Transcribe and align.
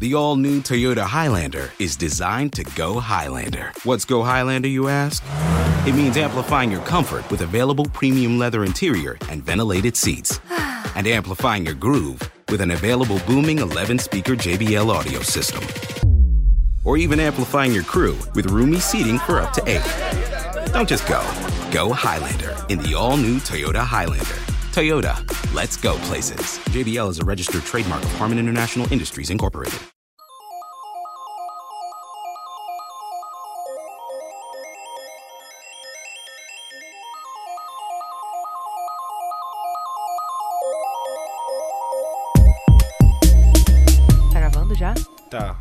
The 0.00 0.14
all 0.14 0.36
new 0.36 0.60
Toyota 0.60 1.02
Highlander 1.02 1.72
is 1.80 1.96
designed 1.96 2.52
to 2.52 2.62
go 2.76 3.00
Highlander. 3.00 3.72
What's 3.82 4.04
go 4.04 4.22
Highlander, 4.22 4.68
you 4.68 4.86
ask? 4.86 5.24
It 5.88 5.92
means 5.92 6.16
amplifying 6.16 6.70
your 6.70 6.82
comfort 6.82 7.28
with 7.32 7.40
available 7.40 7.84
premium 7.86 8.38
leather 8.38 8.62
interior 8.62 9.18
and 9.28 9.42
ventilated 9.42 9.96
seats, 9.96 10.38
and 10.94 11.04
amplifying 11.08 11.66
your 11.66 11.74
groove 11.74 12.22
with 12.48 12.60
an 12.60 12.70
available 12.70 13.18
booming 13.26 13.58
11 13.58 13.98
speaker 13.98 14.36
JBL 14.36 14.88
audio 14.88 15.20
system. 15.20 15.64
Or 16.84 16.96
even 16.96 17.18
amplifying 17.18 17.72
your 17.72 17.82
crew 17.82 18.16
with 18.36 18.52
roomy 18.52 18.78
seating 18.78 19.18
for 19.18 19.40
up 19.40 19.52
to 19.54 19.62
eight. 19.66 20.72
Don't 20.72 20.88
just 20.88 21.08
go, 21.08 21.20
go 21.72 21.92
Highlander 21.92 22.54
in 22.68 22.78
the 22.78 22.94
all 22.94 23.16
new 23.16 23.38
Toyota 23.38 23.80
Highlander. 23.80 24.57
Toyota, 24.78 25.16
let's 25.52 25.76
go 25.76 25.98
places. 26.06 26.60
JBL 26.70 27.10
is 27.10 27.18
a 27.18 27.24
registered 27.24 27.64
trademark 27.64 28.00
of 28.04 28.12
Harman 28.12 28.38
International 28.38 28.86
Industries, 28.92 29.28
Incorporated. 29.28 29.76
Tá 44.32 44.38
gravando 44.38 44.76
já? 44.76 44.94
Tá. 45.28 45.58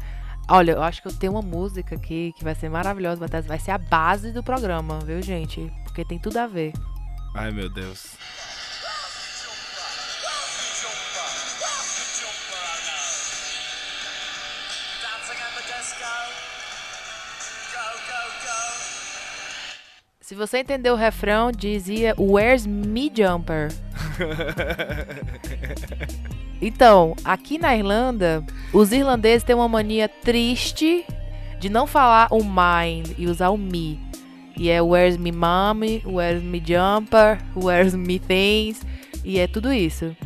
Olha, 0.47 0.73
eu 0.73 0.83
acho 0.83 1.01
que 1.01 1.07
eu 1.07 1.13
tenho 1.13 1.31
uma 1.31 1.41
música 1.41 1.95
aqui 1.95 2.35
que 2.37 2.43
vai 2.43 2.53
ser 2.53 2.69
maravilhosa, 2.69 3.25
vai 3.25 3.57
ser 3.57 3.71
a 3.71 3.79
base 3.79 4.31
do 4.31 4.43
programa, 4.43 4.99
viu, 4.99 5.19
gente? 5.23 5.73
Porque 5.85 6.05
tem 6.05 6.19
tudo 6.19 6.37
a 6.37 6.45
ver. 6.45 6.71
Ai, 7.33 7.51
meu 7.51 7.67
Deus. 7.67 8.15
Se 20.27 20.35
você 20.35 20.57
entender 20.57 20.91
o 20.91 20.95
refrão, 20.95 21.53
dizia 21.53 22.13
Where's 22.19 22.67
Me 22.67 23.09
Jumper? 23.15 23.69
Então, 26.59 27.15
aqui 27.23 27.59
na 27.59 27.77
Irlanda, 27.77 28.43
os 28.73 28.91
irlandeses 28.91 29.43
têm 29.43 29.55
uma 29.55 29.69
mania 29.69 30.09
triste 30.09 31.05
de 31.59 31.69
não 31.69 31.85
falar 31.85 32.27
o 32.31 32.43
mine 32.43 33.15
e 33.15 33.27
usar 33.27 33.49
o 33.49 33.57
me. 33.57 33.99
E 34.57 34.67
é 34.67 34.81
Where's 34.81 35.17
Me 35.17 35.31
Mommy, 35.31 36.01
Where's 36.03 36.41
Me 36.41 36.57
Jumper, 36.57 37.37
Where's 37.55 37.93
Me 37.93 38.17
Things, 38.17 38.81
e 39.23 39.37
é 39.37 39.47
tudo 39.47 39.71
isso. 39.71 40.17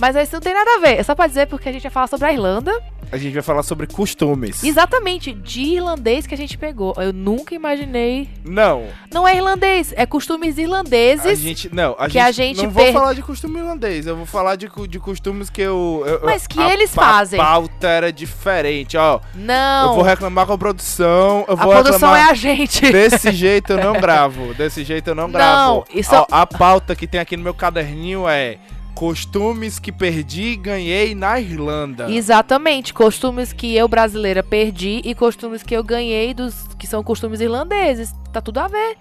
Mas 0.00 0.16
isso 0.16 0.32
não 0.34 0.40
tem 0.40 0.54
nada 0.54 0.70
a 0.76 0.78
ver, 0.80 0.98
é 0.98 1.02
só 1.02 1.14
pra 1.14 1.26
dizer 1.26 1.46
porque 1.46 1.68
a 1.68 1.72
gente 1.72 1.82
vai 1.82 1.90
falar 1.90 2.06
sobre 2.06 2.26
a 2.26 2.32
Irlanda. 2.32 2.72
A 3.12 3.16
gente 3.18 3.32
vai 3.34 3.42
falar 3.42 3.64
sobre 3.64 3.88
costumes. 3.88 4.62
Exatamente, 4.62 5.32
de 5.32 5.62
irlandês 5.62 6.28
que 6.28 6.34
a 6.34 6.36
gente 6.36 6.56
pegou. 6.56 6.94
Eu 6.96 7.12
nunca 7.12 7.54
imaginei. 7.56 8.28
Não, 8.44 8.84
Não 9.12 9.26
é 9.26 9.36
irlandês, 9.36 9.92
é 9.96 10.06
costumes 10.06 10.56
irlandeses. 10.58 11.26
a 11.26 11.34
gente. 11.34 11.74
Não, 11.74 11.96
a 11.98 12.06
que 12.06 12.12
gente. 12.12 12.22
a 12.22 12.30
gente 12.30 12.62
não 12.62 12.70
vou 12.70 12.84
per- 12.84 12.92
falar 12.92 13.12
de 13.14 13.22
costume 13.22 13.58
irlandês, 13.58 14.06
eu 14.06 14.16
vou 14.16 14.26
falar 14.26 14.54
de, 14.56 14.68
de 14.88 14.98
costumes 15.00 15.50
que 15.50 15.60
eu. 15.60 16.04
eu- 16.06 16.20
Mas 16.24 16.46
que 16.46 16.60
a- 16.60 16.72
eles 16.72 16.96
a 16.96 17.02
fazem. 17.02 17.38
pauta 17.40 17.88
era 17.88 18.12
diferente, 18.12 18.96
ó. 18.96 19.18
Não. 19.34 19.88
Eu 19.90 19.94
vou 19.96 20.04
reclamar 20.04 20.46
com 20.46 20.52
a 20.52 20.58
produção. 20.58 21.44
Eu 21.48 21.54
a 21.54 21.56
vou 21.64 21.72
produção 21.72 21.92
reclamar. 22.12 22.28
é 22.28 22.30
a 22.30 22.34
gente. 22.34 22.90
Desse 22.92 23.32
jeito 23.32 23.72
eu 23.72 23.78
não 23.84 23.94
gravo. 24.00 24.54
Desse 24.54 24.84
jeito 24.84 25.08
eu 25.08 25.14
não 25.16 25.28
gravo. 25.30 25.84
isso- 25.92 26.14
Ó, 26.14 26.26
a 26.30 26.46
pauta 26.46 26.94
que 26.94 27.08
tem 27.08 27.20
aqui 27.20 27.36
no 27.36 27.42
meu 27.42 27.54
caderninho 27.54 28.28
é 28.28 28.58
costumes 29.00 29.78
que 29.78 29.90
perdi 29.90 30.48
e 30.48 30.56
ganhei 30.56 31.14
na 31.14 31.40
Irlanda. 31.40 32.10
Exatamente, 32.10 32.92
costumes 32.92 33.50
que 33.50 33.74
eu 33.74 33.88
brasileira 33.88 34.42
perdi 34.42 35.00
e 35.02 35.14
costumes 35.14 35.62
que 35.62 35.74
eu 35.74 35.82
ganhei 35.82 36.34
dos 36.34 36.68
que 36.78 36.86
são 36.86 37.02
costumes 37.02 37.40
irlandeses. 37.40 38.14
Tá 38.30 38.42
tudo 38.42 38.58
a 38.58 38.68
ver. 38.68 38.98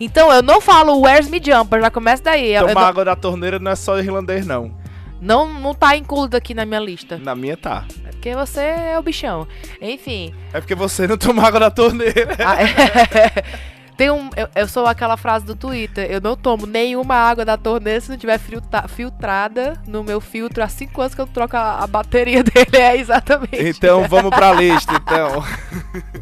Então 0.00 0.32
eu 0.32 0.42
não 0.42 0.58
falo 0.58 0.98
Where's 1.02 1.28
Me 1.28 1.38
Jumper, 1.38 1.82
já 1.82 1.90
começa 1.90 2.22
daí. 2.22 2.58
Tomar 2.58 2.74
não, 2.74 2.80
água 2.80 3.04
da 3.04 3.14
torneira 3.14 3.58
não 3.58 3.70
é 3.70 3.76
só 3.76 3.98
irlandês, 3.98 4.46
não. 4.46 4.74
não, 5.20 5.46
não 5.60 5.74
tá 5.74 5.98
incluído 5.98 6.34
aqui 6.34 6.54
na 6.54 6.64
minha 6.64 6.80
lista. 6.80 7.18
Na 7.18 7.34
minha 7.34 7.54
tá. 7.54 7.84
É 8.06 8.08
porque 8.08 8.34
você 8.34 8.60
é 8.60 8.98
o 8.98 9.02
bichão. 9.02 9.46
Enfim. 9.82 10.34
É 10.54 10.60
porque 10.62 10.74
você 10.74 11.06
não 11.06 11.18
toma 11.18 11.46
água 11.46 11.60
da 11.60 11.70
torneira. 11.70 12.38
Ah, 12.38 12.56
é. 12.62 13.44
Tem 13.96 14.10
um. 14.10 14.30
Eu, 14.36 14.48
eu 14.54 14.68
sou 14.68 14.86
aquela 14.86 15.16
frase 15.16 15.44
do 15.44 15.54
Twitter. 15.54 16.10
Eu 16.10 16.20
não 16.20 16.36
tomo 16.36 16.66
nenhuma 16.66 17.14
água 17.14 17.44
da 17.44 17.56
torneira 17.56 18.00
se 18.00 18.10
não 18.10 18.16
tiver 18.16 18.38
filtra- 18.38 18.88
filtrada 18.88 19.74
no 19.86 20.02
meu 20.02 20.20
filtro 20.20 20.62
há 20.62 20.68
cinco 20.68 21.00
anos 21.00 21.14
que 21.14 21.20
eu 21.20 21.26
troco 21.26 21.56
a, 21.56 21.78
a 21.82 21.86
bateria 21.86 22.42
dele. 22.44 22.76
É 22.76 22.96
exatamente. 22.96 23.56
Então 23.68 24.06
vamos 24.08 24.30
pra 24.30 24.52
lista, 24.52 24.92
então. 24.94 25.42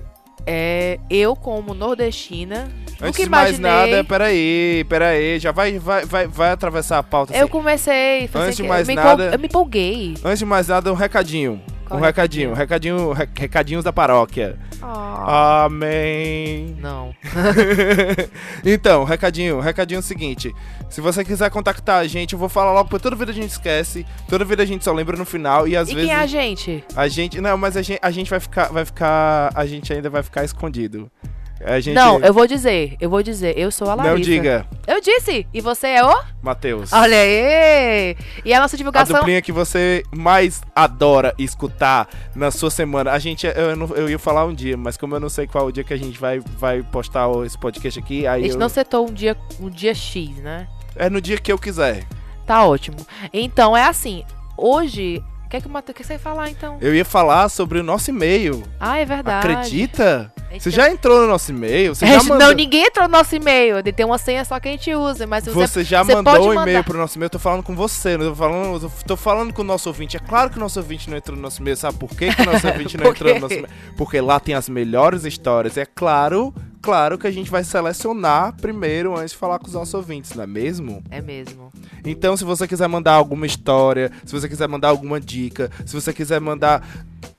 É, 0.47 0.99
eu, 1.11 1.37
como 1.37 1.75
nordestina, 1.75 2.69
Antes 3.01 3.23
de 3.25 3.31
mais 3.31 3.59
nada, 3.59 4.03
peraí, 4.03 4.85
peraí. 4.89 5.39
Já 5.39 5.53
vai, 5.53 5.79
vai, 5.79 6.05
vai, 6.07 6.27
vai 6.27 6.51
atravessar 6.51 6.99
a 6.99 7.03
pauta. 7.03 7.35
eu 7.35 7.41
assim. 7.43 7.49
comecei. 7.49 8.29
Antes 8.35 8.57
de 8.57 8.63
mais 8.63 8.89
nada- 8.89 9.31
Eu 9.35 9.39
me 9.39 9.47
empolguei. 9.47 10.15
Antes 10.25 10.39
de 10.41 10.47
mais 10.47 10.67
nada, 10.67 10.91
um 10.91 10.97
recadinho. 10.97 11.63
Qual 11.91 12.01
um 12.01 12.03
recadinho, 12.05 12.55
recadinho, 12.55 13.13
re- 13.13 13.29
recadinhos 13.37 13.85
da 13.85 13.93
paróquia. 13.93 14.57
Ah, 14.81 15.65
Amém. 15.65 16.77
Não. 16.81 17.13
então, 18.65 19.05
recadinho, 19.05 19.61
recadinho 19.61 19.99
é 19.99 20.01
o 20.01 20.03
seguinte. 20.03 20.55
Se 20.89 21.01
você 21.01 21.25
quiser 21.25 21.51
contactar 21.51 21.99
a 22.01 22.07
gente, 22.07 22.33
eu 22.33 22.39
vou 22.39 22.49
falar 22.49 22.73
logo, 22.73 22.89
porque 22.89 23.03
toda 23.03 23.17
vida 23.17 23.31
a 23.31 23.35
gente 23.35 23.51
esquece, 23.51 24.07
toda 24.29 24.45
vida 24.45 24.63
a 24.63 24.67
gente 24.67 24.85
só 24.85 24.93
lembra 24.93 25.17
no 25.17 25.25
final 25.25 25.67
e 25.67 25.77
às 25.77 25.89
e 25.89 25.95
vezes 25.95 26.09
quem 26.09 26.17
é 26.17 26.21
a 26.23 26.27
gente? 26.27 26.85
a 26.97 27.09
gente, 27.09 27.41
não, 27.41 27.57
mas 27.59 27.77
a 27.77 27.83
gente, 27.83 27.99
a 28.03 28.11
gente 28.11 28.31
vai 28.31 28.41
ficar, 28.41 28.67
vai 28.69 28.85
ficar, 28.85 29.51
a 29.55 29.67
gente 29.67 29.93
ainda 29.93 30.09
vai 30.09 30.23
ficar 30.23 30.45
escondido. 30.45 31.11
A 31.63 31.79
gente 31.79 31.95
Não, 31.95 32.19
eu 32.21 32.33
vou 32.33 32.47
dizer. 32.47 32.97
Eu 33.01 33.11
vou 33.11 33.23
dizer. 33.23 33.57
Eu 33.59 33.71
sou 33.71 33.91
a 33.91 33.95
Larissa. 33.95 34.15
não 34.15 34.21
diga, 34.21 34.67
Eu 34.87 35.01
disse. 35.01 35.47
E 35.53 35.61
você 35.61 35.89
é 35.89 36.05
o? 36.05 36.23
Matheus. 36.43 36.91
Olha 36.93 37.17
aí. 37.19 38.17
E 38.45 38.55
a 38.55 38.61
nossa 38.61 38.77
A 38.77 38.79
divulgação. 38.79 39.17
duplinha 39.19 39.43
que 39.43 39.53
você 39.53 40.03
mais 40.11 40.63
adora 40.75 41.35
escutar 41.39 42.09
na 42.35 42.51
sua 42.51 42.71
semana. 42.71 43.13
A 43.13 43.19
gente, 43.19 43.47
eu, 43.47 43.77
não- 43.77 43.95
eu 43.95 44.09
ia 44.09 44.19
falar 44.19 44.47
um 44.47 44.55
dia, 44.55 44.75
mas 44.77 44.97
como 44.97 45.15
eu 45.15 45.21
não 45.21 45.29
sei 45.29 45.47
qual 45.47 45.67
o 45.67 45.73
dia 45.73 45.85
que 45.85 45.93
a 45.93 45.99
gente 45.99 46.19
vai, 46.19 46.41
vai 46.59 46.83
postar 46.83 47.29
esse 47.45 47.59
podcast 47.59 47.99
aqui, 47.99 48.27
A 48.27 48.33
aí 48.33 48.43
gente 48.45 48.55
eu- 48.55 48.59
não 48.59 48.69
setou 48.71 49.07
um 49.07 49.13
dia, 49.13 49.37
um 49.61 49.69
dia 49.69 49.95
X, 49.95 50.31
né? 50.39 50.67
é 50.97 51.11
no 51.11 51.21
dia 51.21 51.37
que 51.39 51.53
eu 51.53 51.59
quiser. 51.59 52.05
Tá 52.47 52.65
ótimo. 52.65 52.97
Então 53.33 53.77
é 53.77 53.85
assim. 53.85 54.25
Hoje. 54.57 55.23
O 55.51 55.51
que 55.51 55.57
é 55.57 55.61
que 55.61 55.67
o 55.67 55.71
Matheus. 55.71 56.07
Falar 56.23 56.49
então? 56.49 56.79
Eu 56.81 56.95
ia 56.95 57.05
falar 57.05 57.49
sobre 57.49 57.81
o 57.81 57.83
nosso 57.83 58.09
e-mail. 58.09 58.63
Ah, 58.79 58.99
é 58.99 59.05
verdade. 59.05 59.49
Acredita? 59.49 60.33
Gente 60.49 60.63
Você 60.63 60.71
já 60.71 60.89
entrou 60.89 61.21
no 61.23 61.27
nosso 61.27 61.51
e-mail? 61.51 61.93
Você 61.93 62.05
A 62.05 62.09
já 62.09 62.23
mandou, 62.23 62.39
Não, 62.39 62.53
ninguém 62.53 62.85
entrou 62.85 63.09
no 63.09 63.11
nosso 63.11 63.35
e-mail. 63.35 63.83
Tem 63.83 64.07
uma 64.07 64.17
senha 64.17 64.45
só 64.45 64.61
que 64.61 64.69
a 64.69 64.71
gente 64.71 64.95
usa. 64.95 65.27
Mas 65.27 65.47
você, 65.47 65.51
você 65.51 65.83
já 65.83 66.05
você 66.05 66.15
mandou 66.15 66.51
um 66.51 66.63
e-mail 66.63 66.85
pro 66.85 66.97
nosso 66.97 67.19
e-mail? 67.19 67.27
Eu 67.27 67.31
tô 67.31 67.41
falando 67.41 67.65
com 67.65 67.75
você, 67.75 68.17
não 68.17 68.29
tô 68.29 68.35
falando, 68.37 68.81
eu 68.81 68.93
tô 69.05 69.17
falando 69.17 69.53
com 69.53 69.63
o 69.63 69.65
nosso 69.65 69.89
ouvinte. 69.89 70.17
É 70.17 70.21
claro 70.21 70.51
que 70.51 70.57
o 70.57 70.61
nosso 70.61 70.79
ouvinte 70.79 71.11
não 71.11 71.17
entrou 71.17 71.37
no 71.37 71.43
nosso 71.43 71.61
e-mail. 71.61 71.77
Sabe 71.77 71.99
por 71.99 72.11
quê 72.11 72.33
que 72.33 72.43
o 72.43 72.47
nosso 72.47 72.67
ouvinte 72.71 72.97
não 72.97 73.11
entrou 73.11 73.35
no 73.35 73.41
nosso 73.41 73.55
e-mail? 73.55 73.75
Porque 73.97 74.21
lá 74.21 74.39
tem 74.39 74.55
as 74.55 74.69
melhores 74.69 75.25
histórias. 75.25 75.77
É 75.77 75.85
claro, 75.85 76.55
claro 76.81 77.19
que 77.19 77.27
a 77.27 77.31
gente 77.31 77.51
vai 77.51 77.63
selecionar 77.65 78.55
primeiro 78.61 79.17
antes 79.17 79.33
de 79.33 79.37
falar 79.37 79.59
com 79.59 79.67
os 79.67 79.75
nossos 79.75 79.95
ouvintes, 79.95 80.33
não 80.35 80.45
é 80.45 80.47
mesmo? 80.47 81.03
É 81.11 81.21
mesmo. 81.21 81.71
Então, 82.05 82.37
se 82.37 82.45
você 82.45 82.67
quiser 82.67 82.89
mandar 82.89 83.13
alguma 83.15 83.47
história, 83.47 84.11
se 84.25 84.33
você 84.33 84.49
quiser 84.49 84.69
mandar 84.69 84.89
alguma 84.89 85.21
dica, 85.21 85.71
se 85.85 85.95
você 85.95 86.13
quiser 86.13 86.41
mandar. 86.41 86.83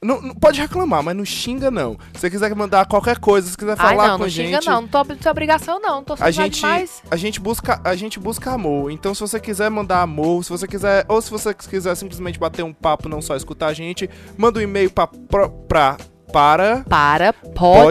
Não, 0.04 0.20
não- 0.22 0.34
pode 0.36 0.60
reclamar, 0.60 1.04
mas 1.04 1.16
não 1.16 1.24
xinga, 1.26 1.70
não. 1.70 1.96
Se 2.14 2.22
você 2.22 2.30
quiser 2.30 2.56
mandar 2.56 2.86
qualquer 2.88 3.18
coisa, 3.20 3.48
se 3.50 3.58
quiser 3.58 3.76
Ai, 3.78 3.78
falar 3.78 4.08
não, 4.10 4.14
com 4.14 4.20
não 4.20 4.26
a 4.26 4.30
xinga 4.30 4.50
gente. 4.58 4.66
não. 4.68 4.82
Não 4.82 4.88
tô, 4.88 5.04
não 5.04 5.16
tem 5.16 5.32
obrigação 5.32 5.80
não. 5.80 5.96
Não 5.98 6.04
tô 6.04 6.16
A 6.20 6.32
gente, 6.32 6.56
demais. 6.62 7.04
a 7.10 7.16
gente 7.16 7.40
busca 7.40 7.80
a 7.84 7.96
gente 7.96 8.20
busca 8.20 8.52
amor. 8.52 8.92
Então, 8.92 9.14
se 9.14 9.22
você 9.22 9.40
quiser 9.40 9.70
mandar 9.70 10.02
amor, 10.02 10.44
se 10.44 10.50
você 10.50 10.68
quiser 10.68 11.06
ou 11.08 11.22
se 11.22 11.30
você 11.30 11.54
quiser 11.54 11.96
simplesmente 11.96 12.40
bater 12.40 12.64
um 12.64 12.74
papo, 12.74 13.08
não 13.10 13.22
só 13.22 13.36
escutar 13.36 13.68
a 13.68 13.74
gente, 13.74 14.10
manda 14.38 14.60
um 14.60 14.62
e-mail 14.64 14.90
pra, 14.92 15.06
pra, 15.08 15.50
pra 15.50 15.98
para 16.32 16.84
Para 16.88 17.34
podcast 17.34 17.84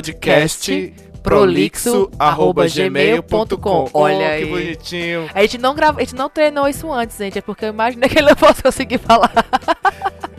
podcast 0.73 1.10
prolixo@gmail.com. 1.23 3.91
Olha 3.93 4.17
oh, 4.17 4.23
aí. 4.23 4.45
que 4.45 4.51
bonitinho. 4.51 5.29
A 5.35 5.43
gente 5.43 5.59
não 5.59 5.75
grava, 5.75 6.01
a 6.01 6.05
gente 6.05 6.15
não 6.15 6.29
treinou 6.29 6.69
isso 6.69 6.93
antes, 6.93 7.17
gente, 7.17 7.39
é 7.39 7.43
porque 7.43 7.65
eu 7.65 7.71
imaginei 7.71 8.09
que 8.09 8.19
ele 8.19 8.29
não 8.29 8.37
fosse 8.37 8.63
conseguir 8.63 8.99
falar. 8.99 9.33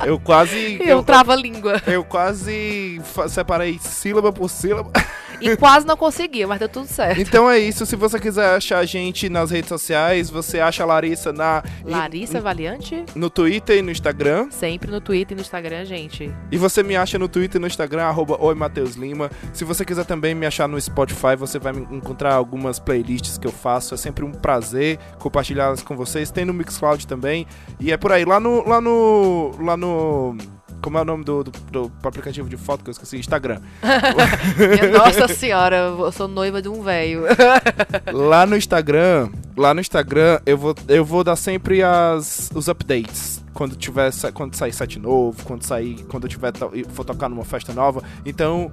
Eu 0.06 0.20
quase 0.20 0.78
Eu 0.82 0.88
eu, 0.88 1.04
trava 1.04 1.34
a 1.34 1.36
língua. 1.36 1.82
eu 1.88 2.04
quase 2.04 3.02
separei 3.30 3.80
sílaba 3.80 4.32
por 4.32 4.50
sílaba. 4.50 4.92
E 5.42 5.58
quase 5.58 5.86
não 5.86 5.98
conseguia, 5.98 6.48
mas 6.48 6.60
deu 6.60 6.70
tudo 6.70 6.88
certo. 6.88 7.20
Então 7.20 7.50
é 7.50 7.60
isso. 7.60 7.86
Se 7.86 7.96
você 7.96 8.20
quiser 8.20 8.56
achar 8.56 8.80
a 8.80 8.86
gente 8.86 9.30
nas 9.30 9.52
redes 9.52 9.70
sociais, 9.70 10.30
você 10.30 10.60
acha 10.60 10.84
a 10.84 10.86
Larissa 10.86 11.34
na, 11.34 11.64
Larissa 11.84 12.40
Valiante, 12.40 13.04
no 13.16 13.30
Twitter 13.30 13.78
e 13.78 13.82
no 13.82 13.92
Instagram. 13.92 14.50
sempre 14.52 14.92
no 14.92 15.02
Twitter 15.02 15.34
e 15.34 15.36
no 15.36 15.42
Instagram, 15.42 15.86
gente. 15.86 16.32
E 16.52 16.58
você 16.58 16.84
me 16.84 16.96
acha 16.96 17.18
no 17.18 17.28
Twitter 17.28 17.60
e 17.60 17.62
no 17.62 17.68
Instagram, 17.68 18.04
arroba 18.04 18.38
Oi 18.40 18.56
Mateus 18.56 18.96
Lima. 18.96 19.30
Se 19.54 19.64
você 19.64 19.84
quiser 19.84 20.06
também 20.06 20.36
me 20.36 20.46
achar 20.46 20.68
no 20.68 20.80
Spotify, 20.80 21.36
você 21.38 21.60
vai 21.60 21.74
encontrar 21.74 22.34
algumas 22.34 22.80
playlists 22.80 23.38
que 23.38 23.48
eu 23.48 23.52
faço. 23.52 23.94
É 23.94 23.98
sempre 23.98 24.24
um 24.24 24.32
prazer 24.32 25.00
compartilhá-las 25.20 25.82
com 25.82 25.96
vocês. 25.96 26.32
Tem 26.32 26.46
no 26.46 26.54
Mixcloud 26.54 27.06
também. 27.08 27.48
E 27.80 27.92
é 27.92 27.98
por 27.98 28.12
aí. 28.12 28.26
Lá 28.26 28.40
no. 28.40 28.68
Lá 28.68 28.82
no. 28.82 29.52
Lá 29.60 29.78
no. 29.78 30.38
Como 30.82 30.98
é 30.98 31.02
o 31.02 31.06
nome 31.06 31.24
do, 31.24 31.44
do, 31.44 31.52
do 31.72 31.92
aplicativo 32.04 32.50
de 32.50 32.58
foto 32.58 32.84
que 32.84 32.90
eu 32.90 32.92
esqueci? 32.92 33.18
Instagram. 33.18 33.62
Nossa 34.92 35.28
senhora, 35.28 35.76
eu 35.98 36.12
sou 36.12 36.28
noiva 36.28 36.62
de 36.62 36.68
um 36.68 36.82
velho. 36.82 37.24
lá 38.12 38.46
no 38.46 38.58
Instagram, 38.58 39.30
lá 39.56 39.74
no 39.74 39.82
Instagram, 39.82 40.40
eu 40.46 40.58
vou, 40.58 40.76
eu 40.88 41.06
vou 41.06 41.24
dar 41.24 41.36
sempre 41.36 41.84
as, 41.84 42.50
os 42.54 42.68
updates. 42.68 43.44
Quando 43.54 43.76
tiver, 43.76 44.12
quando 44.34 44.56
sair 44.56 44.74
set 44.74 44.98
novo, 44.98 45.44
quando 45.44 45.64
sair, 45.64 46.04
quando 46.06 46.24
eu 46.24 46.30
tiver 46.30 46.54
for 46.90 47.06
tocar 47.06 47.30
numa 47.30 47.44
festa 47.44 47.74
nova. 47.74 48.02
Então, 48.26 48.72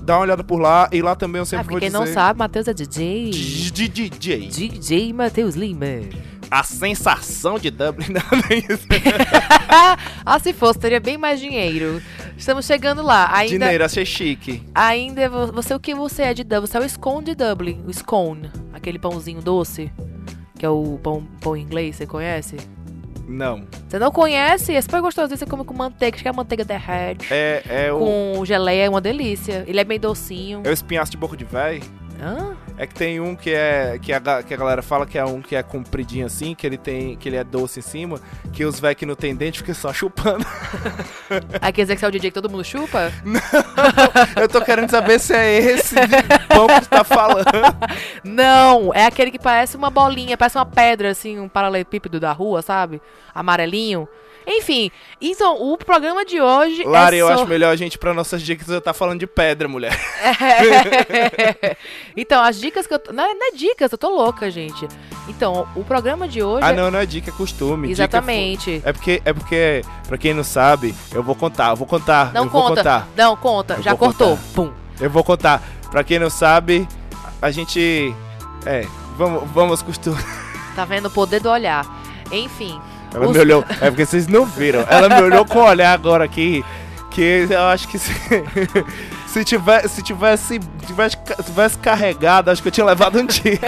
dá 0.00 0.14
uma 0.16 0.22
olhada 0.22 0.44
por 0.44 0.58
lá 0.60 0.88
e 0.92 1.00
lá 1.02 1.14
também 1.14 1.38
eu 1.38 1.42
Ah, 1.42 1.46
sempre 1.46 1.64
pra 1.64 1.72
vou 1.72 1.80
quem 1.80 1.88
dizer 1.88 1.98
não 1.98 2.06
sabe, 2.06 2.38
Matheus 2.38 2.68
é 2.68 2.74
DJ. 2.74 3.30
DJ. 3.30 4.48
DJ 4.48 5.12
Matheus 5.12 5.54
Lima. 5.54 5.86
A 6.50 6.62
sensação 6.62 7.58
de 7.58 7.70
Dublin, 7.70 8.06
não 8.14 8.20
é 8.20 8.56
ah, 10.24 10.38
se 10.38 10.52
fosse, 10.52 10.78
teria 10.78 11.00
bem 11.00 11.18
mais 11.18 11.40
dinheiro. 11.40 12.00
Estamos 12.36 12.66
chegando 12.66 13.02
lá. 13.02 13.28
Ainda, 13.34 13.64
Dinheiro, 13.64 13.84
achei 13.84 14.04
chique. 14.06 14.62
ainda 14.74 15.28
vo- 15.28 15.52
você 15.52 15.74
o 15.74 15.80
que 15.80 15.94
você 15.94 16.22
é 16.22 16.34
de 16.34 16.44
Dublin? 16.44 16.66
Você 16.66 16.76
é 16.76 16.80
o 16.80 16.88
scone 16.88 17.24
de 17.26 17.34
Dublin, 17.34 17.82
o 17.86 17.92
scone, 17.92 18.50
aquele 18.72 18.98
pãozinho 18.98 19.40
doce, 19.42 19.90
que 20.58 20.64
é 20.64 20.68
o 20.68 20.98
pão, 21.02 21.26
pão 21.40 21.56
inglês, 21.56 21.96
você 21.96 22.06
conhece? 22.06 22.56
Não. 23.26 23.64
Você 23.88 23.98
não 23.98 24.10
conhece? 24.10 24.74
É 24.74 24.80
super 24.80 25.00
gostoso, 25.00 25.36
você 25.36 25.44
come 25.44 25.64
com 25.64 25.74
manteiga, 25.74 26.14
acho 26.14 26.22
que 26.22 26.28
a 26.28 26.32
manteiga 26.32 26.64
derrete. 26.64 27.26
É, 27.30 27.62
é 27.68 27.92
o. 27.92 27.98
Com 27.98 28.44
geleia, 28.44 28.84
é 28.84 28.88
uma 28.88 29.00
delícia. 29.00 29.64
Ele 29.66 29.80
é 29.80 29.84
bem 29.84 29.98
docinho. 29.98 30.62
É 30.64 30.70
o 30.70 30.72
espinhaço 30.72 31.10
de 31.10 31.16
boca 31.16 31.36
de 31.36 31.44
véi. 31.44 31.82
Hã? 32.20 32.56
É 32.78 32.86
que 32.86 32.94
tem 32.94 33.20
um 33.20 33.34
que 33.36 33.50
é. 33.50 33.98
Que 34.00 34.12
a, 34.12 34.18
ga- 34.18 34.42
que 34.42 34.52
a 34.52 34.56
galera 34.56 34.82
fala 34.82 35.06
que 35.06 35.16
é 35.18 35.24
um 35.24 35.40
que 35.40 35.54
é 35.56 35.62
compridinho 35.62 36.26
assim, 36.26 36.54
que 36.54 36.66
ele 36.66 36.76
tem. 36.76 37.16
que 37.16 37.28
ele 37.28 37.36
é 37.36 37.44
doce 37.44 37.78
em 37.80 37.82
cima, 37.82 38.20
que 38.52 38.64
os 38.64 38.78
véi 38.80 38.94
que 38.94 39.06
não 39.06 39.14
tem 39.14 39.34
dente 39.34 39.58
ficam 39.58 39.74
só 39.74 39.92
chupando. 39.92 40.44
Aí 41.60 41.72
quer 41.72 41.82
dizer 41.82 41.94
que 41.94 42.00
você 42.00 42.06
é 42.06 42.08
o 42.08 42.12
DJ 42.12 42.30
que 42.30 42.34
todo 42.34 42.50
mundo 42.50 42.64
chupa? 42.64 43.10
Eu 44.40 44.48
tô 44.48 44.60
querendo 44.62 44.90
saber 44.90 45.18
se 45.18 45.34
é 45.34 45.58
esse 45.58 45.94
pão 46.48 46.66
que 46.66 46.88
tá 46.88 47.04
falando. 47.04 47.46
Não, 48.24 48.92
é 48.94 49.06
aquele 49.06 49.30
que 49.30 49.38
parece 49.38 49.76
uma 49.76 49.90
bolinha, 49.90 50.36
parece 50.36 50.58
uma 50.58 50.66
pedra, 50.66 51.10
assim, 51.10 51.38
um 51.38 51.48
paralelepípedo 51.48 52.18
da 52.20 52.32
rua, 52.32 52.62
sabe? 52.62 53.00
Amarelinho. 53.34 54.08
Enfim, 54.46 54.92
então, 55.20 55.56
o 55.60 55.76
programa 55.76 56.24
de 56.24 56.40
hoje 56.40 56.84
Lara, 56.84 57.16
é 57.16 57.18
eu 57.20 57.26
so- 57.26 57.32
acho 57.34 57.46
melhor 57.46 57.70
a 57.72 57.76
gente, 57.76 57.98
pra 57.98 58.14
nossas 58.14 58.40
dicas, 58.42 58.68
eu 58.68 58.80
tá 58.80 58.94
falando 58.94 59.18
de 59.18 59.26
pedra, 59.26 59.66
mulher. 59.66 59.98
então, 62.16 62.42
as 62.42 62.58
dicas 62.60 62.86
que 62.86 62.94
eu... 62.94 62.98
tô- 62.98 63.12
Não, 63.12 63.24
é- 63.24 63.34
não 63.34 63.48
é 63.48 63.50
dicas, 63.52 63.90
eu 63.92 63.98
tô 63.98 64.08
louca, 64.08 64.50
gente. 64.50 64.86
Então, 65.28 65.66
o 65.74 65.82
programa 65.84 66.28
de 66.28 66.42
hoje... 66.42 66.64
Ah, 66.64 66.70
é- 66.70 66.76
não, 66.76 66.90
não 66.90 66.98
é 66.98 67.06
dica, 67.06 67.30
é 67.30 67.32
costume. 67.32 67.88
Dica 67.88 68.02
Exatamente. 68.02 68.80
é 68.84 68.92
porque, 68.92 69.22
é 69.24 69.32
porque, 69.32 69.82
pra 70.06 70.16
quem 70.18 70.32
não 70.34 70.44
sabe, 70.44 70.94
eu 71.12 71.22
vou 71.22 71.34
contar, 71.34 71.70
eu 71.70 71.76
vou 71.76 71.86
contar, 71.86 72.32
Não 72.32 72.44
eu 72.44 72.48
vou 72.50 72.62
conta. 72.62 72.76
contar. 72.76 73.08
Não, 73.16 73.36
conta. 73.36 73.74
Eu 73.74 73.82
Já 73.82 73.94
cortou. 73.96 74.36
contar. 74.36 74.42
Pum. 74.54 74.72
Eu 75.00 75.10
vou 75.10 75.24
contar. 75.24 75.62
Pra 75.90 76.02
quem 76.04 76.18
não 76.18 76.30
sabe, 76.30 76.86
a 77.40 77.50
gente. 77.50 78.14
É, 78.64 78.86
vamos, 79.16 79.48
vamos 79.50 79.82
costume. 79.82 80.22
Tá 80.74 80.84
vendo 80.84 81.06
o 81.06 81.10
poder 81.10 81.40
do 81.40 81.48
olhar. 81.50 81.84
Enfim. 82.30 82.80
Ela 83.14 83.26
os- 83.26 83.32
me 83.32 83.38
olhou. 83.40 83.64
É 83.80 83.90
porque 83.90 84.04
vocês 84.06 84.26
não 84.26 84.44
viram. 84.46 84.84
Ela 84.88 85.08
me 85.08 85.22
olhou 85.22 85.44
com 85.44 85.58
o 85.60 85.64
olhar 85.64 85.92
agora 85.92 86.24
aqui. 86.24 86.64
Que 87.10 87.46
eu 87.48 87.62
acho 87.68 87.88
que 87.88 87.98
se, 87.98 88.12
se, 89.26 89.42
tiver, 89.44 89.88
se 89.88 90.02
tivesse, 90.02 90.58
tivesse, 90.86 91.16
tivesse 91.44 91.78
carregado, 91.78 92.50
acho 92.50 92.60
que 92.60 92.68
eu 92.68 92.72
tinha 92.72 92.84
levado 92.84 93.18
um 93.18 93.26
tiro. 93.26 93.58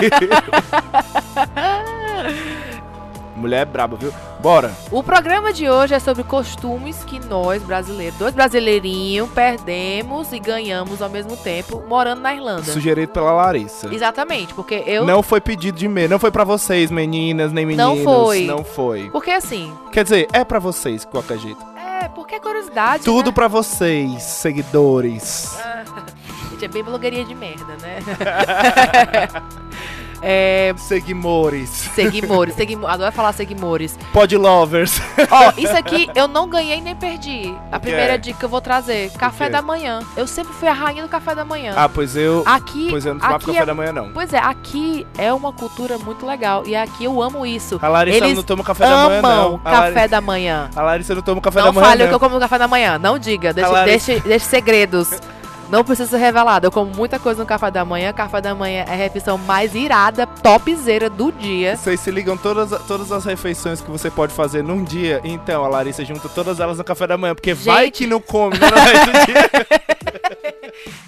Mulher 3.39 3.63
é 3.63 3.65
braba, 3.65 3.97
viu? 3.97 4.13
Bora. 4.41 4.73
O 4.91 5.03
programa 5.03 5.53
de 5.53 5.69
hoje 5.69 5.95
é 5.95 5.99
sobre 5.99 6.23
costumes 6.25 7.05
que 7.05 7.19
nós, 7.27 7.63
brasileiros, 7.63 8.19
dois 8.19 8.35
brasileirinhos, 8.35 9.31
perdemos 9.31 10.33
e 10.33 10.39
ganhamos 10.39 11.01
ao 11.01 11.09
mesmo 11.09 11.37
tempo 11.37 11.83
morando 11.89 12.21
na 12.21 12.35
Irlanda. 12.35 12.65
Sugerido 12.65 13.13
pela 13.13 13.33
Larissa. 13.33 13.93
Exatamente, 13.93 14.55
porque 14.55 14.83
eu. 14.87 15.05
Não 15.05 15.23
foi 15.23 15.41
pedido 15.41 15.79
de 15.79 15.87
e-mail. 15.87 16.09
Não 16.09 16.19
foi 16.19 16.31
pra 16.31 16.45
vocês, 16.45 16.91
meninas, 16.91 17.53
nem 17.53 17.65
Não 17.77 17.95
meninos. 17.95 18.13
foi. 18.13 18.45
Não 18.45 18.65
foi. 18.65 19.11
Porque 19.11 19.31
assim. 19.31 19.73
Quer 19.93 20.05
dizer, 20.05 20.29
é 20.33 20.45
pra 20.45 20.59
vocês, 20.59 21.03
de 21.03 21.07
qualquer 21.07 21.39
jeito. 21.39 21.65
É, 22.01 22.09
porque 22.09 22.37
é 22.37 22.41
curiosidade. 22.41 23.05
Tudo 23.05 23.31
né? 23.31 23.33
pra 23.33 23.49
vocês, 23.49 24.23
seguidores. 24.23 25.57
Gente, 26.51 26.65
é 26.65 26.69
bem 26.69 26.83
blogueirinha 26.83 27.25
de 27.25 27.35
merda, 27.35 27.77
né? 27.81 27.99
é. 30.23 30.75
Seguimores. 30.77 31.69
Seguimores, 31.69 32.55
seguimo, 32.57 32.87
adoro 32.87 33.13
falar 33.13 33.33
seguimores. 33.33 33.99
Podlovers. 34.13 35.01
Ó, 35.31 35.53
isso 35.61 35.77
aqui 35.77 36.09
eu 36.15 36.27
não 36.29 36.49
ganhei 36.49 36.81
nem 36.81 36.95
perdi. 36.97 37.55
A 37.71 37.79
primeira 37.79 38.15
quê? 38.15 38.19
dica 38.19 38.39
que 38.39 38.45
eu 38.45 38.49
vou 38.49 38.61
trazer: 38.61 39.11
café 39.13 39.49
da 39.49 39.63
manhã. 39.63 40.01
Eu 40.17 40.27
sempre 40.27 40.53
fui 40.53 40.69
a 40.69 40.73
rainha 40.73 41.03
do 41.03 41.09
café 41.09 41.35
da 41.35 41.45
manhã. 41.45 41.75
Ah, 41.77 41.89
pois 41.89 42.17
eu. 42.17 42.43
aqui. 42.47 42.89
Pois 42.91 43.05
eu 43.07 43.15
não 43.15 43.21
tomava 43.21 43.39
café 43.45 43.59
é- 43.59 43.67
da 43.67 43.75
manhã, 43.75 43.93
não. 43.93 44.13
Pois 44.13 44.33
é, 44.33 44.39
aqui 44.39 45.07
é 45.17 45.33
uma 45.33 45.53
cultura 45.53 45.99
muito 45.99 46.27
legal. 46.27 46.63
E 46.67 46.75
aqui 46.75 47.05
eu 47.05 47.23
amo 47.23 47.45
isso. 47.47 47.79
A 47.83 47.89
Larissa 47.89 48.25
Eles 48.25 48.37
não 48.37 48.43
toma 48.43 48.65
café 48.65 48.85
da 48.87 49.09
manhã, 49.09 49.23
não. 49.23 49.59
Café 49.59 50.09
da 50.09 50.21
manhã. 50.21 50.71
a 50.75 50.83
Larissa 50.83 51.15
não 51.15 51.23
toma 51.23 51.41
café 51.41 51.61
não 51.61 51.67
da 51.67 51.73
manhã, 51.73 51.87
fale 51.87 52.03
não. 52.03 52.09
que 52.09 52.15
eu 52.15 52.21
como 52.21 52.39
café 52.41 52.59
da 52.59 52.69
manhã. 52.69 52.99
Não 52.99 53.19
diga. 53.19 53.53
Deixe, 53.53 53.71
Larissa- 53.71 54.07
deixe, 54.13 54.29
deixe 54.29 54.47
segredos. 54.47 55.11
Não 55.69 55.85
precisa 55.85 56.09
ser 56.09 56.17
revelado. 56.17 56.67
Eu 56.67 56.73
como 56.73 56.91
muita 56.95 57.19
coisa 57.19 57.41
no 57.43 57.47
café 57.47 57.71
da 57.71 57.85
manhã. 57.85 58.13
Café 58.13 58.41
da 58.41 58.55
manhã 58.55 58.85
é 58.89 58.93
a 58.93 58.97
refeição 58.97 59.37
mais 59.37 59.75
irada, 59.75 60.27
topzera 60.27 61.11
do 61.11 61.31
dia. 61.31 61.77
Vocês 61.77 62.01
se 62.01 62.11
ligam 62.11 62.37
todas, 62.37 62.71
todas 62.87 63.13
as 63.13 63.25
refeições 63.25 63.81
que 63.81 63.91
você 63.91 64.11
pode 64.11 64.33
fazer 64.33 64.63
num 64.63 64.83
dia. 64.83 65.21
Então, 65.23 65.65
a 65.65 65.69
Larissa 65.69 66.05
junta 66.05 66.29
todas 66.29 66.59
elas 66.59 66.79
no 66.79 66.85
café 66.85 67.07
da 67.07 67.19
manhã. 67.19 67.35
Porque 67.35 67.53
vai 67.53 67.87
Gente. 67.87 67.99
que 67.99 68.07
não 68.07 68.21
come? 68.21 68.57
No 68.59 68.67
resto 68.67 69.07
do 69.07 69.27
dia. 69.27 69.69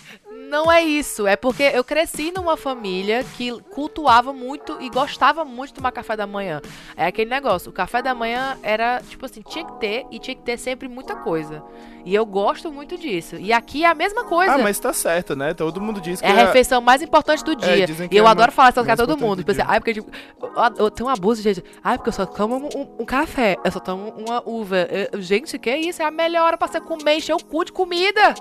Não 0.51 0.71
é 0.71 0.83
isso. 0.83 1.29
É 1.29 1.37
porque 1.37 1.63
eu 1.63 1.85
cresci 1.85 2.33
numa 2.35 2.57
família 2.57 3.25
que 3.37 3.53
cultuava 3.71 4.33
muito 4.33 4.77
e 4.81 4.91
gostava 4.91 5.45
muito 5.45 5.69
de 5.69 5.75
tomar 5.75 5.93
café 5.93 6.17
da 6.17 6.27
manhã. 6.27 6.61
É 6.97 7.07
aquele 7.07 7.31
negócio. 7.31 7.71
O 7.71 7.73
café 7.73 8.03
da 8.03 8.13
manhã 8.17 8.59
era, 8.61 9.01
tipo 9.09 9.25
assim, 9.25 9.43
tinha 9.43 9.65
que 9.65 9.73
ter 9.79 10.07
e 10.11 10.19
tinha 10.19 10.35
que 10.35 10.43
ter 10.43 10.59
sempre 10.59 10.89
muita 10.89 11.15
coisa. 11.15 11.63
E 12.05 12.13
eu 12.13 12.27
gosto 12.27 12.73
muito 12.73 12.99
disso. 12.99 13.37
E 13.37 13.53
aqui 13.53 13.85
é 13.85 13.89
a 13.89 13.95
mesma 13.95 14.25
coisa. 14.25 14.55
Ah, 14.55 14.59
mas 14.59 14.79
tá 14.81 14.93
certo, 14.93 15.37
né? 15.37 15.55
Todo 15.55 15.81
mundo 15.81 16.01
diz 16.01 16.21
que 16.21 16.27
É 16.27 16.31
a 16.31 16.35
refeição 16.47 16.81
mais 16.81 17.01
importante 17.01 17.45
do 17.45 17.55
dia. 17.55 17.87
dizem 17.87 18.09
e 18.11 18.17
eu 18.17 18.27
é 18.27 18.29
adoro 18.29 18.51
falar 18.51 18.71
isso 18.71 18.83
pra 18.85 18.97
todo 18.97 19.17
mundo. 19.17 19.37
do 19.37 19.43
Tipo 19.45 19.53
assim, 19.53 19.63
ai, 19.65 19.79
porque 19.79 19.95
tipo, 19.95 20.11
eu, 20.43 20.51
eu 20.85 20.91
tenho 20.91 21.09
um 21.09 21.13
abuso, 21.13 21.41
gente. 21.43 21.63
Ai, 21.85 21.97
porque 21.97 22.09
eu 22.09 22.13
só 22.13 22.27
tomo 22.27 22.69
um, 22.75 23.03
um 23.03 23.05
café. 23.05 23.57
Eu 23.65 23.71
só 23.71 23.79
tomo 23.79 24.13
uma 24.19 24.43
uva. 24.45 24.89
Eu- 25.13 25.23
gente, 25.23 25.57
que 25.61 25.73
isso? 25.77 26.03
É 26.03 26.07
a 26.07 26.11
melhor 26.11 26.45
hora 26.47 26.59
pra 26.59 26.67
você 26.67 26.81
comer, 26.81 27.15
encher 27.19 27.35
o 27.35 27.45
cu 27.45 27.65
de 27.65 27.73
comida. 27.73 28.35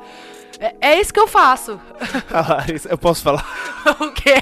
É, 0.60 0.76
é 0.82 1.00
isso 1.00 1.14
que 1.14 1.20
eu 1.20 1.28
faço. 1.28 1.80
A 2.32 2.54
Larissa, 2.56 2.90
eu 2.90 2.98
posso 2.98 3.22
falar? 3.24 3.46
o 4.00 4.12
quê? 4.12 4.36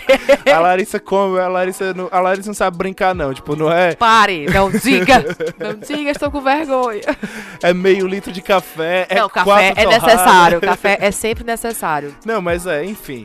A 0.51 0.59
Larissa 0.59 0.99
come, 0.99 1.39
a 1.39 1.47
Larissa 1.47 1.93
não, 1.93 2.07
a 2.11 2.19
Larissa 2.19 2.49
não 2.49 2.53
sabe 2.53 2.77
brincar, 2.77 3.15
não. 3.15 3.33
Tipo, 3.33 3.55
não 3.55 3.71
é, 3.71 3.95
Pare, 3.95 4.45
não 4.47 4.69
diga. 4.71 5.25
Não 5.57 5.73
diga, 5.73 6.11
estou 6.11 6.29
com 6.29 6.41
vergonha. 6.41 7.01
é 7.61 7.73
meio 7.73 8.07
litro 8.07 8.31
de 8.31 8.41
café, 8.41 9.07
é 9.09 9.15
não, 9.15 9.29
café 9.29 9.43
quatro 9.43 9.65
é 9.65 9.83
torradas. 9.83 10.03
necessário. 10.03 10.61
Café 10.61 10.97
é 11.01 11.11
sempre 11.11 11.43
necessário. 11.43 12.15
Não, 12.25 12.41
mas 12.41 12.65
é, 12.67 12.83
enfim. 12.85 13.23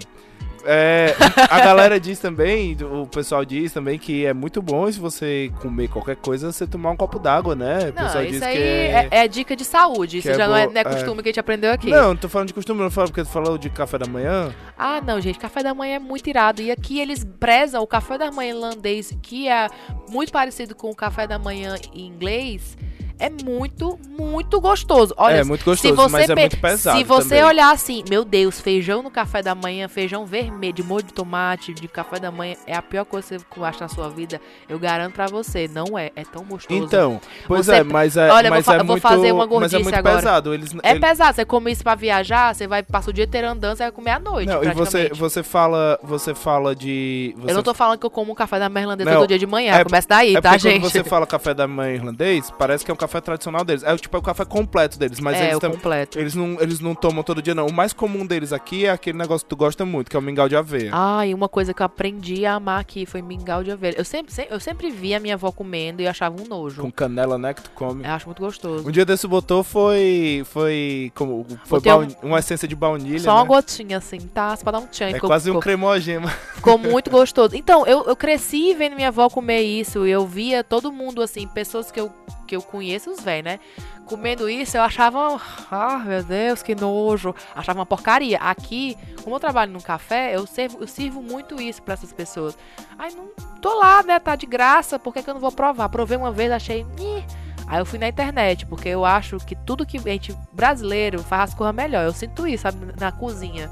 É, 0.65 1.15
a 1.51 1.61
galera 1.61 1.99
diz 1.99 2.19
também, 2.19 2.77
o 2.81 3.07
pessoal 3.07 3.45
diz 3.45 3.73
também 3.73 3.99
que 3.99 4.25
é 4.25 4.33
muito 4.33 4.63
bom 4.63 4.91
se 4.91 4.99
você 4.99 5.51
comer 5.61 5.89
qualquer 5.89 6.17
coisa, 6.17 6.53
você 6.53 6.67
tomar 6.67 6.91
um 6.91 6.97
copo 6.97 7.19
d'água, 7.19 7.55
né? 7.55 7.91
O 7.91 7.95
Não, 7.95 8.07
isso 8.07 8.19
aí 8.19 8.31
que 8.31 8.45
é... 8.45 9.09
é 9.11 9.29
dica 9.29 9.57
de 9.57 9.65
saúde. 9.65 10.19
Isso 10.19 10.31
é 10.31 10.35
já 10.35 10.49
não, 10.49 10.57
é, 10.57 10.67
não 10.67 10.77
é 10.77 10.81
é. 10.81 10.85
costume 10.85 11.23
que 11.23 11.29
a 11.29 11.31
gente 11.31 11.41
aprendeu 11.41 11.73
aqui. 11.73 11.91
Não, 11.91 12.09
não 12.09 12.17
tô 12.17 12.29
falando 12.29 12.49
de 12.49 12.55
costume, 12.55 12.81
não 12.81 12.91
falo 12.91 13.09
porque 13.09 13.23
tu 13.23 13.31
falou 13.31 13.59
de 13.59 13.71
café 13.71 13.99
da 13.99 14.07
manhã. 14.07 14.53
Ah, 14.79 15.01
não, 15.01 15.21
gente, 15.21 15.39
café 15.39 15.63
da 15.63 15.75
manhã 15.75 15.97
é 15.97 15.99
muito 15.99 16.29
irado. 16.29 16.63
E 16.63 16.71
aqui 16.71 17.01
eles 17.01 17.25
prezam 17.39 17.83
o 17.83 17.87
café 17.87 18.19
da 18.19 18.31
manhã 18.31 18.55
irlandês, 18.55 19.17
que 19.23 19.49
é 19.49 19.69
muito 20.09 20.33
parecido 20.33 20.75
com 20.75 20.91
o 20.91 20.95
café 20.95 21.27
da 21.27 21.39
manhã 21.39 21.77
em 21.93 22.07
inglês. 22.07 22.77
É 23.25 23.31
muito, 23.31 23.97
muito 24.19 24.61
gostoso. 24.61 25.15
Olha, 25.17 25.37
é 25.37 25.45
muito 25.45 25.65
gostoso, 25.65 25.95
se 25.95 25.97
você 25.97 26.11
mas 26.13 26.29
é 26.29 26.35
muito 26.35 26.59
pesado 26.59 26.99
Se 26.99 27.05
você 27.05 27.29
também. 27.37 27.45
olhar 27.45 27.71
assim, 27.71 28.03
meu 28.11 28.25
Deus, 28.25 28.61
feijão 28.61 29.01
no 29.01 29.13
café 29.13 29.41
da 29.41 29.55
manhã, 29.55 29.87
feijão 29.87 30.27
vermelho, 30.27 30.73
de 30.73 30.83
molho 30.83 31.05
de 31.05 31.13
tomate, 31.13 31.73
de 31.73 31.87
café 31.87 32.19
da 32.19 32.33
manhã, 32.33 32.57
é 32.67 32.75
a 32.75 32.83
pior 32.83 33.05
coisa 33.05 33.37
que 33.39 33.45
você 33.59 33.65
acha 33.65 33.81
na 33.85 33.89
sua 33.89 34.09
vida. 34.11 34.41
Eu 34.69 34.77
garanto 34.77 35.13
pra 35.15 35.27
você, 35.29 35.69
não 35.69 35.97
é. 35.97 36.11
É 36.17 36.25
tão 36.25 36.43
gostoso. 36.45 36.83
Então, 36.85 37.21
pois 37.47 37.67
Você- 37.67 37.77
é, 37.77 37.85
mas 37.85 38.17
é, 38.17 38.29
Olha, 38.29 38.49
vou 38.51 38.57
mas 38.59 38.67
fa- 38.67 38.75
é 38.75 38.79
vou 38.79 38.87
muito, 38.87 39.03
fazer 39.03 39.31
uma 39.33 39.47
mas 39.47 39.47
é 39.47 39.49
gordice 39.59 39.83
muito 39.85 39.95
agora. 39.95 40.17
pesado. 40.17 40.53
Eles, 40.53 40.75
É 40.83 40.91
ele- 40.91 40.99
pesado, 41.01 41.37
você 41.37 41.45
come 41.45 41.71
isso 41.71 41.85
pra 41.85 41.95
viajar, 41.95 42.53
você 42.53 42.67
vai 42.67 42.83
passar 42.83 43.11
o 43.11 43.13
dia 43.13 43.25
inteiro 43.25 43.47
andando, 43.47 43.77
você 43.77 43.85
vai 43.85 43.93
comer 43.93 44.11
à 44.11 44.19
noite. 44.19 44.49
Não, 44.49 44.65
e 44.65 44.71
você, 44.73 45.11
você 45.15 45.45
fala, 45.45 45.97
você 46.03 46.35
fala 46.35 46.75
de, 46.75 47.35
você 47.39 47.53
Eu 47.53 47.55
não 47.55 47.63
tô 47.63 47.73
falando 47.73 47.99
que 48.01 48.07
eu 48.07 48.11
como 48.11 48.33
um 48.33 48.35
café 48.35 48.59
da 48.59 48.69
manhã 48.69 48.83
irlandês 48.83 49.09
Não, 49.09 49.17
todo 49.21 49.29
dia 49.29 49.39
de 49.39 49.47
manhã. 49.47 49.75
é- 49.77 49.85
Começa 49.85 50.09
daí, 50.09 50.35
é 50.35 50.41
tá, 50.41 50.59
gente? 50.59 50.81
quando 50.81 50.91
você 50.91 51.05
fala 51.05 51.25
café 51.25 51.55
da 51.55 51.69
manhã 51.69 51.95
irlandês, 51.95 52.51
parece 52.59 52.85
que 52.85 52.91
é 52.91 52.95
um 52.95 52.97
café 52.97 53.12
café 53.13 53.21
tradicional 53.21 53.65
deles. 53.65 53.83
É 53.83 53.95
tipo 53.97 54.17
é 54.17 54.21
o 54.21 54.23
café 54.23 54.45
completo 54.45 54.99
deles, 54.99 55.21
mas 55.21 55.37
é, 55.37 55.45
eles 55.45 55.57
o 55.57 55.61
também. 55.61 55.77
completo. 55.77 56.19
Eles 56.19 56.35
não, 56.35 56.59
eles 56.61 56.81
não 56.81 56.95
tomam 56.95 57.23
todo 57.23 57.43
dia, 57.43 57.55
não. 57.55 57.67
O 57.67 57.73
mais 57.73 57.93
comum 57.93 58.25
deles 58.25 58.53
aqui 58.53 58.87
é 58.87 58.91
aquele 58.91 59.19
negócio 59.19 59.45
que 59.45 59.51
tu 59.51 59.57
gosta 59.57 59.85
muito, 59.85 60.11
que 60.11 60.17
é 60.17 60.19
o 60.19 60.23
mingau 60.23 60.49
de 60.49 60.57
aveia. 60.57 60.91
Ah, 60.93 61.27
e 61.27 61.35
uma 61.35 61.49
coisa 61.49 61.75
que 61.75 61.83
eu 61.83 61.87
aprendi 61.87 62.47
a 62.47 62.55
amar 62.55 62.81
aqui 62.81 63.05
foi 63.05 63.21
mingau 63.21 63.63
de 63.63 63.71
aveia. 63.71 63.95
Eu 63.99 64.05
sempre, 64.05 64.33
se- 64.33 64.47
eu 64.51 64.59
sempre 64.59 64.91
vi 64.91 65.15
a 65.15 65.21
minha 65.21 65.35
avó 65.35 65.53
comendo 65.53 66.01
e 66.01 66.07
achava 66.09 66.41
um 66.41 66.47
nojo. 66.47 66.81
Com 66.81 66.91
canela, 66.91 67.37
né, 67.37 67.53
que 67.53 67.63
tu 67.63 67.71
come. 67.73 68.05
Eu 68.05 68.11
acho 68.11 68.27
muito 68.27 68.41
gostoso. 68.41 68.89
Um 68.89 68.91
dia 68.91 69.05
desse 69.05 69.27
botou 69.27 69.63
foi. 69.63 70.43
Foi. 70.47 71.13
Como. 71.15 71.47
Foi 71.65 71.81
baun- 71.81 72.09
uma 72.23 72.39
essência 72.39 72.67
de 72.67 72.75
baunilha. 72.75 73.19
Só 73.21 73.35
uma 73.35 73.43
né? 73.43 73.49
gotinha 73.49 73.99
assim, 73.99 74.19
tá? 74.21 74.57
Só 74.57 74.63
pra 74.63 74.73
dar 74.73 74.79
um 74.79 74.87
tchan. 74.87 75.07
É 75.09 75.15
ficou- 75.15 75.29
quase 75.29 75.51
um 75.51 75.55
ficou- 75.55 75.63
cremogema. 75.63 76.29
Ficou 76.55 76.79
muito 76.79 77.11
gostoso. 77.11 77.55
Então, 77.57 77.87
eu, 77.87 78.05
eu 78.07 78.17
cresci 78.17 78.75
vendo 78.75 78.95
minha 78.97 79.09
avó 79.09 79.29
comer 79.29 79.63
isso. 79.63 80.07
E 80.07 80.11
eu 80.11 80.27
via 80.27 80.63
todo 80.65 80.93
mundo, 80.93 81.21
assim, 81.23 81.47
pessoas 81.49 81.91
que 81.91 81.99
eu, 82.01 82.11
que 82.47 82.55
eu 82.57 82.63
conheço, 82.63 83.02
os 83.11 83.21
velhos, 83.21 83.45
né? 83.45 83.61
Comendo 84.07 84.49
isso, 84.49 84.77
eu 84.77 84.83
achava. 84.83 85.41
Ah, 85.71 85.99
meu 86.05 86.23
Deus, 86.23 86.63
que 86.63 86.75
nojo. 86.75 87.35
Achava 87.55 87.79
uma 87.79 87.87
porcaria. 87.87 88.39
Aqui, 88.39 88.97
como 89.23 89.37
eu 89.37 89.41
trabalho 89.41 89.73
num 89.73 89.81
café, 89.81 90.35
eu 90.37 90.47
sirvo, 90.47 90.79
eu 90.81 90.87
sirvo 90.87 91.23
muito 91.23 91.61
isso 91.61 91.83
pra 91.83 91.95
essas 91.95 92.13
pessoas. 92.13 92.57
Aí 92.99 93.15
não 93.15 93.29
tô 93.61 93.75
lá, 93.79 94.03
né? 94.03 94.19
Tá 94.19 94.37
de 94.37 94.47
graça, 94.47 94.99
por 94.99 95.13
que, 95.15 95.23
que 95.23 95.31
eu 95.31 95.35
não 95.35 95.41
vou 95.41 95.53
provar? 95.53 95.89
Provei 95.89 96.17
uma 96.17 96.33
vez, 96.33 96.51
achei. 96.51 96.87
"Ih". 96.99 97.25
Aí 97.69 97.79
eu 97.79 97.87
fui 97.87 97.99
na 97.99 98.09
internet, 98.09 98.67
porque 98.67 98.89
eu 98.89 99.05
acho 99.05 99.39
que 99.39 99.55
tudo 99.55 99.87
que 99.87 99.97
a 99.97 100.01
gente 100.13 100.37
brasileiro 100.53 101.23
faz 101.23 101.51
as 101.51 101.55
coisas 101.55 101.75
melhor. 101.75 102.05
Eu 102.05 102.13
sinto 102.13 102.47
isso, 102.47 102.63
sabe, 102.65 102.93
na 103.01 103.11
cozinha. 103.13 103.71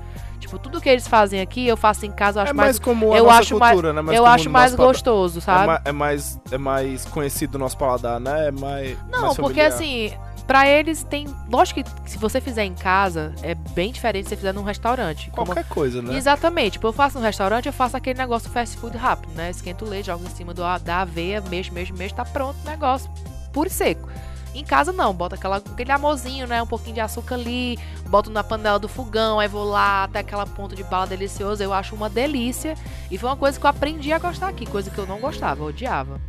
Tipo, 0.51 0.59
tudo 0.59 0.81
que 0.81 0.89
eles 0.89 1.07
fazem 1.07 1.41
aqui, 1.41 1.65
eu 1.69 1.77
faço 1.77 2.05
em 2.05 2.11
casa, 2.11 2.41
eu 2.41 2.43
acho 2.43 2.51
é 2.51 2.55
mais 2.55 2.67
mais 2.71 2.79
comum 2.81 3.13
a 3.13 3.17
eu 3.19 3.31
acho 3.31 3.57
mais- 3.57 3.73
cultura, 3.73 3.93
né? 3.93 4.03
Mais 4.03 4.19
eu 4.19 4.27
acho 4.27 4.51
mais 4.51 4.75
gostoso, 4.75 5.39
É, 5.39 5.43
sabe? 5.43 5.67
ma- 5.69 5.81
é 5.85 5.93
mais, 5.93 6.41
é 6.51 6.59
mais 6.59 7.05
conhecido 7.05 7.53
do 7.53 7.59
nosso 7.61 7.77
paladar, 7.79 8.19
né? 8.19 8.49
É 8.49 8.51
mais. 8.51 8.99
Não, 9.09 9.21
mais 9.27 9.37
porque 9.37 9.61
assim, 9.61 10.13
pra 10.49 10.67
eles 10.67 11.05
tem. 11.05 11.29
Lógico 11.49 11.85
que 11.85 12.11
se 12.11 12.19
você 12.19 12.41
fizer 12.41 12.65
em 12.65 12.75
casa, 12.75 13.33
é 13.45 13.55
bem 13.55 13.93
diferente 13.93 14.25
se 14.25 14.31
você 14.31 14.37
fizer 14.39 14.53
num 14.53 14.65
restaurante. 14.65 15.31
Como- 15.31 15.47
Qualquer 15.47 15.67
coisa, 15.69 16.03
né? 16.03 16.17
Exatamente. 16.17 16.73
Tipo, 16.73 16.89
eu 16.89 16.93
faço 16.93 17.17
no 17.21 17.25
restaurante, 17.25 17.67
eu 17.67 17.73
faço 17.73 17.97
aquele 17.97 18.19
negócio 18.19 18.51
fast 18.51 18.77
food 18.77 18.97
rápido, 18.97 19.33
né? 19.37 19.51
Esquento 19.51 19.85
o 19.85 19.89
leite, 19.89 20.07
jogo 20.07 20.25
em 20.25 20.31
cima 20.31 20.53
do, 20.53 20.63
da 20.81 21.03
aveia, 21.03 21.41
mexo, 21.43 21.73
mexo, 21.73 21.95
mexo, 21.95 22.17
tá 22.17 22.25
pronto 22.25 22.57
o 22.67 22.69
negócio. 22.69 23.09
Puro 23.53 23.69
e 23.69 23.73
seco. 23.73 24.09
Em 24.55 24.65
casa 24.65 24.93
não, 24.93 25.15
bota 25.15 25.37
aquela, 25.37 25.59
aquele 25.59 25.93
amorzinho, 25.93 26.47
né? 26.47 26.61
Um 26.63 26.67
pouquinho 26.67 26.95
de 26.95 27.01
açúcar 27.01 27.37
ali, 27.37 27.79
boto 28.09 28.31
na 28.31 28.43
panela 28.43 28.79
do 28.79 28.89
fogão, 28.89 29.39
aí 29.39 29.47
vou 29.47 29.65
lá 29.65 30.05
até 30.05 30.19
aquela 30.21 30.47
ponta 30.47 30.75
de 30.75 30.83
bala 30.83 31.07
deliciosa. 31.07 31.63
Eu 31.63 31.73
acho 31.73 31.95
uma 31.95 32.09
delícia. 32.11 32.75
E 33.11 33.17
foi 33.17 33.29
uma 33.29 33.37
coisa 33.37 33.59
que 33.59 33.65
eu 33.65 33.71
aprendi 33.71 34.13
a 34.13 34.19
gostar 34.19 34.49
aqui, 34.49 34.67
coisa 34.67 34.91
que 34.91 34.99
eu 34.99 35.07
não 35.07 35.21
gostava, 35.21 35.63
eu 35.63 35.67
odiava. 35.69 36.21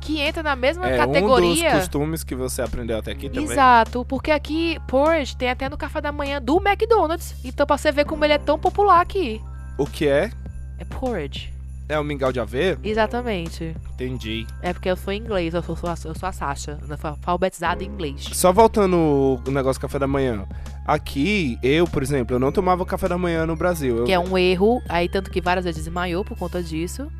Que 0.00 0.18
entra 0.18 0.42
na 0.42 0.56
mesma 0.56 0.88
É 0.88 0.94
um 0.94 0.96
dos 0.96 1.14
categoria. 1.14 1.70
costumes 1.72 2.24
que 2.24 2.34
você 2.34 2.62
aprendeu 2.62 2.98
até 2.98 3.12
aqui 3.12 3.28
também. 3.28 3.44
Exato, 3.44 4.04
porque 4.06 4.30
aqui 4.30 4.78
porridge 4.88 5.36
tem 5.36 5.50
até 5.50 5.68
no 5.68 5.76
café 5.76 6.00
da 6.00 6.10
manhã 6.10 6.40
do 6.40 6.56
McDonald's. 6.56 7.34
Então 7.44 7.66
pra 7.66 7.76
você 7.76 7.92
ver 7.92 8.06
como 8.06 8.24
ele 8.24 8.32
é 8.32 8.38
tão 8.38 8.58
popular 8.58 9.00
aqui. 9.00 9.40
O 9.78 9.86
que 9.86 10.08
é? 10.08 10.30
É 10.78 10.84
porridge. 10.86 11.52
É 11.90 11.98
o 11.98 12.04
mingau 12.04 12.30
de 12.32 12.38
aveia? 12.38 12.78
Exatamente. 12.84 13.74
Entendi. 13.94 14.46
É 14.62 14.72
porque 14.72 14.88
eu 14.88 14.96
sou 14.96 15.12
inglês, 15.12 15.52
eu 15.54 15.62
sou, 15.62 15.74
sou 15.74 15.90
eu 15.90 16.14
sou 16.14 16.28
a 16.28 16.32
Sasha, 16.32 16.78
eu 16.88 16.96
fui 16.96 17.10
alfabetizada 17.10 17.82
em 17.82 17.88
inglês. 17.88 18.28
Só 18.32 18.52
voltando 18.52 18.96
o 19.44 19.50
negócio 19.50 19.80
do 19.80 19.82
café 19.82 19.98
da 19.98 20.06
manhã. 20.06 20.46
Aqui, 20.86 21.58
eu, 21.62 21.86
por 21.86 22.02
exemplo, 22.02 22.36
eu 22.36 22.40
não 22.40 22.50
tomava 22.52 22.84
café 22.86 23.08
da 23.08 23.18
manhã 23.18 23.44
no 23.44 23.56
Brasil. 23.56 23.98
Eu- 23.98 24.04
Que 24.04 24.12
é 24.12 24.18
um 24.18 24.38
erro, 24.38 24.80
aí 24.88 25.08
tanto 25.08 25.30
que 25.30 25.40
várias 25.40 25.64
vezes 25.64 25.84
desmaiou 25.84 26.24
por 26.24 26.36
conta 26.38 26.62
disso. 26.62 27.10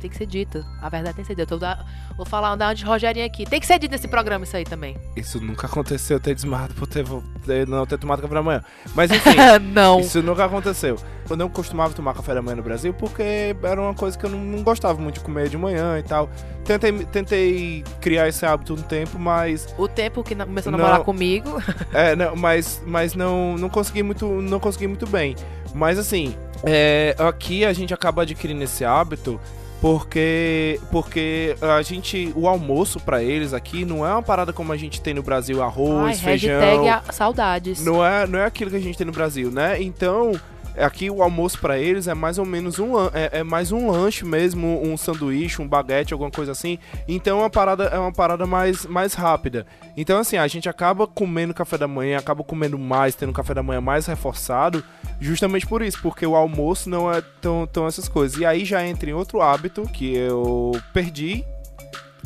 Tem 0.00 0.10
que 0.10 0.16
ser 0.16 0.26
dito. 0.26 0.64
A 0.80 0.88
verdade 0.88 1.16
tem 1.16 1.24
que 1.24 1.28
ser 1.28 1.34
dita. 1.34 1.56
Da- 1.58 1.84
Vou 2.16 2.26
falar 2.26 2.54
da 2.56 2.72
de 2.74 2.84
Rogerinho 2.84 3.24
aqui. 3.24 3.44
Tem 3.46 3.60
que 3.60 3.66
ser 3.66 3.78
dito 3.78 3.90
nesse 3.92 4.08
programa 4.08 4.44
isso 4.44 4.56
aí 4.56 4.64
também. 4.64 4.96
Isso 5.16 5.40
nunca 5.40 5.66
aconteceu, 5.66 6.16
eu 6.16 6.20
ter 6.20 6.34
desmaiado 6.34 6.74
por 6.74 6.86
ter, 6.86 7.04
ter- 7.46 7.66
não 7.66 7.86
ter 7.86 7.98
tomado 7.98 8.20
café 8.20 8.34
da 8.34 8.42
manhã. 8.42 8.62
Mas 8.94 9.10
enfim, 9.10 9.36
não. 9.72 10.00
isso 10.00 10.22
nunca 10.22 10.44
aconteceu. 10.44 10.96
Eu 11.28 11.36
não 11.36 11.48
costumava 11.48 11.94
tomar 11.94 12.12
café 12.14 12.34
da 12.34 12.42
manhã 12.42 12.56
no 12.56 12.62
Brasil 12.62 12.92
porque 12.92 13.54
era 13.62 13.80
uma 13.80 13.94
coisa 13.94 14.18
que 14.18 14.24
eu 14.26 14.30
não, 14.30 14.38
não 14.38 14.62
gostava 14.62 15.00
muito 15.00 15.14
de 15.14 15.20
comer 15.20 15.48
de 15.48 15.56
manhã 15.56 15.98
e 15.98 16.02
tal. 16.02 16.28
Tentei, 16.64 16.92
tentei 17.06 17.84
criar 18.00 18.28
esse 18.28 18.44
hábito 18.44 18.74
um 18.74 18.82
tempo, 18.82 19.18
mas 19.18 19.66
O 19.78 19.88
tempo 19.88 20.22
que 20.22 20.34
começou 20.34 20.70
a 20.70 20.72
Não. 20.72 20.78
namorar 20.78 21.04
comigo. 21.04 21.50
É, 21.92 22.14
não, 22.14 22.36
mas, 22.36 22.82
mas 22.86 23.14
não, 23.14 23.56
não 23.56 23.68
consegui 23.68 24.02
muito, 24.02 24.26
não 24.42 24.60
consegui 24.60 24.86
muito 24.86 25.06
bem. 25.06 25.34
Mas 25.74 25.98
assim, 25.98 26.34
é, 26.64 27.14
aqui 27.18 27.64
a 27.64 27.72
gente 27.72 27.92
acaba 27.94 28.22
adquirindo 28.22 28.62
esse 28.62 28.84
hábito 28.84 29.40
porque 29.80 30.78
porque 30.90 31.56
a 31.60 31.80
gente 31.82 32.32
o 32.36 32.46
almoço 32.46 33.00
pra 33.00 33.22
eles 33.22 33.54
aqui 33.54 33.84
não 33.84 34.06
é 34.06 34.12
uma 34.12 34.22
parada 34.22 34.52
como 34.52 34.72
a 34.72 34.76
gente 34.76 35.00
tem 35.00 35.14
no 35.14 35.22
Brasil, 35.22 35.62
arroz, 35.62 36.18
Ai, 36.18 36.24
feijão. 36.38 36.60
hashtag 36.60 36.88
a- 36.88 37.12
saudades. 37.12 37.84
Não 37.84 38.04
é, 38.04 38.26
não 38.26 38.38
é 38.38 38.44
aquilo 38.44 38.70
que 38.70 38.76
a 38.76 38.80
gente 38.80 38.96
tem 38.98 39.06
no 39.06 39.12
Brasil, 39.12 39.50
né? 39.50 39.80
Então, 39.82 40.32
aqui 40.78 41.10
o 41.10 41.22
almoço 41.22 41.58
pra 41.58 41.78
eles 41.78 42.06
é 42.06 42.14
mais 42.14 42.38
ou 42.38 42.44
menos 42.44 42.78
um 42.78 42.94
é, 43.12 43.40
é 43.40 43.42
mais 43.42 43.72
um 43.72 43.90
lanche 43.90 44.24
mesmo, 44.24 44.80
um 44.84 44.96
sanduíche, 44.96 45.60
um 45.62 45.66
baguete, 45.68 46.12
alguma 46.12 46.30
coisa 46.30 46.52
assim. 46.52 46.78
Então 47.08 47.38
é 47.38 47.42
uma 47.42 47.50
parada 47.50 47.84
é 47.84 47.98
uma 47.98 48.12
parada 48.12 48.46
mais 48.46 48.84
mais 48.86 49.14
rápida. 49.14 49.66
Então 49.96 50.18
assim, 50.18 50.36
a 50.36 50.46
gente 50.46 50.68
acaba 50.68 51.06
comendo 51.06 51.54
café 51.54 51.78
da 51.78 51.88
manhã, 51.88 52.18
acaba 52.18 52.44
comendo 52.44 52.78
mais, 52.78 53.14
tendo 53.14 53.32
café 53.32 53.54
da 53.54 53.62
manhã 53.62 53.80
mais 53.80 54.06
reforçado, 54.06 54.84
justamente 55.20 55.66
por 55.66 55.82
isso, 55.82 56.00
porque 56.00 56.26
o 56.26 56.34
almoço 56.34 56.88
não 56.88 57.12
é 57.12 57.22
tão, 57.40 57.66
tão 57.66 57.86
essas 57.86 58.08
coisas. 58.08 58.38
E 58.38 58.44
aí 58.44 58.64
já 58.64 58.84
entra 58.84 59.10
em 59.10 59.12
outro 59.12 59.40
hábito 59.40 59.82
que 59.82 60.14
eu 60.14 60.72
perdi 60.92 61.44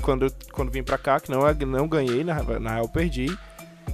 quando, 0.00 0.32
quando 0.52 0.70
vim 0.70 0.82
pra 0.82 0.98
cá, 0.98 1.18
que 1.18 1.30
não, 1.30 1.46
é, 1.46 1.54
não 1.54 1.88
ganhei, 1.88 2.22
na, 2.22 2.42
na 2.60 2.74
real 2.74 2.88
perdi, 2.88 3.36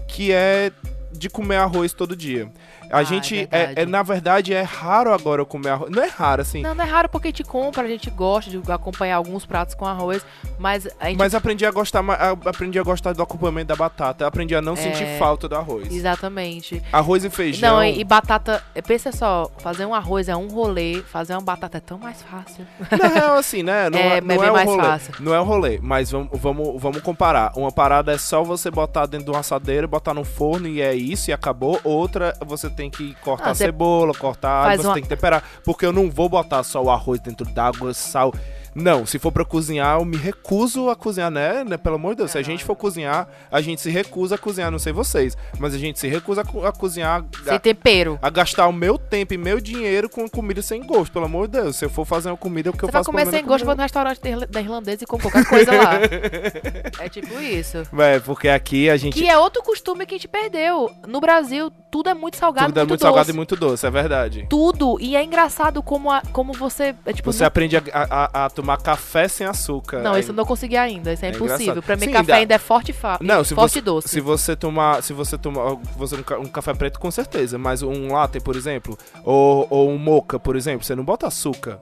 que 0.08 0.32
é 0.32 0.72
de 1.12 1.30
comer 1.30 1.56
arroz 1.56 1.92
todo 1.92 2.16
dia. 2.16 2.50
A 2.90 2.98
Ah, 2.98 3.02
é 3.02 3.04
gente, 3.04 3.38
é, 3.38 3.46
verdade. 3.66 3.80
é- 3.80 3.86
na 3.86 4.02
verdade, 4.02 4.54
é 4.54 4.62
raro 4.62 5.12
agora 5.12 5.40
eu 5.42 5.46
comer 5.46 5.70
arroz. 5.70 5.90
Não 5.90 6.02
é 6.02 6.08
raro, 6.08 6.42
assim, 6.42 6.62
Não, 6.62 6.74
não 6.74 6.84
é 6.84 6.88
raro 6.88 7.08
porque 7.08 7.28
a 7.28 7.30
gente 7.30 7.44
compra, 7.44 7.82
a 7.82 7.88
gente 7.88 8.10
gosta 8.10 8.50
de 8.50 8.60
acompanhar 8.72 9.16
alguns 9.16 9.46
pratos 9.46 9.74
com 9.74 9.86
arroz, 9.86 10.24
mas 10.58 10.88
a 10.98 11.06
gente 11.08 11.18
mas 11.18 11.34
aprendi 11.34 11.64
a 11.64 11.70
gostar, 11.70 12.02
aprendi 12.44 12.78
a 12.78 12.82
gostar 12.82 13.12
do 13.12 13.22
acompanhamento 13.22 13.68
da 13.68 13.76
batata, 13.76 14.26
aprendi 14.26 14.54
a 14.54 14.60
não 14.62 14.74
sentir 14.76 15.06
falta 15.18 15.48
do 15.48 15.54
arroz. 15.56 15.88
Exatamente. 15.92 16.82
Arroz 16.92 17.24
e 17.24 17.30
feijão. 17.30 17.76
Não, 17.76 17.84
e, 17.84 18.00
e 18.00 18.04
batata. 18.04 18.62
Pensa 18.86 19.12
só, 19.12 19.50
fazer 19.58 19.86
um 19.86 19.94
arroz 19.94 20.28
é 20.28 20.36
um 20.36 20.48
rolê, 20.48 21.02
fazer 21.02 21.34
uma 21.34 21.40
batata 21.42 21.78
é 21.78 21.80
tão 21.80 21.98
mais 21.98 22.22
fácil. 22.22 22.66
Na 22.90 23.08
real, 23.08 23.36
assim, 23.36 23.62
né? 23.62 23.88
Não 23.90 23.98
É, 23.98 24.16
é, 24.16 24.20
não 24.20 24.26
bem 24.28 24.38
é 24.48 24.50
mais 24.50 24.68
rolê. 24.68 24.82
fácil. 24.82 25.14
Não 25.20 25.34
é 25.34 25.40
o 25.40 25.44
rolê, 25.44 25.78
mas 25.82 26.10
vamos, 26.10 26.28
vamos, 26.40 26.80
vamos 26.80 27.00
comparar. 27.02 27.52
Uma 27.56 27.70
parada 27.72 28.12
é 28.12 28.18
só 28.18 28.42
você 28.42 28.70
botar 28.70 29.06
dentro 29.06 29.26
de 29.26 29.30
uma 29.30 29.40
assadeira, 29.40 29.86
botar 29.86 30.14
no 30.14 30.24
forno 30.24 30.66
e 30.68 30.80
é 30.80 30.94
isso 30.94 31.30
e 31.30 31.32
acabou. 31.32 31.80
Outra, 31.84 32.34
você 32.46 32.68
tem 32.70 32.79
que 32.88 33.14
cortar 33.16 33.50
Ah, 33.50 33.54
cebola, 33.54 34.14
cortar 34.14 34.48
alho, 34.60 34.64
faz 34.68 34.80
você 34.80 34.86
uma- 34.86 34.94
tem 34.94 35.02
que 35.02 35.08
temperar. 35.08 35.42
Porque 35.64 35.84
eu 35.84 35.92
não 35.92 36.08
vou 36.08 36.28
botar 36.28 36.62
só 36.62 36.82
o 36.82 36.88
arroz 36.88 37.20
dentro 37.20 37.44
d'água, 37.44 37.92
sal. 37.92 38.32
Não, 38.74 39.04
se 39.06 39.18
for 39.18 39.32
pra 39.32 39.44
cozinhar, 39.44 39.98
eu 39.98 40.04
me 40.04 40.16
recuso 40.16 40.88
a 40.90 40.96
cozinhar, 40.96 41.30
né? 41.30 41.64
né? 41.64 41.76
Pelo 41.76 41.96
amor 41.96 42.10
de 42.10 42.18
Deus, 42.18 42.30
se 42.30 42.38
a 42.38 42.40
É, 42.40 42.44
gente 42.44 42.64
for 42.64 42.76
cozinhar, 42.76 43.28
a 43.50 43.60
gente 43.60 43.80
se 43.80 43.90
recusa 43.90 44.34
a 44.36 44.38
cozinhar, 44.38 44.70
não 44.70 44.78
sei 44.78 44.92
vocês, 44.92 45.36
mas 45.58 45.74
a 45.74 45.78
gente 45.78 45.98
se 45.98 46.06
recusa 46.08 46.42
a, 46.42 46.44
co- 46.44 46.64
a 46.64 46.72
cozinhar, 46.72 47.24
Sem 47.44 47.54
a, 47.54 47.58
tempero. 47.58 48.18
a 48.22 48.30
gastar 48.30 48.66
o 48.68 48.72
meu 48.72 48.96
tempo 48.98 49.34
e 49.34 49.38
meu 49.38 49.60
dinheiro 49.60 50.08
com 50.08 50.28
comida 50.28 50.62
sem 50.62 50.82
gosto, 50.84 51.12
pelo 51.12 51.24
amor 51.24 51.48
de 51.48 51.60
Deus. 51.60 51.76
Se 51.76 51.84
eu 51.84 51.90
for 51.90 52.04
fazer 52.04 52.30
uma 52.30 52.36
comida, 52.36 52.70
o 52.70 52.72
que 52.72 52.80
Você 52.80 52.86
eu 52.86 52.92
faço 52.92 53.06
comer 53.10 53.26
sem 53.26 53.40
é 53.40 53.42
gosto, 53.42 53.64
vou 53.64 53.74
no 53.74 53.82
restaurante 53.82 54.20
da 54.20 54.28
irla- 54.28 54.46
da 54.46 54.60
irlandesa 54.60 55.04
e 55.04 55.06
como 55.06 55.22
qualquer 55.22 55.44
coisa 55.46 55.72
lá. 55.72 55.94
é 57.00 57.08
tipo 57.08 57.40
isso. 57.40 57.78
É, 57.98 58.18
porque 58.20 58.48
aqui 58.48 58.88
a 58.90 58.96
gente. 58.96 59.14
Que 59.14 59.28
é 59.28 59.36
outro 59.38 59.62
costume 59.62 60.06
que 60.06 60.14
a 60.14 60.18
gente 60.18 60.28
perdeu. 60.28 60.90
No 61.06 61.20
Brasil, 61.20 61.70
tudo 61.90 62.08
é 62.08 62.14
muito 62.14 62.36
salgado, 62.36 62.68
tudo 62.68 62.78
é 62.78 62.82
muito, 62.82 62.88
muito 62.90 63.00
doce. 63.00 63.08
salgado 63.12 63.30
e 63.30 63.32
muito 63.34 63.56
doce, 63.56 63.86
é 63.86 63.90
verdade. 63.90 64.46
Tudo. 64.48 64.96
E 65.00 65.16
é 65.16 65.22
engraçado 65.24 65.82
como, 65.82 66.10
a- 66.10 66.22
como 66.32 66.52
você. 66.52 66.94
É, 67.04 67.12
tipo, 67.12 67.32
Você 67.32 67.40
não- 67.42 67.48
aprende 67.48 67.76
a, 67.76 67.82
a- 67.92 68.44
a 68.46 68.50
tomar 68.60 68.76
café 68.78 69.28
sem 69.28 69.46
açúcar. 69.46 70.00
Não, 70.02 70.12
Aí- 70.14 70.20
isso 70.20 70.30
eu 70.30 70.34
não 70.34 70.44
consegui 70.44 70.76
ainda. 70.76 71.12
Isso 71.12 71.24
é, 71.24 71.28
É 71.28 71.30
impossível. 71.30 71.56
engraçado. 71.60 71.82
Pra 71.82 71.96
mim, 71.96 72.06
Sim, 72.06 72.12
café 72.12 72.26
dá- 72.32 72.36
ainda 72.36 72.54
é 72.54 72.58
forte 72.58 72.90
e, 72.90 72.92
fa... 72.94 73.18
Não, 73.20 73.42
se 73.44 73.54
forte 73.54 73.72
você, 73.74 73.80
doce. 73.80 74.08
se 74.08 74.20
você 74.20 74.56
tomar, 74.56 75.02
se 75.02 75.12
você 75.12 75.36
tomar, 75.38 75.74
você 75.96 76.16
um, 76.16 76.22
ca- 76.22 76.38
café 76.52 76.74
preto 76.74 76.98
com 77.00 77.10
certeza, 77.10 77.58
mas 77.58 77.82
um 77.82 78.12
latte, 78.12 78.40
por 78.40 78.56
exemplo, 78.56 78.98
ou, 79.24 79.66
ou 79.70 79.90
um 79.90 79.98
mocha, 79.98 80.38
por 80.38 80.56
exemplo, 80.56 80.84
você 80.84 80.94
não 80.94 81.04
bota 81.04 81.26
açúcar. 81.26 81.78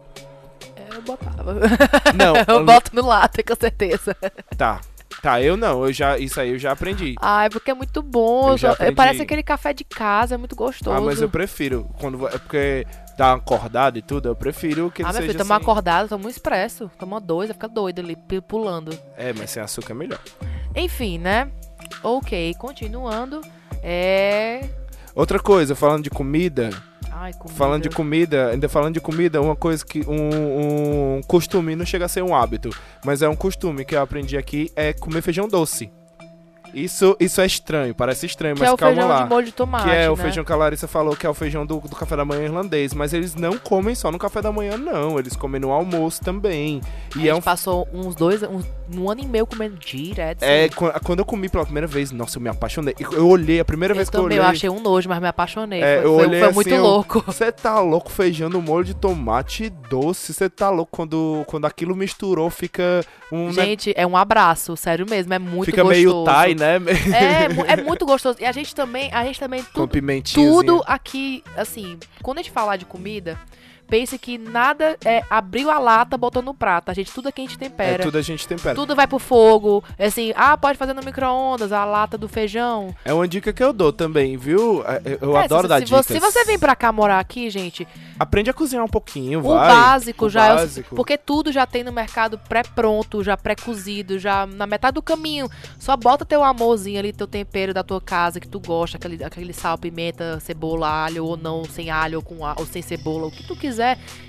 Eu 0.95 1.03
botava. 1.03 1.55
Não, 2.15 2.35
eu 2.49 2.65
boto 2.65 2.91
no 2.95 3.07
latte, 3.07 3.43
com 3.43 3.55
certeza. 3.55 4.17
tá. 4.57 4.81
Tá, 5.23 5.43
eu 5.43 5.57
não, 5.57 5.85
eu 5.85 5.93
já 5.93 6.17
isso 6.17 6.39
aí 6.41 6.51
eu 6.51 6.59
já 6.59 6.71
aprendi. 6.71 7.15
Ai, 7.21 7.51
porque 7.51 7.71
é 7.71 7.75
muito 7.75 8.03
bom. 8.03 8.51
Eu 8.51 8.59
já 8.59 8.71
aprendi. 8.73 8.95
Parece 8.95 9.23
aquele 9.23 9.43
café 9.43 9.73
de 9.73 9.83
casa, 9.83 10.35
é 10.37 10.39
muito 10.39 10.55
gostoso. 10.55 10.95
Ah, 10.97 11.01
mas 11.01 11.21
eu 11.21 11.29
prefiro 11.29 11.89
quando 11.99 12.29
é 12.29 12.39
porque 12.39 12.87
tá 13.19 13.33
acordado 13.33 13.99
e 13.99 14.03
tudo, 14.03 14.29
eu 14.29 14.37
prefiro 14.37 14.93
que 14.93 15.03
ele 15.03 15.09
Ah, 15.09 15.13
seja 15.13 15.33
filho, 15.33 15.53
acordada, 15.53 16.09
toma 16.09 16.27
um 16.27 16.29
expresso. 16.29 16.89
Toma 16.97 17.21
dois, 17.21 17.49
vai 17.49 17.55
ficar 17.55 17.67
doido 17.67 17.99
ali, 17.99 18.17
pulando. 18.47 18.97
É, 19.17 19.33
mas 19.33 19.51
sem 19.51 19.61
açúcar 19.61 19.93
é 19.93 19.97
melhor. 19.97 20.21
Enfim, 20.75 21.19
né? 21.19 21.51
Ok, 22.03 22.55
continuando. 22.55 23.41
É. 23.83 24.69
Outra 25.17 25.41
coisa, 25.41 25.75
falando 25.75 26.05
de 26.05 26.11
comida, 26.11 26.71
Ai, 27.11 27.33
comida. 27.33 27.59
Falando 27.59 27.83
de 27.83 27.91
comida, 27.91 28.51
ainda 28.51 28.69
falando 28.69 28.95
de 28.95 29.01
comida, 29.01 29.41
uma 29.43 29.57
coisa 29.57 29.85
que. 29.85 30.05
Um, 30.07 31.17
um 31.17 31.23
costume 31.23 31.75
não 31.75 31.85
chega 31.85 32.05
a 32.05 32.09
ser 32.09 32.23
um 32.23 32.37
hábito, 32.37 32.71
mas 33.05 33.21
é 33.21 33.29
um 33.29 33.35
costume 33.35 33.85
que 33.85 33.97
eu 33.97 34.01
aprendi 34.01 34.37
aqui 34.37 34.71
é 34.77 34.93
comer 34.93 35.23
feijão 35.23 35.49
doce. 35.49 35.91
Isso, 36.75 37.17
isso 37.19 37.41
é 37.41 37.47
estranho, 37.47 37.95
parece 37.95 38.27
estranho, 38.27 38.55
que 38.55 38.61
mas 38.61 38.71
é 38.71 38.73
o 38.73 38.77
calma 38.77 38.95
feijão 38.95 39.09
lá. 39.11 39.23
de 39.23 39.29
molho 39.29 39.47
de 39.47 39.53
tomate, 39.53 39.85
que 39.85 39.91
é 39.91 40.11
o 40.11 40.17
né? 40.17 40.23
feijão 40.23 40.45
que 40.45 40.53
a 40.53 40.57
Larissa 40.57 40.87
falou, 40.89 41.17
que 41.17 41.27
é 41.27 41.31
o 41.31 41.35
feijão 41.35 41.65
do, 41.67 41.81
do 41.81 41.97
café 41.97 42.17
da 42.17 42.25
manhã 42.25 42.43
irlandês. 42.45 42.93
Mas 42.95 43.13
eles 43.13 43.35
não 43.35 43.59
comem 43.59 43.95
só 43.95 44.11
no 44.13 44.19
café 44.19 44.41
da 44.43 44.53
manhã, 44.53 44.77
não. 44.77 45.19
Eles 45.19 45.35
comem 45.37 45.61
no 45.61 45.71
almoço 45.71 46.21
também. 46.23 46.81
A 47.15 47.19
E 47.19 47.21
gente 47.23 47.29
é 47.29 47.35
um. 47.35 47.41
passou 47.41 47.89
uns 47.93 48.15
dois, 48.15 48.43
uns, 48.43 48.65
um 48.95 49.11
ano 49.11 49.21
e 49.21 49.27
meio 49.27 49.47
comendo 49.47 49.77
direto. 49.77 50.43
É, 50.43 50.65
assim. 50.65 50.75
qu- 50.75 50.93
quando 51.05 51.19
eu 51.21 51.25
comi 51.25 51.49
pela 51.49 51.65
primeira 51.65 51.87
vez, 51.87 52.11
nossa, 52.11 52.39
eu 52.39 52.43
me 52.43 52.49
apaixonei. 52.49 52.95
Eu- 52.99 53.29
olhei, 53.29 53.61
a 53.61 53.65
primeira 53.65 53.93
eu 53.93 53.97
vez 53.97 54.09
que 54.09 54.17
eu 54.17 54.23
também, 54.23 54.39
olhei. 54.39 54.47
eu 54.49 54.51
achei 54.51 54.71
um 54.71 54.81
nojo, 54.81 55.09
mas 55.09 55.21
me 55.21 55.27
apaixonei. 55.29 55.83
É, 55.83 55.97
foi 55.97 56.05
eu 56.11 56.15
foi- 56.15 56.27
olhei 56.27 56.41
foi 56.41 56.49
assim, 56.49 56.55
muito 56.55 56.75
louco. 56.77 57.25
Você 57.27 57.53
tá 57.53 57.81
louco, 57.81 58.11
feijão 58.11 58.49
no 58.49 58.63
molho 58.63 58.85
de 58.85 58.95
tomate 58.95 59.69
doce. 59.91 60.33
Você 60.33 60.49
tá 60.49 60.71
louco 60.71 60.91
quando, 60.97 61.45
quando 61.47 61.65
aquilo 61.67 61.95
misturou, 61.97 62.49
fica 62.51 63.05
um. 63.33 63.47
ne- 63.49 63.53
Gente, 63.53 63.93
é 63.97 64.07
um 64.07 64.17
abraço, 64.17 64.77
sério 64.77 65.07
mesmo, 65.09 65.33
é 65.35 65.39
muito 65.39 65.67
fica 65.67 65.83
gostoso. 65.83 66.01
meio 66.03 66.25
Thai, 66.25 66.55
né? 66.55 66.77
É, 67.67 67.73
é 67.81 67.83
muito 67.83 68.07
gostoso. 68.07 68.39
E 68.41 68.45
a 68.45 68.53
gente 68.53 68.75
também, 68.75 69.11
a 69.13 69.25
gente 69.25 69.39
também, 69.39 69.63
tudo, 69.73 70.33
tudo 70.35 70.85
aqui, 70.87 71.43
assim, 71.57 71.99
quando 72.23 72.39
a 72.39 72.43
gente 72.43 72.51
falar 72.53 72.77
de 72.77 72.85
comida, 72.85 73.39
pense 73.89 74.19
que 74.19 74.37
nada 74.39 74.97
é 75.05 75.23
abriu 75.31 75.71
a 75.71 75.79
lata, 75.79 76.17
botou 76.17 76.43
no 76.43 76.53
prato. 76.55 76.91
A 76.91 76.95
gente, 76.95 77.13
tudo 77.13 77.29
aqui 77.29 77.41
a 77.43 77.45
gente 77.45 77.57
É, 77.57 77.59
tempera. 77.59 78.03
tudo 78.03 78.19
a 78.19 78.23
gente 78.23 78.47
tempera. 78.47 78.75
Tudo 78.75 78.95
vai 78.95 79.07
pro 79.07 79.19
fogo. 79.19 79.83
É 79.99 80.07
Assim, 80.07 80.33
ah, 80.37 80.57
pode 80.57 80.79
fazer 80.79 80.93
no 80.95 81.03
micro-ondas, 81.03 81.73
a 81.73 81.85
lata 81.85 82.17
do 82.19 82.29
feijão. 82.29 82.95
É 83.05 83.13
uma 83.13 83.27
dica 83.29 83.53
que 83.53 83.63
eu 83.63 83.73
dou 83.73 83.93
também, 83.93 84.37
viu? 84.37 84.83
É, 84.87 85.19
Eu, 85.21 85.37
É, 85.37 85.45
adoro 85.45 85.63
se, 85.63 85.69
dar 85.69 85.79
se 85.79 85.85
dicas. 85.85 86.07
você, 86.07 86.15
se 86.15 86.21
você 86.21 86.45
vem 86.45 86.59
pra 86.59 86.75
cá 86.77 86.91
morar 86.93 87.19
aqui, 87.19 87.49
gente, 87.51 87.87
Aprende 88.19 88.51
a 88.51 88.53
cozinhar 88.55 88.85
um 88.85 88.89
pouquinho, 88.89 89.39
o 89.39 89.43
vai. 89.43 89.69
básico 89.69 90.27
O 90.27 90.29
já 90.31 90.55
básico. 90.57 90.89
é. 90.91 90.93
o- 90.93 90.97
Porque 90.97 91.17
tudo 91.17 91.53
já 91.53 91.65
tem 91.67 91.85
no 91.85 91.93
mercado 91.93 92.37
pré-pronto, 92.49 93.23
já 93.23 93.37
pré-cozido, 93.37 94.19
já 94.19 94.45
na 94.47 94.67
metade 94.67 94.95
do 94.95 95.03
caminho. 95.03 95.49
Só 95.79 95.97
bota 95.97 96.25
teu 96.25 96.43
amorzinho 96.43 96.99
ali, 96.99 97.13
teu 97.13 97.27
tempero 97.29 97.73
da 97.73 97.83
tua 97.85 98.01
casa 98.01 98.41
que 98.41 98.49
tu 98.49 98.59
gosta, 98.61 98.97
aquele, 98.97 99.23
aquele 99.23 99.53
sal, 99.53 99.79
pimenta, 99.79 100.41
cebola, 100.41 100.89
alho 101.05 101.25
ou 101.25 101.37
não, 101.37 101.65
sem 101.65 101.91
alho 101.91 102.19
ou, 102.19 102.23
com, 102.23 102.39
ou 102.59 102.67
sem 102.67 102.83
cebola, 102.83 103.27
o 103.27 103.31
que 103.31 103.47
tu 103.47 103.55
quiser, 103.55 103.78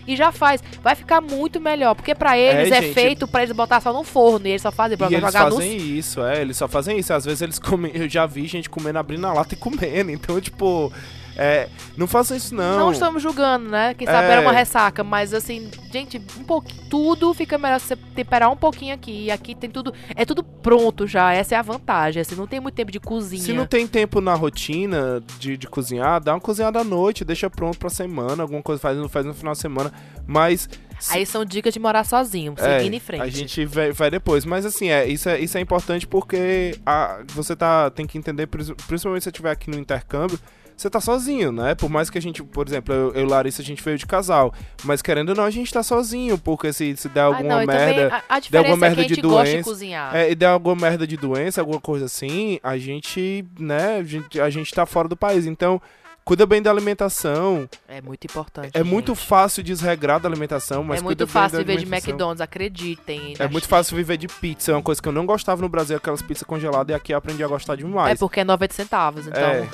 e 0.07 0.15
já 0.15 0.31
faz. 0.31 0.61
Vai 0.81 0.95
ficar 0.95 1.21
muito 1.21 1.59
melhor, 1.59 1.95
porque 1.95 2.13
pra 2.15 2.37
eles 2.37 2.71
é, 2.71 2.81
gente. 2.81 2.93
feito 2.93 3.27
pra 3.27 3.43
eles 3.43 3.55
botar 3.55 3.79
só 3.79 3.93
no 3.93 4.03
forno 4.03 4.47
e 4.47 4.51
eles 4.51 4.61
só 4.61 4.71
fazem 4.71 4.97
pra 4.97 5.07
E 5.07 5.13
eles 5.15 5.25
jogar 5.25 5.51
fazem 5.51 5.77
no. 5.77 5.85
isso, 5.85 6.23
é, 6.23 6.41
eles 6.41 6.57
só 6.57 6.67
fazem 6.67 6.97
isso. 6.97 7.13
Às 7.13 7.25
vezes 7.25 7.41
eles 7.41 7.59
comem, 7.59 7.91
eu 7.95 8.09
já 8.09 8.25
vi 8.25 8.45
gente 8.47 8.69
comendo, 8.69 8.99
abrindo 8.99 9.25
a 9.27 9.33
lata 9.33 9.53
e 9.53 9.57
comendo. 9.57 10.11
Então, 10.11 10.39
tipo, 10.41 10.91
é, 11.39 11.69
não 11.95 12.05
façam 12.07 12.35
isso 12.35 12.53
não. 12.53 12.77
Não 12.79 12.91
estamos 12.91 13.23
julgando, 13.23 13.69
né? 13.69 13.93
Quem 13.93 14.05
sabe 14.05 14.27
É. 14.27 14.31
era 14.31 14.41
uma 14.41 14.51
ressaca, 14.51 15.03
mas 15.03 15.33
assim, 15.33 15.71
gente, 15.91 16.21
um 16.37 16.43
pouquinho, 16.43 16.81
tudo 16.89 17.33
fica 17.33 17.57
melhor 17.57 17.79
se 17.79 17.87
você 17.87 17.95
temperar 17.95 18.51
um 18.51 18.57
pouquinho 18.57 18.93
aqui. 18.93 19.25
E 19.25 19.31
aqui 19.31 19.55
tem 19.55 19.69
tudo, 19.69 19.93
é 20.15 20.25
tudo 20.25 20.43
pronto 20.43 21.07
já, 21.07 21.31
essa 21.33 21.55
é 21.55 21.57
a 21.57 21.61
vantagem, 21.61 22.21
assim, 22.21 22.35
não 22.35 22.45
tem 22.47 22.59
muito 22.59 22.75
tempo 22.75 22.91
de 22.91 22.99
cozinha. 22.99 23.41
Se 23.41 23.53
não 23.53 23.65
tem 23.65 23.87
tempo 23.87 24.19
na 24.19 24.33
rotina 24.33 25.23
de, 25.39 25.55
de 25.55 25.67
cozinhar, 25.67 26.21
dá 26.21 26.33
uma 26.33 26.41
cozinhada 26.41 26.79
à 26.79 26.83
noite, 26.83 27.23
deixa 27.23 27.49
pronto 27.49 27.77
pra 27.79 27.89
semana, 27.89 28.43
alguma 28.43 28.61
coisa 28.61 28.81
faz, 28.81 28.97
faz 29.11 29.25
no 29.25 29.33
final 29.33 29.53
de 29.53 29.59
semana. 29.59 29.91
Mas. 30.27 30.69
se- 30.99 31.13
Aí 31.17 31.25
são 31.25 31.45
dicas 31.45 31.73
de 31.73 31.79
morar 31.79 32.03
sozinho, 32.03 32.53
é, 32.57 32.77
seguindo 32.79 32.93
em 32.93 32.99
frente. 32.99 33.21
A 33.21 33.29
gente 33.29 33.65
vai, 33.65 33.91
vai 33.91 34.11
depois. 34.11 34.43
Mas 34.45 34.65
assim, 34.65 34.89
é, 34.89 35.07
isso, 35.07 35.29
é, 35.29 35.39
isso 35.39 35.57
é 35.57 35.61
importante 35.61 36.05
porque 36.05 36.75
a, 36.85 37.21
você 37.29 37.55
tá, 37.55 37.89
tem 37.89 38.05
que 38.05 38.17
entender, 38.17 38.47
principalmente 38.47 39.21
se 39.21 39.23
você 39.23 39.29
estiver 39.29 39.51
aqui 39.51 39.69
no 39.71 39.77
intercâmbio, 39.79 40.37
você 40.81 40.89
tá 40.89 41.01
sozinho, 41.01 41.51
né? 41.51 41.75
Por 41.75 41.89
mais 41.89 42.09
que 42.09 42.17
a 42.17 42.21
gente, 42.21 42.41
por 42.41 42.65
exemplo, 42.67 42.93
eu, 42.93 43.13
eu 43.13 43.25
e 43.25 43.29
Larissa, 43.29 43.61
a 43.61 43.65
gente 43.65 43.83
veio 43.83 43.97
de 43.97 44.05
casal. 44.05 44.53
Mas 44.83 45.01
querendo 45.01 45.29
ou 45.29 45.35
não, 45.35 45.43
a 45.43 45.51
gente 45.51 45.71
tá 45.73 45.83
sozinho, 45.83 46.37
porque 46.37 46.71
se, 46.71 46.95
se 46.95 47.09
der 47.09 47.21
Ah, 47.21 47.25
alguma 47.25 47.49
não, 47.55 47.63
e 47.63 47.65
também 47.65 47.95
merda. 47.95 48.23
a, 48.29 48.35
a 48.35 48.39
diferença 48.39 48.69
alguma 48.69 48.85
é 48.85 48.89
merda 48.89 49.05
de 49.05 49.21
gosta 49.21 49.43
de 49.45 49.51
doença, 49.51 49.69
cozinhar. 49.69 50.15
É, 50.15 50.31
e 50.31 50.35
der 50.35 50.45
alguma 50.45 50.75
merda 50.75 51.05
de 51.05 51.17
doença, 51.17 51.59
alguma 51.59 51.81
coisa 51.81 52.05
assim, 52.05 52.59
a 52.63 52.77
gente, 52.77 53.45
né, 53.59 53.97
a 53.97 54.03
gente, 54.03 54.39
a 54.39 54.49
gente 54.49 54.73
tá 54.73 54.85
fora 54.85 55.07
do 55.09 55.17
país. 55.17 55.45
Então, 55.45 55.81
cuida 56.25 56.45
bem 56.45 56.61
da 56.61 56.69
alimentação. 56.69 57.67
É 57.87 58.01
muito 58.01 58.25
importante. 58.25 58.71
É 58.73 58.83
muito 58.83 59.15
gente. 59.15 59.25
fácil 59.25 59.63
desregrar 59.63 60.19
da 60.19 60.27
alimentação, 60.29 60.83
mas 60.83 60.99
É 60.99 61.03
muito 61.03 61.25
bem 61.25 61.27
fácil 61.27 61.57
viver 61.59 61.77
de. 61.77 61.85
McDonald's, 61.85 62.41
acreditem. 62.41 63.33
É 63.39 63.47
muito 63.47 63.67
fácil 63.67 63.95
viver 63.97 64.17
de 64.17 64.27
pizza, 64.27 64.71
é 64.71 64.75
uma 64.75 64.83
coisa 64.83 65.01
que 65.01 65.07
eu 65.07 65.13
não 65.13 65.25
gostava 65.25 65.61
no 65.61 65.69
Brasil, 65.69 65.97
aquelas 65.97 66.21
pizzas 66.21 66.43
congeladas, 66.43 66.93
e 66.93 66.95
aqui 66.95 67.13
eu 67.13 67.17
aprendi 67.17 67.43
a 67.43 67.47
gostar 67.47 67.73
É 67.73 67.77
demais. 67.77 68.19
porque 68.19 68.39
é 68.41 68.43
90 68.43 68.73
centavos, 68.73 69.27
então 69.27 69.41
É. 69.41 69.67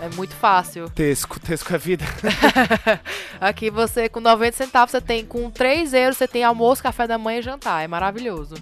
é 0.00 0.08
muito 0.14 0.34
fácil. 0.34 0.88
Tesco, 0.90 1.40
Tesco 1.40 1.74
é 1.74 1.78
vida. 1.78 2.04
Aqui 3.40 3.70
você, 3.70 4.08
com 4.08 4.20
90 4.20 4.56
centavos, 4.56 4.90
você 4.92 5.00
tem, 5.00 5.24
com 5.24 5.50
3 5.50 5.92
euros, 5.94 6.16
você 6.16 6.28
tem 6.28 6.44
almoço, 6.44 6.82
café 6.82 7.06
da 7.06 7.18
manhã 7.18 7.38
e 7.38 7.42
jantar. 7.42 7.82
É 7.82 7.88
maravilhoso. 7.88 8.54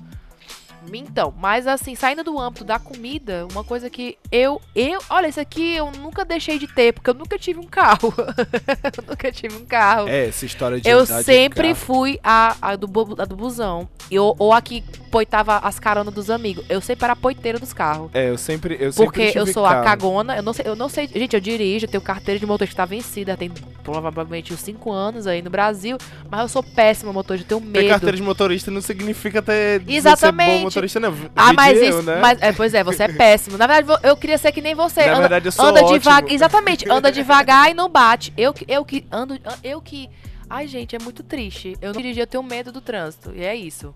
Então, 0.92 1.32
mas 1.38 1.66
assim, 1.66 1.94
saindo 1.94 2.24
do 2.24 2.38
âmbito 2.38 2.64
da 2.64 2.78
comida, 2.78 3.46
uma 3.50 3.62
coisa 3.62 3.90
que 3.90 4.16
eu, 4.30 4.60
eu, 4.74 5.00
olha, 5.08 5.28
isso 5.28 5.40
aqui 5.40 5.76
eu 5.76 5.90
nunca 5.92 6.24
deixei 6.24 6.58
de 6.58 6.66
ter, 6.66 6.92
porque 6.92 7.10
eu 7.10 7.14
nunca 7.14 7.38
tive 7.38 7.58
um 7.58 7.66
carro. 7.66 8.12
eu 8.96 9.04
nunca 9.06 9.32
tive 9.32 9.56
um 9.56 9.64
carro. 9.64 10.08
É, 10.08 10.28
essa 10.28 10.46
história 10.46 10.80
de 10.80 10.88
eu 10.88 11.04
sempre 11.06 11.74
fui 11.74 12.18
a, 12.22 12.56
a 12.60 12.76
do, 12.76 12.88
a 13.18 13.24
do 13.24 13.36
busão. 13.36 13.88
Eu, 14.10 14.34
ou 14.38 14.52
a 14.52 14.60
que 14.60 14.82
poitava 15.10 15.58
as 15.58 15.78
caronas 15.78 16.14
dos 16.14 16.30
amigos. 16.30 16.64
Eu 16.68 16.80
sempre 16.80 17.04
era 17.04 17.12
a 17.12 17.16
poiteira 17.16 17.58
dos 17.58 17.72
carros. 17.72 18.10
É, 18.14 18.30
eu 18.30 18.38
sempre, 18.38 18.74
eu 18.80 18.92
sempre 18.92 19.04
Porque 19.04 19.38
eu 19.38 19.44
tive 19.44 19.52
sou 19.52 19.66
a 19.66 19.70
carro. 19.70 19.84
cagona, 19.84 20.36
eu 20.36 20.42
não 20.42 20.52
sei, 20.52 20.64
eu 20.68 20.76
não 20.76 20.88
sei, 20.88 21.08
gente, 21.08 21.34
eu 21.34 21.40
dirijo, 21.40 21.86
eu 21.86 21.90
tenho 21.90 22.00
carteira 22.00 22.38
de 22.38 22.46
motorista 22.46 22.72
que 22.72 22.76
tá 22.76 22.84
vencida, 22.84 23.36
tem 23.36 23.50
provavelmente 23.82 24.52
uns 24.52 24.60
5 24.60 24.90
anos 24.92 25.26
aí 25.26 25.42
no 25.42 25.50
Brasil, 25.50 25.98
mas 26.30 26.40
eu 26.42 26.48
sou 26.48 26.62
péssima 26.62 27.12
motorista, 27.12 27.52
eu 27.52 27.58
tenho 27.58 27.72
Ter 27.72 27.78
medo. 27.80 27.90
carteira 27.90 28.16
de 28.16 28.22
motorista 28.22 28.70
não 28.70 28.80
significa 28.80 29.42
ter 29.42 29.82
ser 29.82 29.92
Exatamente. 29.92 30.58
bom 30.58 30.64
motorista, 30.64 31.00
não. 31.00 31.14
Ah, 31.34 31.52
mas 31.52 31.78
isso, 31.78 31.98
eu, 31.98 32.02
né? 32.02 32.18
mas, 32.20 32.40
é, 32.40 32.52
pois 32.52 32.72
é, 32.74 32.84
você 32.84 33.04
é 33.04 33.08
péssimo. 33.12 33.58
Na 33.58 33.66
verdade, 33.66 34.00
eu 34.06 34.16
queria 34.16 34.38
ser 34.38 34.52
que 34.52 34.60
nem 34.60 34.74
você. 34.74 35.00
Na 35.06 35.12
anda, 35.12 35.20
verdade, 35.20 35.46
eu 35.48 35.52
sou 35.52 35.64
anda 35.66 35.80
ótimo. 35.80 35.98
devagar, 35.98 36.30
exatamente, 36.30 36.90
anda 36.90 37.10
devagar 37.12 37.70
e 37.70 37.74
não 37.74 37.88
bate. 37.88 38.32
Eu 38.36 38.52
que 38.52 38.64
eu 38.68 38.84
que 38.84 39.04
ando, 39.10 39.38
eu 39.62 39.80
que 39.80 40.08
Ai, 40.52 40.66
gente, 40.66 40.96
é 40.96 40.98
muito 40.98 41.22
triste. 41.22 41.76
Eu 41.80 41.92
não 41.92 42.00
dirigi, 42.00 42.18
eu 42.18 42.26
tenho 42.26 42.42
medo 42.42 42.72
do 42.72 42.80
trânsito, 42.80 43.32
e 43.32 43.44
é 43.44 43.54
isso. 43.54 43.94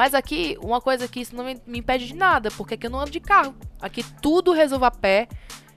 Mas 0.00 0.14
aqui, 0.14 0.56
uma 0.62 0.80
coisa 0.80 1.06
que 1.06 1.20
isso 1.20 1.36
não 1.36 1.44
me, 1.44 1.58
me 1.66 1.78
impede 1.80 2.06
de 2.06 2.14
nada, 2.16 2.50
porque 2.56 2.72
aqui 2.72 2.86
eu 2.86 2.90
não 2.90 3.00
ando 3.00 3.10
de 3.10 3.20
carro. 3.20 3.54
Aqui 3.82 4.02
tudo 4.22 4.50
resolve 4.50 4.86
a 4.86 4.90
pé. 4.90 5.28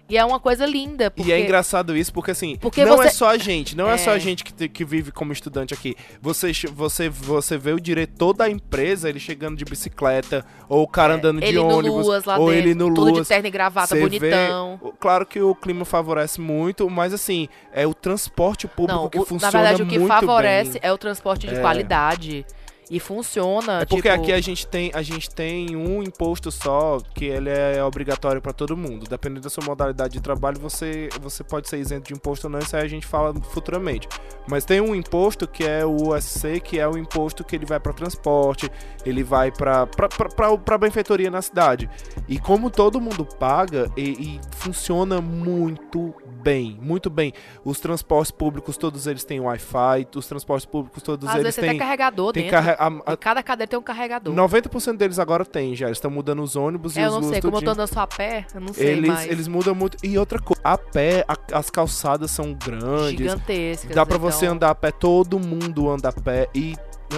E 0.08 0.18
é 0.18 0.24
uma 0.24 0.40
coisa 0.40 0.66
linda. 0.66 1.12
Porque... 1.12 1.30
E 1.30 1.34
é 1.34 1.42
engraçado 1.42 1.96
isso 1.96 2.14
porque 2.14 2.32
assim, 2.32 2.56
Porque 2.58 2.86
não 2.86 3.02
é 3.02 3.10
você- 3.10 3.16
só 3.18 3.30
a 3.30 3.38
gente, 3.38 3.76
não 3.76 3.90
é, 3.90 3.98
só 3.98 4.12
É. 4.12 4.16
a 4.16 4.20
gente 4.20 4.44
que, 4.46 4.70
que 4.70 4.86
vive 4.86 5.12
como 5.12 5.34
estudante 5.34 5.74
aqui. 5.74 5.94
Você, 6.22 6.52
você, 6.74 7.10
você 7.10 7.58
vê 7.58 7.72
o 7.74 7.80
diretor 7.82 8.32
da 8.34 8.50
empresa, 8.50 9.10
ele 9.10 9.20
chegando 9.20 9.58
de 9.58 9.66
bicicleta, 9.66 10.46
ou 10.70 10.84
o 10.84 10.88
cara 10.88 11.16
andando 11.16 11.40
de 11.42 11.46
É, 11.46 11.50
ele 11.50 11.58
no 11.58 11.68
ônibus, 11.68 12.06
Luas 12.06 12.26
ou 12.28 12.34
dentro, 12.34 12.54
ele 12.54 12.74
no 12.76 12.94
tudo 12.94 13.08
de 13.08 13.12
Luas. 13.16 13.28
terno 13.28 13.48
e 13.48 13.52
gravata, 13.52 13.88
Você 13.88 13.96
vê- 13.96 14.02
bonitão. 14.20 14.80
o- 14.82 14.92
claro 14.94 15.26
que 15.26 15.42
o 15.42 15.54
clima 15.54 15.84
favorece 15.84 16.40
muito, 16.40 16.90
mas 16.90 17.14
assim, 17.14 17.50
é 17.74 17.86
o 17.86 17.94
transporte 17.94 18.68
público 18.70 19.02
Não, 19.02 19.10
que 19.10 19.20
o- 19.20 19.26
funciona 19.26 19.52
na 19.52 19.60
verdade 19.64 19.84
o 19.84 19.86
que 19.86 20.00
muito 20.00 20.12
favorece 20.14 20.72
bem. 20.74 20.82
é 20.84 20.94
o 20.94 20.98
transporte 20.98 21.48
de 21.48 21.56
É. 21.56 21.60
qualidade. 21.60 22.46
E 22.96 23.00
funciona. 23.00 23.82
É 23.82 23.86
porque 23.86 24.10
tipo, 24.10 24.22
aqui 24.22 24.32
a 24.32 24.40
gente 24.40 24.68
tem 24.68 24.92
a 24.94 25.02
gente 25.02 25.30
tem 25.30 25.76
um 25.76 26.04
imposto 26.04 26.52
só 26.52 27.00
que 27.16 27.26
ele 27.26 27.50
é 27.50 27.84
obrigatório 27.84 28.42
para 28.42 28.54
todo 28.54 28.78
mundo. 28.78 29.06
Dependendo 29.10 29.42
da 29.42 29.50
sua 29.50 29.64
modalidade 29.66 30.14
de 30.14 30.22
trabalho, 30.22 30.60
você 30.60 31.10
você 31.22 31.44
pode 31.44 31.68
ser 31.68 31.78
isento 31.80 32.08
de 32.10 32.14
imposto 32.14 32.48
ou 32.48 32.52
não, 32.52 32.60
isso 32.60 32.76
aí 32.76 32.84
a 32.84 32.88
gente 32.88 33.06
fala 33.06 33.34
futuramente. 33.52 34.08
Mas 34.48 34.64
tem 34.66 34.80
um 34.82 34.94
imposto 34.94 35.48
que 35.48 35.64
é 35.64 35.86
o 35.86 36.10
USC, 36.10 36.60
que 36.60 36.80
é 36.80 36.88
o 36.88 36.98
imposto 36.98 37.44
que 37.44 37.56
ele 37.56 37.66
vai 37.66 37.80
para 37.80 37.94
transporte, 37.94 38.70
ele 39.06 39.24
vai 39.24 39.52
para 39.52 39.88
para 39.88 40.78
benfeitoria 40.78 41.32
na 41.32 41.42
cidade. 41.42 41.90
E 42.28 42.40
como 42.40 42.70
todo 42.70 43.00
mundo 43.02 43.26
paga 43.26 43.92
e, 43.98 44.04
e 44.38 44.42
funciona 44.52 45.20
muito 45.22 46.14
bem, 46.42 46.78
muito 46.82 47.10
bem. 47.10 47.34
Os 47.64 47.80
transportes 47.80 48.32
públicos 48.32 48.78
todos 48.78 49.08
eles 49.08 49.24
têm 49.24 49.40
Wi-Fi, 49.40 50.08
os 50.16 50.28
transportes 50.28 50.66
públicos 50.66 51.02
todos 51.02 51.28
Às 51.28 51.36
eles 51.36 51.44
vezes 51.46 51.56
você 51.56 51.62
tem 51.62 51.70
têm 51.72 51.80
carregador 51.80 52.32
tem 52.34 52.44
dentro. 52.44 52.58
carre- 52.58 52.76
a- 52.88 53.12
a- 53.12 53.14
E 53.14 53.18
cada 53.18 53.42
cadeira 53.44 53.70
tem 53.70 53.80
um 53.80 53.84
carregador. 53.84 54.34
90% 54.34 54.98
deles 54.98 55.20
agora 55.20 55.46
tem 55.46 55.76
já. 55.76 55.88
Eles 55.88 55.98
estão 55.98 56.12
mudando 56.12 56.42
os 56.44 56.56
ônibus 56.56 56.96
É, 56.98 57.02
e 57.02 57.04
eu 57.04 57.08
os 57.10 57.14
não 57.16 57.22
luz 57.22 57.32
sei, 57.34 57.42
como 57.42 57.58
eu 57.58 57.62
tô 57.62 57.72
andando 57.72 57.88
só 57.88 58.02
a 58.02 58.08
pé, 58.08 58.46
eu 58.54 58.62
não 58.62 58.74
sei 58.74 58.88
Eles, 58.90 59.10
mais. 59.10 59.32
eles 59.32 59.48
mudam 59.48 59.74
muito. 59.76 59.98
E 60.04 60.18
outra 60.18 60.40
coisa, 60.40 60.62
a 60.64 60.78
pé, 60.78 61.26
a- 61.28 61.58
as 61.58 61.70
calçadas 61.70 62.32
são 62.32 62.54
grandes. 62.54 63.18
Gigantescas. 63.18 63.96
Dá 63.96 64.06
pra 64.06 64.18
você 64.18 64.46
então- 64.46 64.56
andar 64.56 64.70
a 64.72 64.76
pé, 64.76 64.92
todo 64.92 65.40
mundo 65.40 65.90
anda 65.90 66.10
a 66.10 66.14
pé. 66.14 66.48
E 66.54 66.76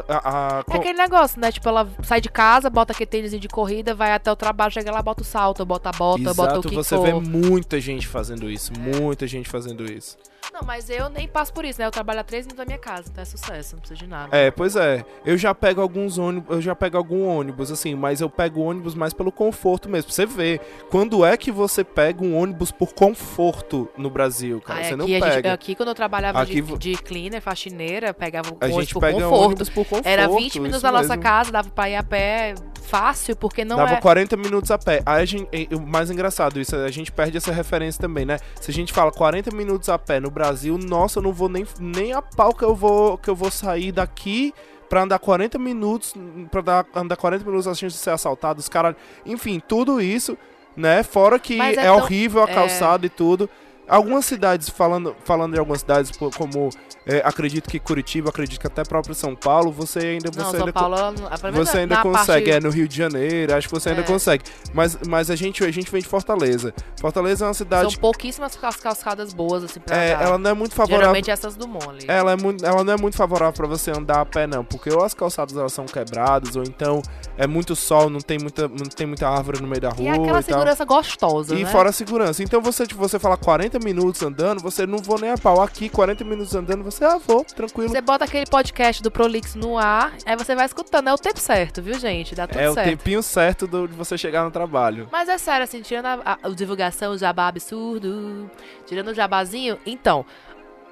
a, 0.10 0.58
a- 0.60 0.64
É 0.70 0.76
aquele 0.78 0.98
negócio, 0.98 1.40
né? 1.40 1.52
Tipo, 1.52 1.70
ela 1.70 1.88
sai 2.04 2.20
de 2.20 2.28
casa, 2.30 2.70
bota 2.70 2.92
aquele 2.92 3.10
tênis 3.10 3.32
de 3.32 3.48
corrida, 3.48 3.94
vai 3.96 4.12
até 4.12 4.32
o 4.32 4.36
trabalho, 4.36 4.72
chega 4.72 4.92
lá, 4.92 5.02
bota 5.02 5.22
o 5.22 5.26
salto, 5.26 5.66
bota 5.66 5.90
a 5.90 5.92
bota, 5.94 6.22
bota 6.34 6.42
o 6.42 6.60
Exato, 6.60 6.70
que 6.70 6.76
você 6.76 6.98
vê 6.98 7.14
muita 7.14 7.80
gente 7.80 8.06
fazendo 8.08 8.50
isso. 8.50 8.72
Muita 8.78 9.26
gente 9.26 9.48
fazendo 9.48 9.90
isso. 9.90 10.18
Não, 10.54 10.62
mas 10.66 10.90
eu 10.90 11.10
nem 11.10 11.28
passo 11.28 11.54
por 11.54 11.66
isso, 11.66 11.80
né? 11.80 11.86
Eu 11.88 11.92
trabalho 11.92 12.20
a 12.20 12.24
três 12.24 12.46
minutos 12.46 12.58
da 12.64 12.66
minha 12.66 12.78
casa, 12.78 13.04
então 13.12 13.22
é 13.22 13.26
sucesso, 13.26 13.76
não 13.76 13.80
precisa 13.82 14.00
de 14.00 14.08
nada. 14.08 14.36
É, 14.36 14.50
pois 14.52 14.76
é. 14.76 15.04
Eu 15.26 15.38
já 15.38 15.54
pego 15.54 15.82
alguns 15.82 16.18
ônibus, 16.18 16.56
eu 16.56 16.62
já 16.62 16.74
pego 16.76 16.98
algum 16.98 17.26
ônibus, 17.28 17.72
assim, 17.72 17.94
mas 17.96 18.22
eu 18.22 18.30
pego 18.30 18.62
ônibus 18.62 18.96
mais 18.96 19.14
pelo 19.14 19.32
conforto 19.32 19.90
mesmo. 19.90 20.12
Você 20.12 20.26
ver, 20.26 20.60
quando 20.90 21.26
é 21.26 21.36
que 21.38 21.52
você 21.52 21.84
pega 21.84 22.24
um 22.24 22.38
ônibus 22.38 22.72
por 22.72 22.94
conforto 22.94 23.90
no 23.98 24.10
Brasil, 24.10 24.62
cara? 24.62 24.80
Ah, 24.80 24.84
você 24.84 24.88
aqui, 24.94 24.98
não 24.98 25.06
a 25.06 25.08
gente- 25.10 25.22
pega. 25.36 25.54
aqui, 25.54 25.76
quando 25.76 25.90
eu 25.90 25.96
trabalhava 25.96 26.42
Aqui 26.42 26.62
de, 26.62 26.78
de 26.78 26.94
cleaner, 26.96 27.42
faxineira, 27.42 28.14
pegava 28.14 28.50
A 28.62 28.66
ônibus 28.66 28.94
por 28.94 29.00
pega 29.02 29.14
conforto. 29.14 29.46
ônibus 29.46 29.70
por 29.70 29.86
conforto. 29.86 30.06
Era 30.08 30.28
20 30.28 30.60
minutos 30.60 30.82
da 30.82 30.92
nossa 30.92 31.10
mesmo. 31.10 31.24
casa, 31.24 31.52
dava 31.52 31.70
pra 31.70 31.90
ir 31.90 31.96
a 31.96 32.04
pé 32.04 32.56
fácil, 32.84 33.36
porque 33.36 33.66
não 33.66 33.78
Dava 33.78 33.96
é... 33.96 34.02
40 34.02 34.38
minutos 34.38 34.70
a 34.70 34.78
pé. 34.78 35.02
Aí 35.06 35.22
a 35.24 35.26
gente, 35.26 35.48
o 35.74 35.80
mais 35.82 36.12
engraçado 36.12 36.60
isso, 36.60 36.76
a 36.76 36.92
gente 36.92 37.12
perde 37.12 37.36
essa 37.36 37.52
referência 37.52 38.00
também, 38.00 38.26
né? 38.26 38.38
Se 38.62 38.70
a 38.70 38.74
gente 38.74 38.94
fala 38.94 39.12
40 39.12 39.56
minutos 39.56 39.90
a 39.90 39.98
pé 39.98 40.20
no 40.20 40.30
Brasil, 40.36 40.78
nossa, 40.78 41.20
eu 41.20 41.24
não 41.24 41.32
vou 41.32 41.48
nem, 41.48 41.66
nem 41.80 42.12
a 42.14 42.22
pau 42.22 42.54
que 42.54 42.64
eu 42.64 42.76
vou 42.76 43.18
que 43.18 43.30
eu 43.30 43.36
vou 43.36 43.50
sair 43.50 43.92
daqui 43.94 44.54
pra 44.90 45.02
andar 45.04 45.18
40 45.18 45.58
minutos, 45.58 46.14
pra 46.52 46.60
dar- 46.62 46.86
andar 46.94 47.16
40 47.16 47.44
minutos 47.46 47.68
a 47.68 47.72
de 47.74 47.90
ser 47.92 48.10
assaltado, 48.12 48.60
os 48.60 48.68
caras, 48.70 48.96
enfim, 49.26 49.62
tudo 49.66 50.00
isso, 50.02 50.38
né? 50.76 51.02
Fora 51.04 51.40
que 51.40 51.56
Mas 51.56 51.78
é, 51.78 51.82
é 51.82 51.84
tão- 51.86 51.96
horrível 51.96 52.42
a 52.44 52.50
é. 52.50 52.54
calçada 52.54 53.06
e 53.06 53.10
tudo. 53.10 53.50
Algumas 53.88 54.26
cidades, 54.26 54.70
falando, 54.70 55.16
falando 55.24 55.54
de 55.54 55.60
algumas 55.60 55.80
cidades, 55.80 56.12
como 56.36 56.70
é, 57.06 57.22
acredito 57.24 57.70
que 57.70 57.80
Curitiba, 57.80 58.30
acredito 58.30 58.60
que 58.60 58.68
até 58.68 58.84
próprio 58.84 59.14
São 59.14 59.36
Paulo, 59.36 59.72
você 59.72 60.00
ainda 60.00 60.32
Não, 60.36 60.44
você 60.46 60.52
São 60.58 60.60
ainda 60.62 60.74
Paulo... 60.74 60.96
a 60.96 61.38
primeira- 61.38 61.66
você 61.66 61.78
ainda 61.80 61.98
consegue, 62.02 62.50
parte- 62.50 62.52
é 62.52 62.60
no 62.60 62.70
Rio 62.70 62.88
de 62.88 62.98
Janeiro, 62.98 63.56
acho 63.56 63.68
que 63.68 63.74
você 63.74 63.90
ainda 63.90 64.02
É. 64.02 64.06
consegue. 64.06 64.44
Mas, 64.74 64.98
mas 65.08 65.30
a, 65.30 65.36
gente, 65.36 65.64
a 65.64 65.72
gente 65.72 65.92
vem 65.92 66.02
de 66.02 66.08
Fortaleza. 66.08 66.74
Fortaleza 67.00 67.46
é 67.46 67.48
uma 67.48 67.54
cidade. 67.54 67.92
São 67.92 68.02
pouquíssimas 68.02 68.58
as 68.64 68.76
calçadas 68.78 69.34
boas, 69.34 69.64
assim, 69.64 69.80
pra 69.80 69.96
é, 69.96 70.12
ela 70.12 70.38
não 70.38 70.50
é 70.50 70.54
muito 70.54 70.74
favorável. 70.74 71.02
Geralmente 71.02 71.30
essas 71.32 71.56
do 71.56 71.68
Mole. 71.68 72.06
Ela, 72.08 72.32
é 72.32 72.36
muito, 72.36 72.66
ela 72.66 72.84
não 72.84 72.94
é 72.94 72.98
muito 72.98 73.16
favorável 73.18 73.54
pra 73.54 73.68
você 73.68 73.92
andar 73.92 74.22
a 74.22 74.26
pé, 74.26 74.48
não. 74.48 74.64
Porque 74.66 74.90
ou 74.92 75.04
as 75.04 75.14
calçadas 75.14 75.56
elas 75.56 75.74
são 75.74 75.86
quebradas, 75.86 76.56
ou 76.56 76.64
então 76.64 77.02
é 77.38 77.46
muito 77.46 77.76
sol, 77.76 78.10
não 78.10 78.20
tem 78.20 78.38
muita, 78.40 78.68
não 78.68 78.86
tem 78.86 79.06
muita 79.06 79.28
árvore 79.30 79.62
no 79.62 79.68
meio 79.68 79.82
da 79.82 79.90
rua. 79.90 80.02
E 80.04 80.08
é 80.08 80.12
aquela 80.12 80.28
e 80.28 80.32
tal. 80.32 80.44
segurança 80.44 80.86
gostosa, 80.86 81.56
E 81.56 81.64
né? 81.64 81.70
fora 81.72 81.90
a 81.90 81.92
segurança. 81.94 82.42
Então 82.42 82.62
você, 82.62 82.88
tipo, 82.88 83.00
você 83.00 83.20
fala 83.20 83.38
40 83.38 83.78
minutos 83.80 84.22
andando, 84.24 84.62
você 84.62 84.86
não 84.88 84.98
vou 85.00 85.20
nem 85.20 85.30
a 85.32 85.38
pau. 85.38 85.62
Aqui, 85.62 85.90
40 85.90 86.24
minutos 86.24 86.56
andando, 86.56 86.84
você, 86.84 86.95
ah, 87.04 87.18
vou, 87.18 87.44
tranquilo. 87.44 87.90
Você 87.90 88.02
bota 88.02 88.26
aquele 88.26 88.46
podcast 88.46 89.02
do 89.04 89.12
Prolix 89.12 89.56
no 89.56 89.78
ar, 89.78 90.14
aí 90.26 90.36
você 90.36 90.56
vai 90.56 90.66
escutando. 90.66 91.08
É 91.08 91.14
o 91.14 91.18
tempo 91.18 91.40
certo, 91.40 91.82
viu, 91.82 91.98
gente? 92.00 92.36
Dá 92.36 92.48
tudo 92.48 92.60
É 92.60 92.70
o 92.70 92.74
certo. 92.74 92.88
tempinho 92.90 93.22
certo 93.24 93.68
do- 93.68 93.88
de 93.88 93.94
você 93.94 94.18
chegar 94.18 94.44
no 94.44 94.52
trabalho. 94.52 95.08
Mas 95.12 95.28
é 95.30 95.38
sério, 95.38 95.64
assim, 95.64 95.82
tirando 95.82 96.06
a, 96.06 96.14
a- 96.34 96.38
a 96.44 96.50
divulgação, 96.50 97.14
o 97.14 97.18
jabá 97.18 97.48
absurdo, 97.48 98.50
tirando 98.86 99.10
o 99.10 99.14
jabazinho, 99.14 99.78
então, 99.86 100.26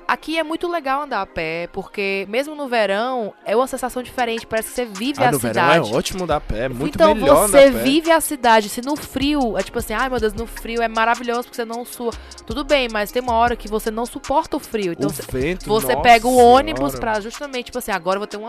aqui 0.08 0.38
é 0.38 0.44
muito 0.44 0.68
legal 0.68 1.04
andar 1.04 1.22
a 1.22 1.26
pé, 1.26 1.68
porque 1.72 2.26
mesmo 2.30 2.56
no 2.56 2.68
verão, 2.68 3.34
é 3.46 3.56
uma 3.56 3.68
sensação 3.68 4.02
diferente, 4.04 4.46
parece 4.46 4.70
que 4.70 4.76
você 4.76 4.86
vive 4.86 5.24
Ah, 5.24 5.30
a 5.30 5.32
no 5.32 5.40
verão 5.40 5.54
cidade. 5.54 5.92
é 5.92 5.96
ótimo 5.96 6.24
andar 6.24 6.36
a 6.38 6.42
pé, 6.42 6.60
é 6.66 6.70
muito 6.70 6.96
então 6.96 7.14
melhor 7.16 7.48
você 7.48 7.58
a 7.58 7.62
pé. 7.62 7.70
vive 7.72 8.12
a 8.12 8.22
cidade. 8.22 8.70
Se 8.70 8.82
no 8.82 8.96
frio, 8.96 9.58
é 9.58 9.64
tipo 9.64 9.80
assim, 9.80 9.94
ai 9.94 10.10
meu 10.10 10.20
Deus, 10.20 10.34
no 10.34 10.46
frio 10.48 10.82
é 10.82 10.88
maravilhoso 10.88 11.44
porque 11.44 11.56
você 11.56 11.66
não 11.66 11.84
sua. 11.86 12.12
Tudo 12.46 12.64
bem, 12.64 12.88
mas 12.92 13.12
tem 13.12 13.22
uma 13.22 13.34
hora 13.34 13.56
que 13.56 13.68
você 13.68 13.90
não 13.92 14.06
suporta 14.06 14.58
o 14.58 14.60
frio. 14.60 14.94
Então 14.94 15.10
o 15.10 15.14
você, 15.14 15.24
vento, 15.32 15.66
você 15.68 15.96
pega 15.98 16.28
o 16.28 16.36
ônibus 16.38 16.94
senhora. 16.94 17.00
pra 17.14 17.20
justamente, 17.22 17.66
tipo 17.66 17.78
assim, 17.78 17.92
agora 17.92 18.18
eu 18.18 18.20
vou 18.22 18.28
ter 18.28 18.38
um, 18.38 18.48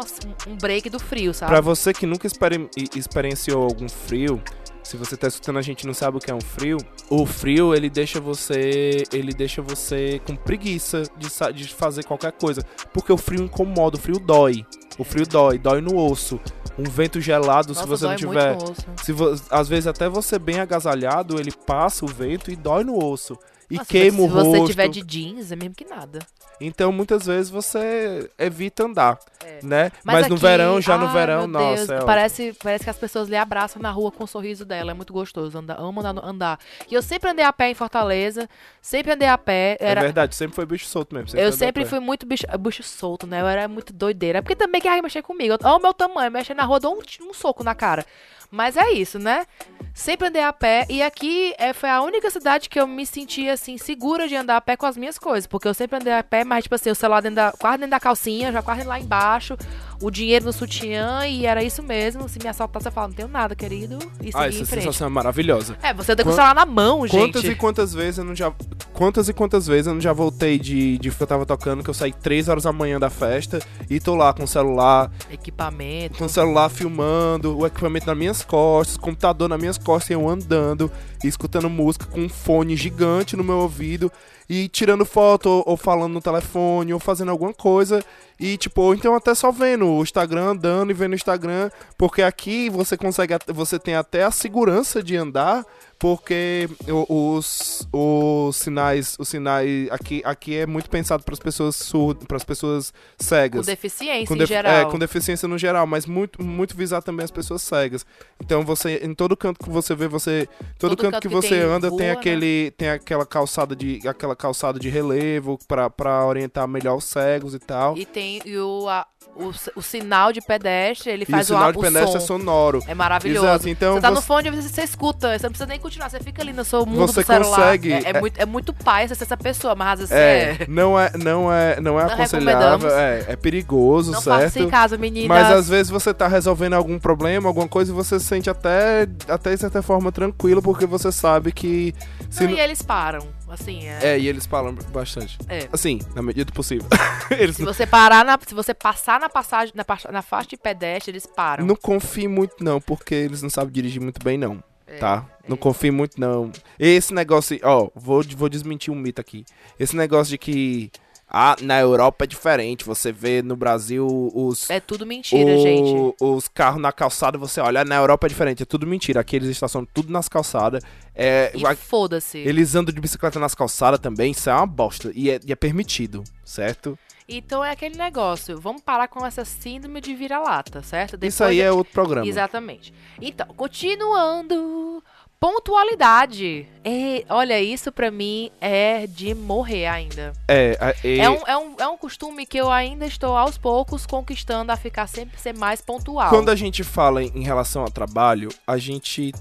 um 0.50 0.56
break 0.56 0.88
do 0.90 0.98
frio, 0.98 1.32
sabe? 1.34 1.50
Pra 1.52 1.60
você 1.60 1.92
que 1.92 2.06
nunca 2.06 2.26
experi- 2.26 2.68
experienciou 2.96 3.62
algum 3.64 3.88
frio, 3.88 4.42
se 4.84 4.96
você 4.96 5.16
tá 5.16 5.26
escutando 5.26 5.58
a 5.58 5.62
gente 5.62 5.82
e 5.82 5.86
não 5.86 5.94
sabe 5.94 6.18
o 6.18 6.20
que 6.20 6.30
é 6.30 6.34
um 6.34 6.40
frio, 6.40 6.78
o 7.10 7.26
frio 7.26 7.74
ele 7.74 7.90
deixa 7.90 8.20
você, 8.20 9.02
ele 9.12 9.32
deixa 9.32 9.60
você 9.60 10.20
com 10.24 10.36
preguiça 10.36 11.02
de, 11.18 11.28
de 11.54 11.68
fazer 11.74 12.04
qualquer 12.04 12.30
coisa, 12.32 12.62
porque 12.92 13.12
o 13.12 13.16
frio 13.16 13.42
incomoda, 13.42 13.96
o 13.96 14.00
frio 14.00 14.18
dói. 14.20 14.64
O 14.96 15.02
frio 15.02 15.26
dói, 15.26 15.58
dói 15.58 15.80
no 15.80 15.96
osso. 15.96 16.38
Um 16.78 16.84
vento 16.84 17.20
gelado, 17.20 17.68
Nossa, 17.68 17.82
se 17.82 17.88
você 17.88 18.04
não 18.06 18.14
tiver, 18.16 18.50
muito 18.50 18.64
no 18.66 18.70
osso. 18.72 18.84
se 19.04 19.12
vo- 19.12 19.34
às 19.50 19.68
vezes 19.68 19.86
até 19.88 20.08
você 20.08 20.38
bem 20.38 20.60
agasalhado, 20.60 21.40
ele 21.40 21.50
passa 21.50 22.04
o 22.04 22.08
vento 22.08 22.50
e 22.50 22.56
dói 22.56 22.84
no 22.84 23.02
osso. 23.04 23.36
E 23.74 23.78
Nossa, 23.78 23.90
queima 23.90 24.20
o 24.22 24.28
se 24.28 24.32
você 24.34 24.58
rosto. 24.58 24.66
tiver 24.66 24.88
de 24.88 25.02
jeans, 25.02 25.50
é 25.52 25.56
mesmo 25.56 25.74
que 25.74 25.84
nada. 25.84 26.20
Então 26.60 26.92
muitas 26.92 27.26
vezes 27.26 27.50
você 27.50 28.30
evita 28.38 28.84
andar, 28.84 29.18
É. 29.44 29.58
né? 29.62 29.90
Mas, 30.04 30.28
no 30.28 30.34
aqui- 30.36 30.42
verão, 30.42 30.80
já 30.80 30.96
no 30.96 31.06
ai, 31.06 31.12
verão, 31.12 31.48
meu 31.48 31.58
Deus, 31.60 31.80
nossa, 31.80 31.92
é 31.92 31.96
ótimo. 31.96 32.06
parece, 32.06 32.56
parece 32.62 32.84
que 32.84 32.90
as 32.90 32.96
pessoas 32.96 33.28
lhe 33.28 33.36
abraçam 33.36 33.82
na 33.82 33.90
rua 33.90 34.12
com 34.12 34.22
o 34.24 34.26
sorriso 34.26 34.64
dela. 34.64 34.92
É 34.92 34.94
muito 34.94 35.12
gostoso. 35.12 35.58
Andar, 35.58 35.80
amo 35.80 35.98
andar, 36.00 36.12
no- 36.12 36.24
andar. 36.24 36.58
E 36.88 36.94
eu 36.94 37.02
sempre 37.02 37.30
andei 37.30 37.44
a 37.44 37.52
pé 37.52 37.70
em 37.70 37.74
Fortaleza. 37.74 38.48
Sempre 38.80 39.12
andei 39.12 39.26
a 39.28 39.36
pé. 39.36 39.76
É 39.80 39.90
Era, 39.90 40.00
verdade, 40.02 40.34
sempre 40.36 40.54
foi 40.54 40.64
bicho 40.64 40.86
solto 40.86 41.14
mesmo. 41.14 41.30
eu 41.36 41.46
andou 41.46 41.54
a 41.54 41.58
sempre 41.58 41.84
fui 41.84 41.98
muito 42.00 42.24
bicho, 42.24 42.44
bicho 42.60 42.82
solto, 42.84 43.26
né? 43.26 43.40
Eu 43.40 43.46
era 43.48 43.66
muito 43.66 43.92
doideira. 43.92 44.40
Porque 44.42 44.54
também 44.54 44.80
quer 44.80 45.02
mexer 45.02 45.22
comigo. 45.22 45.56
Olha 45.62 45.76
o 45.76 45.80
meu 45.82 45.92
tamanho. 45.92 46.30
Mexer 46.30 46.54
na 46.54 46.64
rua, 46.64 46.78
dou 46.78 46.94
um, 46.94 47.28
um 47.28 47.34
soco 47.34 47.64
na 47.64 47.74
cara. 47.74 48.06
Mas 48.54 48.76
é 48.76 48.92
isso, 48.92 49.18
né? 49.18 49.46
Sempre 49.92 50.28
andei 50.28 50.42
a 50.42 50.52
pé. 50.52 50.86
E 50.88 51.02
aqui 51.02 51.52
é, 51.58 51.72
foi 51.72 51.90
a 51.90 52.00
única 52.00 52.30
cidade 52.30 52.68
que 52.68 52.78
eu 52.78 52.86
me 52.86 53.04
senti, 53.04 53.48
assim, 53.48 53.76
segura 53.76 54.28
de 54.28 54.36
andar 54.36 54.56
a 54.56 54.60
pé 54.60 54.76
com 54.76 54.86
as 54.86 54.96
minhas 54.96 55.18
coisas. 55.18 55.44
Porque 55.48 55.66
eu 55.66 55.74
sempre 55.74 55.98
andei 55.98 56.12
a 56.12 56.22
pé, 56.22 56.44
mas, 56.44 56.62
tipo 56.62 56.76
assim, 56.76 56.88
o 56.88 56.94
celular 56.94 57.20
dentro 57.20 57.34
da, 57.34 57.52
quase 57.58 57.78
dentro 57.78 57.90
da 57.90 57.98
calcinha, 57.98 58.52
já 58.52 58.62
quase 58.62 58.84
lá 58.84 59.00
embaixo. 59.00 59.56
O 60.00 60.10
dinheiro 60.10 60.44
no 60.44 60.52
sutiã. 60.52 61.26
E 61.26 61.46
era 61.46 61.62
isso 61.62 61.82
mesmo. 61.82 62.28
Se 62.28 62.38
me 62.38 62.48
assaltar, 62.48 62.82
você 62.82 62.90
fala, 62.90 63.08
não 63.08 63.14
tenho 63.14 63.28
nada, 63.28 63.54
querido. 63.54 63.98
E 64.22 64.30
Ah, 64.34 64.48
essa 64.48 64.64
sensação 64.64 65.06
é 65.06 65.10
maravilhosa. 65.10 65.76
É, 65.82 65.92
você 65.94 66.12
anda 66.12 66.22
com 66.24 66.30
o 66.30 66.32
celular 66.32 66.54
na 66.54 66.66
mão, 66.66 67.06
gente. 67.06 67.18
Quantas 67.18 67.44
e 67.44 67.54
quantas 67.54 67.94
vezes 67.94 68.18
eu 68.18 68.24
não 68.24 68.34
já. 68.34 68.52
Quantas 68.92 69.28
e 69.28 69.32
quantas 69.32 69.66
vezes 69.66 69.86
eu 69.86 69.94
não 69.94 70.00
já 70.00 70.12
voltei 70.12 70.58
de, 70.58 70.98
de 70.98 71.10
que 71.10 71.20
eu 71.22 71.26
tava 71.26 71.44
tocando, 71.44 71.82
que 71.82 71.90
eu 71.90 71.94
saí 71.94 72.12
3 72.12 72.48
horas 72.48 72.62
da 72.62 72.72
manhã 72.72 72.98
da 73.00 73.10
festa 73.10 73.58
e 73.90 73.98
tô 73.98 74.14
lá 74.14 74.32
com 74.32 74.44
o 74.44 74.48
celular, 74.48 75.10
Equipamento. 75.30 76.18
com 76.18 76.24
o 76.24 76.28
celular 76.28 76.68
filmando, 76.68 77.58
o 77.58 77.66
equipamento 77.66 78.06
nas 78.06 78.16
minhas 78.16 78.42
costas, 78.44 78.96
computador 78.96 79.48
nas 79.48 79.58
minhas 79.58 79.78
costas, 79.78 80.10
e 80.10 80.12
eu 80.12 80.28
andando, 80.28 80.90
e 81.22 81.26
escutando 81.28 81.68
música 81.68 82.06
com 82.06 82.20
um 82.20 82.28
fone 82.28 82.76
gigante 82.76 83.36
no 83.36 83.42
meu 83.44 83.58
ouvido, 83.58 84.10
e 84.48 84.68
tirando 84.68 85.04
foto, 85.04 85.48
ou, 85.48 85.64
ou 85.66 85.76
falando 85.76 86.12
no 86.12 86.20
telefone, 86.20 86.92
ou 86.92 87.00
fazendo 87.00 87.30
alguma 87.30 87.52
coisa, 87.52 88.04
e 88.38 88.56
tipo, 88.56 88.94
então 88.94 89.14
até 89.14 89.34
só 89.34 89.52
vendo 89.52 89.86
o 89.86 90.02
Instagram, 90.02 90.50
andando 90.50 90.90
e 90.90 90.94
vendo 90.94 91.12
o 91.12 91.16
Instagram, 91.16 91.70
porque 91.96 92.22
aqui 92.22 92.68
você 92.68 92.96
consegue, 92.96 93.34
você 93.48 93.78
tem 93.78 93.94
até 93.94 94.24
a 94.24 94.30
segurança 94.30 95.02
de 95.02 95.16
andar, 95.16 95.64
porque 95.98 96.68
o- 96.88 97.34
os, 97.36 97.86
os 97.92 98.56
sinais, 98.56 99.16
os 99.18 99.28
sinais 99.28 99.90
aqui, 99.90 100.22
aqui 100.24 100.56
é 100.56 100.66
muito 100.66 100.90
pensado 100.90 101.22
para 101.22 101.32
as 101.34 101.38
pessoas 101.40 101.76
surdas, 101.76 102.24
para 102.26 102.36
as 102.36 102.44
pessoas 102.44 102.90
Com 102.90 103.24
cegas 103.24 103.66
deficiência 103.66 104.26
com 104.26 104.34
em 104.34 104.38
def- 104.38 104.48
geral. 104.48 104.72
É, 104.72 104.84
com 104.90 104.98
deficiência 104.98 105.48
no 105.48 105.56
geral, 105.58 105.86
mas 105.86 106.06
muito, 106.06 106.42
muito 106.42 106.76
visar 106.76 107.02
também 107.02 107.24
as 107.24 107.30
pessoas 107.30 107.62
cegas. 107.62 108.04
Então 108.42 108.64
você, 108.64 108.96
em 109.02 109.14
todo 109.14 109.36
canto 109.36 109.62
que 109.64 109.70
você 109.70 109.94
vê, 109.94 110.08
você, 110.08 110.48
todo, 110.78 110.90
Todo 110.90 111.00
canto, 111.00 111.12
canto 111.12 111.22
que, 111.22 111.28
que 111.28 111.34
você 111.34 111.48
tem 111.50 111.60
anda 111.60 111.88
rua, 111.88 111.98
tem 111.98 112.06
né? 112.08 112.12
aquele, 112.12 112.70
tem 112.76 112.88
aquela 112.90 113.24
calçada 113.26 113.74
de, 113.76 114.00
aquela 114.06 114.36
calçada 114.36 114.78
de 114.78 114.88
relevo 114.88 115.58
pra 115.66 115.88
para 115.90 116.26
orientar 116.26 116.66
melhor 116.66 116.96
os 116.96 117.04
cegos 117.04 117.54
e 117.54 117.58
tal. 117.58 117.96
E 117.96 118.04
tem 118.04 118.40
e 118.44 118.56
o, 118.58 118.88
a- 118.88 119.06
o, 119.36 119.52
o 119.76 119.82
sinal 119.82 120.32
de 120.32 120.40
pedestre, 120.40 121.10
ele 121.10 121.24
E 121.24 121.28
o 121.28 121.30
faz 121.30 121.46
o, 121.50 121.54
sinal 121.54 121.68
a- 121.68 121.72
de 121.72 121.78
o 121.78 121.80
pedestre 121.80 122.16
é 122.16 122.20
som. 122.20 122.26
sonoro. 122.38 122.82
É 122.86 122.94
maravilhoso. 122.94 123.46
Exato, 123.46 123.68
então 123.68 123.94
você 123.94 124.00
tá 124.00 124.10
no 124.10 124.20
fone, 124.22 124.50
você, 124.50 124.68
você 124.68 124.82
escuta, 124.82 125.38
você 125.38 125.44
não 125.44 125.50
precisa 125.50 125.66
nem 125.66 125.78
continuar, 125.84 126.08
você 126.08 126.18
fica 126.20 126.42
ali 126.42 126.52
no 126.52 126.64
seu 126.64 126.84
mundo 126.86 127.06
Você 127.06 127.20
do 127.22 127.26
celular. 127.26 127.56
consegue, 127.56 127.92
É, 127.92 127.98
é 127.98 128.08
é- 128.16 128.20
muito, 128.20 128.38
é 128.40 128.46
muito 128.46 128.72
pai 128.72 129.06
você 129.06 129.14
ser 129.14 129.24
essa 129.24 129.36
pessoa, 129.36 129.74
mas 129.74 130.00
às 130.00 130.08
vezes 130.10 130.12
É, 130.12 130.62
é... 130.62 130.66
não 130.68 130.98
é, 130.98 131.10
não 131.16 131.52
é, 131.52 131.80
não 131.80 132.00
é 132.00 132.04
Não 132.04 132.12
aconselhável, 132.14 132.90
é, 132.90 133.24
é 133.28 133.36
perigoso, 133.36 134.12
Não 134.12 134.20
faça 134.22 134.44
isso 134.46 134.54
certo? 134.54 134.66
em 134.66 134.70
casa, 134.70 134.96
meninas. 134.96 135.28
Mas 135.28 135.50
às 135.50 135.68
vezes 135.68 135.90
você 135.90 136.12
tá 136.14 136.26
resolvendo 136.26 136.72
algum 136.74 136.98
problema, 136.98 137.48
alguma 137.48 137.68
coisa, 137.68 137.92
e 137.92 137.94
você 137.94 138.18
se 138.18 138.26
sente 138.26 138.48
até, 138.48 139.06
até 139.28 139.54
de 139.54 139.60
certa 139.60 139.82
forma 139.82 140.10
tranquilo, 140.10 140.62
porque 140.62 140.86
você 140.86 141.12
sabe 141.12 141.52
que. 141.52 141.94
Se 142.30 142.44
Não, 142.44 142.50
não- 142.50 142.56
e 142.58 142.60
eles 142.60 142.80
param, 142.82 143.20
assim, 143.48 143.86
é... 143.86 143.98
É, 144.14 144.18
e 144.18 144.26
eles 144.26 144.46
falam 144.46 144.74
bastante. 144.92 145.38
É. 145.48 145.68
Assim, 145.72 146.00
na 146.14 146.22
medida 146.22 146.46
do 146.46 146.52
possível. 146.52 146.86
eles 147.38 147.56
Se 147.56 147.62
não, 147.62 147.72
você 147.72 147.86
parar, 147.86 148.24
na, 148.24 148.38
se 148.46 148.54
você 148.54 148.72
passar 148.74 149.20
na 149.20 149.28
passagem, 149.28 149.72
na, 149.76 149.84
na 150.12 150.22
faixa 150.22 150.48
de 150.48 150.56
pedestre, 150.56 151.10
eles 151.12 151.26
param. 151.26 151.64
não 151.66 151.76
confie 151.76 152.26
muito, 152.26 152.56
não, 152.64 152.80
porque 152.80 153.14
eles 153.14 153.42
não 153.42 153.50
sabem 153.50 153.72
dirigir 153.72 154.00
muito 154.00 154.22
bem, 154.24 154.38
não. 154.38 154.62
É, 154.94 154.98
Tá? 154.98 155.26
Não 155.48 155.54
é. 155.54 155.58
confie 155.58 155.90
muito, 155.90 156.20
não. 156.20 156.50
Esse 156.78 157.12
negócio. 157.12 157.58
Ó, 157.62 157.88
vou, 157.94 158.22
vou 158.36 158.48
desmentir 158.48 158.92
um 158.92 158.96
mito 158.96 159.20
aqui. 159.20 159.44
Esse 159.78 159.94
negócio 159.96 160.30
de 160.30 160.38
que. 160.38 160.90
Ah, 161.36 161.56
na 161.62 161.80
Europa 161.80 162.24
é 162.24 162.26
diferente. 162.28 162.84
Você 162.84 163.10
vê 163.10 163.42
no 163.42 163.56
Brasil 163.56 164.06
os. 164.32 164.70
É 164.70 164.78
tudo 164.78 165.04
mentira, 165.04 165.56
o- 165.56 165.60
gente. 165.62 166.14
Os 166.20 166.46
carros 166.46 166.80
na 166.80 166.92
calçada, 166.92 167.36
você 167.36 167.60
olha, 167.60 167.84
na 167.84 167.96
Europa 167.96 168.26
é 168.26 168.28
diferente. 168.28 168.62
É 168.62 168.66
tudo 168.66 168.86
mentira. 168.86 169.20
Aqui 169.20 169.34
eles 169.36 169.48
estacionam 169.48 169.88
tudo 169.92 170.12
nas 170.12 170.28
calçadas. 170.28 170.82
É, 171.14 171.52
foda-se. 171.76 172.38
eles 172.38 172.74
andam 172.76 172.94
de 172.94 173.00
bicicleta 173.00 173.40
nas 173.40 173.54
calçadas 173.54 173.98
também. 173.98 174.30
Isso 174.30 174.48
é 174.48 174.54
uma 174.54 174.66
bosta. 174.66 175.10
E 175.14 175.28
é, 175.30 175.40
e 175.44 175.50
é 175.50 175.56
permitido, 175.56 176.22
certo? 176.44 176.96
Então 177.28 177.64
é 177.64 177.70
aquele 177.70 177.96
negócio, 177.96 178.60
vamos 178.60 178.82
parar 178.82 179.08
com 179.08 179.24
essa 179.24 179.44
síndrome 179.44 180.00
de 180.00 180.14
vira-lata, 180.14 180.82
certo? 180.82 181.16
Isso 181.24 181.42
aí 181.42 181.60
é 181.60 181.72
outro 181.72 181.92
programa. 181.92 182.26
Exatamente. 182.26 182.92
Então, 183.20 183.46
continuando. 183.56 185.02
Pontualidade. 185.40 186.66
É, 186.82 187.24
olha, 187.28 187.60
isso 187.60 187.92
pra 187.92 188.10
mim 188.10 188.50
é 188.60 189.06
de 189.06 189.34
morrer 189.34 189.86
ainda. 189.86 190.32
É, 190.48 190.94
e- 191.04 191.18
É, 191.20 191.28
um, 191.28 191.38
é, 191.46 191.56
um, 191.56 191.76
é 191.80 191.86
um 191.86 191.96
costume 191.98 192.46
que 192.46 192.56
eu 192.56 192.70
ainda 192.70 193.04
estou 193.04 193.36
aos 193.36 193.58
poucos 193.58 194.06
conquistando 194.06 194.72
a 194.72 194.76
ficar 194.76 195.06
sempre 195.06 195.38
ser 195.38 195.54
mais 195.56 195.80
pontual. 195.82 196.30
quando 196.30 196.48
a 196.50 196.56
gente 196.56 196.82
fala 196.82 197.22
em, 197.22 197.42
relação 197.42 197.82
ao 197.82 197.90
trabalho, 197.90 198.48
a 198.66 198.78
gente 198.78 199.32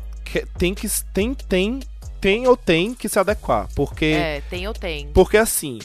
tem 0.58 0.74
que 0.74 0.88
tem 1.14 1.34
tem 1.34 1.80
tem 2.20 2.48
ou 2.48 2.56
tem 2.58 2.94
que 2.94 3.08
se 3.10 3.20
adequar, 3.20 3.68
porque 3.76 4.06
É, 4.06 4.42
tem 4.50 4.68
ou 4.68 4.74
tem. 4.74 5.08
porque 5.14 5.38
assim, 5.38 5.80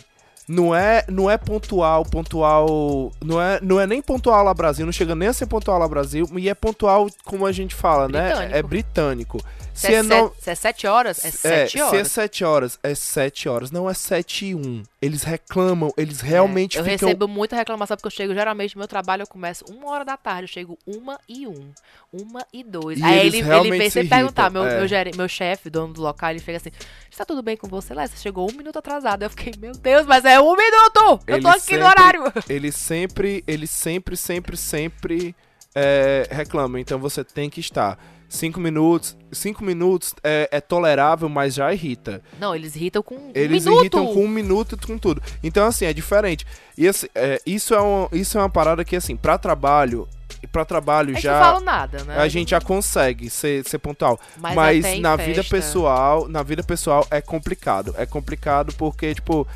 não 0.48 0.74
é 0.74 1.04
não 1.08 1.30
é 1.30 1.36
pontual, 1.36 2.04
pontual, 2.04 3.12
não 3.22 3.40
é 3.40 3.60
não 3.60 3.78
é 3.78 3.86
nem 3.86 4.00
pontual 4.00 4.42
lá 4.42 4.54
Brasil, 4.54 4.86
não 4.86 4.92
chega 4.92 5.14
nem 5.14 5.28
a 5.28 5.32
ser 5.32 5.46
pontual 5.46 5.78
lá 5.78 5.86
Brasil, 5.86 6.26
e 6.36 6.48
é 6.48 6.54
pontual 6.54 7.08
como 7.24 7.44
a 7.44 7.52
gente 7.52 7.74
fala, 7.74 8.08
né? 8.08 8.28
Britânico. 8.28 8.56
É 8.56 8.62
britânico. 8.62 9.38
Se, 9.78 9.86
Se 9.86 9.92
é, 9.94 9.98
é 9.98 10.02
sete, 10.02 10.32
se 10.42 10.50
é 10.50 10.54
sete 10.56 10.86
horas, 10.88 11.24
é 11.24 11.28
É, 11.28 11.30
sete 11.30 11.70
se 11.72 11.78
é 11.78 11.84
horas. 11.84 12.08
7 12.10 12.44
horas, 12.44 12.78
é 12.82 12.94
7 12.94 13.48
horas, 13.48 13.70
não 13.70 13.88
é 13.88 13.94
7 13.94 14.46
e 14.46 14.54
1. 14.54 14.82
Eles 15.00 15.22
reclamam, 15.22 15.92
eles 15.96 16.20
realmente 16.20 16.76
É, 16.76 16.80
eu 16.80 16.84
ficam. 16.84 17.06
recebo 17.08 17.28
muita 17.28 17.54
reclamação 17.54 17.96
porque 17.96 18.08
eu 18.08 18.10
chego 18.10 18.34
geralmente 18.34 18.74
no 18.74 18.80
meu 18.80 18.88
trabalho 18.88 19.22
eu 19.22 19.26
começo 19.28 19.64
uma 19.68 19.88
hora 19.90 20.04
da 20.04 20.16
tarde, 20.16 20.42
eu 20.44 20.48
chego 20.48 20.76
uma 20.84 21.18
e 21.28 21.46
um, 21.46 21.70
uma 22.12 22.44
e 22.52 22.64
dois. 22.64 22.98
E 22.98 23.04
Aí 23.04 23.26
ele, 23.26 23.38
ele 23.38 23.70
vem 23.70 23.82
se 23.82 23.90
sempre 23.92 24.08
perguntar, 24.08 24.50
meu, 24.50 24.64
é. 24.64 24.80
meu, 24.80 24.88
meu 25.16 25.28
chefe, 25.28 25.70
dono 25.70 25.92
do 25.94 26.02
local, 26.02 26.30
ele 26.30 26.40
fica 26.40 26.56
assim, 26.56 26.70
está 27.08 27.24
tudo 27.24 27.40
bem 27.42 27.56
com 27.56 27.68
você, 27.68 27.94
Léo? 27.94 28.08
Você 28.08 28.16
chegou 28.16 28.50
um 28.50 28.56
minuto 28.56 28.78
atrasado. 28.80 29.22
Eu 29.22 29.30
fiquei, 29.30 29.52
meu 29.58 29.72
Deus, 29.72 30.04
mas 30.06 30.24
é 30.24 30.40
um 30.40 30.56
minuto! 30.56 31.22
Eu 31.26 31.36
Ele 31.36 31.42
tô 31.42 31.48
aqui 31.48 31.60
sempre- 31.60 31.78
no 31.78 31.86
horário! 31.86 32.22
Eles 32.50 32.74
sempre, 32.74 33.44
eles 33.46 33.70
sempre, 33.70 34.16
sempre, 34.16 34.56
sempre 34.56 35.36
é, 35.74 36.26
reclamam. 36.30 36.78
Então 36.80 36.98
você 36.98 37.22
tem 37.22 37.48
que 37.48 37.60
estar. 37.60 37.96
5 38.28 38.60
minutos. 38.60 39.16
5 39.32 39.64
minutos 39.64 40.14
é, 40.22 40.48
é 40.52 40.60
tolerável, 40.60 41.28
mas 41.28 41.54
já 41.54 41.72
irrita. 41.72 42.22
Não, 42.38 42.54
eles 42.54 42.76
irritam 42.76 43.02
com 43.02 43.14
um 43.14 43.30
Eles 43.34 43.64
minuto! 43.64 43.80
irritam 43.80 44.06
com 44.06 44.24
um 44.24 44.28
minuto 44.28 44.78
e 44.80 44.86
com 44.86 44.98
tudo. 44.98 45.22
Então, 45.42 45.66
assim, 45.66 45.84
é 45.86 45.92
diferente. 45.92 46.46
E 46.76 46.86
assim, 46.86 47.06
é, 47.14 47.40
isso, 47.46 47.74
é 47.74 47.80
um, 47.82 48.08
isso 48.12 48.36
é 48.38 48.40
uma 48.42 48.50
parada 48.50 48.84
que, 48.84 48.96
assim, 48.96 49.16
pra 49.16 49.38
trabalho. 49.38 50.06
Pra 50.52 50.64
trabalho 50.64 51.14
gente 51.14 51.22
já. 51.22 51.32
não 51.32 51.44
fala 51.46 51.60
nada, 51.60 52.04
né? 52.04 52.16
A 52.16 52.28
gente 52.28 52.50
já 52.50 52.60
consegue 52.60 53.28
ser, 53.28 53.66
ser 53.68 53.78
pontual. 53.78 54.20
Mas, 54.36 54.54
Mas 54.54 55.00
na 55.00 55.16
vida 55.16 55.42
festa- 55.42 55.56
pessoal, 55.56 56.28
na 56.28 56.42
vida 56.44 56.62
pessoal 56.62 57.04
é 57.10 57.20
complicado. 57.20 57.92
É 57.98 58.06
complicado 58.06 58.72
porque, 58.76 59.14
tipo, 59.14 59.46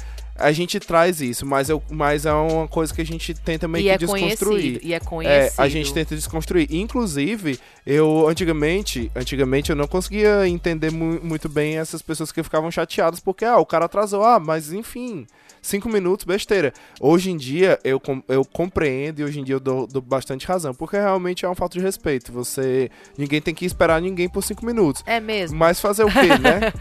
a 0.42 0.52
gente 0.52 0.78
traz 0.80 1.20
isso, 1.20 1.46
mas, 1.46 1.68
eu, 1.68 1.82
mas 1.90 2.26
é 2.26 2.32
uma 2.32 2.66
coisa 2.68 2.92
que 2.92 3.00
a 3.00 3.04
gente 3.06 3.32
tenta 3.34 3.66
meio 3.68 3.82
e 3.82 3.84
que 3.84 3.90
é 3.90 3.98
desconstruir. 3.98 4.80
e 4.82 4.92
é 4.92 4.96
É, 4.96 5.00
conhecido. 5.00 5.62
a 5.62 5.68
gente 5.68 5.94
tenta 5.94 6.14
desconstruir. 6.14 6.66
Inclusive, 6.70 7.58
eu 7.86 8.26
antigamente, 8.28 9.10
antigamente 9.14 9.70
eu 9.70 9.76
não 9.76 9.86
conseguia 9.86 10.46
entender 10.48 10.90
mu- 10.90 11.20
muito 11.22 11.48
bem 11.48 11.78
essas 11.78 12.02
pessoas 12.02 12.30
que 12.32 12.42
ficavam 12.42 12.70
chateadas 12.70 13.20
porque 13.20 13.44
ah, 13.44 13.58
o 13.58 13.66
cara 13.66 13.84
atrasou, 13.86 14.24
ah, 14.24 14.38
mas 14.40 14.72
enfim, 14.72 15.26
cinco 15.62 15.88
minutos, 15.88 16.24
besteira. 16.26 16.72
Hoje 17.00 17.30
em 17.30 17.36
dia 17.36 17.78
eu, 17.84 18.02
eu 18.28 18.44
compreendo 18.44 19.20
e 19.20 19.24
hoje 19.24 19.40
em 19.40 19.44
dia 19.44 19.54
eu 19.54 19.60
dou, 19.60 19.86
dou 19.86 20.02
bastante 20.02 20.46
razão, 20.46 20.74
porque 20.74 20.96
realmente 20.96 21.44
é 21.44 21.48
uma 21.48 21.54
falta 21.54 21.78
de 21.78 21.84
respeito. 21.84 22.32
Você, 22.32 22.90
ninguém 23.16 23.40
tem 23.40 23.54
que 23.54 23.64
esperar 23.64 24.00
ninguém 24.02 24.28
por 24.28 24.42
cinco 24.42 24.66
minutos. 24.66 25.02
É 25.06 25.20
mesmo. 25.20 25.56
Mas 25.56 25.80
fazer 25.80 26.04
o 26.04 26.10
quê, 26.12 26.26
né? 26.38 26.72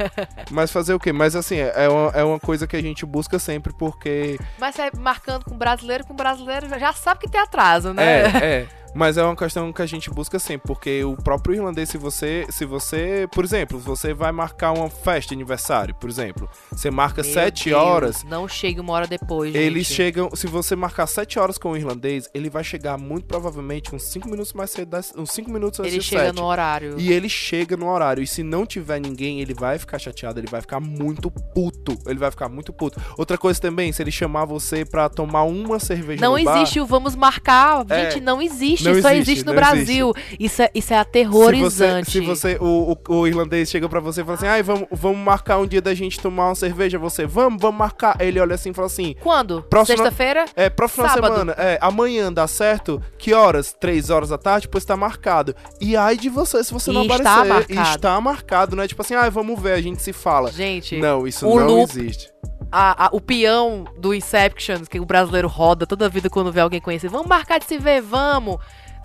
Mas 0.50 0.72
fazer 0.72 0.94
o 0.96 1.00
quê? 1.00 1.12
Mas 1.14 1.36
assim, 1.36 1.58
é 1.58 1.72
é 1.76 1.88
uma, 1.90 2.10
é 2.12 2.24
uma 2.24 2.40
coisa 2.40 2.66
que 2.68 2.76
a 2.76 2.82
gente 2.82 3.06
busca 3.06 3.38
sempre 3.40 3.72
porque 3.74 4.40
Mas 4.60 4.78
é 4.80 4.90
marcando 4.98 5.46
com 5.46 5.56
brasileiro, 5.58 6.06
com 6.06 6.16
brasileiro 6.16 6.68
já- 6.68 6.80
já 6.80 6.94
sabe 6.94 7.22
que 7.22 7.30
tem 7.30 7.40
atraso, 7.40 7.94
né? 7.94 8.04
É, 8.04 8.26
é. 8.62 8.68
Mas 8.94 9.18
é 9.18 9.24
uma 9.24 9.36
questão 9.36 9.72
que 9.72 9.82
a 9.82 9.86
gente 9.86 10.10
busca 10.10 10.38
sempre, 10.38 10.68
porque 10.68 11.04
o 11.04 11.16
próprio 11.16 11.56
irlandês, 11.56 11.90
se 11.90 11.98
você, 11.98 12.46
se 12.50 12.66
você, 12.66 13.28
por 13.34 13.46
exemplo, 13.46 13.80
você 13.80 14.14
vai 14.14 14.32
marcar 14.32 14.72
uma 14.72 14.90
festa 14.90 15.30
de 15.30 15.36
aniversário, 15.36 15.96
por 15.96 16.10
exemplo, 16.10 16.50
você 16.72 16.92
marca 16.92 17.22
Meu 17.24 17.34
7 17.34 17.70
Deus, 17.70 17.82
horas, 17.82 18.24
Não 18.24 18.48
chega 18.48 18.82
uma 18.82 18.94
hora 18.94 19.08
depois, 19.08 19.56
eles 19.56 19.88
gente. 19.88 19.96
chegam, 19.96 20.30
se 20.36 20.46
você 20.48 20.76
marcar 20.76 21.08
7 21.08 21.40
horas 21.40 21.58
com 21.58 21.72
o 21.72 21.78
irlandês, 21.78 22.30
ele 22.34 22.50
vai 22.50 22.64
chegar 22.64 22.98
muito 22.98 23.26
provavelmente 23.26 23.96
uns 23.96 24.04
5 24.04 24.30
minutos 24.30 24.54
mais 24.54 24.70
cedo, 24.72 24.98
uns 25.18 25.32
5 25.32 25.50
minutos 25.50 25.80
antes 25.80 25.94
Ele 25.94 26.02
chega 26.02 26.26
7. 26.26 26.36
no 26.36 26.44
horário. 26.46 27.00
E 27.00 27.12
ele 27.14 27.30
chega 27.30 27.78
no 27.78 27.88
horário. 27.88 28.22
E 28.22 28.28
se 28.28 28.44
não 28.44 28.66
tiver 28.66 29.00
ninguém, 29.00 29.40
ele 29.40 29.54
vai 29.54 29.78
ficar 29.78 30.00
chateado, 30.00 30.40
ele 30.40 30.48
vai 30.48 30.60
ficar 30.62 30.80
muito 30.80 31.32
puto. 31.32 31.98
Ele 32.06 32.20
vai 32.20 32.30
ficar 32.30 32.50
muito 32.50 32.74
puto. 32.74 33.00
Outra 33.18 33.38
coisa 33.38 33.60
também, 33.60 33.92
se 33.94 34.02
ele 34.02 34.12
chamar 34.12 34.46
você 34.46 34.84
pra 34.84 35.08
tomar 35.08 35.44
uma 35.44 35.80
cerveja 35.80 36.22
Não 36.22 36.38
no 36.38 36.44
bar, 36.44 36.58
existe 36.62 36.80
o 36.80 36.86
vamos 36.86 37.16
marcar. 37.16 37.86
É. 37.90 38.12
Gente, 38.12 38.22
não 38.22 38.42
existe. 38.42 38.81
Não 38.84 38.92
Isso 38.94 39.02
só 39.02 39.10
existe, 39.12 39.32
existe 39.32 39.46
no 39.46 39.52
não 39.54 39.56
Brasil. 39.60 40.14
Isso 40.40 40.62
é, 40.62 40.70
isso 40.74 40.94
é 40.94 40.98
Se 40.98 41.04
você, 41.04 41.10
aterrorizante. 41.10 42.12
se 42.12 42.20
você 42.22 42.58
o, 42.60 42.98
o, 43.10 43.16
o 43.16 43.28
irlandês 43.28 43.70
chega 43.70 43.88
pra 43.90 44.00
você 44.00 44.22
e 44.22 44.24
fala 44.24 44.36
assim, 44.38 44.48
ai, 44.48 44.64
vamos, 44.64 44.88
vamos 44.92 45.18
marcar 45.20 45.58
um 45.60 45.66
dia 45.68 45.82
da 45.82 45.94
gente 45.94 46.20
tomar 46.20 46.48
uma 46.50 46.56
cerveja, 46.56 46.98
você, 47.00 47.26
vamos, 47.26 47.62
vamos 47.62 47.78
marcar. 47.78 48.16
Ele 48.20 48.40
olha 48.40 48.56
assim 48.56 48.72
e 48.72 48.74
fala 48.74 48.88
assim, 48.88 49.16
Quando? 49.22 49.66
Sexta-feira? 49.86 50.46
é, 50.56 50.70
próxima 50.70 51.08
Sábado. 51.10 51.34
semana, 51.34 51.56
é, 51.58 51.78
amanhã 51.82 52.32
dá 52.32 52.48
certo? 52.48 53.02
Que 53.18 53.34
horas? 53.34 53.74
Três 53.80 54.10
horas 54.10 54.30
da 54.30 54.38
tarde? 54.38 54.68
Pois 54.68 54.86
tá 54.86 54.96
marcado. 54.98 55.56
E 55.80 55.96
ai 55.96 56.18
de 56.18 56.30
você 56.30 56.64
se 56.64 56.74
você 56.74 56.92
E 56.92 56.94
não 56.94 57.04
está 57.04 57.42
aparecer. 57.42 57.72
E 57.72 57.76
marcado. 57.76 57.96
está 57.98 58.22
marcado, 58.22 58.76
não 58.76 58.84
é 58.84 58.88
tipo 58.88 59.02
assim, 59.02 59.16
ai, 59.16 59.30
vamos 59.30 59.60
ver, 59.62 59.74
a 59.74 59.82
gente 59.82 60.02
se 60.02 60.14
fala. 60.14 60.52
Gente, 60.52 60.98
Não, 60.98 61.28
isso 61.28 61.46
não 61.46 61.66
loop- 61.68 61.90
existe. 61.98 62.30
A- 62.72 63.06
a- 63.06 63.10
o 63.12 63.20
peão 63.20 63.86
do 63.98 64.14
Inception, 64.14 64.80
que 64.90 65.00
o 65.00 65.06
brasileiro 65.06 65.48
roda 65.48 65.86
toda 65.86 66.06
a 66.06 66.10
vida 66.10 66.30
quando 66.30 66.52
vê 66.52 66.62
alguém 66.62 66.80
conhecido. 66.82 67.12
Vamos 67.12 67.28
marcar 67.28 67.60
de 67.60 67.66
se 67.66 67.78
ver, 67.78 68.02
vamos. 68.02 68.58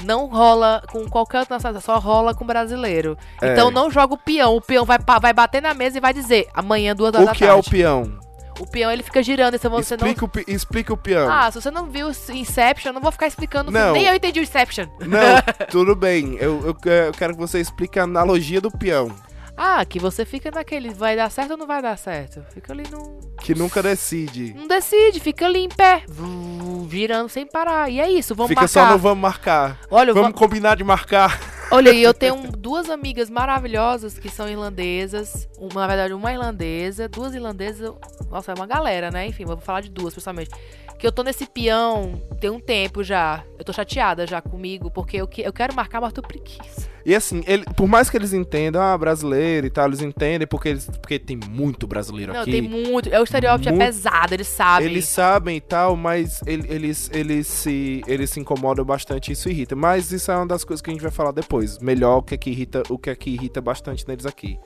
Não 0.05 0.26
rola 0.26 0.83
com 0.92 1.09
qualquer 1.09 1.38
outra 1.40 1.55
nacionalidade, 1.57 1.85
só 1.87 1.98
rola 1.98 2.35
com 2.35 2.44
brasileiro. 2.44 3.16
É. 3.40 3.52
Então 3.52 3.70
não 3.70 3.90
joga 3.90 4.12
o 4.14 4.18
peão. 4.18 4.55
O 4.57 4.61
peão 4.61 4.85
vai, 4.85 4.98
vai 5.20 5.33
bater 5.33 5.62
na 5.62 5.72
mesa 5.72 5.96
e 5.96 6.00
vai 6.00 6.12
dizer 6.12 6.48
amanhã, 6.55 6.94
duas 6.94 7.14
horas 7.14 7.24
O 7.29 7.31
da 7.31 7.35
que 7.35 7.44
é 7.44 7.52
o 7.52 7.55
tarde. 7.57 7.70
peão? 7.70 8.18
O 8.59 8.66
peão 8.66 8.90
ele 8.90 9.02
fica 9.02 9.22
girando 9.22 9.55
e 9.55 9.59
se 9.59 9.68
você 9.68 9.96
não. 9.96 10.07
Explica, 10.07 10.24
o, 10.24 10.29
pi- 10.29 10.44
explica 10.48 10.92
o 10.92 10.96
peão. 10.96 11.31
Ah, 11.31 11.50
se 11.50 11.61
você 11.61 11.70
não 11.70 11.87
viu 11.87 12.09
Inception, 12.09 12.90
eu 12.90 12.94
não 12.94 13.02
vou 13.02 13.12
ficar 13.12 13.26
explicando. 13.26 13.70
o. 13.70 13.72
Não. 13.72 13.92
Nem 13.92 14.07
eu 14.07 14.14
entendi 14.14 14.40
o 14.40 14.42
Inception. 14.42 14.87
Não, 15.00 15.42
tudo 15.70 15.94
bem. 15.94 16.37
Eu, 16.40 16.61
eu, 16.64 16.90
eu 16.90 17.12
quero 17.12 17.35
que 17.35 17.38
você 17.38 17.61
explique 17.61 17.98
a 17.98 18.05
analogia 18.05 18.61
do 18.61 18.70
peão. 18.70 19.11
Ah, 19.57 19.85
que 19.85 19.99
você 19.99 20.25
fica 20.25 20.51
naquele. 20.51 20.90
Vai 20.90 21.16
dar 21.16 21.31
certo 21.31 21.53
ou 21.53 21.57
não 21.57 21.66
vai 21.66 21.81
dar 21.81 21.97
certo? 21.97 22.42
Fica 22.53 22.73
ali 22.73 22.85
no. 22.90 23.19
Que 23.40 23.55
nunca 23.55 23.83
decide. 23.83 24.53
Não 24.55 24.66
decide, 24.69 25.19
fica 25.21 25.47
ali 25.47 25.61
em 25.61 25.69
pé. 25.69 26.03
Vru, 26.09 26.87
Girando 26.90 27.29
sem 27.29 27.47
parar. 27.47 27.90
E 27.90 27.99
é 28.01 28.11
isso, 28.11 28.35
vamos 28.35 28.49
Fica 28.51 28.62
marcar. 28.62 28.87
só 28.87 28.92
no 28.92 28.99
vamos 28.99 29.21
marcar. 29.23 29.79
Olha, 29.90 30.12
Vamos 30.12 30.31
vou- 30.31 30.38
combinar 30.38 30.77
de 30.77 30.85
marcar. 30.85 31.38
Olha, 31.71 31.90
e 31.90 32.03
eu 32.03 32.12
tenho 32.14 32.37
duas 32.53 32.88
amigas 32.90 33.29
maravilhosas 33.31 34.19
que 34.19 34.29
são 34.29 34.49
irlandesas. 34.49 35.49
Uma, 35.59 35.81
na 35.83 35.87
verdade, 35.87 36.12
uma 36.14 36.33
irlandesa, 36.33 37.09
duas 37.09 37.35
irlandesas. 37.35 37.92
Nossa, 38.31 38.53
é 38.53 38.55
uma 38.55 38.66
galera, 38.66 39.11
né? 39.11 39.27
Enfim, 39.27 39.45
vou 39.45 39.57
falar 39.57 39.81
de 39.81 39.90
duas, 39.90 40.12
principalmente. 40.14 40.51
Que 40.98 41.06
eu 41.06 41.12
tô 41.12 41.22
nesse 41.22 41.46
peão 41.46 42.20
tem 42.40 42.48
um 42.50 42.59
tempo 42.61 43.02
já. 43.04 43.42
Eu 43.59 43.64
tô 43.64 43.72
chateada 43.72 44.26
já 44.26 44.40
comigo, 44.40 44.90
porque 44.90 45.18
eu, 45.18 45.26
que- 45.28 45.42
eu 45.42 45.52
quero 45.52 45.74
marcar, 45.74 46.00
mas 46.00 46.12
tô 46.12 46.22
preguiça. 46.22 46.88
E 47.04 47.14
assim, 47.14 47.42
ele, 47.46 47.64
por 47.76 47.87
mais 47.87 48.11
que 48.11 48.16
eles 48.16 48.32
entendam, 48.32 48.82
ah, 48.82 48.96
brasileiro 48.98 49.66
e 49.66 49.70
tal, 49.70 49.87
eles 49.87 50.00
entendem 50.00 50.46
porque 50.46 50.70
eles, 50.70 50.87
porque 51.00 51.18
tem 51.18 51.37
muito 51.37 51.87
brasileiro 51.87 52.32
Não, 52.32 52.40
aqui. 52.40 52.50
tem 52.50 52.62
muito. 52.62 53.09
É 53.14 53.20
o 53.20 53.24
estereótipo 53.24 53.68
Muito- 53.70 53.82
é 53.82 53.87
pesado, 53.87 54.35
eles 54.35 54.48
sabem. 54.48 54.88
Eles 54.88 55.04
sabem 55.06 55.56
e 55.59 55.61
tal, 55.61 55.94
mas 55.96 56.40
ele- 56.46 56.66
eles, 56.68 57.09
eles, 57.12 57.46
se, 57.46 58.02
eles 58.09 58.30
se 58.30 58.40
incomodam 58.40 58.85
bastante 58.85 59.28
e 59.28 59.32
isso 59.32 59.48
irrita. 59.48 59.76
Mas 59.76 60.11
isso 60.11 60.32
é 60.32 60.37
uma 60.37 60.46
das 60.46 60.64
coisas 60.64 60.82
que 60.82 60.90
a 60.90 60.92
gente 60.92 61.02
vai 61.02 61.12
falar 61.12 61.30
depois. 61.30 61.78
Melhor 61.78 62.18
o 62.18 62.22
que 62.22 62.35
é 62.35 62.38
que 62.38 62.50
irrita, 62.50 62.82
o 62.88 62.98
que 62.98 63.11
é 63.11 63.14
que 63.14 63.30
irrita 63.30 63.61
bastante 63.61 64.06
neles 64.09 64.26
aqui. 64.26 64.59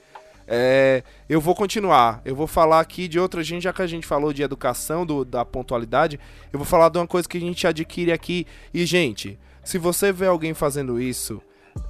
É, 0.52 1.04
eu 1.28 1.40
vou 1.40 1.54
continuar. 1.54 2.20
Eu 2.24 2.34
vou 2.34 2.48
falar 2.48 2.80
aqui 2.80 3.06
de 3.06 3.20
outra 3.20 3.40
gente, 3.42 3.62
já 3.62 3.72
que 3.72 3.80
a 3.82 3.86
gente 3.86 4.04
falou 4.06 4.32
de 4.32 4.42
educação, 4.42 5.06
do- 5.06 5.24
da 5.24 5.44
pontualidade. 5.44 6.18
Eu 6.52 6.58
vou 6.58 6.66
falar 6.66 6.88
de 6.88 6.98
uma 6.98 7.06
coisa 7.06 7.28
que 7.28 7.38
a 7.38 7.40
gente 7.40 7.64
adquire 7.66 8.10
aqui. 8.10 8.44
E, 8.74 8.84
gente, 8.84 9.38
se 9.62 9.78
você 9.78 10.12
vê 10.12 10.26
alguém 10.26 10.52
fazendo 10.52 11.00
isso, 11.00 11.40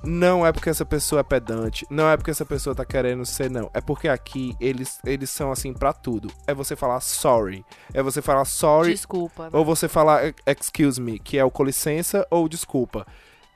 não 0.05 0.46
é 0.46 0.53
porque 0.53 0.68
essa 0.68 0.85
pessoa 0.85 1.20
é 1.20 1.23
pedante, 1.23 1.87
não 1.88 2.07
é 2.11 2.14
porque 2.14 2.31
essa 2.31 2.44
pessoa 2.44 2.75
tá 2.77 2.85
querendo 2.85 3.25
ser, 3.25 3.51
não. 3.51 3.70
É 3.73 3.81
porque 3.81 4.09
aqui 4.09 4.55
eles, 4.61 4.99
eles 5.07 5.31
são 5.31 5.51
assim 5.51 5.73
pra 5.73 5.94
tudo. 5.94 6.31
É 6.46 6.53
você 6.53 6.77
falar 6.77 7.01
sorry. 7.01 7.64
É 7.94 8.03
você 8.03 8.20
falar 8.20 8.44
sorry 8.44 8.90
Desculpa. 8.92 9.49
ou 9.53 9.64
você 9.64 9.88
falar 9.88 10.27
"E- 10.29 10.35
excuse 10.46 11.01
me, 11.01 11.18
que 11.18 11.38
é 11.38 11.44
o 11.44 11.51
com 11.51 11.64
licença 11.64 12.27
ou 12.31 12.46
desculpa. 12.46 13.07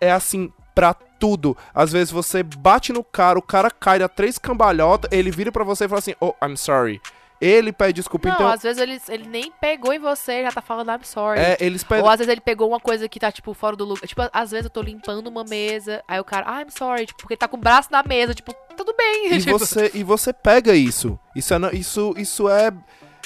É 0.00 0.10
assim 0.10 0.50
pra 0.74 0.94
tudo. 0.94 1.56
Às 1.74 1.92
vezes 1.92 2.10
você 2.10 2.42
bate 2.42 2.92
no 2.92 3.04
cara, 3.04 3.38
o 3.38 3.42
cara 3.42 3.70
cai 3.70 3.98
dá 3.98 4.08
três 4.08 4.38
cambalhotas, 4.38 5.10
ele 5.12 5.30
vira 5.30 5.52
pra 5.52 5.64
você 5.64 5.84
e 5.84 5.88
fala 5.88 5.98
assim: 5.98 6.14
"Oh, 6.20 6.34
I'm 6.44 6.56
sorry". 6.56 7.00
Ele 7.40 7.72
pede 7.72 7.94
desculpa, 7.94 8.28
Não, 8.28 8.34
então 8.34 8.48
às 8.48 8.62
vezes 8.62 8.80
ele, 8.80 9.00
ele 9.08 9.28
nem 9.28 9.52
pegou 9.60 9.92
em 9.92 9.98
você, 9.98 10.42
já 10.42 10.52
tá 10.52 10.62
falando 10.62 10.90
I'm 10.90 11.04
sorry. 11.04 11.40
é, 11.40 11.56
eles 11.60 11.84
Ou 11.90 12.08
às 12.08 12.18
vezes 12.18 12.32
ele 12.32 12.40
pegou 12.40 12.68
uma 12.68 12.80
coisa 12.80 13.08
que 13.08 13.18
tá, 13.20 13.30
tipo, 13.30 13.52
fora 13.52 13.76
do 13.76 13.84
lugar. 13.84 14.06
Tipo, 14.06 14.22
às 14.32 14.50
vezes 14.52 14.64
eu 14.64 14.70
tô 14.70 14.80
limpando 14.80 15.26
uma 15.26 15.44
mesa, 15.44 16.02
aí 16.06 16.18
o 16.20 16.24
cara, 16.24 16.46
ah, 16.48 16.62
I'm 16.62 16.70
sorry, 16.70 17.06
tipo, 17.06 17.20
porque 17.20 17.36
tá 17.36 17.48
com 17.48 17.56
o 17.56 17.60
braço 17.60 17.88
na 17.90 18.02
mesa, 18.02 18.34
tipo, 18.34 18.54
tudo 18.76 18.94
bem. 18.96 19.32
e 19.32 19.40
tipo, 19.40 19.58
você 19.58 19.90
e 19.92 20.02
você 20.02 20.32
pega 20.32 20.74
isso. 20.74 21.18
Isso 21.34 21.52
é 21.52 21.58
isso 21.74 22.14
isso 22.16 22.48
é 22.48 22.72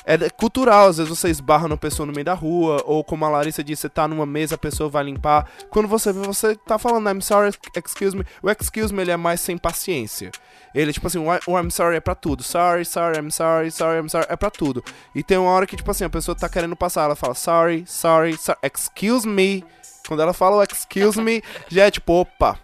é 0.08 0.30
cultural, 0.30 0.88
às 0.88 0.96
vezes 0.96 1.10
você 1.10 1.28
esbarra 1.28 1.68
numa 1.68 1.76
pessoa 1.76 2.06
no 2.06 2.14
meio 2.14 2.24
da 2.24 2.32
rua, 2.32 2.82
ou 2.86 3.04
como 3.04 3.26
a 3.26 3.28
Larissa 3.28 3.62
disse, 3.62 3.82
você 3.82 3.88
tá 3.90 4.08
numa 4.08 4.24
mesa, 4.24 4.54
a 4.54 4.58
pessoa 4.58 4.88
vai 4.88 5.04
limpar. 5.04 5.46
Quando 5.68 5.86
você 5.86 6.14
vê, 6.14 6.20
você 6.20 6.56
tá 6.56 6.78
falando 6.78 7.10
I'm 7.10 7.20
sorry, 7.20 7.50
excuse 7.76 8.16
me. 8.16 8.24
O 8.42 8.50
excuse 8.50 8.92
me 8.92 9.02
ele 9.02 9.10
é 9.10 9.18
mais 9.18 9.38
sem 9.42 9.58
paciência. 9.58 10.30
Ele, 10.74 10.94
tipo 10.94 11.06
assim, 11.06 11.18
o 11.18 11.58
I'm 11.58 11.70
sorry 11.70 11.96
é 11.96 12.00
pra 12.00 12.14
tudo. 12.14 12.42
Sorry, 12.42 12.86
sorry, 12.86 13.18
I'm 13.18 13.30
sorry, 13.30 13.70
sorry, 13.70 14.00
I'm 14.00 14.08
sorry. 14.08 14.26
É 14.30 14.36
pra 14.36 14.50
tudo. 14.50 14.82
E 15.14 15.22
tem 15.22 15.36
uma 15.36 15.50
hora 15.50 15.66
que, 15.66 15.76
tipo 15.76 15.90
assim, 15.90 16.04
a 16.04 16.10
pessoa 16.10 16.34
tá 16.34 16.48
querendo 16.48 16.74
passar, 16.74 17.04
ela 17.04 17.16
fala 17.16 17.34
sorry, 17.34 17.84
sorry, 17.86 18.38
sorry, 18.38 18.58
excuse 18.62 19.28
me. 19.28 19.62
Quando 20.06 20.22
ela 20.22 20.32
fala 20.32 20.56
o 20.56 20.62
excuse 20.62 21.20
me, 21.20 21.42
já 21.68 21.84
é 21.84 21.90
tipo, 21.90 22.14
opa, 22.14 22.58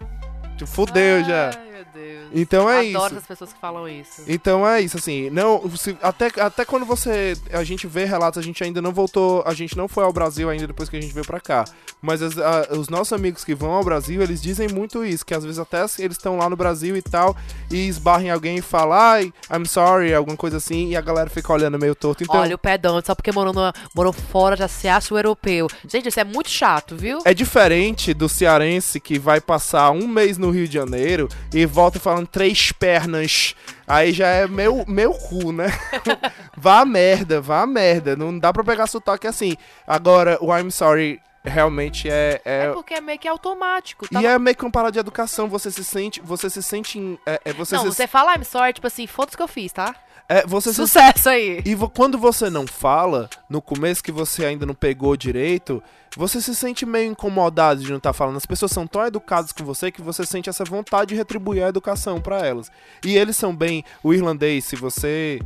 tipo, 0.57 0.65
fudeu 0.65 1.23
já. 1.23 1.51
Ai, 1.51 1.71
meu 1.71 1.85
Deus. 1.93 2.14
Então 2.37 2.69
é 2.69 2.89
Adoro 2.89 3.05
isso. 3.13 3.17
as 3.19 3.25
pessoas 3.25 3.53
que 3.53 3.59
falam 3.59 3.87
isso. 3.87 4.21
Então 4.27 4.67
é 4.67 4.81
isso, 4.81 4.97
assim, 4.97 5.29
não, 5.29 5.63
se- 5.77 5.97
até, 6.01 6.29
até 6.41 6.65
quando 6.65 6.85
você, 6.85 7.37
a 7.53 7.63
gente 7.63 7.87
vê 7.87 8.03
relatos, 8.03 8.37
a 8.37 8.41
gente 8.41 8.61
ainda 8.61 8.81
não 8.81 8.91
voltou, 8.91 9.41
a 9.47 9.53
gente 9.53 9.77
não 9.77 9.87
foi 9.87 10.03
ao 10.03 10.11
Brasil 10.11 10.49
ainda 10.49 10.67
depois 10.67 10.89
que 10.89 10.97
a 10.97 11.01
gente 11.01 11.13
veio 11.13 11.25
pra 11.25 11.39
cá, 11.39 11.63
mas 12.01 12.21
as- 12.21 12.37
a- 12.37 12.67
os 12.71 12.89
nossos 12.89 13.13
amigos 13.13 13.45
que 13.45 13.55
vão 13.55 13.71
ao 13.71 13.83
Brasil, 13.85 14.21
eles 14.21 14.41
dizem 14.41 14.67
muito 14.67 15.03
isso, 15.05 15.25
que 15.25 15.33
às 15.33 15.43
vezes 15.45 15.57
até 15.59 15.77
eles 15.97 16.17
estão 16.17 16.37
lá 16.37 16.49
no 16.49 16.57
Brasil 16.57 16.97
e 16.97 17.01
tal, 17.01 17.35
e 17.71 17.87
esbarram 17.87 18.25
em 18.25 18.29
alguém 18.31 18.57
e 18.57 18.61
falam, 18.61 18.97
ai, 18.97 19.33
I'm 19.49 19.65
sorry, 19.65 20.13
alguma 20.13 20.35
coisa 20.35 20.57
assim, 20.57 20.89
e 20.89 20.97
a 20.97 21.01
galera 21.01 21.29
fica 21.29 21.53
olhando 21.53 21.79
meio 21.79 21.95
torto, 21.95 22.23
então... 22.23 22.35
Olha, 22.35 22.55
o 22.55 22.57
pedão, 22.59 23.01
só 23.05 23.15
porque 23.15 23.31
morou, 23.31 23.53
morou 23.95 24.11
fora 24.11 24.57
já 24.57 24.67
se 24.67 24.87
acha 24.89 25.13
o 25.13 25.17
europeu. 25.17 25.67
Gente, 25.87 26.09
isso 26.09 26.19
é 26.19 26.23
muito 26.25 26.49
chato, 26.49 26.97
viu? 26.97 27.19
É 27.23 27.33
diferente 27.33 28.13
do 28.13 28.27
cearense 28.27 28.99
que 28.99 29.17
vai 29.17 29.39
passar 29.39 29.91
um 29.91 30.05
mês 30.07 30.37
no 30.37 30.49
Rio 30.51 30.67
de 30.67 30.73
Janeiro 30.73 31.29
e 31.53 31.65
volta 31.65 31.99
falando 31.99 32.24
três 32.25 32.71
pernas. 32.71 33.55
Aí 33.87 34.11
já 34.11 34.27
é 34.27 34.47
meu, 34.47 34.83
meu 34.87 35.13
cu, 35.13 35.51
né? 35.51 35.67
vá 36.57 36.79
a 36.81 36.85
merda, 36.85 37.39
vá 37.41 37.61
a 37.61 37.67
merda. 37.67 38.15
Não 38.15 38.37
dá 38.37 38.51
pra 38.51 38.63
pegar 38.63 38.87
sotaque 38.87 39.27
assim. 39.27 39.55
Agora, 39.85 40.37
o 40.41 40.55
I'm 40.55 40.71
sorry 40.71 41.21
realmente 41.43 42.09
é. 42.09 42.41
é- 42.43 42.65
É 42.65 42.71
porque 42.73 42.95
é 42.95 43.01
meio 43.01 43.19
que 43.19 43.27
automático. 43.27 44.07
Tá 44.09 44.21
E 44.21 44.25
é 44.25 44.37
meio 44.39 44.55
que 44.57 44.63
uma 44.65 44.71
parada 44.71 44.91
de 44.93 44.99
educação. 44.99 45.47
Você 45.47 45.69
se 45.71 45.83
sente. 45.83 46.19
Você 46.21 46.49
se 46.49 46.61
sente. 46.63 46.97
em- 46.97 47.17
É, 47.25 47.39
é- 47.45 47.53
você 47.53 47.75
Não, 47.75 47.83
se, 47.83 47.87
você 47.93 48.07
fala 48.07 48.35
I'm 48.35 48.43
sorry, 48.43 48.73
tipo 48.73 48.87
assim, 48.87 49.05
foda-se 49.07 49.37
que 49.37 49.43
eu 49.43 49.47
fiz, 49.47 49.71
tá? 49.71 49.95
é, 50.27 50.43
você 50.47 50.69
se 50.69 50.75
Sucesso 50.77 51.29
aí. 51.29 51.61
E 51.63 51.75
quando 51.93 52.17
você 52.17 52.49
não 52.49 52.65
fala, 52.65 53.29
no 53.47 53.61
começo 53.61 54.03
que 54.03 54.11
você 54.11 54.43
ainda 54.45 54.65
não 54.65 54.73
pegou 54.73 55.15
direito, 55.15 55.83
você 56.17 56.39
se 56.41 56.55
sente 56.55 56.85
meio 56.85 57.11
incomodado 57.11 57.81
de 57.81 57.89
não 57.89 57.97
estar 57.97 58.13
falando. 58.13 58.37
As 58.37 58.45
pessoas 58.45 58.71
são 58.71 58.87
tão 58.87 59.05
educadas 59.05 59.51
com 59.51 59.63
você 59.65 59.91
que 59.91 60.01
você 60.01 60.25
sente 60.25 60.49
essa 60.49 60.63
vontade 60.63 61.09
de 61.09 61.15
retribuir 61.15 61.63
a 61.63 61.67
educação 61.67 62.21
pra 62.21 62.45
elas. 62.45 62.71
E 63.03 63.17
eles 63.17 63.35
são 63.35 63.53
bem. 63.55 63.83
O 64.03 64.13
irlandês, 64.13 64.63
se 64.65 64.75
você. 64.75 65.41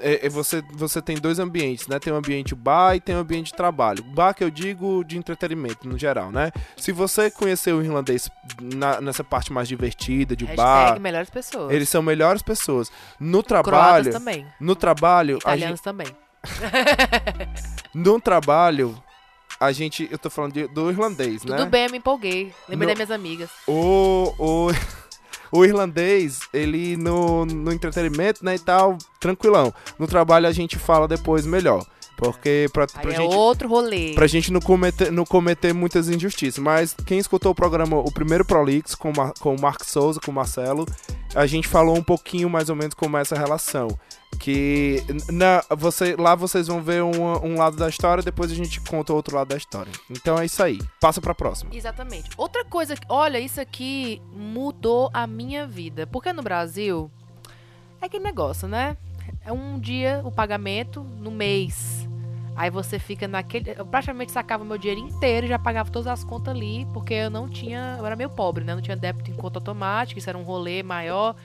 é- 0.00 0.26
é- 0.26 0.28
você, 0.28 0.62
você 0.72 1.00
tem 1.00 1.16
dois 1.16 1.38
ambientes, 1.38 1.86
né? 1.86 1.98
Tem 2.00 2.12
o 2.12 2.16
ambiente 2.16 2.54
bar 2.54 2.96
e 2.96 3.00
tem 3.00 3.14
o 3.14 3.18
ambiente 3.18 3.46
de 3.46 3.54
trabalho. 3.54 4.02
Bar 4.02 4.34
que 4.34 4.42
eu 4.42 4.50
digo 4.50 5.04
de 5.04 5.16
entretenimento, 5.16 5.88
no 5.88 5.96
geral, 5.96 6.32
né? 6.32 6.50
Se 6.76 6.90
você 6.90 7.30
conhecer 7.30 7.72
o 7.72 7.82
irlandês 7.82 8.28
na- 8.60 9.00
nessa 9.00 9.22
parte 9.22 9.52
mais 9.52 9.68
divertida, 9.68 10.34
de 10.34 10.46
bar. 10.46 10.80
Hashtag 10.80 11.00
melhores 11.00 11.30
pessoas. 11.30 11.72
Eles 11.72 11.88
são 11.88 12.02
melhores 12.02 12.42
pessoas. 12.42 12.90
No 13.20 13.42
Croatas 13.44 13.70
trabalho. 13.70 14.12
também. 14.12 14.46
No 14.60 14.74
trabalho, 14.74 15.38
a 15.44 15.56
gente, 15.56 15.78
Italianos 15.78 15.80
também. 15.80 16.06
no 17.94 18.20
trabalho, 18.20 19.00
a 19.60 19.72
gente. 19.72 20.08
Eu 20.10 20.18
tô 20.18 20.28
falando 20.30 20.52
de- 20.52 20.68
do 20.68 20.90
irlandês, 20.90 21.44
né? 21.44 21.56
Tudo 21.56 21.68
bem, 21.70 21.84
eu 21.86 21.90
me 21.90 21.98
empolguei. 21.98 22.52
Lembrei 22.68 22.86
No- 22.88 22.98
das 22.98 23.08
minhas 23.08 23.10
amigas. 23.10 23.50
O, 23.66 24.34
o, 24.38 24.68
o 25.52 25.64
irlandês, 25.64 26.40
ele 26.52 26.96
no, 26.96 27.44
no 27.46 27.72
entretenimento, 27.72 28.44
né, 28.44 28.54
e 28.54 28.58
tal, 28.58 28.98
tranquilão. 29.18 29.72
No 29.98 30.06
trabalho 30.06 30.46
a 30.46 30.52
gente 30.52 30.78
fala 30.78 31.08
depois 31.08 31.44
melhor. 31.46 31.84
Porque 32.18 32.68
pra, 32.72 32.84
pra 32.88 33.12
é 33.12 33.16
gente. 33.16 33.34
outro 33.34 33.68
rolê. 33.68 34.12
Pra 34.12 34.26
gente 34.26 34.52
não 34.52 34.60
cometer, 34.60 35.12
não 35.12 35.24
cometer 35.24 35.72
muitas 35.72 36.08
injustiças. 36.08 36.58
Mas 36.58 36.94
quem 37.06 37.16
escutou 37.16 37.52
o 37.52 37.54
programa, 37.54 37.96
o 37.96 38.10
primeiro 38.10 38.44
Prolix, 38.44 38.96
com, 38.96 39.12
com 39.38 39.54
o 39.54 39.60
Mark 39.60 39.84
Souza, 39.84 40.18
com 40.20 40.32
o 40.32 40.34
Marcelo, 40.34 40.84
a 41.32 41.46
gente 41.46 41.68
falou 41.68 41.96
um 41.96 42.02
pouquinho 42.02 42.50
mais 42.50 42.68
ou 42.68 42.74
menos 42.74 42.94
como 42.94 43.16
é 43.16 43.20
essa 43.20 43.36
relação. 43.36 43.88
Que 44.40 45.02
na, 45.30 45.62
você, 45.70 46.16
lá 46.16 46.34
vocês 46.34 46.66
vão 46.66 46.82
ver 46.82 47.02
um, 47.04 47.46
um 47.46 47.56
lado 47.56 47.76
da 47.76 47.88
história, 47.88 48.22
depois 48.22 48.50
a 48.50 48.54
gente 48.54 48.80
conta 48.80 49.12
o 49.12 49.16
outro 49.16 49.36
lado 49.36 49.48
da 49.48 49.56
história. 49.56 49.92
Então 50.10 50.36
é 50.36 50.44
isso 50.44 50.60
aí. 50.60 50.80
Passa 51.00 51.20
pra 51.20 51.34
próxima. 51.34 51.70
Exatamente. 51.72 52.30
Outra 52.36 52.64
coisa, 52.64 52.96
olha, 53.08 53.38
isso 53.38 53.60
aqui 53.60 54.20
mudou 54.32 55.08
a 55.14 55.24
minha 55.24 55.68
vida. 55.68 56.04
Porque 56.06 56.32
no 56.32 56.42
Brasil, 56.42 57.08
é 58.02 58.06
aquele 58.06 58.24
negócio, 58.24 58.66
né? 58.66 58.96
É 59.44 59.52
um 59.52 59.78
dia 59.78 60.20
o 60.24 60.30
pagamento 60.30 61.02
no 61.02 61.30
mês. 61.30 62.07
Aí 62.58 62.70
você 62.70 62.98
fica 62.98 63.28
naquele. 63.28 63.72
Eu 63.78 63.86
praticamente 63.86 64.32
sacava 64.32 64.64
meu 64.64 64.76
dinheiro 64.76 65.00
inteiro 65.00 65.46
e 65.46 65.48
já 65.48 65.60
pagava 65.60 65.92
todas 65.92 66.08
as 66.08 66.24
contas 66.24 66.52
ali, 66.52 66.88
porque 66.92 67.14
eu 67.14 67.30
não 67.30 67.48
tinha. 67.48 67.94
Eu 67.96 68.04
era 68.04 68.16
meio 68.16 68.28
pobre, 68.28 68.64
né? 68.64 68.74
Não 68.74 68.82
tinha 68.82 68.96
débito 68.96 69.30
em 69.30 69.34
conta 69.34 69.60
automática, 69.60 70.18
isso 70.18 70.28
era 70.28 70.36
um 70.36 70.42
rolê 70.42 70.82
maior. 70.82 71.36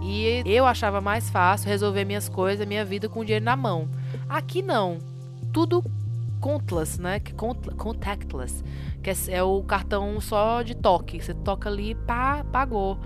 E 0.00 0.42
eu 0.46 0.64
achava 0.64 1.02
mais 1.02 1.28
fácil 1.28 1.68
resolver 1.68 2.06
minhas 2.06 2.30
coisas, 2.30 2.66
minha 2.66 2.82
vida 2.82 3.10
com 3.10 3.20
o 3.20 3.24
dinheiro 3.26 3.44
na 3.44 3.54
mão. 3.56 3.90
Aqui 4.26 4.62
não. 4.62 4.96
Tudo 5.52 5.84
countless, 6.40 6.98
né? 6.98 7.20
Contactless. 7.76 8.64
Que 9.02 9.10
é, 9.10 9.14
é 9.36 9.42
o 9.42 9.62
cartão 9.62 10.18
só 10.18 10.62
de 10.62 10.74
toque. 10.74 11.22
Você 11.22 11.34
toca 11.34 11.68
ali, 11.68 11.94
pá, 11.94 12.42
pagou. 12.50 12.98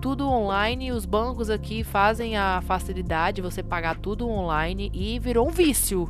Tudo 0.00 0.28
online, 0.28 0.92
os 0.92 1.04
bancos 1.04 1.50
aqui 1.50 1.82
fazem 1.82 2.36
a 2.36 2.62
facilidade 2.64 3.36
de 3.36 3.42
você 3.42 3.60
pagar 3.60 3.96
tudo 3.96 4.28
online 4.28 4.88
e 4.94 5.18
virou 5.18 5.48
um 5.48 5.50
vício. 5.50 6.08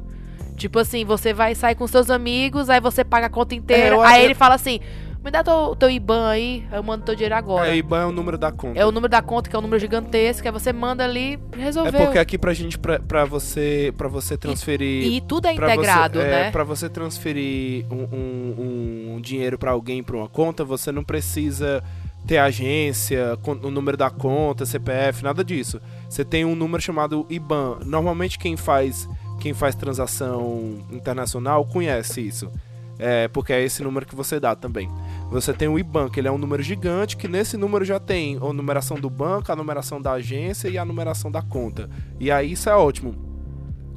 Tipo 0.57 0.79
assim, 0.79 1.05
você 1.05 1.33
vai 1.33 1.55
sair 1.55 1.75
com 1.75 1.87
seus 1.87 2.11
amigos, 2.11 2.71
aí 2.71 2.81
você 2.81 3.05
paga 3.05 3.27
a 3.27 3.31
conta 3.31 3.55
inteira, 3.55 3.97
É, 3.97 4.05
aí 4.07 4.21
eu- 4.21 4.25
ele 4.27 4.35
fala 4.35 4.55
assim: 4.55 4.79
me 5.25 5.31
dá 5.31 5.43
teu, 5.43 5.75
teu 5.75 5.90
IBAN 5.90 6.29
aí, 6.29 6.64
eu 6.71 6.83
mando 6.83 7.05
teu 7.05 7.14
dinheiro 7.14 7.35
agora. 7.35 7.69
É, 7.71 7.77
IBAN 7.77 8.03
é 8.03 8.07
o 8.07 8.12
número 8.12 8.38
da 8.38 8.53
conta. 8.53 8.79
É 8.79 8.85
o 8.87 8.93
número 8.93 9.11
da 9.11 9.21
conta, 9.23 9.49
que 9.51 9.57
é 9.57 9.59
um 9.59 9.62
número 9.62 9.81
gigantesco, 9.81 10.47
aí 10.47 10.53
você 10.53 10.73
manda 10.73 11.03
ali, 11.03 11.38
É 11.53 11.57
resolveu. 11.62 11.93
porque 12.05 12.19
aqui 12.19 12.38
pra 12.38 12.53
gente, 12.55 12.79
pra, 12.79 13.01
pra 13.01 13.25
você, 13.25 13.93
pra 13.97 14.07
você 14.07 14.37
transferir. 14.37 15.12
E 15.12 15.21
tudo 15.23 15.47
é 15.49 15.55
integrado, 15.55 16.21
você, 16.21 16.27
é, 16.27 16.31
né? 16.31 16.51
Pra 16.51 16.62
você 16.62 16.88
transferir 16.88 17.87
um, 17.90 18.05
um- 18.12 19.14
um 19.17 19.21
dinheiro 19.21 19.59
pra 19.59 19.71
alguém 19.73 20.03
pra 20.03 20.17
uma 20.17 20.29
conta, 20.29 20.64
você 20.64 20.93
não 20.93 21.03
precisa 21.03 21.83
ter 22.27 22.38
agência, 22.38 23.38
o 23.62 23.71
número 23.71 23.97
da 23.97 24.09
conta, 24.11 24.64
CPF, 24.64 25.23
nada 25.25 25.45
disso. 25.45 25.81
Você 26.09 26.25
tem 26.25 26.45
um 26.45 26.55
número 26.55 26.83
chamado 26.83 27.27
IBAN. 27.29 27.79
Normalmente 27.85 28.38
quem 28.38 28.57
faz 28.57 29.09
quem 29.40 29.53
faz 29.53 29.75
transação 29.75 30.79
internacional 30.90 31.64
conhece 31.64 32.20
isso. 32.20 32.51
É, 32.99 33.27
porque 33.29 33.53
é 33.53 33.62
esse 33.62 33.83
número 33.83 34.07
que 34.07 34.14
você 34.14 34.38
dá 34.38 34.55
também. 34.55 34.88
Você 35.31 35.53
tem 35.53 35.66
o 35.66 35.79
IBAN, 35.79 36.09
que 36.09 36.20
ele 36.20 36.29
é 36.29 36.33
um 36.33 36.38
número 36.38 36.62
gigante, 36.62 37.16
que 37.16 37.27
nesse 37.27 37.57
número 37.57 37.85
já 37.85 37.99
tem 37.99 38.37
a 38.37 38.53
numeração 38.53 38.97
do 38.99 39.11
banco, 39.11 39.51
a 39.51 39.57
numeração 39.57 40.01
da 40.01 40.12
agência 40.12 40.68
e 40.68 40.79
a 40.79 40.85
numeração 40.85 41.31
da 41.31 41.42
conta. 41.42 41.90
E 42.20 42.31
aí 42.31 42.53
isso 42.53 42.70
é 42.70 42.77
ótimo. 42.77 43.34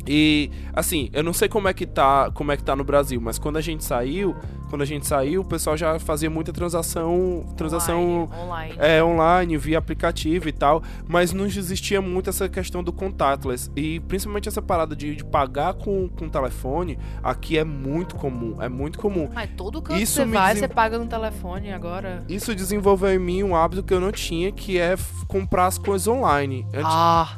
E 0.07 0.49
assim, 0.73 1.09
eu 1.13 1.23
não 1.23 1.33
sei 1.33 1.47
como 1.49 1.67
é 1.67 1.73
que 1.73 1.85
tá, 1.85 2.31
como 2.33 2.51
é 2.51 2.57
que 2.57 2.63
tá 2.63 2.75
no 2.75 2.83
Brasil, 2.83 3.19
mas 3.21 3.37
quando 3.37 3.57
a 3.57 3.61
gente 3.61 3.83
saiu, 3.83 4.35
quando 4.69 4.81
a 4.81 4.85
gente 4.85 5.05
saiu, 5.07 5.41
o 5.41 5.45
pessoal 5.45 5.75
já 5.77 5.97
fazia 5.99 6.29
muita 6.29 6.51
transação, 6.53 7.45
transação 7.55 8.29
Online, 8.33 8.75
é, 8.77 9.03
online, 9.03 9.57
via 9.57 9.77
aplicativo 9.77 10.47
e 10.47 10.51
tal, 10.51 10.83
mas 11.07 11.33
não 11.33 11.45
existia 11.45 12.01
muito 12.01 12.29
essa 12.29 12.47
questão 12.49 12.83
do 12.83 12.91
contactless. 12.93 13.69
E 13.75 13.99
principalmente 14.01 14.47
essa 14.47 14.61
parada 14.61 14.95
de, 14.95 15.15
de 15.15 15.23
pagar 15.25 15.73
com, 15.73 16.07
com 16.09 16.29
telefone, 16.29 16.97
aqui 17.23 17.57
é 17.57 17.63
muito 17.63 18.15
comum, 18.15 18.61
é 18.61 18.69
muito 18.69 18.99
comum. 18.99 19.29
Mas 19.33 19.49
todo 19.55 19.81
canto 19.81 19.97
que 19.97 20.03
Isso 20.03 20.13
você 20.15 20.25
me 20.25 20.33
vai, 20.33 20.55
você 20.55 20.67
paga 20.67 20.97
no 20.99 21.05
telefone 21.07 21.71
agora. 21.71 22.23
Isso 22.29 22.53
desenvolveu 22.55 23.09
em 23.13 23.19
mim 23.19 23.43
um 23.43 23.55
hábito 23.55 23.83
que 23.83 23.93
eu 23.93 23.99
não 23.99 24.11
tinha, 24.11 24.51
que 24.51 24.77
é 24.77 24.95
comprar 25.27 25.67
as 25.67 25.77
coisas 25.77 26.07
online. 26.07 26.65
Antes- 26.73 26.83
Ah, 26.85 27.37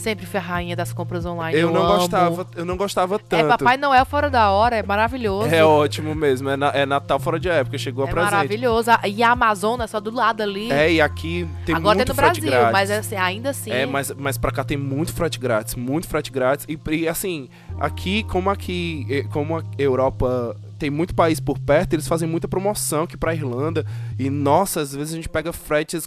sempre 0.00 0.26
fui 0.26 0.38
a 0.38 0.42
rainha 0.42 0.74
das 0.74 0.92
compras 0.92 1.24
online. 1.26 1.58
eu 1.58 1.68
Eu, 1.68 1.74
não 1.74 1.82
amo. 1.84 1.98
gostava, 1.98 2.46
eu 2.56 2.64
não 2.64 2.76
gostava 2.76 3.14
É 3.16 3.18
tanto. 3.18 3.48
Papai 3.58 3.76
Noel 3.76 4.04
fora 4.04 4.28
da 4.30 4.50
hora, 4.50 4.76
é 4.76 4.82
maravilhoso. 4.82 5.54
É 5.54 5.64
ótimo 5.64 6.14
mesmo, 6.14 6.48
é, 6.50 6.56
na- 6.56 6.70
é 6.74 6.84
Natal 6.86 7.18
fora 7.20 7.38
de 7.38 7.48
época, 7.48 7.76
chegou 7.78 8.04
a 8.04 8.08
É 8.08 8.10
presente. 8.10 8.30
maravilhoso. 8.32 8.90
A- 8.90 9.00
E 9.06 9.22
a 9.22 9.30
Amazônia 9.32 9.86
só 9.86 10.00
do 10.00 10.10
lado 10.10 10.42
ali. 10.42 10.70
É, 10.72 10.92
e 10.92 11.00
aqui 11.00 11.48
tem 11.66 11.74
Agora 11.74 11.96
muito 11.96 12.06
tem 12.08 12.16
no 12.16 12.22
frete 12.22 12.40
Brasil, 12.40 12.50
grátis. 12.58 12.72
mas 12.72 12.90
assim, 12.90 13.16
ainda 13.16 13.50
assim. 13.50 13.70
É, 13.70 13.86
mas, 13.86 14.10
mas 14.16 14.38
pra 14.38 14.50
cá 14.50 14.64
tem 14.64 14.76
muito 14.76 15.12
frete 15.12 15.38
grátis, 15.38 15.74
muito 15.74 16.08
frete 16.08 16.30
grátis. 16.32 16.66
E, 16.68 16.78
e, 16.94 17.08
assim, 17.08 17.48
aqui, 17.78 18.22
como 18.24 18.48
aqui, 18.50 19.06
eh, 19.10 19.22
como 19.32 19.58
a 19.58 19.62
Europa 19.78 20.56
tem 20.78 20.88
muito 20.90 21.14
país 21.14 21.38
por 21.40 21.58
perto, 21.58 21.92
eles 21.92 22.08
fazem 22.08 22.26
muita 22.28 22.48
promoção 22.48 23.02
aqui 23.02 23.16
pra 23.16 23.34
Irlanda. 23.34 23.84
E, 24.18 24.30
nossa, 24.30 24.80
às 24.80 24.94
vezes 24.94 25.12
a 25.12 25.16
gente 25.16 25.28
pega 25.28 25.52
fretes, 25.52 26.06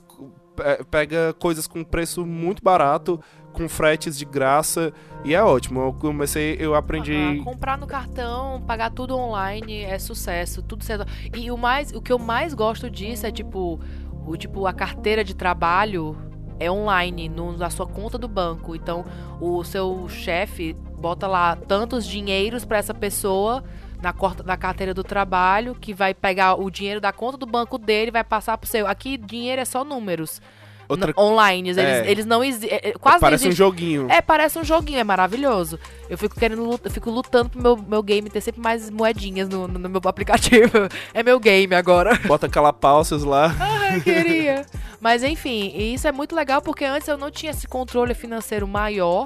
pe- 0.56 0.84
pega 0.90 1.34
coisas 1.40 1.68
com 1.68 1.84
preço 1.84 2.26
muito 2.26 2.64
barato, 2.64 3.20
com 3.54 3.70
fretes 3.70 4.18
de 4.18 4.26
graça. 4.26 4.92
E 5.24 5.34
é 5.34 5.42
ótimo. 5.42 5.80
Eu 5.82 5.94
comecei, 5.94 6.58
eu 6.60 6.76
aprendi. 6.76 7.42
Comprar 7.44 7.78
no 7.78 7.88
cartão, 7.88 8.62
pagar 8.62 8.90
tudo 8.92 9.16
online 9.18 9.84
é 9.84 9.98
sucesso, 9.98 10.62
tudo 10.62 10.84
certo. 10.84 11.06
E 11.38 11.50
o 11.50 11.58
mais, 11.58 11.92
o 11.94 12.02
que 12.02 12.12
eu 12.12 12.20
mais 12.20 12.54
gosto 12.54 12.90
disso 12.90 13.26
é 13.26 13.32
tipo, 13.32 13.80
o 14.26 14.36
tipo 14.36 14.68
a 14.68 14.74
carteira 14.74 15.24
de 15.24 15.34
trabalho 15.34 16.18
é 16.60 16.70
online 16.70 17.30
no- 17.30 17.58
na 17.58 17.70
sua 17.70 17.88
conta 17.88 18.18
do 18.18 18.28
banco. 18.28 18.76
Então, 18.76 19.06
o 19.40 19.64
seu 19.64 20.08
chefe 20.10 20.74
bota 20.98 21.28
lá 21.28 21.56
tantos 21.56 22.06
dinheiros 22.06 22.64
pra 22.66 22.78
essa 22.78 22.94
pessoa 22.94 23.64
na, 24.02 24.14
na 24.46 24.58
carteira 24.58 24.94
do 24.94 25.04
trabalho, 25.04 25.74
que 25.76 25.94
vai 25.94 26.14
pegar 26.14 26.56
o 26.56 26.70
dinheiro 26.70 27.00
da 27.02 27.12
conta 27.14 27.38
do 27.38 27.46
banco 27.46 27.78
dele 27.78 28.10
e 28.10 28.12
vai 28.12 28.24
passar 28.24 28.58
pro 28.58 28.70
seu. 28.70 28.86
Aqui, 28.88 29.18
dinheiro 29.18 29.62
é 29.62 29.66
só 29.66 29.84
números. 29.84 30.42
Outra- 30.94 31.14
online. 31.18 31.70
Eles, 31.70 31.78
É. 31.78 32.10
eles 32.10 32.26
não 32.26 32.44
existem. 32.44 32.94
Quase 33.00 33.20
Parece 33.20 33.48
um 33.48 33.52
joguinho. 33.52 34.08
É, 34.10 34.22
parece 34.22 34.58
um 34.60 34.64
joguinho, 34.64 35.00
é 35.00 35.04
maravilhoso. 35.04 35.80
Eu 36.10 36.18
fico 36.18 36.40
querendo, 36.40 36.80
eu 36.84 36.92
fico 36.92 37.10
lutando 37.10 37.50
pro 37.50 37.62
meu, 37.62 37.78
meu 37.78 38.04
game 38.04 38.30
ter 38.30 38.42
sempre 38.42 38.62
mais 38.62 38.90
moedinhas 38.90 39.48
no, 39.50 39.68
no 39.68 39.90
meu 39.90 40.02
aplicativo. 40.06 40.72
É 41.14 41.22
meu 41.24 41.40
game 41.40 41.74
agora. 41.76 42.20
Bota 42.26 42.48
calapaucios 42.50 43.24
lá. 43.24 43.54
Ai, 43.60 44.02
queria. 44.02 44.66
Mas 45.00 45.24
enfim, 45.24 45.72
e 45.76 45.94
isso 45.94 46.08
é 46.08 46.12
muito 46.12 46.36
legal 46.36 46.62
porque 46.62 46.86
antes 46.86 47.08
eu 47.08 47.18
não 47.18 47.30
tinha 47.30 47.52
esse 47.52 47.68
controle 47.68 48.14
financeiro 48.14 48.68
maior, 48.68 49.26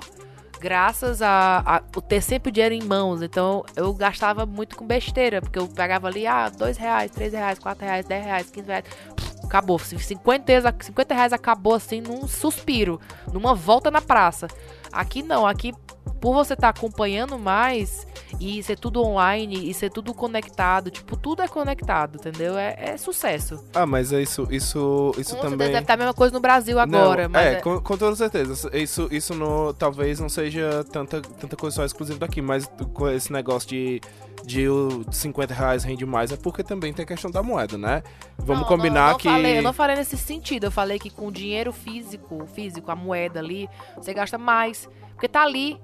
graças 0.59 1.21
a, 1.21 1.61
a 1.65 1.81
o 1.95 2.01
ter 2.01 2.21
sempre 2.21 2.49
o 2.49 2.51
dinheiro 2.51 2.73
em 2.75 2.83
mãos. 2.83 3.21
Então 3.21 3.63
eu 3.75 3.93
gastava 3.93 4.45
muito 4.45 4.75
com 4.75 4.85
besteira, 4.85 5.41
porque 5.41 5.59
eu 5.59 5.67
pegava 5.67 6.07
ali, 6.07 6.25
ah, 6.25 6.49
dois 6.49 6.77
reais, 6.77 7.11
três 7.11 7.31
reais, 7.33 7.59
quatro 7.59 7.85
reais, 7.85 8.05
dez 8.05 8.25
reais, 8.25 8.49
quinze 8.49 8.67
reais. 8.67 8.85
Pff, 9.15 9.36
Acabou. 9.47 9.79
50 9.79 10.51
reais, 10.51 10.75
50 10.81 11.13
reais 11.15 11.33
acabou 11.33 11.73
assim 11.73 12.01
num 12.01 12.27
suspiro, 12.27 12.99
numa 13.31 13.55
volta 13.55 13.89
na 13.89 14.01
praça. 14.01 14.47
Aqui 14.91 15.23
não, 15.23 15.47
aqui 15.47 15.73
por 16.19 16.33
você 16.33 16.53
estar 16.53 16.69
acompanhando 16.69 17.37
mais 17.37 18.05
e 18.39 18.61
ser 18.63 18.77
tudo 18.77 19.01
online 19.03 19.69
e 19.69 19.73
ser 19.73 19.89
tudo 19.89 20.13
conectado, 20.13 20.89
tipo, 20.89 21.15
tudo 21.15 21.41
é 21.41 21.47
conectado, 21.47 22.17
entendeu? 22.17 22.57
É, 22.57 22.75
é 22.77 22.97
sucesso. 22.97 23.63
Ah, 23.73 23.85
mas 23.85 24.11
é 24.11 24.21
isso, 24.21 24.47
isso, 24.49 25.13
isso 25.17 25.35
Com 25.35 25.41
também. 25.41 25.67
deve 25.69 25.79
estar 25.79 25.93
a 25.93 25.97
mesma 25.97 26.13
coisa 26.13 26.33
no 26.33 26.39
Brasil 26.39 26.79
agora, 26.79 27.27
Não, 27.27 27.39
é, 27.39 27.53
é- 27.53 27.61
Com, 27.61 27.79
com 27.79 27.97
toda 27.97 28.15
certeza. 28.15 28.69
Isso, 28.75 29.07
isso 29.11 29.33
no, 29.33 29.73
talvez 29.73 30.19
não 30.19 30.29
seja 30.29 30.83
tanta, 30.91 31.21
tanta 31.21 31.55
coisa 31.55 31.75
só 31.77 31.85
exclusiva 31.85 32.19
daqui, 32.19 32.41
mas 32.41 32.69
com 32.93 33.07
esse 33.09 33.31
negócio 33.31 33.69
de, 33.69 34.01
de 34.43 34.67
o 34.67 35.05
50 35.11 35.53
reais 35.53 35.83
rende 35.83 36.05
mais 36.05 36.31
é 36.31 36.37
porque 36.37 36.63
também 36.63 36.93
tem 36.93 37.03
a 37.03 37.07
questão 37.07 37.29
da 37.31 37.41
moeda, 37.43 37.77
né? 37.77 38.03
Vamos 38.37 38.61
Não, 38.61 38.67
combinar 38.67 39.01
não, 39.05 39.11
não 39.11 39.17
que. 39.17 39.29
Falei, 39.29 39.57
eu 39.57 39.63
não 39.63 39.73
falei 39.73 39.95
nesse 39.95 40.17
sentido, 40.17 40.65
eu 40.65 40.71
falei 40.71 40.99
que 40.99 41.09
com 41.09 41.31
dinheiro 41.31 41.71
físico, 41.71 42.45
físico, 42.53 42.89
a 42.91 42.95
moeda 42.95 43.39
ali, 43.39 43.69
você 43.95 44.13
gasta 44.13 44.37
mais. 44.37 44.87
Porque 45.13 45.27
tá 45.27 45.41
ali. 45.43 45.79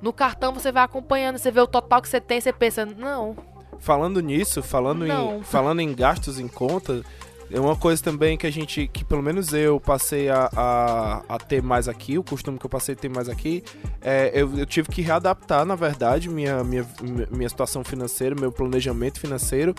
No 0.00 0.12
cartão 0.12 0.52
você 0.52 0.72
vai 0.72 0.82
acompanhando, 0.82 1.38
você 1.38 1.50
vê 1.50 1.60
o 1.60 1.66
total 1.66 2.02
que 2.02 2.08
você 2.08 2.20
tem, 2.20 2.40
você 2.40 2.52
pensa, 2.52 2.84
não, 2.84 3.36
Falando 3.82 4.20
nisso, 4.20 4.62
falando 4.62 5.04
Não. 5.04 5.38
em, 5.38 5.42
falando 5.44 5.80
em 5.80 5.92
gastos 5.92 6.38
em 6.38 6.46
conta, 6.46 7.02
é 7.50 7.58
uma 7.58 7.74
coisa 7.74 8.00
também 8.00 8.38
que 8.38 8.46
a 8.46 8.50
gente, 8.50 8.86
que 8.86 9.04
pelo 9.04 9.20
menos 9.20 9.52
eu 9.52 9.80
passei 9.80 10.30
a, 10.30 10.48
a, 10.56 11.22
a 11.28 11.38
ter 11.38 11.60
mais 11.60 11.88
aqui, 11.88 12.16
o 12.16 12.22
costume 12.22 12.60
que 12.60 12.64
eu 12.64 12.70
passei 12.70 12.94
a 12.94 12.96
ter 12.96 13.08
mais 13.08 13.28
aqui, 13.28 13.64
é, 14.00 14.30
eu, 14.32 14.56
eu 14.56 14.64
tive 14.64 14.88
que 14.88 15.02
readaptar, 15.02 15.64
na 15.66 15.74
verdade, 15.74 16.28
minha, 16.28 16.62
minha, 16.62 16.86
minha 17.28 17.48
situação 17.48 17.82
financeira, 17.82 18.36
meu 18.38 18.52
planejamento 18.52 19.18
financeiro 19.18 19.74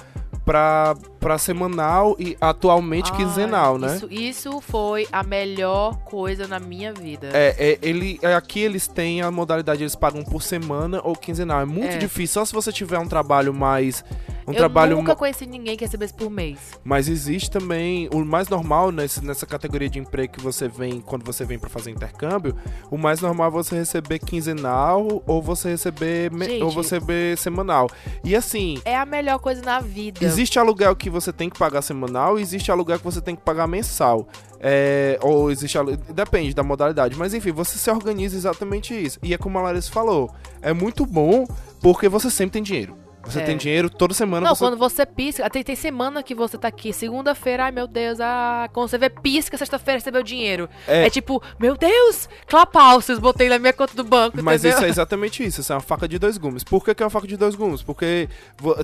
pra, 0.46 0.96
pra 1.20 1.38
semanal 1.38 2.16
e 2.20 2.36
atualmente 2.40 3.12
Ai, 3.12 3.18
quinzenal, 3.18 3.78
né? 3.78 3.96
Isso, 3.96 4.08
isso 4.12 4.62
foi 4.62 5.08
a 5.12 5.24
melhor 5.24 5.98
coisa 6.00 6.48
na 6.48 6.60
minha 6.60 6.94
vida. 6.94 7.30
É, 7.34 7.56
é, 7.58 7.80
ele, 7.82 8.20
é, 8.22 8.34
aqui 8.36 8.60
eles 8.60 8.88
têm 8.88 9.22
a 9.22 9.32
modalidade, 9.32 9.84
eles 9.84 9.96
pagam 9.96 10.24
por 10.24 10.42
semana 10.42 11.00
ou 11.04 11.16
quinzenal. 11.16 11.62
É 11.62 11.66
muito 11.66 11.94
É. 11.96 11.98
difícil, 11.98 12.34
só 12.42 12.46
se 12.46 12.54
você 12.54 12.72
tiver 12.72 13.00
um 13.00 13.08
trabalho 13.08 13.54
mais. 13.54 14.04
Um 14.48 14.52
eu 14.52 14.58
trabalho 14.58 14.96
nunca 14.98 15.16
conheci 15.16 15.46
ninguém 15.46 15.78
que 15.78 15.86
recebesse 15.86 16.14
por 16.14 16.30
mês. 16.30 16.58
Mas 16.84 17.08
existe 17.08 17.50
também 17.50 18.10
o 18.14 18.24
mais 18.24 18.50
normal 18.50 18.92
nesse, 18.92 19.24
nessa 19.24 19.46
categoria 19.46 19.90
de 19.90 20.00
emprego 20.00 20.34
que 20.34 20.42
você 20.42 20.68
vem 20.68 21.02
quando 21.02 21.24
você 21.26 21.46
vem 21.46 21.60
pra 21.60 21.70
fazer 21.70 21.92
intercâmbio. 21.92 22.56
O 22.90 22.98
mais 22.98 23.22
normal 23.22 23.48
é 23.48 23.52
você 23.52 23.76
receber 23.76 24.20
quinzenal 24.20 25.24
ou 25.26 25.42
você 25.42 25.70
receber 25.70 26.32
Gente. 26.34 26.64
ou 26.64 26.72
você 26.72 26.96
receber 26.96 27.38
semanal. 27.38 27.90
E 28.24 28.36
assim, 28.36 28.80
É 28.86 28.96
a 28.98 29.06
melhor 29.06 29.40
coisa 29.40 29.62
na 29.62 29.80
vida. 29.80 30.24
existe 30.24 30.60
aluguel 30.60 30.96
que 30.96 31.10
você 31.10 31.32
tem 31.32 31.50
que 31.50 31.58
pagar 31.58 31.82
semanal 31.82 32.38
e 32.38 32.42
existe 32.42 32.72
aluguel 32.72 32.98
que 32.98 33.06
você 33.06 33.22
tem 33.22 33.36
que 33.36 33.42
pagar 33.42 33.68
mensal. 33.68 34.28
É, 34.66 35.20
ou 35.22 35.52
existe 35.52 35.78
depende 36.14 36.54
da 36.54 36.64
modalidade, 36.64 37.18
mas 37.18 37.34
enfim, 37.34 37.52
você 37.52 37.78
se 37.78 37.92
organiza 37.92 38.38
exatamente 38.38 38.94
isso. 38.94 39.20
E 39.22 39.34
é 39.34 39.38
como 39.38 39.58
a 39.58 39.62
Larissa 39.62 39.92
falou, 39.92 40.34
é 40.62 40.72
muito 40.72 41.06
bom 41.06 41.46
porque 41.82 42.08
você 42.08 42.30
sempre 42.30 42.54
tem 42.54 42.64
dinheiro. 42.64 43.03
Você 43.26 43.40
É. 43.40 43.44
tem 43.44 43.58
dinheiro 43.58 43.90
toda 43.90 44.14
semana. 44.14 44.48
Não, 44.48 44.56
você... 44.56 44.66
quando 44.66 44.78
você 44.78 45.06
pisca. 45.06 45.50
Tem, 45.50 45.64
tem 45.64 45.76
semana 45.76 46.22
que 46.22 46.36
você 46.36 46.58
tá 46.58 46.68
aqui, 46.68 46.92
segunda-feira, 46.92 47.66
ai 47.66 47.72
meu 47.72 47.88
Deus, 47.88 48.20
ah, 48.20 48.70
quando 48.74 48.90
você 48.90 48.98
vê 48.98 49.10
pisca, 49.10 49.58
sexta-feira 49.58 49.98
recebeu 50.00 50.22
dinheiro. 50.24 50.70
É. 50.88 51.06
É, 51.06 51.10
tipo, 51.10 51.42
meu 51.60 51.78
Deus, 51.78 52.28
clapalcios, 52.48 53.20
botei 53.20 53.50
na 53.50 53.58
minha 53.58 53.74
conta 53.74 53.96
do 53.96 54.04
banco, 54.04 54.38
Mas 54.44 54.62
entendeu? 54.62 54.78
isso 54.78 54.86
é 54.86 54.90
exatamente 54.90 55.44
isso, 55.44 55.62
isso 55.62 55.72
é 55.72 55.76
uma 55.76 55.82
faca 55.82 56.08
de 56.08 56.20
dois 56.20 56.38
gumes. 56.38 56.64
Por 56.64 56.84
que, 56.84 56.94
que 56.94 57.02
é 57.02 57.06
uma 57.06 57.10
faca 57.10 57.28
de 57.28 57.38
dois 57.38 57.56
gumes? 57.56 57.82
Porque 57.82 58.28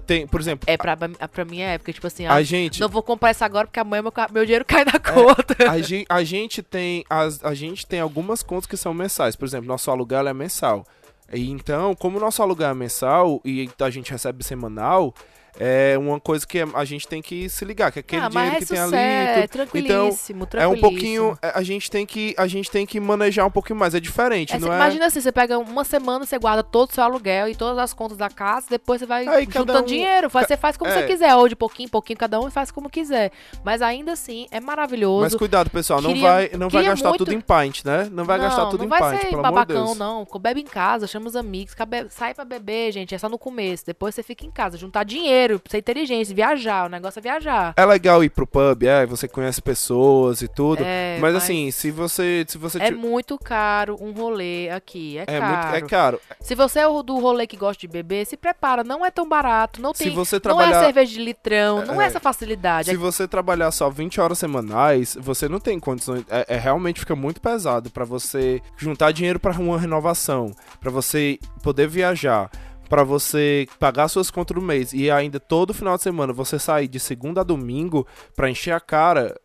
tem, 0.06 0.26
por 0.26 0.40
exemplo, 0.40 0.66
É 0.68 0.78
pra, 0.78 0.96
pra 0.96 1.46
minha 1.46 1.68
época, 1.68 1.92
tipo 1.92 2.08
assim, 2.08 2.26
a 2.26 2.34
ah, 2.34 2.44
gente. 2.44 2.80
não 2.80 2.90
vou 2.90 3.04
comprar 3.04 3.32
isso 3.32 3.44
agora 3.44 3.68
porque 3.68 3.80
amanhã 3.80 4.02
meu, 4.02 4.14
meu 4.32 4.46
dinheiro 4.46 4.66
cai 4.66 4.86
na 4.86 5.00
conta. 5.00 5.70
A 5.70 5.82
gente, 5.82 6.06
a 6.10 6.24
gente 6.24 6.62
tem 6.64 7.04
as, 7.10 7.44
a 7.44 7.54
gente 7.54 7.86
tem 7.86 8.00
algumas 8.00 8.42
contas 8.42 8.66
que 8.66 8.78
são 8.78 8.94
mensais. 8.94 9.36
Por 9.36 9.46
exemplo, 9.46 9.68
nosso 9.68 9.92
aluguel 9.92 10.28
é 10.28 10.34
mensal. 10.34 10.86
E 11.32 11.50
então, 11.50 11.94
como 11.96 12.18
o 12.18 12.20
nosso 12.22 12.42
aluguel 12.42 12.70
é 12.70 12.74
mensal 12.74 13.42
e 13.46 13.70
a 13.80 13.90
gente 13.90 14.12
recebe 14.12 14.44
semanal, 14.44 15.14
é 15.58 15.98
uma 15.98 16.20
coisa 16.20 16.46
que 16.46 16.60
a 16.74 16.86
gente 16.86 17.08
tem 17.08 17.22
que 17.22 17.50
se 17.50 17.64
ligar, 17.66 17.92
que 17.92 18.00
aquele 18.00 18.22
ah, 18.24 18.30
dinheiro 18.30 18.56
que 18.58 18.66
tem 18.66 18.78
é 18.78 18.82
ali. 18.82 18.90
sucesso, 18.90 19.34
tudo- 19.34 19.40
é 19.44 19.48
tranquilíssimo, 19.48 20.44
é 20.44 20.44
um 20.44 20.48
tranquilíssimo. 20.48 20.82
pouquinho. 20.90 21.38
é, 21.42 21.52
A 21.56 21.64
gente 21.64 21.90
tem 21.90 22.06
que 22.06 22.36
a 22.38 22.48
gente 22.48 22.70
tem 22.72 22.86
que 22.86 23.00
manejar 23.00 23.46
um 23.46 23.52
pouquinho 23.52 23.78
mais. 23.80 23.94
É 23.96 24.00
diferente, 24.00 24.56
É, 24.56 24.60
não 24.60 24.72
é? 24.72 24.76
Imagina 24.76 25.06
assim, 25.08 25.22
você 25.22 25.32
pega 25.32 25.58
uma 25.58 25.84
semana, 25.84 26.26
você 26.26 26.38
guarda 26.38 26.64
todo 26.64 26.90
o 26.90 26.94
seu 26.94 27.04
aluguel 27.04 27.48
e 27.50 27.56
todas 27.56 27.78
as 27.78 27.94
contas 27.94 28.18
da 28.18 28.30
casa, 28.30 28.68
depois 28.70 29.00
você 29.00 29.06
vai 29.06 29.28
Aí 29.28 29.46
juntando 29.46 29.80
um- 29.80 29.86
dinheiro. 29.86 30.30
Você 30.30 30.56
faz 30.58 30.78
como 30.78 30.90
é. 30.92 30.94
você 31.02 31.08
quiser, 31.08 31.36
ou 31.36 31.48
de 31.48 31.56
pouquinho 31.56 31.88
em 31.88 31.90
pouquinho, 31.90 32.18
cada 32.18 32.40
um 32.40 32.50
faz 32.52 32.72
como 32.72 32.90
quiser. 32.90 33.32
Mas 33.64 33.82
ainda 33.82 34.14
assim, 34.14 34.48
é 34.52 34.60
maravilhoso. 34.60 35.22
Mas 35.24 35.36
cuidado, 35.36 35.70
pessoal, 35.70 36.02
não 36.02 36.14
Queria- 36.14 36.30
vai, 36.32 36.50
não 36.58 36.70
vai 36.70 36.84
gastar 36.84 37.10
muito- 37.10 37.26
tudo 37.26 37.34
em 37.34 37.42
pint, 37.42 37.84
né? 37.86 38.10
Não 38.12 38.24
vai 38.26 38.40
gastar 38.40 38.66
tudo 38.68 38.80
não 38.80 38.86
em 38.86 38.90
vai 38.90 39.00
pint, 39.12 39.22
ser 39.22 39.28
pelo 39.30 39.46
amor 39.46 39.50
de 39.50 39.74
babacão, 39.74 39.86
Deus. 39.86 39.98
não. 39.98 40.28
Bebe 40.40 40.62
em 40.62 40.66
casa, 40.66 41.06
chama 41.06 41.28
os 41.28 41.36
amigos, 41.36 41.76
sai 42.10 42.34
pra 42.34 42.46
beber, 42.46 42.92
gente. 42.94 43.14
É 43.14 43.18
só 43.18 43.28
no 43.28 43.38
começo. 43.38 43.86
Depois 43.86 44.16
você 44.16 44.24
fica 44.24 44.46
em 44.46 44.52
casa, 44.52 44.78
juntar 44.78 45.04
dinheiro, 45.04 45.39
ser 45.70 45.78
inteligente, 45.78 46.34
viajar. 46.34 46.86
O 46.86 46.90
negócio 46.90 47.20
é 47.20 47.22
viajar. 47.22 47.74
É 47.78 47.86
legal 47.86 48.24
ir 48.24 48.30
pro 48.30 48.46
pub, 48.48 48.84
é, 48.84 49.06
você 49.06 49.28
conhece 49.28 49.62
pessoas 49.62 50.42
e 50.42 50.48
tudo. 50.48 50.84
É, 50.84 51.18
mas, 51.20 51.34
mas 51.34 51.44
assim, 51.44 51.72
se 51.72 51.92
você. 51.92 52.46
Se 52.48 52.58
você 52.58 52.80
É 52.82 52.88
ti- 52.88 52.94
muito 52.96 53.38
caro 53.38 53.98
um 54.02 54.12
rolê 54.12 54.70
aqui. 54.70 55.18
É, 55.20 55.22
é 55.22 55.40
caro. 55.40 55.46
muito. 55.72 55.76
É 55.76 55.82
caro. 55.88 56.22
Se 56.42 56.56
você 56.56 56.80
é 56.80 56.88
do 57.04 57.20
rolê 57.20 57.46
que 57.48 57.56
gosta 57.58 57.80
de 57.80 57.88
beber, 57.88 58.26
se 58.26 58.36
prepara. 58.36 58.84
Não 58.84 59.06
é 59.06 59.12
tão 59.12 59.28
barato. 59.28 59.82
Não 59.82 59.94
Se 59.94 60.06
tem. 60.06 60.14
você 60.14 60.36
Não 60.36 60.42
trabalhar. 60.42 60.82
é 60.82 60.86
cerveja 60.86 61.14
de 61.14 61.20
litrão. 61.24 61.86
Não 61.86 62.02
é 62.02 62.06
É. 62.06 62.08
essa 62.08 62.20
facilidade. 62.20 62.90
Se 62.90 62.96
você 62.98 63.28
trabalhar 63.28 63.72
só 63.72 63.90
20 63.90 64.20
horas 64.20 64.40
semanais, 64.40 65.16
você 65.20 65.48
não 65.48 65.60
tem 65.60 65.80
condições. 65.80 66.24
É, 66.30 66.56
é 66.56 66.58
realmente 66.58 67.00
fica 67.00 67.16
muito 67.16 67.40
pesado 67.42 67.90
pra 67.90 68.04
você 68.06 68.62
juntar 68.78 69.12
dinheiro 69.12 69.40
pra 69.40 69.52
uma 69.54 69.80
renovação, 69.80 70.52
pra 70.80 70.90
você 70.92 71.38
poder 71.64 71.88
viajar, 71.88 72.50
pra 72.90 73.04
você 73.04 73.68
pagar 73.80 74.08
suas 74.08 74.32
contas 74.32 74.56
do 74.56 74.62
mês 74.62 74.92
e 74.92 75.10
ainda 75.12 75.40
todo 75.40 75.74
final 75.74 75.96
de 75.96 76.04
semana 76.04 76.34
você 76.34 76.58
sair 76.58 76.88
de 76.88 77.00
segunda 77.00 77.42
a 77.42 77.44
domingo 77.44 78.06
pra 78.36 78.50
encher 78.50 78.72
a 78.72 78.80
cara. 78.80 79.40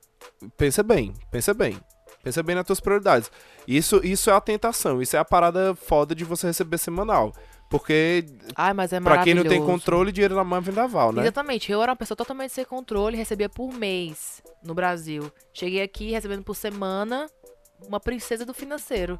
Pensa 0.56 0.82
bem, 0.82 1.12
pensa 1.30 1.52
bem. 1.52 1.78
Pensa 2.22 2.42
bem 2.42 2.56
nas 2.56 2.64
tuas 2.64 2.80
prioridades. 2.80 3.30
Isso, 3.68 4.00
isso 4.02 4.30
é 4.30 4.32
a 4.32 4.40
tentação, 4.40 5.02
isso 5.02 5.14
é 5.14 5.18
a 5.18 5.24
parada 5.24 5.74
foda 5.74 6.14
de 6.14 6.24
você 6.24 6.46
receber 6.46 6.78
semanal. 6.78 7.34
Porque, 7.68 8.24
Ai, 8.56 8.72
mas 8.72 8.92
é 8.92 9.00
pra 9.00 9.22
quem 9.22 9.34
não 9.34 9.42
tem 9.42 9.60
controle, 9.60 10.12
dinheiro 10.12 10.34
na 10.34 10.44
mão 10.44 10.58
é 10.58 10.62
vendaval, 10.62 11.12
né? 11.12 11.22
Exatamente. 11.22 11.70
Eu 11.70 11.82
era 11.82 11.92
uma 11.92 11.96
pessoa 11.96 12.16
totalmente 12.16 12.52
sem 12.52 12.64
controle, 12.64 13.16
recebia 13.16 13.48
por 13.48 13.72
mês 13.72 14.42
no 14.62 14.74
Brasil. 14.74 15.30
Cheguei 15.52 15.82
aqui 15.82 16.12
recebendo 16.12 16.42
por 16.42 16.54
semana 16.54 17.28
uma 17.88 18.00
princesa 18.00 18.44
do 18.44 18.52
financeiro. 18.54 19.18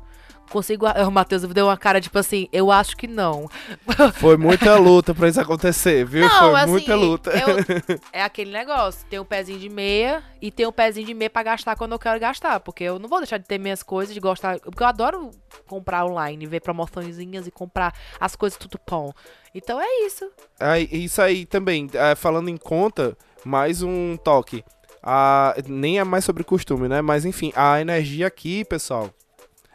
Consigo. 0.51 0.87
O 0.87 1.11
Matheus 1.11 1.43
deu 1.43 1.67
uma 1.67 1.77
cara 1.77 2.01
tipo 2.01 2.19
assim, 2.19 2.49
eu 2.53 2.71
acho 2.71 2.97
que 2.97 3.07
não. 3.07 3.49
Foi 4.15 4.37
muita 4.37 4.77
luta 4.77 5.15
pra 5.15 5.29
isso 5.29 5.41
acontecer, 5.41 6.05
viu? 6.05 6.27
Não, 6.29 6.51
Foi 6.51 6.61
assim, 6.61 6.71
muita 6.71 6.95
luta. 6.95 7.31
eu- 7.31 7.99
é 8.13 8.23
aquele 8.23 8.51
negócio. 8.53 9.07
Tem 9.09 9.19
um 9.19 9.25
pezinho 9.25 9.59
de 9.59 9.69
meia 9.69 10.23
e 10.41 10.51
tem 10.51 10.67
um 10.67 10.73
pezinho 10.73 11.07
de 11.07 11.15
meia 11.15 11.31
pra 11.31 11.43
gastar 11.43 11.77
quando 11.77 11.93
eu 11.93 11.99
quero 11.99 12.19
gastar. 12.21 12.61
Porque 12.61 12.85
eu 12.85 12.99
não 12.99 13.09
vou 13.09 13.19
deixar 13.19 13.39
de 13.39 13.45
ter 13.47 13.59
minhas 13.59 13.83
coisas, 13.83 14.13
de 14.15 14.21
gostar. 14.21 14.59
Porque 14.61 14.83
eu 14.83 14.87
adoro 14.87 15.31
comprar 15.67 16.05
online, 16.05 16.47
ver 16.47 16.61
promoçõezinhas 16.61 17.47
e 17.47 17.51
comprar 17.51 17.95
as 18.21 18.37
coisas 18.37 18.59
tudo 18.59 18.79
pão. 18.79 19.15
Então 19.55 19.81
é 19.81 20.05
isso. 20.07 20.29
Aí, 20.59 20.89
isso 20.93 21.23
aí 21.23 21.47
também, 21.47 21.89
é, 21.95 22.15
falando 22.15 22.49
em 22.49 22.57
conta, 22.57 23.17
mais 23.45 23.83
um 23.83 24.17
toque. 24.17 24.65
A, 25.07 25.55
nem 25.69 25.99
é 25.99 26.05
mais 26.05 26.25
sobre 26.25 26.43
costume, 26.43 26.89
né? 26.89 27.03
Mas 27.03 27.27
enfim, 27.27 27.53
a 27.55 27.79
energia 27.79 28.27
aqui, 28.27 28.65
pessoal, 28.65 29.11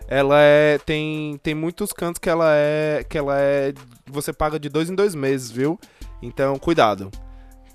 ela 0.08 0.40
é. 0.40 0.80
Tem, 0.80 1.40
tem 1.44 1.54
muitos 1.54 1.94
cantos 1.94 2.18
que 2.18 2.30
ela 2.30 2.52
é. 2.52 3.06
Que 3.08 3.18
ela 3.18 3.40
é. 3.40 3.74
Você 4.08 4.34
paga 4.34 4.60
de 4.60 4.68
dois 4.68 4.90
em 4.90 4.96
dois 4.96 5.14
meses, 5.14 5.52
viu? 5.52 5.80
Então, 6.20 6.58
cuidado. 6.58 7.12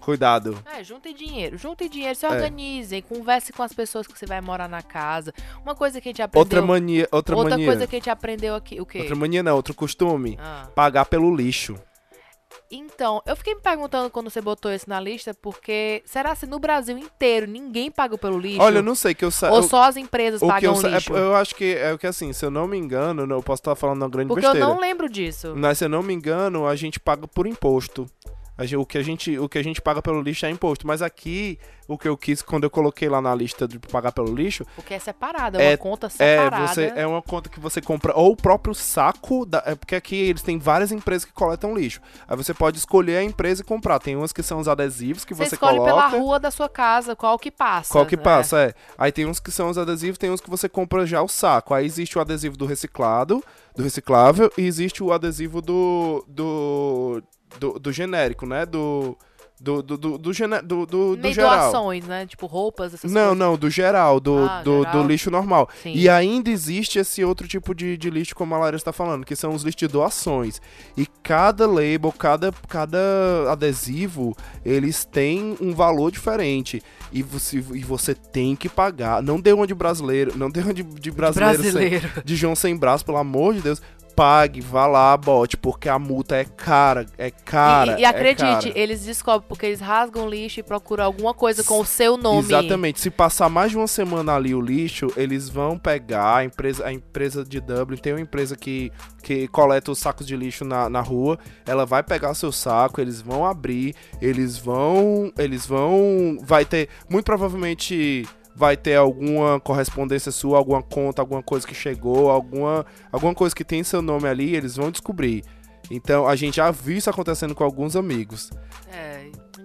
Cuidado. 0.01 0.59
É, 0.67 0.85
juntem 0.85 1.15
dinheiro. 1.15 1.57
Juntem 1.57 1.89
dinheiro, 1.89 2.15
se 2.15 2.27
organizem, 2.27 3.01
converse 3.01 3.53
com 3.55 3.63
as 3.63 3.73
pessoas 3.73 4.07
que 4.07 4.19
você 4.19 4.27
vai 4.27 4.39
morar 4.41 4.69
na 4.69 4.83
casa. 4.83 5.33
Uma 5.63 5.75
coisa 5.75 5.99
que 5.99 6.09
a 6.09 6.11
gente 6.11 6.21
aprendeu. 6.21 6.41
Outra 6.41 6.61
mania, 6.61 7.09
outra, 7.11 7.35
outra 7.35 7.51
mania. 7.53 7.67
coisa 7.67 7.87
que 7.87 7.97
a 7.97 7.99
gente 7.99 8.11
aprendeu 8.11 8.55
aqui, 8.55 8.79
o 8.81 8.85
quê? 8.85 8.99
Outra 8.99 9.17
mania 9.17 9.43
não, 9.43 9.57
outro 9.57 9.73
costume. 9.73 10.37
Ah. 10.39 10.69
Pagar 10.75 11.07
pelo 11.07 11.35
lixo. 11.35 11.77
Então, 12.71 13.23
eu 13.27 13.37
fiquei 13.37 13.55
me 13.55 13.61
perguntando 13.61 14.11
quando 14.11 14.31
você 14.31 14.41
botou 14.41 14.73
isso 14.73 14.89
na 14.89 14.99
lista, 14.99 15.33
porque 15.35 16.03
será 16.05 16.35
se 16.35 16.47
no 16.47 16.59
Brasil 16.59 16.97
inteiro 16.99 17.47
ninguém 17.47 17.91
paga 17.91 18.17
pelo 18.19 18.39
lixo? 18.39 18.61
Olha, 18.63 18.79
eu 18.79 18.83
não 18.83 18.95
sei 18.95 19.15
que 19.15 19.25
eu 19.25 19.31
sa... 19.31 19.51
Ou 19.51 19.59
eu- 19.59 19.63
só 19.65 19.85
as 19.85 19.97
empresas 19.97 20.41
pagam 20.41 20.75
eu, 20.75 20.87
é- 20.87 20.91
lixo? 20.91 21.13
eu 21.15 21.37
acho 21.37 21.55
que 21.55 21.75
é 21.77 21.93
o 21.93 21.99
que 21.99 22.07
assim, 22.07 22.33
se 22.33 22.45
eu 22.45 22.51
não 22.51 22.67
me 22.67 22.77
engano, 22.79 23.23
eu 23.33 23.43
posso 23.43 23.61
estar 23.61 23.75
falando 23.75 24.03
uma 24.03 24.09
grande 24.09 24.29
Porque 24.29 24.45
eu 24.45 24.51
besteira. 24.53 24.73
não 24.75 24.81
lembro 24.81 25.09
disso. 25.09 25.55
Mas 25.57 25.79
se 25.79 25.85
eu 25.85 25.89
não 25.89 26.03
me 26.03 26.13
engano, 26.13 26.67
a 26.67 26.75
gente 26.77 26.99
paga 26.99 27.27
por 27.29 27.47
imposto. 27.47 28.07
O 28.79 28.87
que, 28.87 28.97
a 28.99 29.03
gente, 29.03 29.37
o 29.39 29.49
que 29.49 29.59
a 29.59 29.65
gente 29.65 29.83
paga 29.83 30.01
pelo 30.01 30.23
lixo 30.23 30.47
é 30.47 30.51
imposto. 30.51 30.87
Mas 30.87 31.03
aqui, 31.03 31.59
o 31.89 31.99
que 31.99 32.07
eu 32.07 32.17
quis, 32.17 32.41
quando 32.41 32.63
eu 32.65 32.71
coloquei 32.71 33.09
lá 33.09 33.21
na 33.21 33.35
lista 33.35 33.67
de 33.67 33.81
pagar 33.81 34.13
pelo 34.13 34.33
lixo, 34.33 34.65
Porque 34.77 34.95
é 34.95 34.99
separado, 35.01 35.59
é 35.59 35.63
uma 35.65 35.73
É- 35.73 35.77
conta 35.77 36.07
é, 36.07 36.11
separada. 36.11 36.69
você, 36.69 36.93
é 36.95 37.05
uma 37.07 37.21
conta 37.21 37.49
que 37.51 37.59
você 37.59 37.81
compra 37.81 38.13
ou 38.17 38.31
o 38.33 38.37
próprio 38.37 38.73
saco, 38.73 39.45
da, 39.45 39.61
é 39.67 39.75
porque 39.75 39.97
aqui 39.97 40.15
eles 40.15 40.41
têm 40.43 40.57
várias 40.59 40.93
empresas 40.93 41.25
que 41.25 41.33
coletam 41.33 41.75
lixo. 41.75 42.01
Aí 42.29 42.37
você 42.37 42.55
pode 42.55 42.79
escolher 42.79 43.17
a 43.17 43.25
empresa 43.25 43.63
e 43.63 43.65
comprar. 43.65 43.99
Tem 43.99 44.15
umas 44.15 44.33
que 44.33 44.43
são 44.43 44.61
os 44.61 44.69
adesivos 44.69 45.25
que 45.25 45.35
Você 45.35 45.47
você, 45.47 45.55
escolhe 45.57 45.79
coloca. 45.79 45.93
pela 46.11 46.23
rua 46.23 46.39
da 46.39 46.51
sua 46.53 46.69
casa, 46.69 47.17
qual 47.17 47.37
que 47.39 47.51
passa. 47.51 47.93
Qual 47.93 48.07
que 48.07 48.17
né? 48.17 48.23
passa, 48.23 48.61
é. 48.61 48.75
Aí 48.97 49.11
tem 49.11 49.27
uns 49.27 49.41
que 49.41 49.51
são 49.51 49.69
os 49.69 49.77
adesivos, 49.79 50.17
tem 50.17 50.31
uns 50.31 50.41
que 50.41 50.49
você 50.49 50.69
compra 50.69 51.05
já 51.05 51.21
o 51.23 51.29
saco. 51.29 51.75
Aí 51.75 51.85
existe 51.85 52.17
o 52.17 52.21
adesivo 52.21 52.57
do 52.57 52.67
reciclado, 52.67 53.43
do 53.75 53.83
reciclável, 53.83 54.51
e 54.57 54.63
existe 54.65 55.03
o 55.03 55.13
adesivo 55.13 55.61
do. 55.61 56.25
do. 56.29 57.21
Do, 57.59 57.79
do 57.79 57.93
genérico, 57.93 58.47
né? 58.47 58.65
Do. 58.67 59.17
Do, 59.61 59.81
do, 59.85 59.97
do, 59.97 60.19
do, 60.19 60.33
gene- 60.33 60.61
do, 60.63 60.85
do, 60.85 61.15
do 61.17 61.33
geral. 61.33 61.71
doações, 61.71 62.05
né? 62.07 62.27
Tipo 62.27 62.45
roupas, 62.47 62.93
essas 62.93 63.11
Não, 63.11 63.21
coisas. 63.29 63.39
não, 63.39 63.57
do 63.57 63.71
geral, 63.71 64.19
do, 64.19 64.37
Ah, 64.47 64.61
do, 64.63 64.79
geral. 64.83 64.93
do 65.03 65.09
lixo 65.09 65.31
normal. 65.31 65.71
Sim. 65.81 65.93
E 65.95 66.09
ainda 66.09 66.51
existe 66.51 66.99
esse 66.99 67.25
outro 67.25 67.47
tipo 67.47 67.73
de, 67.73 67.97
de 67.97 68.11
lixo, 68.11 68.35
como 68.35 68.53
a 68.55 68.59
Larissa 68.59 68.83
está 68.83 68.93
falando, 68.93 69.25
que 69.25 69.37
são 69.37 69.55
os 69.55 69.63
lixos 69.63 69.79
de 69.79 69.87
doações. 69.87 70.61
E 70.97 71.07
cada 71.23 71.69
label, 71.69 72.13
cada, 72.19 72.53
cada 72.69 72.99
adesivo, 73.49 74.37
eles 74.65 75.05
têm 75.05 75.57
um 75.61 75.73
valor 75.73 76.11
diferente. 76.11 76.83
E 77.13 77.23
você, 77.23 77.59
e 77.59 77.85
você 77.85 78.13
tem 78.13 78.57
que 78.57 78.69
pagar. 78.69 79.23
Não 79.23 79.41
dê 79.41 79.53
uma 79.53 79.69
de 79.69 79.75
brasileiro, 79.75 80.37
não 80.37 80.51
dê 80.51 80.61
uma 80.61 80.75
de, 80.75 80.83
de 80.83 81.11
brasileiro, 81.13 81.63
sem- 81.63 81.73
Brasileiro. 81.73 82.11
de 82.25 82.37
João 82.37 82.57
sem 82.57 82.77
braço, 82.77 83.05
pelo 83.05 83.19
amor 83.19 83.55
de 83.55 83.61
Deus. 83.61 83.81
Pague, 84.15 84.61
vá 84.61 84.87
lá, 84.87 85.17
bote, 85.17 85.57
porque 85.57 85.89
a 85.89 85.99
multa 85.99 86.37
é 86.37 86.45
cara, 86.45 87.07
é 87.19 87.31
cara. 87.31 87.99
e, 87.99 88.03
e 88.03 88.05
é 88.05 88.07
acredite, 88.07 88.69
cara. 88.69 88.79
eles 88.79 89.05
descobrem 89.05 89.49
porque 89.49 89.67
eles 89.67 89.81
rasgam 89.81 90.27
o 90.27 90.31
lixo 90.31 90.61
e 90.61 90.63
procuram 90.63 91.05
alguma 91.05 91.35
coisa 91.35 91.65
com 91.65 91.81
o 91.81 91.85
seu 91.85 92.17
nome. 92.17 92.41
Exatamente. 92.41 93.01
Se 93.01 93.11
passar 93.11 93.49
mais 93.49 93.71
de 93.71 93.77
uma 93.77 93.87
semana 93.87 94.35
ali 94.35 94.55
o 94.55 94.61
lixo, 94.61 95.09
eles 95.17 95.49
vão 95.49 95.79
pegar 95.79 96.37
a 96.37 96.45
empresa, 96.45 96.87
a 96.87 96.93
empresa 96.93 97.45
de 97.45 97.61
Dublin, 97.61 97.97
tem 97.97 98.13
uma 98.13 98.21
empresa 98.21 98.57
que, 98.57 98.93
que 99.23 99.49
coleta 99.49 99.91
os 99.91 99.99
sacos 99.99 100.27
de 100.27 100.37
lixo 100.37 100.65
na, 100.65 100.89
na 100.89 101.01
rua, 101.01 101.39
ela 101.67 101.85
vai 101.85 102.03
pegar 102.03 102.35
seu 102.35 102.53
saco, 102.53 103.01
eles 103.01 103.21
vão 103.21 103.45
abrir, 103.45 103.95
eles 104.21 104.57
vão, 104.57 105.33
eles 105.39 105.67
vão, 105.67 106.39
vai 106.43 106.65
ter, 106.65 106.89
muito 107.09 107.25
provavelmente 107.25 108.27
vai 108.55 108.77
ter 108.77 108.97
alguma 108.97 109.59
correspondência 109.61 110.31
sua, 110.31 110.59
alguma 110.59 110.83
conta, 110.83 111.21
alguma 111.21 111.43
coisa 111.43 111.67
que 111.67 111.75
chegou, 111.75 112.31
alguma, 112.31 112.87
alguma 113.11 113.35
coisa 113.35 113.55
que 113.55 113.65
tem 113.65 113.83
seu 113.83 114.01
nome 114.01 114.29
ali, 114.29 114.55
eles 114.55 114.77
vão 114.77 114.91
descobrir. 114.91 115.45
Então, 115.91 116.27
a 116.27 116.37
gente 116.37 116.57
já 116.57 116.71
viu 116.71 116.97
isso 116.97 117.11
acontecendo 117.11 117.55
com 117.55 117.65
alguns 117.65 117.97
amigos. 117.97 118.51
É, 118.91 119.14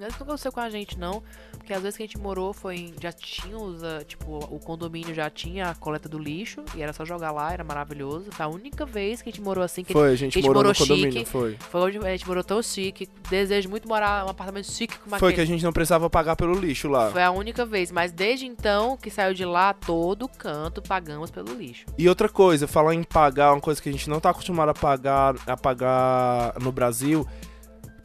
isso 0.07 0.17
não 0.19 0.27
aconteceu 0.27 0.51
com 0.51 0.59
a 0.59 0.69
gente, 0.69 0.97
não. 0.97 1.21
Porque 1.51 1.73
às 1.73 1.81
vezes 1.81 1.97
que 1.97 2.03
a 2.03 2.05
gente 2.05 2.17
morou 2.17 2.53
foi 2.53 2.75
em, 2.77 2.93
já 3.01 3.11
tinha 3.11 3.57
os, 3.57 3.83
ah, 3.83 4.03
tipo, 4.05 4.37
o 4.49 4.59
condomínio 4.59 5.13
já 5.13 5.29
tinha 5.29 5.69
a 5.69 5.75
coleta 5.75 6.07
do 6.07 6.17
lixo 6.17 6.63
e 6.75 6.81
era 6.81 6.93
só 6.93 7.05
jogar 7.05 7.31
lá, 7.31 7.51
era 7.51 7.63
maravilhoso. 7.63 8.31
Foi 8.31 8.45
a 8.45 8.49
única 8.49 8.85
vez 8.85 9.21
que 9.21 9.29
a 9.29 9.31
gente 9.31 9.41
morou 9.41 9.63
assim, 9.63 9.83
que 9.83 9.93
Foi, 9.93 10.11
a 10.11 10.15
gente, 10.15 10.37
a 10.37 10.41
gente 10.41 10.47
morou, 10.47 10.63
morou 10.63 10.73
no 10.73 10.77
condomínio, 10.77 11.11
chique. 11.11 11.25
foi. 11.25 11.57
foi 11.59 11.81
onde 11.81 11.97
a 11.99 12.11
gente 12.11 12.27
morou 12.27 12.43
tão 12.43 12.61
chique. 12.61 13.07
Desejo 13.29 13.69
muito 13.69 13.87
morar 13.87 14.23
num 14.23 14.29
apartamento 14.29 14.71
chique 14.71 14.97
como 14.97 15.17
Foi 15.17 15.29
que 15.29 15.33
aquele. 15.35 15.41
a 15.41 15.45
gente 15.45 15.63
não 15.63 15.71
precisava 15.71 16.09
pagar 16.09 16.35
pelo 16.35 16.53
lixo 16.53 16.87
lá. 16.87 17.11
Foi 17.11 17.23
a 17.23 17.31
única 17.31 17.65
vez, 17.65 17.91
mas 17.91 18.11
desde 18.11 18.45
então 18.45 18.97
que 18.97 19.09
saiu 19.09 19.33
de 19.33 19.45
lá, 19.45 19.73
todo 19.73 20.27
canto 20.27 20.81
pagamos 20.81 21.29
pelo 21.29 21.53
lixo. 21.53 21.85
E 21.97 22.07
outra 22.07 22.29
coisa, 22.29 22.67
falar 22.67 22.93
em 22.93 23.03
pagar, 23.03 23.53
uma 23.53 23.61
coisa 23.61 23.81
que 23.81 23.89
a 23.89 23.91
gente 23.91 24.09
não 24.09 24.19
tá 24.19 24.29
acostumado 24.29 24.69
a 24.69 24.73
pagar, 24.73 25.35
a 25.45 25.57
pagar 25.57 26.53
no 26.59 26.71
Brasil. 26.71 27.27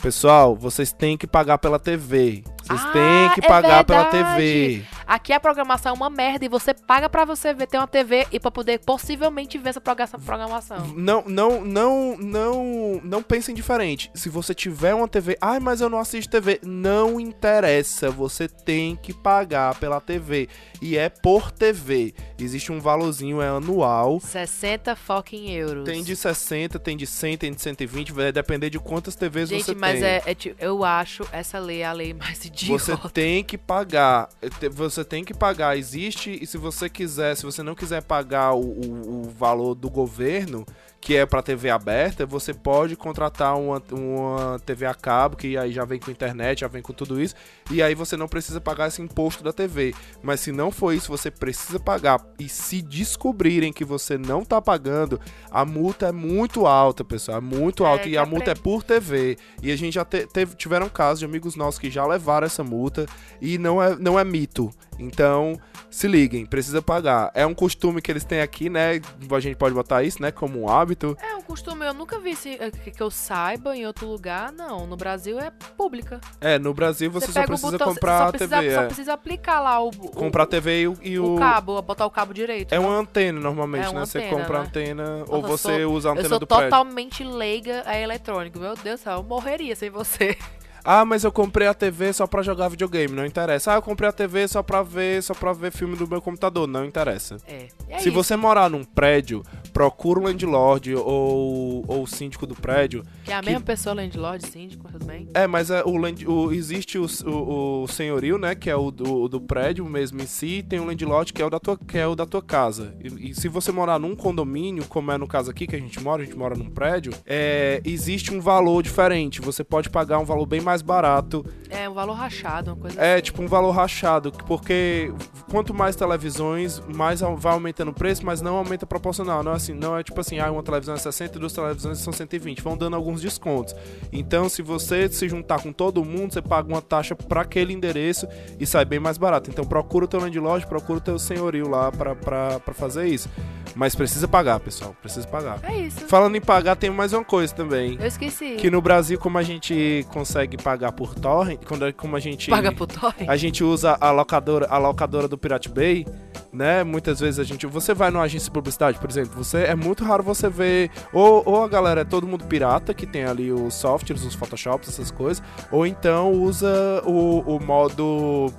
Pessoal, 0.04 0.54
vocês 0.54 0.92
têm 0.92 1.16
que 1.16 1.26
pagar 1.26 1.56
pela 1.56 1.78
TV. 1.78 2.44
Vocês 2.64 2.80
Ah, 2.82 2.92
têm 2.92 3.30
que 3.34 3.44
é 3.44 3.48
pagar 3.48 3.84
pela. 3.84 4.04
TV. 4.06 4.82
Aqui 5.06 5.34
a 5.34 5.38
programação 5.40 5.92
é 5.92 5.94
uma 5.94 6.08
merda 6.08 6.46
e 6.46 6.48
você 6.48 6.72
paga 6.72 7.10
pra 7.10 7.26
você 7.26 7.52
ver 7.52 7.66
ter 7.66 7.76
uma 7.76 7.86
TV 7.86 8.26
e 8.32 8.40
pra 8.40 8.50
poder 8.50 8.78
possivelmente 8.78 9.58
ver 9.58 9.68
essa 9.70 9.80
programação. 10.18 10.78
Não, 10.96 11.22
não, 11.26 11.62
não, 11.62 12.16
não, 12.16 13.00
não 13.04 13.22
pensem 13.22 13.54
diferente. 13.54 14.10
Se 14.14 14.30
você 14.30 14.54
tiver 14.54 14.94
uma 14.94 15.06
TV, 15.06 15.36
ai, 15.42 15.60
mas 15.60 15.82
eu 15.82 15.90
não 15.90 15.98
assisto 15.98 16.30
TV, 16.30 16.58
não 16.64 17.20
interessa. 17.20 18.10
Você 18.10 18.48
tem 18.48 18.96
que 18.96 19.12
pagar 19.12 19.74
pela 19.74 20.00
TV 20.00 20.48
e 20.80 20.96
é 20.96 21.10
por 21.10 21.50
TV. 21.50 22.14
Existe 22.38 22.72
um 22.72 22.80
valorzinho, 22.80 23.42
é 23.42 23.48
anual. 23.48 24.20
60 24.20 24.96
fucking 24.96 25.50
euros. 25.50 25.84
Tem 25.84 26.02
de 26.02 26.16
60, 26.16 26.78
tem 26.78 26.96
de 26.96 27.06
100, 27.06 27.36
tem 27.36 27.52
de 27.52 27.60
120, 27.60 28.10
vai 28.12 28.32
depender 28.32 28.70
de 28.70 28.78
quantas 28.78 29.14
TVs 29.14 29.50
Gente, 29.50 29.64
você 29.66 29.74
mas 29.74 30.00
tem. 30.00 30.08
é, 30.08 30.22
é 30.24 30.34
tipo, 30.34 30.56
eu 30.58 30.82
acho 30.82 31.26
essa 31.30 31.58
lei 31.58 31.82
a 31.82 31.92
lei 31.92 32.14
mais 32.14 32.38
Você 32.68 32.96
tem 33.12 33.42
que 33.44 33.58
pagar. 33.58 34.28
Te- 34.60 34.68
Você 34.68 35.04
tem 35.04 35.24
que 35.24 35.34
pagar. 35.34 35.76
Existe, 35.76 36.38
e 36.40 36.46
se 36.46 36.56
você 36.58 36.88
quiser, 36.88 37.36
se 37.36 37.44
você 37.44 37.62
não 37.62 37.74
quiser 37.74 38.02
pagar 38.02 38.52
o, 38.54 38.60
o- 38.60 39.20
o 39.26 39.30
valor 39.38 39.74
do 39.74 39.90
governo, 39.90 40.64
que 41.04 41.14
é 41.14 41.26
para 41.26 41.42
TV 41.42 41.68
aberta, 41.68 42.24
você 42.24 42.54
pode 42.54 42.96
contratar 42.96 43.58
uma, 43.58 43.82
uma 43.92 44.58
TV 44.64 44.86
a 44.86 44.94
cabo, 44.94 45.36
que 45.36 45.54
aí 45.54 45.70
já 45.70 45.84
vem 45.84 46.00
com 46.00 46.10
internet, 46.10 46.60
já 46.62 46.66
vem 46.66 46.80
com 46.80 46.94
tudo 46.94 47.20
isso, 47.20 47.34
e 47.70 47.82
aí 47.82 47.94
você 47.94 48.16
não 48.16 48.26
precisa 48.26 48.58
pagar 48.58 48.88
esse 48.88 49.02
imposto 49.02 49.44
da 49.44 49.52
TV. 49.52 49.94
Mas 50.22 50.40
se 50.40 50.50
não 50.50 50.70
for 50.70 50.94
isso, 50.94 51.08
você 51.08 51.30
precisa 51.30 51.78
pagar. 51.78 52.24
E 52.38 52.48
se 52.48 52.80
descobrirem 52.80 53.70
que 53.70 53.84
você 53.84 54.16
não 54.16 54.46
tá 54.46 54.62
pagando, 54.62 55.20
a 55.50 55.62
multa 55.62 56.06
é 56.06 56.12
muito 56.12 56.66
alta, 56.66 57.04
pessoal. 57.04 57.36
É 57.36 57.40
muito 57.42 57.84
É, 57.84 57.88
alta. 57.88 58.08
E 58.08 58.12
que 58.12 58.16
a 58.16 58.24
multa 58.24 58.52
é 58.52 58.54
por 58.54 58.82
TV. 58.82 59.36
E 59.62 59.70
a 59.70 59.76
gente 59.76 59.92
já 59.94 60.06
te- 60.06 60.26
teve, 60.26 60.56
tiveram 60.56 60.88
casos 60.88 61.18
de 61.18 61.26
amigos 61.26 61.54
nossos 61.54 61.78
que 61.78 61.90
já 61.90 62.06
levaram 62.06 62.46
essa 62.46 62.64
multa 62.64 63.04
e 63.42 63.58
não 63.58 63.82
é, 63.82 63.94
não 63.94 64.18
é 64.18 64.24
mito. 64.24 64.70
Então, 64.98 65.58
se 65.90 66.06
liguem, 66.06 66.46
precisa 66.46 66.80
pagar. 66.80 67.30
É 67.34 67.44
um 67.44 67.52
costume 67.54 68.00
que 68.00 68.10
eles 68.10 68.24
têm 68.24 68.40
aqui, 68.40 68.70
né? 68.70 69.00
A 69.30 69.40
gente 69.40 69.56
pode 69.56 69.74
botar 69.74 70.02
isso, 70.02 70.22
né? 70.22 70.30
Como 70.30 70.60
um 70.62 70.68
hábito. 70.68 70.93
É 71.20 71.34
um 71.36 71.42
costume, 71.42 71.84
eu 71.86 71.94
nunca 71.94 72.18
vi 72.18 72.30
esse, 72.30 72.50
eh, 72.60 72.70
que 72.70 72.90
que 72.90 73.02
eu 73.02 73.10
saiba 73.10 73.76
em 73.76 73.86
outro 73.86 74.06
lugar, 74.06 74.52
não. 74.52 74.86
No 74.86 74.96
Brasil 74.96 75.38
é 75.38 75.50
pública. 75.50 76.20
É, 76.40 76.58
no 76.58 76.72
Brasil 76.74 77.10
você, 77.10 77.26
só 77.26 77.32
pega 77.32 77.46
precisa 77.48 77.72
botão, 77.72 77.88
comprar 77.94 78.18
só 78.18 78.24
a 78.24 78.30
precisa, 78.30 78.56
TV. 78.60 78.74
Só 78.74 78.80
é. 78.82 78.86
precisa 78.86 79.12
aplicar 79.12 79.60
lá 79.60 79.80
o, 79.82 79.88
o, 79.88 80.08
Comprar 80.10 80.44
a 80.44 80.46
TV 80.46 80.82
e 80.82 80.88
o. 80.88 80.98
e 81.02 81.18
o 81.18 81.34
o- 81.34 81.38
cabo, 81.38 81.80
botar 81.82 82.06
o 82.06 82.10
cabo 82.10 82.32
direito. 82.32 82.72
É 82.72 82.78
né? 82.78 82.86
uma 82.86 82.96
antena 82.98 83.40
normalmente, 83.40 83.86
É 83.86 83.88
uma 83.90 84.00
né? 84.00 84.06
Você 84.06 84.18
antena, 84.18 84.36
compra 84.36 84.58
a 84.58 84.60
né? 84.62 84.66
antena 84.68 85.24
ou 85.28 85.42
Nossa, 85.42 85.52
eu 85.52 85.58
você 85.58 85.82
sou- 85.84 85.92
usa 85.92 86.08
a 86.08 86.10
Eu 86.10 86.12
antena 86.14 86.28
sou 86.28 86.38
do 86.40 86.46
prédio. 86.46 86.64
totalmente 86.66 87.24
leiga 87.24 87.82
a 87.86 87.98
eletrônico. 87.98 88.58
Meu 88.58 88.74
Deus 88.76 89.00
do 89.00 89.02
céu, 89.04 89.12
eu 89.18 89.22
morreria 89.22 89.74
sem 89.76 89.90
você. 89.90 90.36
Ah, 90.84 91.04
mas 91.04 91.24
eu 91.24 91.32
comprei 91.32 91.66
a 91.66 91.72
TV 91.74 92.12
só 92.12 92.26
pra 92.26 92.42
jogar 92.42 92.68
videogame, 92.68 93.14
não 93.14 93.24
interessa. 93.24 93.72
Ah, 93.72 93.76
eu 93.76 93.82
comprei 93.82 94.08
a 94.08 94.12
TV 94.12 94.46
só 94.46 94.62
pra 94.62 94.82
ver, 94.82 95.22
só 95.22 95.32
para 95.34 95.52
ver 95.52 95.72
filme 95.72 95.96
do 95.96 96.06
meu 96.06 96.20
computador, 96.20 96.66
não 96.66 96.84
interessa. 96.84 97.38
É. 97.46 97.68
é 97.88 97.98
Se 97.98 98.08
isso. 98.10 98.12
você 98.14 98.36
morar 98.36 98.68
num 98.68 98.84
prédio, 98.84 99.42
procura 99.72 100.20
o 100.20 100.22
landlord 100.24 100.94
ou, 100.94 101.84
ou 101.88 102.02
o 102.02 102.06
síndico 102.06 102.46
do 102.46 102.54
prédio. 102.54 103.02
Que 103.24 103.32
é 103.32 103.34
a 103.36 103.40
que- 103.40 103.46
mesma 103.46 103.62
pessoa, 103.62 103.94
landlord, 103.94 104.46
síndico, 104.46 104.86
tudo 104.92 105.06
bem? 105.06 105.26
É, 105.32 105.46
mas 105.46 105.70
é, 105.70 105.82
o, 105.84 105.96
land, 105.96 106.26
o- 106.28 106.52
existe 106.52 106.98
o, 106.98 107.06
o, 107.26 107.82
o 107.84 107.88
senhorio, 107.88 108.36
né? 108.36 108.54
Que 108.54 108.68
é 108.68 108.76
o 108.76 108.90
do, 108.90 109.26
do 109.28 109.40
prédio 109.40 109.84
mesmo 109.86 110.20
em 110.20 110.26
si, 110.26 110.58
e 110.58 110.62
tem 110.62 110.80
o 110.80 110.84
landlord 110.84 111.32
que 111.32 111.40
é 111.40 111.46
o 111.46 111.50
da 111.50 111.58
tua, 111.58 111.78
que 111.78 111.96
é 111.96 112.06
o 112.06 112.14
da 112.14 112.26
tua 112.26 112.42
casa. 112.42 112.94
E, 113.02 113.30
e 113.30 113.34
se 113.34 113.48
você 113.48 113.72
morar 113.72 113.98
num 113.98 114.14
condomínio, 114.14 114.84
como 114.86 115.10
é 115.10 115.16
no 115.16 115.26
caso 115.26 115.50
aqui 115.50 115.66
que 115.66 115.76
a 115.76 115.80
gente 115.80 115.98
mora, 116.02 116.22
a 116.22 116.24
gente 116.26 116.36
mora 116.36 116.54
num 116.54 116.68
prédio, 116.68 117.12
é, 117.24 117.80
existe 117.84 118.32
um 118.34 118.40
valor 118.40 118.82
diferente. 118.82 119.40
Você 119.40 119.64
pode 119.64 119.88
pagar 119.88 120.18
um 120.18 120.24
valor 120.24 120.44
bem 120.44 120.60
mais 120.60 120.73
barato. 120.82 121.44
É 121.70 121.88
um 121.88 121.94
valor 121.94 122.14
rachado, 122.14 122.70
uma 122.72 122.76
coisa 122.76 123.00
É 123.00 123.14
assim. 123.14 123.22
tipo 123.22 123.42
um 123.42 123.46
valor 123.48 123.70
rachado, 123.72 124.30
porque 124.46 125.12
quanto 125.50 125.74
mais 125.74 125.96
televisões, 125.96 126.80
mais 126.94 127.20
vai 127.20 127.52
aumentando 127.52 127.90
o 127.90 127.94
preço, 127.94 128.24
mas 128.24 128.40
não 128.40 128.56
aumenta 128.56 128.86
proporcional. 128.86 129.42
Não 129.42 129.52
é 129.52 129.56
assim, 129.56 129.72
não 129.74 129.96
é 129.96 130.02
tipo 130.02 130.20
assim, 130.20 130.38
ah, 130.38 130.50
uma 130.52 130.62
televisão 130.62 130.94
é 130.94 130.98
60 130.98 131.36
e 131.36 131.40
duas 131.40 131.52
televisões 131.52 131.98
são 131.98 132.12
120. 132.12 132.62
Vão 132.62 132.76
dando 132.76 132.94
alguns 132.96 133.20
descontos. 133.20 133.74
Então, 134.12 134.48
se 134.48 134.62
você 134.62 135.08
se 135.08 135.28
juntar 135.28 135.60
com 135.62 135.72
todo 135.72 136.04
mundo, 136.04 136.32
você 136.32 136.42
paga 136.42 136.68
uma 136.68 136.82
taxa 136.82 137.14
para 137.16 137.40
aquele 137.42 137.72
endereço 137.72 138.26
e 138.58 138.66
sai 138.66 138.84
bem 138.84 139.00
mais 139.00 139.18
barato. 139.18 139.50
Então, 139.50 139.64
procura 139.64 140.04
o 140.04 140.08
teu 140.08 140.20
landlord, 140.20 140.66
procura 140.66 140.98
o 140.98 141.02
teu 141.02 141.18
senhorio 141.18 141.68
lá 141.68 141.90
pra 141.90 142.60
fazer 142.74 143.06
isso. 143.06 143.28
Mas 143.74 143.94
precisa 143.94 144.28
pagar, 144.28 144.60
pessoal. 144.60 144.94
Precisa 145.02 145.26
pagar. 145.26 145.58
É 145.64 145.74
isso. 145.80 146.00
Falando 146.06 146.36
em 146.36 146.40
pagar, 146.40 146.76
tem 146.76 146.90
mais 146.90 147.12
uma 147.12 147.24
coisa 147.24 147.52
também. 147.52 147.96
Eu 148.00 148.06
esqueci. 148.06 148.54
Que 148.54 148.70
no 148.70 148.80
Brasil, 148.80 149.18
como 149.18 149.36
a 149.36 149.42
gente 149.42 150.06
consegue 150.12 150.56
pagar 150.64 150.92
por 150.92 151.14
torrent, 151.14 151.60
quando, 151.66 151.92
como 151.92 152.16
a 152.16 152.20
gente 152.20 152.48
Paga 152.48 152.72
pro 152.72 152.86
torre. 152.86 153.28
a 153.28 153.36
gente 153.36 153.62
usa 153.62 153.98
a 154.00 154.10
locadora, 154.10 154.66
a 154.70 154.78
locadora 154.78 155.28
do 155.28 155.36
Pirate 155.36 155.68
Bay, 155.68 156.06
né? 156.50 156.82
Muitas 156.82 157.20
vezes 157.20 157.38
a 157.38 157.44
gente, 157.44 157.66
você 157.66 157.92
vai 157.92 158.10
numa 158.10 158.22
agência 158.24 158.46
de 158.46 158.52
publicidade, 158.52 158.98
por 158.98 159.10
exemplo, 159.10 159.32
você 159.34 159.64
é 159.64 159.74
muito 159.74 160.02
raro 160.04 160.22
você 160.22 160.48
ver 160.48 160.90
ou, 161.12 161.42
ou 161.44 161.62
a 161.62 161.68
galera 161.68 162.00
é 162.00 162.04
todo 162.04 162.26
mundo 162.26 162.46
pirata 162.46 162.94
que 162.94 163.06
tem 163.06 163.24
ali 163.24 163.52
os 163.52 163.74
softwares, 163.74 164.24
os 164.24 164.34
photoshops, 164.34 164.88
essas 164.88 165.10
coisas, 165.10 165.42
ou 165.70 165.86
então 165.86 166.32
usa 166.32 167.02
o, 167.04 167.40
o 167.40 167.60
modo 167.62 168.50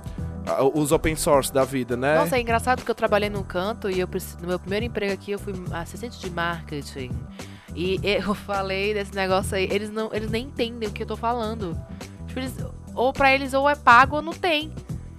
os 0.74 0.92
open 0.92 1.16
source 1.16 1.52
da 1.52 1.64
vida, 1.64 1.96
né? 1.96 2.14
Nossa, 2.14 2.36
é 2.36 2.40
engraçado 2.40 2.84
que 2.84 2.90
eu 2.90 2.94
trabalhei 2.94 3.28
num 3.28 3.42
canto 3.42 3.90
e 3.90 3.98
eu 3.98 4.08
no 4.40 4.46
meu 4.46 4.60
primeiro 4.60 4.86
emprego 4.86 5.12
aqui 5.12 5.32
eu 5.32 5.40
fui 5.40 5.52
assistente 5.72 6.20
de 6.20 6.30
marketing. 6.30 7.10
E 7.76 8.00
eu 8.02 8.34
falei 8.34 8.94
desse 8.94 9.14
negócio 9.14 9.54
aí, 9.54 9.68
eles 9.70 9.90
não, 9.90 10.10
eles 10.12 10.30
nem 10.30 10.46
entendem 10.46 10.88
o 10.88 10.92
que 10.92 11.02
eu 11.02 11.06
tô 11.06 11.16
falando. 11.16 11.78
Tipo, 12.26 12.40
eles, 12.40 12.54
ou 12.94 13.12
pra 13.12 13.32
eles 13.32 13.52
ou 13.52 13.68
é 13.68 13.76
pago 13.76 14.16
ou 14.16 14.22
não 14.22 14.32
tem. 14.32 14.72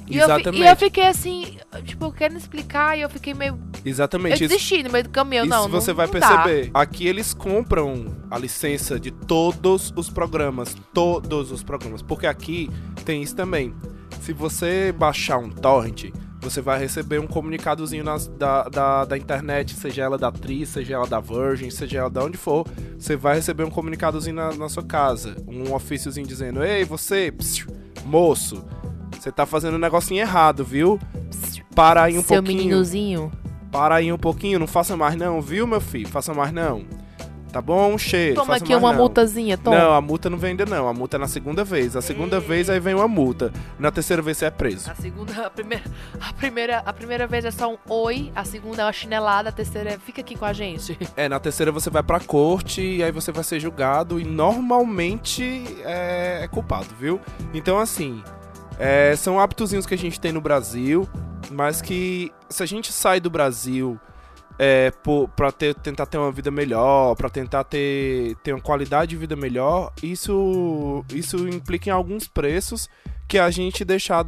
E 0.09 0.17
eu, 0.17 0.23
Exatamente. 0.23 0.63
e 0.63 0.65
eu 0.65 0.75
fiquei 0.75 1.05
assim, 1.05 1.57
tipo, 1.83 2.11
querendo 2.13 2.37
explicar 2.37 2.97
e 2.97 3.01
eu 3.01 3.09
fiquei 3.09 3.33
meio. 3.33 3.59
Eu 3.83 3.91
Exatamente. 3.91 4.35
Isso, 4.35 4.47
desisti 4.47 4.81
no 4.81 4.89
meio 4.89 5.03
do 5.03 5.09
caminho, 5.09 5.43
isso 5.43 5.49
não. 5.49 5.67
você 5.67 5.91
não, 5.91 5.97
vai 5.97 6.07
não 6.07 6.19
dá. 6.19 6.43
perceber. 6.43 6.71
Aqui 6.73 7.07
eles 7.07 7.33
compram 7.33 8.05
a 8.31 8.37
licença 8.37 8.97
de 8.99 9.11
todos 9.11 9.93
os 9.95 10.09
programas, 10.09 10.75
todos 10.93 11.51
os 11.51 11.61
programas, 11.61 12.01
porque 12.01 12.25
aqui 12.25 12.69
tem 13.03 13.21
isso 13.21 13.35
também. 13.35 13.73
Se 14.21 14.31
você 14.31 14.93
baixar 14.97 15.37
um 15.39 15.49
torrent, 15.49 16.05
você 16.49 16.61
vai 16.61 16.79
receber 16.79 17.19
um 17.19 17.27
comunicadozinho 17.27 18.03
nas- 18.03 18.27
da, 18.27 18.63
da, 18.69 19.05
da 19.05 19.17
internet, 19.17 19.73
seja 19.75 20.03
ela 20.03 20.17
da 20.17 20.27
Atriz, 20.29 20.69
seja 20.69 20.95
ela 20.95 21.07
da 21.07 21.19
Virgin, 21.19 21.69
seja 21.69 21.99
ela 21.99 22.09
de 22.09 22.19
onde 22.19 22.37
for, 22.37 22.65
você 22.97 23.15
vai 23.15 23.35
receber 23.35 23.63
um 23.63 23.69
comunicadozinho 23.69 24.35
na, 24.35 24.53
na 24.53 24.69
sua 24.69 24.83
casa, 24.83 25.35
um 25.47 25.73
ofíciozinho 25.73 26.25
dizendo: 26.27 26.63
Ei, 26.63 26.83
você, 26.83 27.31
psiu, 27.31 27.67
moço, 28.05 28.63
você 29.19 29.31
tá 29.31 29.45
fazendo 29.45 29.75
um 29.75 29.79
negocinho 29.79 30.21
errado, 30.21 30.63
viu? 30.63 30.99
Para 31.75 32.03
aí 32.03 32.17
um 32.17 32.23
Seu 32.23 32.37
pouquinho. 32.41 32.57
meninozinho. 32.57 33.31
Para 33.71 33.95
aí 33.95 34.11
um 34.11 34.17
pouquinho, 34.17 34.57
não 34.59 34.67
faça 34.67 34.95
mais 34.97 35.15
não, 35.15 35.41
viu, 35.41 35.67
meu 35.67 35.81
filho? 35.81 36.07
Faça 36.07 36.33
mais 36.33 36.51
não. 36.51 36.83
Tá 37.51 37.61
bom? 37.61 37.93
Um 37.93 37.97
cheiro. 37.97 38.35
Toma 38.35 38.55
aqui 38.55 38.75
uma 38.75 38.91
não. 38.91 38.99
multazinha, 38.99 39.57
toma. 39.57 39.77
Não, 39.77 39.93
a 39.93 40.01
multa 40.01 40.29
não 40.29 40.37
vem 40.37 40.51
ainda 40.51 40.65
não. 40.65 40.87
A 40.87 40.93
multa 40.93 41.17
é 41.17 41.19
na 41.19 41.27
segunda 41.27 41.63
vez. 41.63 41.95
A 41.95 42.01
segunda 42.01 42.39
vez 42.39 42.69
aí 42.69 42.79
vem 42.79 42.93
uma 42.93 43.07
multa. 43.07 43.51
Na 43.79 43.89
terceira 43.89 44.21
vez 44.21 44.37
você 44.37 44.45
é 44.45 44.51
preso. 44.51 44.91
A 44.91 44.95
segunda, 44.95 45.45
a 45.45 45.49
primeira, 45.49 45.83
a 46.19 46.33
primeira, 46.33 46.77
a 46.79 46.93
primeira 46.93 47.27
vez 47.27 47.45
é 47.45 47.51
só 47.51 47.71
um 47.71 47.77
oi, 47.89 48.31
a 48.35 48.43
segunda 48.43 48.81
é 48.81 48.85
uma 48.85 48.93
chinelada, 48.93 49.49
a 49.49 49.51
terceira 49.51 49.91
é 49.91 49.97
fica 49.97 50.21
aqui 50.21 50.35
com 50.35 50.45
a 50.45 50.53
gente. 50.53 50.97
É, 51.15 51.27
na 51.29 51.39
terceira 51.39 51.71
você 51.71 51.89
vai 51.89 52.03
pra 52.03 52.19
corte 52.19 52.81
e 52.81 53.03
aí 53.03 53.11
você 53.11 53.31
vai 53.31 53.43
ser 53.43 53.59
julgado 53.59 54.19
e 54.19 54.23
normalmente 54.23 55.63
é, 55.83 56.41
é 56.43 56.47
culpado, 56.47 56.87
viu? 56.99 57.19
Então, 57.53 57.79
assim, 57.79 58.21
é, 58.77 59.15
são 59.15 59.39
hábitozinhos 59.39 59.85
que 59.85 59.93
a 59.93 59.97
gente 59.97 60.19
tem 60.19 60.31
no 60.31 60.41
Brasil, 60.41 61.07
mas 61.51 61.81
que 61.81 62.31
se 62.49 62.61
a 62.61 62.65
gente 62.65 62.91
sai 62.91 63.19
do 63.19 63.29
Brasil 63.29 63.99
é, 64.59 64.91
ter, 65.57 65.75
tentar 65.75 66.05
ter 66.05 66.17
uma 66.17 66.31
vida 66.31 66.49
melhor, 66.51 67.15
pra 67.15 67.29
tentar 67.29 67.63
ter, 67.63 68.35
ter 68.43 68.53
uma 68.53 68.61
qualidade 68.61 69.11
de 69.11 69.17
vida 69.17 69.35
melhor, 69.35 69.91
isso, 70.01 71.03
isso 71.13 71.47
implica 71.47 71.89
em 71.89 71.93
alguns 71.93 72.27
preços 72.27 72.89
que 73.27 73.37
a 73.37 73.49
gente 73.51 73.83
deixar 73.83 74.23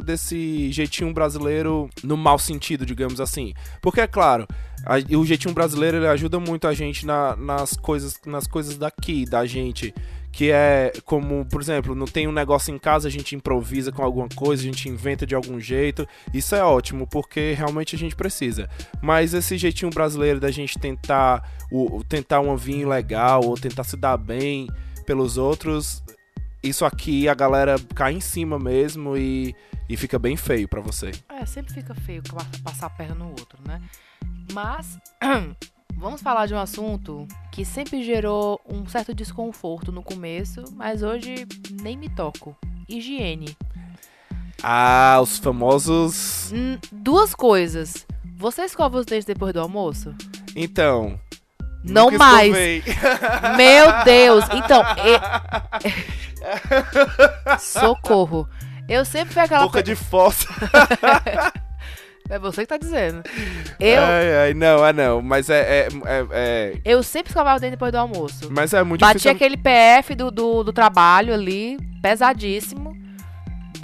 desse 0.00 0.70
jeitinho 0.70 1.12
brasileiro 1.12 1.90
no 2.04 2.16
mau 2.16 2.38
sentido, 2.38 2.86
digamos 2.86 3.20
assim. 3.20 3.52
Porque, 3.82 4.00
é 4.00 4.06
claro, 4.06 4.46
a- 4.86 5.16
o 5.16 5.26
jeitinho 5.26 5.52
brasileiro 5.52 5.96
ele 5.96 6.06
ajuda 6.06 6.38
muito 6.38 6.68
a 6.68 6.72
gente 6.72 7.04
na- 7.04 7.34
nas, 7.34 7.72
coisas, 7.72 8.20
nas 8.24 8.46
coisas 8.46 8.76
daqui, 8.76 9.24
da 9.26 9.44
gente. 9.44 9.92
Que 10.36 10.50
é 10.50 10.92
como, 11.04 11.44
por 11.46 11.60
exemplo, 11.60 11.94
não 11.94 12.06
tem 12.06 12.26
um 12.26 12.32
negócio 12.32 12.74
em 12.74 12.78
casa, 12.78 13.06
a 13.06 13.10
gente 13.10 13.36
improvisa 13.36 13.92
com 13.92 14.02
alguma 14.02 14.28
coisa, 14.34 14.62
a 14.62 14.66
gente 14.66 14.88
inventa 14.88 15.24
de 15.24 15.32
algum 15.32 15.60
jeito. 15.60 16.08
Isso 16.32 16.56
é 16.56 16.64
ótimo, 16.64 17.06
porque 17.06 17.52
realmente 17.56 17.94
a 17.94 17.98
gente 17.98 18.16
precisa. 18.16 18.68
Mas 19.00 19.32
esse 19.32 19.56
jeitinho 19.56 19.90
brasileiro 19.92 20.40
da 20.40 20.50
gente 20.50 20.76
tentar, 20.76 21.48
o, 21.70 22.02
tentar 22.02 22.40
uma 22.40 22.56
vinho 22.56 22.88
legal, 22.88 23.44
ou 23.44 23.54
tentar 23.56 23.84
se 23.84 23.96
dar 23.96 24.16
bem 24.16 24.66
pelos 25.06 25.36
outros, 25.38 26.02
isso 26.64 26.84
aqui 26.84 27.28
a 27.28 27.34
galera 27.34 27.76
cai 27.94 28.14
em 28.14 28.20
cima 28.20 28.58
mesmo 28.58 29.16
e, 29.16 29.54
e 29.88 29.96
fica 29.96 30.18
bem 30.18 30.36
feio 30.36 30.66
pra 30.66 30.80
você. 30.80 31.12
É, 31.28 31.46
sempre 31.46 31.72
fica 31.72 31.94
feio 31.94 32.22
pa- 32.24 32.44
passar 32.64 32.86
a 32.86 32.90
perna 32.90 33.14
no 33.14 33.28
outro, 33.28 33.58
né? 33.68 33.80
Mas 34.52 34.98
vamos 36.04 36.20
falar 36.20 36.44
de 36.44 36.52
um 36.54 36.58
assunto 36.58 37.26
que 37.50 37.64
sempre 37.64 38.04
gerou 38.04 38.60
um 38.68 38.86
certo 38.86 39.14
desconforto 39.14 39.90
no 39.90 40.02
começo, 40.02 40.62
mas 40.76 41.02
hoje 41.02 41.46
nem 41.80 41.96
me 41.96 42.10
toco. 42.10 42.54
Higiene. 42.86 43.56
Ah, 44.62 45.18
os 45.22 45.38
famosos. 45.38 46.52
Hum, 46.52 46.76
duas 46.92 47.34
coisas. 47.34 48.06
Você 48.36 48.64
escova 48.64 48.98
os 48.98 49.06
dentes 49.06 49.24
depois 49.24 49.54
do 49.54 49.60
almoço? 49.60 50.14
Então. 50.54 51.18
Não 51.82 52.10
mais. 52.10 52.52
Meu 53.56 54.04
Deus! 54.04 54.44
Então, 54.52 54.82
e- 54.98 55.18
socorro. 57.58 58.46
Eu 58.86 59.06
sempre 59.06 59.32
fui 59.32 59.42
aquela 59.42 59.64
Boca 59.64 59.82
de 59.82 59.96
fossa. 59.96 60.48
É 62.30 62.38
você 62.38 62.62
que 62.62 62.68
tá 62.68 62.78
dizendo. 62.78 63.22
Eu, 63.78 64.00
Ai, 64.02 64.36
ai, 64.36 64.54
não, 64.54 64.84
é 64.86 64.92
não. 64.94 65.20
Mas 65.20 65.50
é. 65.50 65.60
é, 65.60 65.88
é- 66.06 66.26
é- 66.32 66.72
eu 66.84 67.02
sempre 67.02 67.28
escovava 67.30 67.58
o 67.58 67.60
dente 67.60 67.72
depois 67.72 67.92
do 67.92 67.98
almoço. 67.98 68.48
mas 68.50 68.72
é 68.72 68.82
muito 68.82 69.00
Bati 69.02 69.14
difícil. 69.18 69.30
aquele 69.32 69.56
PF 69.58 70.14
do, 70.14 70.30
do, 70.30 70.64
do 70.64 70.72
trabalho 70.72 71.34
ali, 71.34 71.76
pesadíssimo. 72.00 72.96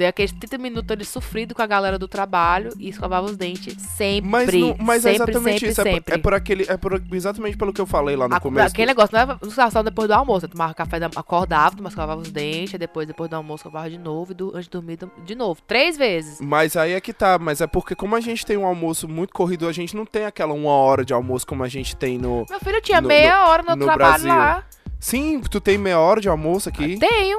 Dei 0.01 0.09
aqueles 0.09 0.33
30 0.33 0.57
minutos 0.57 0.91
ali 0.91 1.05
sofrido 1.05 1.55
com 1.55 1.61
a 1.61 1.67
galera 1.67 1.99
do 1.99 2.09
trabalho 2.09 2.73
e 2.79 2.89
escovava 2.89 3.27
os 3.27 3.37
dentes 3.37 3.77
sempre. 3.83 4.31
Mas, 4.31 4.51
não, 4.55 4.77
mas 4.81 5.05
é 5.05 5.13
sempre, 5.13 5.31
exatamente 5.33 5.59
sempre, 5.61 5.69
isso. 5.73 5.81
é 5.81 5.85
por- 5.85 5.93
sempre. 5.93 6.15
É 6.15 6.19
por, 6.19 6.33
aquele. 6.35 6.65
É 6.71 6.77
por, 6.79 7.03
exatamente 7.13 7.57
pelo 7.59 7.71
que 7.71 7.81
eu 7.83 7.85
falei 7.87 8.17
lá 8.17 8.27
no 8.27 8.35
A- 8.35 8.41
começo. 8.41 8.69
Aquele 8.69 8.87
negócio, 8.87 9.11
não 9.15 9.65
é 9.65 9.71
só 9.71 9.83
depois 9.83 10.09
do 10.09 10.15
almoço. 10.15 10.47
Eu 10.47 10.49
tomava 10.49 10.73
café, 10.73 10.99
da, 10.99 11.11
acordava, 11.15 11.77
tomava, 11.77 11.89
escovava 11.91 12.21
os 12.23 12.31
dentes, 12.31 12.79
depois, 12.79 13.07
depois 13.07 13.29
do 13.29 13.37
almoço, 13.37 13.61
escovava 13.61 13.91
de 13.91 13.99
novo, 13.99 14.33
e 14.33 14.35
do, 14.35 14.49
antes 14.57 14.65
de 14.65 14.71
dormir, 14.71 14.99
de 15.27 15.35
novo. 15.35 15.61
Três 15.67 15.99
vezes. 15.99 16.41
Mas 16.41 16.77
aí 16.77 16.93
é 16.93 17.01
que 17.03 17.13
tá, 17.13 17.39
mas 17.39 17.61
é 17.61 17.67
porque 17.67 17.95
como 17.95 18.17
a 18.17 18.21
gente 18.21 18.47
tem 18.47 18.57
um 18.57 18.65
almoço 18.65 19.07
muito 19.07 19.35
corrido, 19.35 19.69
a 19.69 19.73
gente 19.73 19.95
não 19.95 20.07
tem 20.07 20.25
aquela 20.25 20.55
uma 20.55 20.71
hora 20.73 21.05
de 21.05 21.13
almoço 21.13 21.47
como 21.47 21.63
a 21.63 21.69
gente 21.69 21.95
tem 21.95 22.17
no. 22.17 22.47
Meu 22.49 22.59
filho 22.61 22.81
tinha 22.81 23.03
No- 23.03 23.09
meia 23.09 23.47
hora 23.49 23.63
no, 23.63 23.77
no 23.77 23.85
trabalho 23.85 24.23
Brasil. 24.23 24.29
lá. 24.35 24.65
Sim, 24.99 25.41
tu 25.41 25.61
tem 25.61 25.77
meia 25.77 25.99
hora 25.99 26.23
de 26.23 26.29
almoço 26.31 26.71
aqui. 26.71 26.99
Tenho. 26.99 27.39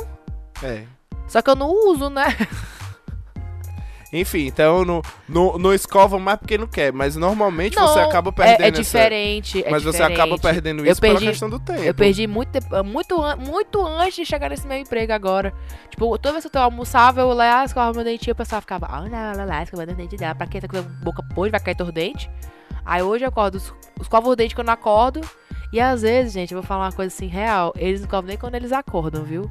É. 0.62 0.84
Só 1.28 1.42
que 1.42 1.50
eu 1.50 1.56
não 1.56 1.70
uso, 1.90 2.10
né? 2.10 2.26
Enfim, 4.14 4.46
então 4.48 4.84
não, 4.84 5.02
não, 5.28 5.58
não 5.58 5.74
escova 5.74 6.20
mais 6.20 6.38
porque 6.38 6.58
não 6.58 6.68
quer, 6.68 6.92
mas 6.92 7.16
normalmente 7.16 7.78
Não, 7.78 7.88
você 7.88 8.02
acaba 8.02 8.28
é, 8.30 8.34
perdendo 8.34 8.64
é 8.64 8.68
essa- 8.68 8.82
diferente. 8.82 9.64
é 9.64 9.72
Mas 9.72 9.84
você 9.84 10.04
acaba 10.04 10.36
diferente. 10.36 10.42
perdendo 10.42 10.86
isso 10.86 11.00
pela 11.00 11.14
perdi- 11.14 11.28
questão 11.30 11.50
do 11.50 11.58
tempo. 11.62 11.80
Eu 11.82 11.94
perdi 11.94 12.28
muito, 12.28 12.60
muito, 12.84 13.18
muito 13.38 13.82
antes 13.88 14.16
de 14.18 14.26
chegar 14.26 14.50
nesse 14.50 14.68
meu 14.68 14.78
emprego 14.78 15.14
agora. 15.14 15.54
Tipo, 15.90 16.18
toda 16.18 16.34
vez 16.34 16.46
que 16.46 16.58
eu 16.58 16.62
almoçava, 16.62 17.22
eu 17.22 17.32
lá 17.32 17.64
escovava 17.64 17.94
meu 17.94 18.04
dentinho, 18.04 18.34
o 18.34 18.36
pessoal 18.36 18.60
ficava, 18.60 18.86
ah, 18.88 19.00
lá, 19.00 19.32
lá, 19.34 19.46
lá, 19.46 19.64
escovando 19.64 19.92
o 19.92 19.96
dente 19.96 20.18
dela. 20.18 20.36
Pra 20.36 20.46
quem 20.46 20.60
tá 20.60 20.68
com 20.68 20.78
a 20.78 20.82
boca 20.82 21.24
podre, 21.34 21.52
vai 21.52 21.62
cair 21.62 21.76
teu 21.76 21.90
dente. 21.90 22.30
Aí 22.86 23.02
hoje 23.02 23.24
eu 23.24 23.30
acordo, 23.30 23.60
es- 23.60 23.74
escovo 24.02 24.30
o 24.32 24.36
dente 24.36 24.54
quando 24.54 24.68
eu 24.68 24.74
acordo. 24.74 25.22
E 25.72 25.80
às 25.80 26.02
vezes, 26.02 26.34
gente, 26.34 26.52
eu 26.54 26.60
vou 26.60 26.68
falar 26.68 26.88
uma 26.88 26.92
coisa 26.92 27.16
assim, 27.16 27.28
real, 27.28 27.72
eles 27.78 28.02
não 28.02 28.08
escovam 28.08 28.28
nem 28.28 28.36
quando 28.38 28.56
eles 28.56 28.74
acordam, 28.74 29.24
viu? 29.24 29.50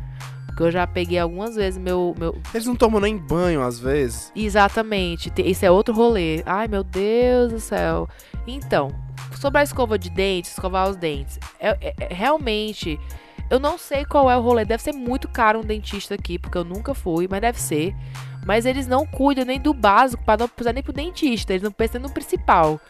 Porque 0.50 0.62
eu 0.64 0.70
já 0.70 0.86
peguei 0.86 1.18
algumas 1.18 1.54
vezes 1.56 1.78
meu, 1.78 2.14
meu, 2.18 2.36
Eles 2.52 2.66
não 2.66 2.76
tomam 2.76 3.00
nem 3.00 3.16
banho 3.16 3.62
às 3.62 3.78
vezes. 3.80 4.30
Exatamente. 4.36 5.30
te- 5.30 5.42
Esse 5.42 5.64
é 5.64 5.70
outro 5.70 5.94
rolê. 5.94 6.42
Ai, 6.44 6.68
meu 6.68 6.84
Deus 6.84 7.52
do 7.52 7.60
céu. 7.60 8.08
Então, 8.46 8.90
sobre 9.36 9.60
a 9.60 9.62
escova 9.62 9.98
de 9.98 10.10
dentes, 10.10 10.50
escovar 10.52 10.88
os 10.88 10.96
dentes. 10.96 11.38
É, 11.58 11.68
é- 11.80 11.94
é- 12.00 12.14
realmente, 12.14 12.98
eu 13.48 13.58
não 13.60 13.78
sei 13.78 14.04
qual 14.04 14.30
é 14.30 14.36
o 14.36 14.40
rolê. 14.40 14.64
Deve 14.64 14.82
ser 14.82 14.92
muito 14.92 15.28
caro 15.28 15.60
um 15.60 15.64
dentista 15.64 16.14
aqui, 16.14 16.38
porque 16.38 16.58
eu 16.58 16.64
nunca 16.64 16.94
fui, 16.94 17.26
mas 17.30 17.40
deve 17.40 17.60
ser. 17.60 17.94
Mas 18.44 18.64
eles 18.66 18.86
não 18.86 19.06
cuidam 19.06 19.44
nem 19.44 19.60
do 19.60 19.72
básico, 19.74 20.24
para 20.24 20.40
não 20.40 20.48
precisar 20.48 20.72
nem 20.72 20.82
pro 20.82 20.92
dentista. 20.92 21.52
Eles 21.52 21.62
não 21.62 21.70
pensam 21.72 22.00
no 22.00 22.10
principal. 22.10 22.80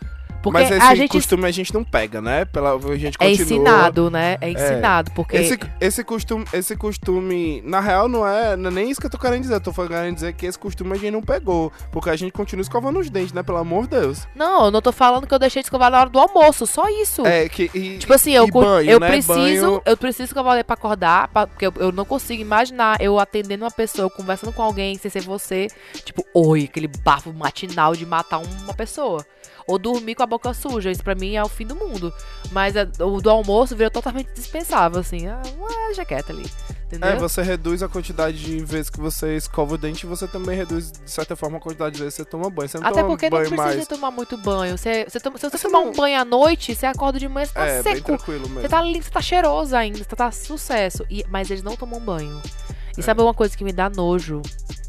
Porque 0.43 0.59
Mas 0.59 0.71
esse 0.71 0.81
a 0.87 0.95
gente 0.95 1.11
costume 1.11 1.47
a 1.47 1.51
gente 1.51 1.73
não 1.75 1.85
pega, 1.85 2.21
né? 2.23 2.45
Pela, 2.47 2.75
a 2.75 2.97
gente 2.97 3.17
é 3.21 3.29
continua. 3.29 3.45
ensinado, 3.45 4.11
né? 4.11 4.39
É 4.41 4.51
ensinado, 4.51 5.11
porque 5.13 5.37
Esse, 5.37 5.59
esse, 5.81 6.03
costume, 6.03 6.45
esse 6.53 6.75
costume, 6.77 7.63
na 7.65 7.81
real, 7.81 8.09
não 8.09 8.27
é, 8.27 8.57
não 8.57 8.71
é 8.71 8.73
nem 8.73 8.91
isso 8.91 9.01
que 9.01 9.07
eu 9.07 9.11
tô 9.11 9.19
querendo 9.19 9.43
dizer. 9.43 9.55
Eu 9.55 9.61
tô 9.61 9.73
querendo 9.73 10.15
dizer 10.15 10.33
que 10.33 10.47
esse 10.47 10.59
costume 10.59 10.93
a 10.93 10.97
gente 10.97 11.11
não 11.11 11.23
pegou. 11.23 11.73
Porque 11.93 12.09
a 12.11 12.17
gente 12.17 12.33
continua 12.33 12.63
escovando 12.63 12.99
os 12.99 13.11
dentes, 13.11 13.33
né? 13.33 13.43
Pelo 13.43 13.59
amor 13.59 13.85
de 13.85 13.91
Deus. 14.01 14.27
não, 14.35 14.67
eu 14.67 14.71
não 14.71 14.81
tô 14.81 14.93
falando 14.93 15.27
que 15.27 15.35
eu 15.35 15.39
deixei 15.39 15.63
de 15.63 15.67
escovar 15.67 15.91
na 15.91 16.01
hora 16.01 16.11
do 16.11 16.19
almoço, 16.19 16.67
só 16.67 16.89
isso. 16.89 17.25
É, 17.27 17.49
que. 17.49 17.71
E, 17.75 17.99
Tipo 17.99 18.15
assim, 18.15 18.33
eu, 18.33 18.47
banho, 18.49 18.91
eu 18.91 19.01
né? 19.01 19.09
preciso, 19.09 19.35
Banho- 19.35 19.83
eu 19.85 19.97
preciso 19.97 20.25
escovar 20.25 20.55
o 20.55 20.57
dedo 20.57 20.67
pra 20.67 20.75
acordar, 20.75 21.29
pra- 21.29 21.47
porque 21.47 21.67
eu, 21.67 21.73
eu 21.77 21.93
não 21.93 22.05
consigo 22.05 22.41
imaginar 22.41 23.01
eu 23.01 23.19
atendendo 23.19 23.65
uma 23.65 23.71
pessoa, 23.71 24.09
conversando 24.11 24.53
com 24.53 24.63
alguém 24.63 24.97
sem 24.97 25.11
ser 25.11 25.21
você, 25.23 25.69
tipo, 26.05 26.25
oi, 26.35 26.65
aquele 26.65 26.89
bafo 26.89 27.33
matinal 27.33 27.95
de 27.95 28.07
matar 28.07 28.39
uma 28.39 28.75
pessoa. 28.75 29.25
Ou 29.67 29.79
dormir 29.79 30.15
com 30.15 30.23
a 30.23 30.27
boca 30.27 30.53
suja. 30.55 30.91
Isso 30.91 31.03
pra 31.03 31.15
mim 31.15 31.35
é 31.37 31.43
o 31.43 31.49
fim 31.49 31.67
do 31.67 31.75
mundo. 31.77 32.13
Mas 32.53 32.77
a- 32.77 32.89
o 33.05 33.21
do 33.21 33.31
almoço 33.31 33.77
virou 33.77 33.91
totalmente 33.91 34.29
dispensável, 34.35 35.01
assim. 35.01 35.27
Ah, 35.29 35.41
uma 35.57 35.95
jaqueta 35.95 36.33
ali. 36.33 36.51
Entendeu? 36.87 37.09
É, 37.09 37.17
você 37.17 37.41
reduz 37.43 37.83
a 37.85 37.89
quantidade 37.89 38.37
de 38.43 38.65
vezes 38.65 38.91
que 38.91 38.99
você 39.01 39.37
escova 39.37 39.75
o 39.75 39.79
dente 39.79 40.05
e 40.05 40.09
você 40.09 40.27
também 40.27 40.57
reduz, 40.57 40.91
de 40.91 41.09
certa 41.11 41.37
forma, 41.37 41.59
a 41.59 41.61
quantidade 41.61 41.95
de 41.95 42.03
vezes 42.03 42.17
que 42.17 42.23
você 42.25 42.29
toma 42.29 42.51
banho. 42.51 42.69
Você 42.69 42.79
não 42.79 42.87
Até 42.87 42.97
toma 42.97 43.09
porque 43.09 43.31
não 43.31 43.39
banho 43.39 43.49
precisa 43.49 43.75
mais. 43.77 43.87
tomar 43.89 44.11
muito 44.11 44.37
banho. 44.37 44.77
Você, 44.77 45.05
você 45.09 45.21
toma- 45.21 45.39
se 45.39 45.49
você 45.49 45.57
Você 45.57 45.69
tomar 45.69 45.85
não- 45.85 45.91
um 45.91 45.95
banho 45.95 46.21
à 46.21 46.25
noite, 46.25 46.75
você 46.75 46.87
acorda 46.87 47.19
de 47.19 47.29
manhã, 47.29 47.47
você 47.47 47.53
tá 47.55 47.65
É, 47.67 47.83
bem 47.83 47.95
seco. 47.95 48.07
tranquilo 48.07 48.49
mesmo. 48.49 48.63
Você 48.63 48.69
tá, 48.69 48.83
li- 48.83 49.01
você 49.01 49.11
tá 49.11 49.23
cheiroso 49.23 49.77
ainda, 49.77 49.99
você 49.99 50.17
tá 50.17 50.33
sucesso. 50.33 51.07
E- 51.09 51.25
mas 51.29 51.49
eles 51.49 51.63
não 51.63 51.77
tomam 51.77 52.01
banho. 52.01 52.41
E 52.97 53.01
É. 53.01 53.03
sabe 53.05 53.23
uma 53.23 53.35
coisa 53.35 53.57
que 53.57 53.63
me 53.63 53.73
dá 53.73 53.89
nojo? 53.89 54.43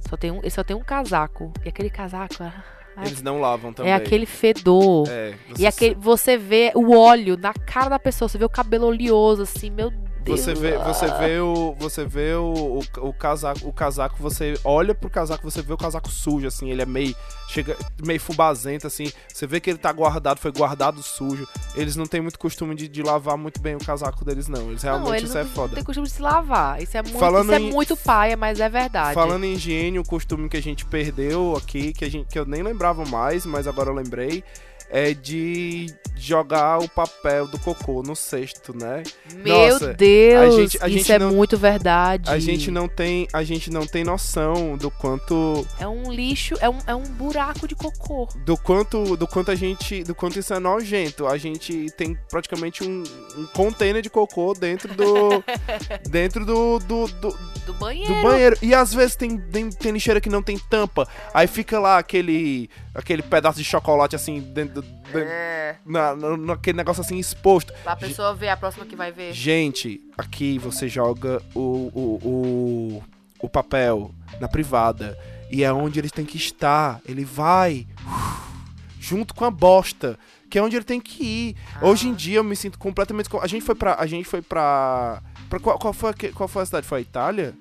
Só 0.09 0.17
tem 0.17 0.32
um, 0.32 0.41
só 0.49 0.63
tem 0.63 0.76
um 0.76 0.84
casaco. 0.84 1.53
E 1.63 1.69
aquele 1.69 1.89
casaco 1.91 2.36
ah, 2.41 2.63
Eles 2.98 3.22
não 3.22 3.39
lavam 3.39 3.72
também. 3.74 3.92
é 3.92 3.96
aquele 3.96 4.26
fedor. 4.26 5.08
É, 5.10 5.34
E 5.58 5.66
aquele, 5.66 5.96
você 5.96 6.38
vê 6.38 6.72
o 6.76 6.96
óleo 6.96 7.38
na 7.38 7.54
cara 7.54 7.89
da 7.89 8.00
pessoa, 8.00 8.28
você 8.28 8.38
vê 8.38 8.46
o 8.46 8.50
cabelo 8.50 8.88
oleoso, 8.88 9.44
assim, 9.44 9.70
meu 9.70 9.89
Deus. 9.89 10.11
Você 10.26 10.53
vê, 10.53 10.78
você 10.78 11.07
vê 11.17 11.39
o, 11.39 11.76
você 11.80 12.05
vê 12.05 12.34
o, 12.36 12.80
o, 12.80 13.07
o 13.09 13.13
casaco, 13.13 13.67
o 13.67 13.74
casaco, 13.74 14.15
você 14.19 14.53
olha 14.63 14.93
pro 14.93 15.09
casaco, 15.09 15.43
você 15.49 15.61
vê 15.61 15.74
o 15.74 15.78
casaco 15.78 16.09
sujo, 16.09 16.47
assim, 16.47 16.69
ele 16.69 16.82
é 16.82 16.86
meio, 16.86 17.15
chega, 17.49 17.76
meio 18.05 18.19
fubazento, 18.19 18.86
assim, 18.86 19.11
você 19.28 19.47
vê 19.47 19.59
que 19.59 19.69
ele 19.69 19.80
tá 19.80 19.91
guardado, 19.91 20.39
foi 20.39 20.51
guardado 20.51 21.01
sujo, 21.01 21.47
eles 21.76 21.95
não 21.95 22.05
têm 22.05 22.22
muito 22.22 22.38
costume 22.38 22.76
de, 22.76 22.88
de 22.88 23.01
lavar 23.01 23.36
muito 23.38 23.59
bem 23.59 23.76
o 23.76 23.80
casaco 23.80 24.24
deles, 24.24 24.47
não, 24.47 24.69
eles 24.69 24.84
realmente, 24.84 25.07
não, 25.07 25.15
ele 25.15 25.26
isso 25.26 25.34
não, 25.36 25.41
é 25.41 25.45
foda. 25.45 25.67
não 25.69 25.76
tem 25.76 25.84
costume 25.84 26.07
de 26.07 26.13
se 26.13 26.22
lavar. 26.22 26.82
Isso 26.82 26.97
é 26.97 27.01
muito, 27.01 27.17
Falando 27.19 27.45
isso 27.45 27.53
é 27.53 27.59
em- 27.59 27.72
muito 27.72 27.97
paia, 27.97 28.38
mas 28.38 28.59
é 28.59 28.69
verdade. 28.69 29.13
Falando 29.13 29.43
em 29.43 29.53
higiene, 29.53 29.97
o 29.99 30.03
costume 30.03 30.47
que 30.49 30.57
a 30.57 30.61
gente 30.61 30.86
perdeu 30.86 31.55
aqui, 31.57 31.93
que, 31.93 32.05
a 32.05 32.09
gente, 32.09 32.28
que 32.28 32.38
eu 32.38 32.45
nem 32.45 32.61
lembrava 32.61 33.03
mais, 33.05 33.45
mas 33.45 33.67
agora 33.67 33.89
eu 33.89 33.93
lembrei, 33.95 34.43
é 34.92 35.14
de 35.14 35.88
jogar 36.18 36.78
o 36.80 36.88
papel 36.88 37.48
do 37.48 37.58
cocô 37.58 38.04
no 38.04 38.16
cesto, 38.16 38.78
né? 38.78 39.02
Meu 39.34 39.70
Nossa, 39.74 39.94
Deus, 39.94 40.54
a 40.56 40.62
gente- 40.62 40.84
a 40.84 40.88
isso 40.88 40.98
gente 41.00 41.12
é 41.14 41.18
não- 41.18 41.32
muito 41.32 41.58
verdade. 41.58 42.30
A 42.30 42.38
gente 42.38 42.70
não 42.70 42.88
tem, 42.88 43.28
a 43.34 43.44
gente 43.44 43.72
não 43.72 43.88
tem 43.88 44.04
noção 44.04 44.78
do 44.78 44.92
quanto 44.92 45.66
É 45.80 45.88
um 45.88 46.12
lixo, 46.14 46.54
é 46.62 46.70
um, 46.70 46.78
é 46.86 46.94
um 46.94 47.02
buraco 47.04 47.68
de 47.68 47.74
cocô. 47.74 48.28
do 48.46 48.56
quanto 48.56 49.18
do 49.18 49.26
quanto 49.28 49.50
a 49.50 49.56
gente 49.56 50.04
do 50.04 50.14
quanto 50.14 50.38
isso 50.38 50.54
é 50.54 50.60
nojento 50.60 51.26
a 51.26 51.38
gente 51.39 51.88
tem 51.98 52.16
praticamente 52.30 52.84
um, 52.84 53.02
um 53.38 53.46
container 53.48 54.02
de 54.04 54.10
cocô 54.10 54.54
dentro 54.54 54.94
do 54.94 55.44
dentro 56.10 56.46
do, 56.46 56.78
do, 56.80 57.08
do, 57.08 57.38
Do 57.66 57.74
banheiro. 57.74 58.14
do 58.14 58.22
banheiro 58.22 58.58
e 58.62 58.76
às 58.76 58.94
vezes 58.94 59.16
tem, 59.16 59.38
tem 59.39 59.70
tem 59.72 59.92
lixeira 59.92 60.22
que 60.22 60.30
não 60.30 60.44
tem 60.44 60.58
tampa 60.70 61.08
aí 61.34 61.48
fica 61.48 61.80
lá 61.80 61.98
aquele 61.98 62.70
aquele 62.94 63.22
pedaço 63.24 63.58
de 63.58 63.64
chocolate 63.64 64.16
assim 64.16 64.39
dentro, 64.39 64.81
do- 64.82 64.88
dentro 65.12 65.20
É. 65.30 65.76
na, 65.86 66.16
na- 66.16 66.38
naquele 66.38 66.78
negócio 66.78 67.02
assim 67.02 67.18
exposto 67.18 67.74
Pra 67.84 67.96
pessoa 67.96 68.34
ver, 68.34 68.50
a 68.50 68.58
próxima 68.58 68.86
que 68.86 68.96
vai 68.96 69.12
ver. 69.12 69.34
Gente, 69.34 70.02
aqui 70.18 70.58
você 70.60 70.88
joga 70.90 71.42
o, 71.56 71.60
o, 71.60 72.20
o, 72.24 73.04
o 73.40 73.50
papel 73.50 74.12
na 74.40 74.48
privada. 74.48 75.18
E 75.52 75.64
é 75.64 75.72
onde 75.74 76.00
ele 76.00 76.10
tem 76.10 76.26
que 76.26 76.38
estar. 76.38 77.02
Ele 77.06 77.26
vai 77.26 77.86
uf, 78.06 78.42
junto 79.00 79.34
com 79.36 79.44
a 79.46 79.52
bosta. 79.52 80.18
Que 80.50 80.58
é 80.60 80.62
onde 80.64 80.76
ele 80.76 80.84
tem 80.86 81.00
que 81.00 81.24
ir. 81.24 81.56
Hoje 81.82 82.08
em 82.10 82.14
dia 82.14 82.38
eu 82.38 82.44
me 82.44 82.56
sinto 82.56 82.78
completamente. 82.78 83.30
co- 83.30 83.40
A 83.40 83.48
gente 83.48 83.64
foi 83.64 83.76
pra. 83.76 83.96
A 83.96 84.06
gente 84.06 84.28
foi 84.28 84.42
pra. 84.42 85.22
pra 85.50 85.60
qual, 85.60 85.78
qual, 85.80 85.94
foi, 85.94 86.14
qual 86.34 86.48
foi 86.50 86.64
a 86.64 86.66
cidade? 86.66 86.86
Foi 86.88 87.00
a 87.00 87.02
Itália? 87.02 87.54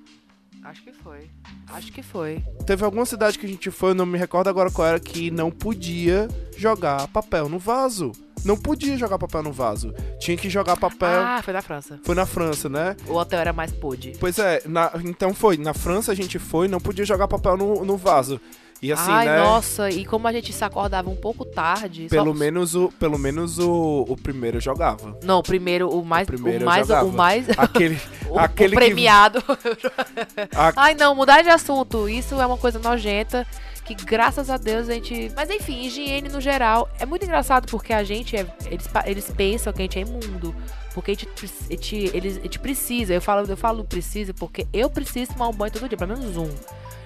Acho 0.63 0.83
que 0.83 0.93
foi. 0.93 1.29
Acho 1.67 1.91
que 1.91 2.03
foi. 2.03 2.43
Teve 2.65 2.85
alguma 2.85 3.05
cidade 3.05 3.37
que 3.39 3.45
a 3.45 3.49
gente 3.49 3.71
foi, 3.71 3.91
eu 3.91 3.95
não 3.95 4.05
me 4.05 4.17
recordo 4.17 4.47
agora 4.49 4.69
qual 4.71 4.87
era, 4.87 4.99
que 4.99 5.31
não 5.31 5.49
podia 5.49 6.27
jogar 6.55 7.07
papel 7.07 7.49
no 7.49 7.57
vaso. 7.57 8.11
Não 8.45 8.57
podia 8.57 8.97
jogar 8.97 9.19
papel 9.19 9.43
no 9.43 9.51
vaso. 9.51 9.93
Tinha 10.19 10.35
que 10.37 10.49
jogar 10.49 10.75
papel. 10.77 11.21
Ah, 11.21 11.41
foi 11.43 11.53
da 11.53 11.61
França. 11.61 11.99
Foi 12.03 12.15
na 12.15 12.25
França, 12.25 12.67
né? 12.69 12.95
O 13.07 13.13
hotel 13.13 13.39
era 13.39 13.53
mais 13.53 13.71
pude. 13.71 14.13
Pois 14.19 14.39
é, 14.39 14.61
na- 14.65 14.91
então 15.03 15.33
foi. 15.33 15.57
Na 15.57 15.73
França 15.73 16.11
a 16.11 16.15
gente 16.15 16.39
foi, 16.39 16.67
não 16.67 16.79
podia 16.79 17.05
jogar 17.05 17.27
papel 17.27 17.55
no, 17.57 17.85
no 17.85 17.97
vaso. 17.97 18.39
E 18.81 18.91
assim, 18.91 19.11
Ai, 19.11 19.27
né? 19.27 19.37
nossa, 19.37 19.91
e 19.91 20.03
como 20.03 20.27
a 20.27 20.31
gente 20.33 20.51
se 20.51 20.63
acordava 20.63 21.07
um 21.07 21.15
pouco 21.15 21.45
tarde. 21.45 22.07
só- 22.09 22.15
Pelo 22.15 22.33
menos 22.33 22.73
o, 22.73 22.91
pelo 22.99 23.19
menos 23.19 23.59
o, 23.59 24.05
o 24.09 24.17
primeiro 24.17 24.59
jogava. 24.59 25.19
Não, 25.23 25.37
o 25.37 25.43
primeiro, 25.43 25.87
o 25.87 26.03
mais. 26.03 26.23
O 26.27 26.31
primeiro 26.31 26.63
o 26.63 26.65
mais. 26.65 26.87
jogava. 26.87 27.07
O 27.07 27.11
mais. 27.11 27.45
Aquele. 27.57 28.01
o, 28.27 28.39
aquele 28.39 28.73
o 28.73 28.79
premiado. 28.79 29.39
que. 29.41 30.47
Ai, 30.75 30.95
não, 30.95 31.13
mudar 31.13 31.43
de 31.43 31.49
assunto. 31.49 32.09
Isso 32.09 32.41
é 32.41 32.45
uma 32.45 32.57
coisa 32.57 32.79
nojenta. 32.79 33.45
Que 33.85 33.93
graças 33.93 34.49
a 34.49 34.57
Deus 34.57 34.89
a 34.89 34.93
gente. 34.93 35.31
Mas 35.35 35.49
enfim, 35.51 35.83
higiene 35.85 36.29
no 36.29 36.41
geral. 36.41 36.89
É 36.99 37.05
muito 37.05 37.23
engraçado 37.23 37.67
porque 37.67 37.93
a 37.93 38.03
gente. 38.03 38.35
É... 38.35 38.47
Eles, 38.65 38.89
eles 39.05 39.29
pensam 39.29 39.71
que 39.73 39.81
a 39.81 39.83
gente 39.83 39.99
é 39.99 40.01
imundo. 40.01 40.55
Porque 40.95 41.11
a 41.11 41.13
gente, 41.13 41.29
a 41.69 41.71
gente, 41.71 41.95
eles, 42.15 42.37
a 42.37 42.41
gente 42.41 42.57
precisa. 42.57 43.13
Eu 43.13 43.21
falo, 43.21 43.45
eu 43.47 43.57
falo 43.57 43.83
precisa 43.83 44.33
porque 44.33 44.65
eu 44.73 44.89
preciso 44.89 45.33
tomar 45.33 45.49
um 45.49 45.53
banho 45.53 45.71
todo 45.71 45.87
dia, 45.87 45.97
pelo 45.97 46.17
menos 46.17 46.35
um. 46.35 46.49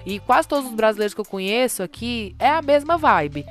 E 0.06 0.20
quase 0.20 0.46
todos 0.46 0.70
os 0.70 0.74
brasileiros 0.74 1.12
que 1.12 1.20
eu 1.20 1.24
conheço 1.24 1.82
aqui 1.82 2.36
é 2.38 2.48
a 2.48 2.62
mesma 2.62 2.96
vibe. 2.96 3.44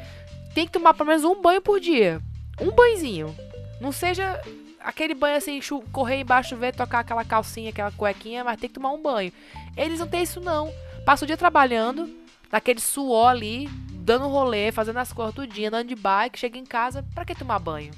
Tem 0.53 0.65
que 0.65 0.71
tomar 0.71 0.93
pelo 0.93 1.09
menos 1.09 1.25
um 1.25 1.41
banho 1.41 1.61
por 1.61 1.81
dia. 1.81 2.21
Um 2.61 2.71
banhozinho. 2.71 3.35
Não 3.81 3.91
seja 3.91 4.41
aquele 4.79 5.13
banho 5.13 5.35
assim, 5.35 5.59
correr 5.91 6.21
embaixo 6.21 6.51
chuveiro, 6.51 6.77
tocar 6.77 6.99
aquela 6.99 7.25
calcinha, 7.25 7.71
aquela 7.71 7.91
cuequinha, 7.91 8.41
mas 8.41 8.57
tem 8.57 8.69
que 8.69 8.75
tomar 8.75 8.93
um 8.93 9.01
banho. 9.01 9.33
Eles 9.75 9.99
não 9.99 10.07
têm 10.07 10.23
isso 10.23 10.39
não. 10.39 10.73
Passa 11.05 11.25
o 11.25 11.27
dia 11.27 11.35
trabalhando, 11.35 12.09
naquele 12.49 12.79
suor 12.79 13.27
ali, 13.31 13.67
dando 13.91 14.29
rolê, 14.29 14.71
fazendo 14.71 14.97
as 14.97 15.11
coisas 15.11 15.35
tudinho, 15.35 15.67
andando 15.67 15.89
de 15.89 15.95
bike, 15.95 16.39
chega 16.39 16.57
em 16.57 16.63
casa, 16.63 17.03
pra 17.13 17.25
que 17.25 17.35
tomar 17.35 17.59
banho? 17.59 17.91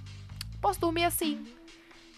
Posso 0.59 0.79
dormir 0.79 1.03
assim. 1.03 1.45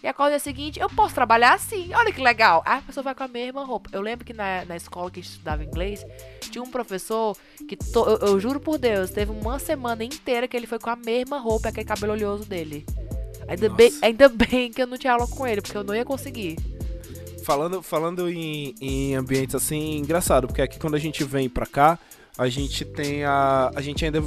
E 0.01 0.07
a 0.07 0.13
coisa 0.13 0.33
é 0.33 0.37
a 0.37 0.39
seguinte, 0.39 0.79
eu 0.79 0.89
posso 0.89 1.13
trabalhar 1.13 1.53
assim. 1.53 1.93
Olha 1.93 2.11
que 2.13 2.21
legal. 2.21 2.63
Aí 2.65 2.79
a 2.79 2.81
pessoa 2.81 3.03
vai 3.03 3.13
com 3.13 3.23
a 3.23 3.27
mesma 3.27 3.65
roupa. 3.65 3.89
Eu 3.91 4.01
lembro 4.01 4.25
que 4.25 4.31
na, 4.31 4.63
na 4.63 4.77
escola 4.77 5.11
que 5.11 5.19
a 5.19 5.23
gente 5.23 5.31
estudava 5.31 5.63
inglês, 5.63 6.05
tinha 6.49 6.63
um 6.63 6.71
professor 6.71 7.35
que, 7.67 7.75
to- 7.75 8.05
eu, 8.07 8.27
eu 8.29 8.39
juro 8.39 8.61
por 8.61 8.77
Deus, 8.77 9.09
teve 9.09 9.31
uma 9.31 9.59
semana 9.59 10.03
inteira 10.03 10.47
que 10.47 10.55
ele 10.55 10.67
foi 10.67 10.79
com 10.79 10.89
a 10.89 10.95
mesma 10.95 11.37
roupa 11.37 11.67
e 11.67 11.69
aquele 11.71 11.85
cabelo 11.85 12.13
oleoso 12.13 12.45
dele. 12.45 12.85
Ainda 13.47 13.67
Nossa. 13.67 13.75
bem, 13.77 13.93
ainda 14.01 14.29
bem 14.29 14.71
que 14.71 14.81
eu 14.81 14.87
não 14.87 14.97
tinha 14.97 15.11
aula 15.11 15.27
com 15.27 15.45
ele, 15.45 15.61
porque 15.61 15.75
eu 15.75 15.83
não 15.83 15.93
ia 15.95 16.05
conseguir. 16.05 16.55
Falando, 17.43 17.81
falando 17.81 18.29
em, 18.29 18.75
em 18.79 19.15
ambientes 19.15 19.55
assim, 19.55 19.97
engraçado, 19.97 20.47
porque 20.47 20.61
aqui 20.61 20.79
quando 20.79 20.95
a 20.95 20.99
gente 20.99 21.23
vem 21.23 21.49
pra 21.49 21.65
cá, 21.65 21.97
a 22.37 22.47
gente 22.47 22.85
tem 22.85 23.23
a. 23.25 23.71
A 23.75 23.81
gente 23.81 24.05
ainda 24.05 24.23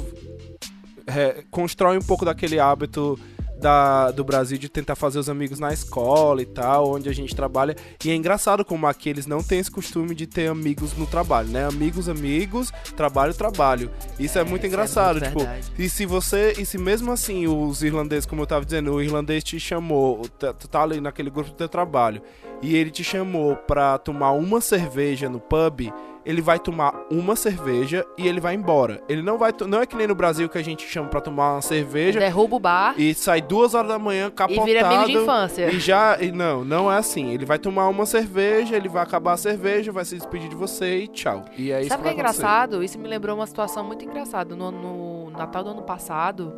é, 1.07 1.43
constrói 1.49 1.97
um 1.97 2.01
pouco 2.01 2.25
daquele 2.25 2.59
hábito 2.59 3.17
da, 3.63 4.11
do 4.11 4.23
Brasil 4.25 4.57
de 4.57 4.67
tentar 4.67 4.95
fazer 4.95 5.17
os 5.17 5.29
amigos 5.29 5.57
na 5.57 5.71
escola 5.71 6.41
e 6.41 6.45
tal, 6.45 6.91
onde 6.93 7.07
a 7.07 7.13
gente 7.13 7.33
trabalha. 7.33 7.75
E 8.03 8.11
é 8.11 8.15
engraçado 8.15 8.65
como 8.65 8.85
aqui 8.85 9.09
eles 9.09 9.25
não 9.25 9.41
têm 9.41 9.59
esse 9.59 9.71
costume 9.71 10.13
de 10.13 10.27
ter 10.27 10.47
amigos 10.49 10.95
no 10.97 11.07
trabalho, 11.07 11.47
né? 11.47 11.65
Amigos, 11.65 12.09
amigos, 12.09 12.71
trabalho, 12.95 13.33
trabalho. 13.33 13.89
Isso 14.19 14.37
é, 14.37 14.43
muito 14.43 14.57
isso 14.63 14.65
é 14.65 14.67
engraçado, 14.67 15.13
muito 15.15 15.27
tipo. 15.27 15.39
verdade. 15.39 15.71
E 15.79 15.89
se 15.89 16.05
você. 16.05 16.53
E 16.57 16.65
se 16.65 16.77
mesmo 16.77 17.11
assim 17.11 17.47
os 17.47 17.81
irlandeses, 17.81 18.25
como 18.25 18.41
eu 18.41 18.47
tava 18.47 18.65
dizendo, 18.65 18.93
o 18.93 19.01
irlandês 19.01 19.43
te 19.43 19.57
chamou, 19.59 20.27
tá- 20.37 20.51
tu 20.53 20.67
tá 20.67 20.83
ali 20.83 20.99
naquele 20.99 21.29
grupo 21.29 21.49
do 21.51 21.55
teu 21.55 21.69
trabalho, 21.69 22.21
e 22.61 22.75
ele 22.75 22.91
te 22.91 23.03
chamou 23.03 23.55
pra 23.55 23.97
tomar 23.97 24.31
uma 24.33 24.59
cerveja 24.59 25.29
no 25.29 25.39
pub, 25.39 25.89
ele 26.25 26.41
vai 26.41 26.59
tomar 26.59 26.93
uma 27.11 27.35
cerveja 27.35 28.05
e 28.17 28.27
ele 28.27 28.39
vai 28.39 28.55
embora. 28.55 29.01
Ele 29.07 29.21
não 29.21 29.37
vai. 29.37 29.53
Não 29.67 29.81
é 29.81 29.85
que 29.85 29.95
nem 29.95 30.07
no 30.07 30.15
Brasil 30.15 30.47
que 30.47 30.57
a 30.57 30.63
gente 30.63 30.87
chama 30.87 31.09
pra 31.09 31.21
tomar 31.21 31.53
uma 31.53 31.61
cerveja 31.61 32.19
Derruba 32.19 32.55
o 32.55 32.59
bar 32.59 32.95
e 32.97 33.13
sai 33.13 33.41
duas 33.41 33.73
horas 33.73 33.89
da 33.89 33.99
manhã 33.99 34.27
e 34.27 34.31
capotado. 34.31 34.65
vira 34.65 34.87
amigo 34.87 35.05
de 35.05 35.17
infância. 35.17 35.69
E 35.69 35.79
já. 35.79 36.17
E 36.21 36.31
não, 36.31 36.63
não 36.63 36.91
é 36.91 36.97
assim. 36.97 37.31
Ele 37.31 37.45
vai 37.45 37.59
tomar 37.59 37.87
uma 37.87 38.05
cerveja, 38.05 38.75
ele 38.75 38.89
vai 38.89 39.03
acabar 39.03 39.33
a 39.33 39.37
cerveja, 39.37 39.91
vai 39.91 40.05
se 40.05 40.15
despedir 40.15 40.49
de 40.49 40.55
você 40.55 40.99
e 40.99 41.07
tchau. 41.07 41.45
E 41.57 41.71
é 41.71 41.81
isso 41.81 41.89
Sabe 41.89 42.01
o 42.01 42.03
que 42.03 42.09
que 42.09 42.15
é 42.15 42.19
engraçado? 42.19 42.83
Isso 42.83 42.97
me 42.97 43.07
lembrou 43.07 43.35
uma 43.35 43.47
situação 43.47 43.83
muito 43.83 44.05
engraçada. 44.05 44.55
No, 44.55 44.71
no 44.71 45.31
Natal 45.31 45.63
do 45.63 45.71
ano 45.71 45.83
passado, 45.83 46.53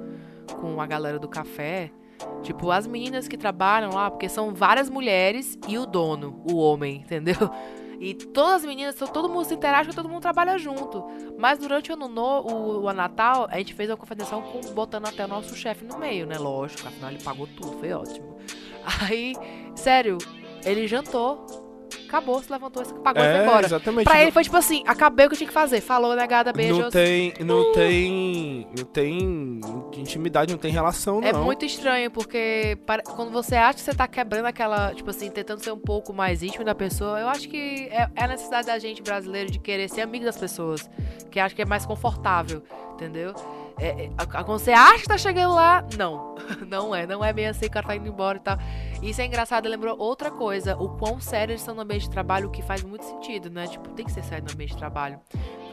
com 0.60 0.80
a 0.80 0.86
galera 0.86 1.18
do 1.18 1.28
café, 1.28 1.92
tipo, 2.44 2.72
as 2.72 2.86
meninas 2.86 3.28
que 3.28 3.38
trabalham 3.38 3.92
lá, 3.92 4.12
porque 4.12 4.30
são 4.30 4.54
várias 4.54 4.90
mulheres 4.90 5.58
e 5.68 5.78
o 5.78 5.86
dono, 5.86 6.42
o 6.50 6.58
homem, 6.58 6.98
entendeu? 6.98 7.36
E 8.06 8.14
todas 8.14 8.58
as 8.58 8.66
meninas, 8.66 8.94
todo 8.94 9.28
mundo 9.28 9.46
se 9.46 9.56
interage, 9.56 9.90
todo 9.92 10.08
mundo 10.08 10.22
trabalha 10.22 10.60
junto. 10.60 11.04
Mas 11.40 11.58
durante 11.58 11.90
o 11.90 11.96
ano 11.96 12.08
novo, 12.08 12.54
o, 12.54 12.86
o 12.86 12.94
Natal, 12.94 13.48
a 13.50 13.58
gente 13.58 13.74
fez 13.74 13.90
uma 13.90 13.98
confederação 13.98 14.44
com, 14.44 14.62
botando 14.76 15.08
até 15.08 15.26
o 15.26 15.28
nosso 15.28 15.56
chefe 15.56 15.84
no 15.84 15.98
meio, 15.98 16.28
né? 16.28 16.38
Lógico, 16.38 16.88
afinal 16.88 17.10
ele 17.10 17.24
pagou 17.24 17.48
tudo, 17.48 17.80
foi 17.80 17.92
ótimo. 17.92 18.38
Aí, 19.02 19.34
sério, 19.76 20.20
ele 20.64 20.88
jantou, 20.88 21.65
acabou, 22.18 22.42
se 22.42 22.52
levantou, 22.52 22.84
pagou 23.04 23.22
e 23.24 23.26
foi 23.26 23.36
É, 23.36 23.44
embora. 23.44 23.66
exatamente. 23.66 24.04
Pra 24.06 24.14
Não- 24.14 24.22
ele 24.22 24.32
foi 24.32 24.44
tipo 24.44 24.58
assim, 24.58 24.84
acabei 24.88 25.26
o 25.26 25.30
que 25.30 25.34
eu 25.36 25.38
tinha 25.38 25.48
que 25.48 25.54
fazer. 25.54 25.82
Falou, 25.82 26.16
negada, 26.16 26.52
beijos. 26.54 26.78
Não 26.80 26.90
tem, 26.90 27.34
não 27.42 27.74
tem, 27.74 28.68
não 28.78 28.86
tem 28.86 29.60
intimidade, 29.98 30.52
não 30.52 30.60
tem 30.60 30.72
relação, 30.72 31.20
não. 31.22 31.28
É 31.28 31.34
muito 31.34 31.66
estranho, 31.66 32.10
porque 32.12 32.78
para- 32.86 33.04
quando 33.04 33.32
você 33.32 33.56
acha 33.56 33.76
que 33.76 33.82
você 33.82 33.94
tá 33.94 34.08
quebrando 34.08 34.46
aquela, 34.46 34.94
tipo 34.94 35.10
assim, 35.10 35.30
tentando 35.30 35.64
ser 35.64 35.72
um 35.72 35.80
pouco 35.80 36.14
mais 36.14 36.42
íntimo 36.44 36.64
da 36.64 36.76
pessoa, 36.76 37.20
eu 37.20 37.28
acho 37.28 37.48
que 37.50 37.88
é, 37.92 38.10
é 38.16 38.24
a 38.24 38.28
necessidade 38.28 38.68
da 38.68 38.80
gente 38.80 39.02
brasileiro 39.02 39.52
de 39.52 39.60
querer 39.60 39.90
ser 39.90 40.02
amigo 40.02 40.26
das 40.26 40.38
pessoas. 40.38 40.90
Que 41.32 41.40
acho 41.40 41.56
que 41.56 41.62
é 41.62 41.66
mais 41.66 41.86
confortável, 41.86 42.64
entendeu? 42.94 43.34
é, 43.78 44.06
é, 44.06 44.10
quando 44.46 44.58
você 44.60 44.72
acha 44.72 45.00
que 45.00 45.08
tá 45.08 45.18
chegando 45.18 45.54
lá, 45.54 45.84
não. 45.98 46.36
Não 46.70 46.96
é, 46.96 47.06
não 47.08 47.24
é 47.26 47.34
bem 47.34 47.48
assim 47.48 47.62
que 47.62 47.68
o 47.68 47.72
cara 47.72 47.88
tá 47.88 47.96
indo 47.96 48.08
embora 48.08 48.38
e 48.38 48.42
tal. 48.42 48.58
Isso 49.02 49.22
é 49.22 49.26
engraçado, 49.26 49.68
lembrou 49.68 49.96
outra 49.98 50.32
coisa, 50.32 50.76
o 50.78 50.90
quão 50.90 51.20
sério 51.20 51.52
eles 51.52 51.62
estão 51.62 51.76
no 51.76 51.82
ambiente 51.82 52.04
de 52.04 52.10
trabalho, 52.10 52.48
o 52.48 52.52
que 52.52 52.62
faz 52.62 52.84
muito 52.84 53.04
sentido, 53.06 53.50
né? 53.50 53.68
Tipo, 53.68 53.90
tem 53.90 54.06
que 54.06 54.12
ser 54.12 54.24
sério 54.24 54.46
no 54.46 54.52
ambiente 54.54 54.72
de 54.72 54.78
trabalho. 54.78 55.20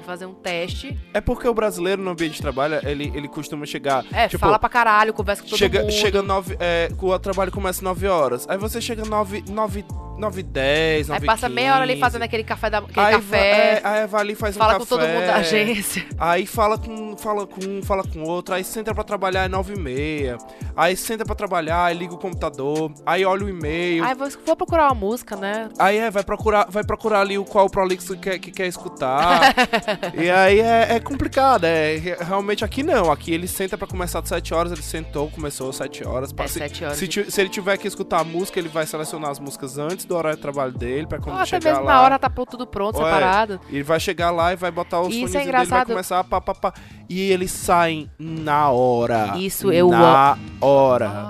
Fazer 0.04 0.26
um 0.26 0.34
teste. 0.34 0.98
É 1.14 1.20
porque 1.20 1.46
o 1.46 1.54
brasileiro 1.54 2.02
no 2.02 2.10
ambiente 2.10 2.34
de 2.34 2.42
trabalho, 2.42 2.80
ele, 2.82 3.12
ele 3.14 3.28
costuma 3.28 3.64
chegar. 3.64 4.04
É, 4.12 4.26
tipo, 4.26 4.40
fala 4.40 4.58
pra 4.58 4.68
caralho, 4.68 5.14
conversa 5.14 5.42
com 5.42 5.48
todo 5.48 5.58
chega, 5.58 5.80
mundo. 5.80 5.92
chega 5.92 6.20
nove. 6.22 6.56
É, 6.58 6.88
o 7.00 7.18
trabalho 7.20 7.52
começa 7.52 7.82
9 7.84 8.08
horas. 8.08 8.44
Aí 8.48 8.58
você 8.58 8.80
chega 8.80 9.04
9, 9.04 9.44
9, 9.48 9.84
9 10.18 10.42
10, 10.42 11.08
9 11.08 11.20
Aí 11.20 11.26
passa 11.26 11.48
meia 11.48 11.72
hora 11.74 11.82
ali 11.82 11.94
15. 11.94 12.00
fazendo 12.00 12.22
aquele 12.22 12.44
café 12.44 12.70
da 12.70 12.78
aquele 12.78 13.00
aí, 13.00 13.12
va- 13.14 13.18
café. 13.20 13.46
é, 13.48 13.80
aí 13.84 14.06
vai 14.06 14.20
ali 14.20 14.32
e 14.32 14.36
faz 14.36 14.56
fala 14.56 14.74
um 14.74 14.78
com 14.78 14.84
café. 14.86 14.88
todo 14.96 15.08
mundo 15.08 15.26
da 15.26 15.34
agência. 15.36 16.04
Aí 16.18 16.46
fala 16.46 16.78
com, 16.78 17.16
fala 17.16 17.46
com 17.46 17.60
um, 17.64 17.82
fala 17.82 18.04
com 18.04 18.22
outro, 18.22 18.54
aí 18.54 18.62
senta 18.62 18.94
pra 18.94 19.02
trabalhar 19.02 19.44
é 19.44 19.48
9 19.48 19.74
e 19.74 19.78
meia. 19.78 20.38
Aí 20.76 20.96
senta 20.96 21.24
pra 21.24 21.34
trabalhar, 21.34 21.84
aí 21.86 21.96
liga 21.96 22.14
o 22.14 22.18
computador, 22.18 22.92
aí 23.04 23.24
olha 23.24 23.44
o 23.44 23.48
e-mail. 23.48 24.04
Aí 24.04 24.14
vou, 24.14 24.28
vou 24.46 24.56
procurar 24.56 24.84
uma 24.88 24.94
música, 24.94 25.34
né? 25.36 25.68
Aí 25.78 25.96
é, 25.98 26.10
vai 26.10 26.22
procurar, 26.22 26.66
vai 26.70 26.84
procurar 26.84 27.20
ali 27.22 27.36
o 27.38 27.44
qual 27.44 27.68
Prolix 27.68 28.06
que 28.08 28.16
quer, 28.16 28.38
que 28.38 28.50
quer 28.52 28.66
escutar. 28.66 29.54
e 30.14 30.30
aí 30.30 30.60
é, 30.60 30.94
é 30.94 31.00
complicado, 31.00 31.64
é 31.64 31.96
re- 31.96 32.16
realmente 32.20 32.64
aqui 32.64 32.82
não. 32.82 33.10
Aqui 33.10 33.32
ele 33.32 33.48
senta 33.48 33.76
pra 33.76 33.86
começar 33.86 34.20
às 34.20 34.28
7 34.28 34.54
horas, 34.54 34.72
ele 34.72 34.82
sentou, 34.82 35.28
começou 35.30 35.70
às 35.70 35.76
7 35.76 36.06
horas. 36.06 36.32
É 36.38 36.46
se, 36.46 36.84
horas 36.84 36.96
se, 36.98 37.08
de- 37.08 37.30
se 37.30 37.40
ele 37.40 37.50
tiver 37.50 37.76
que 37.76 37.88
escutar 37.88 38.20
a 38.20 38.24
música, 38.24 38.58
ele 38.58 38.68
vai 38.68 38.86
selecionar 38.86 39.30
as 39.30 39.38
músicas 39.40 39.76
antes 39.78 40.01
do 40.06 40.16
horário 40.16 40.36
de 40.36 40.42
trabalho 40.42 40.72
dele, 40.72 41.06
pra 41.06 41.18
quando 41.18 41.34
Ou 41.36 41.40
até 41.42 41.46
chegar 41.46 41.70
mesmo 41.72 41.84
lá. 41.84 41.92
na 41.94 42.02
hora 42.02 42.18
tá 42.18 42.28
tudo 42.46 42.66
pronto, 42.66 42.98
Ué, 42.98 43.04
separado. 43.04 43.60
Ele 43.70 43.82
vai 43.82 44.00
chegar 44.00 44.30
lá 44.30 44.52
e 44.52 44.56
vai 44.56 44.70
botar 44.70 45.00
os 45.00 45.14
Isso 45.14 45.36
é 45.36 45.40
dele, 45.40 45.52
vai 45.66 45.84
começar 45.86 46.20
a 46.20 46.24
pá, 46.24 46.40
pá, 46.40 46.54
pá. 46.54 46.72
E 47.08 47.30
eles 47.30 47.50
saem 47.50 48.10
na 48.18 48.70
hora. 48.70 49.34
Isso 49.36 49.70
eu 49.72 49.88
Na 49.90 49.98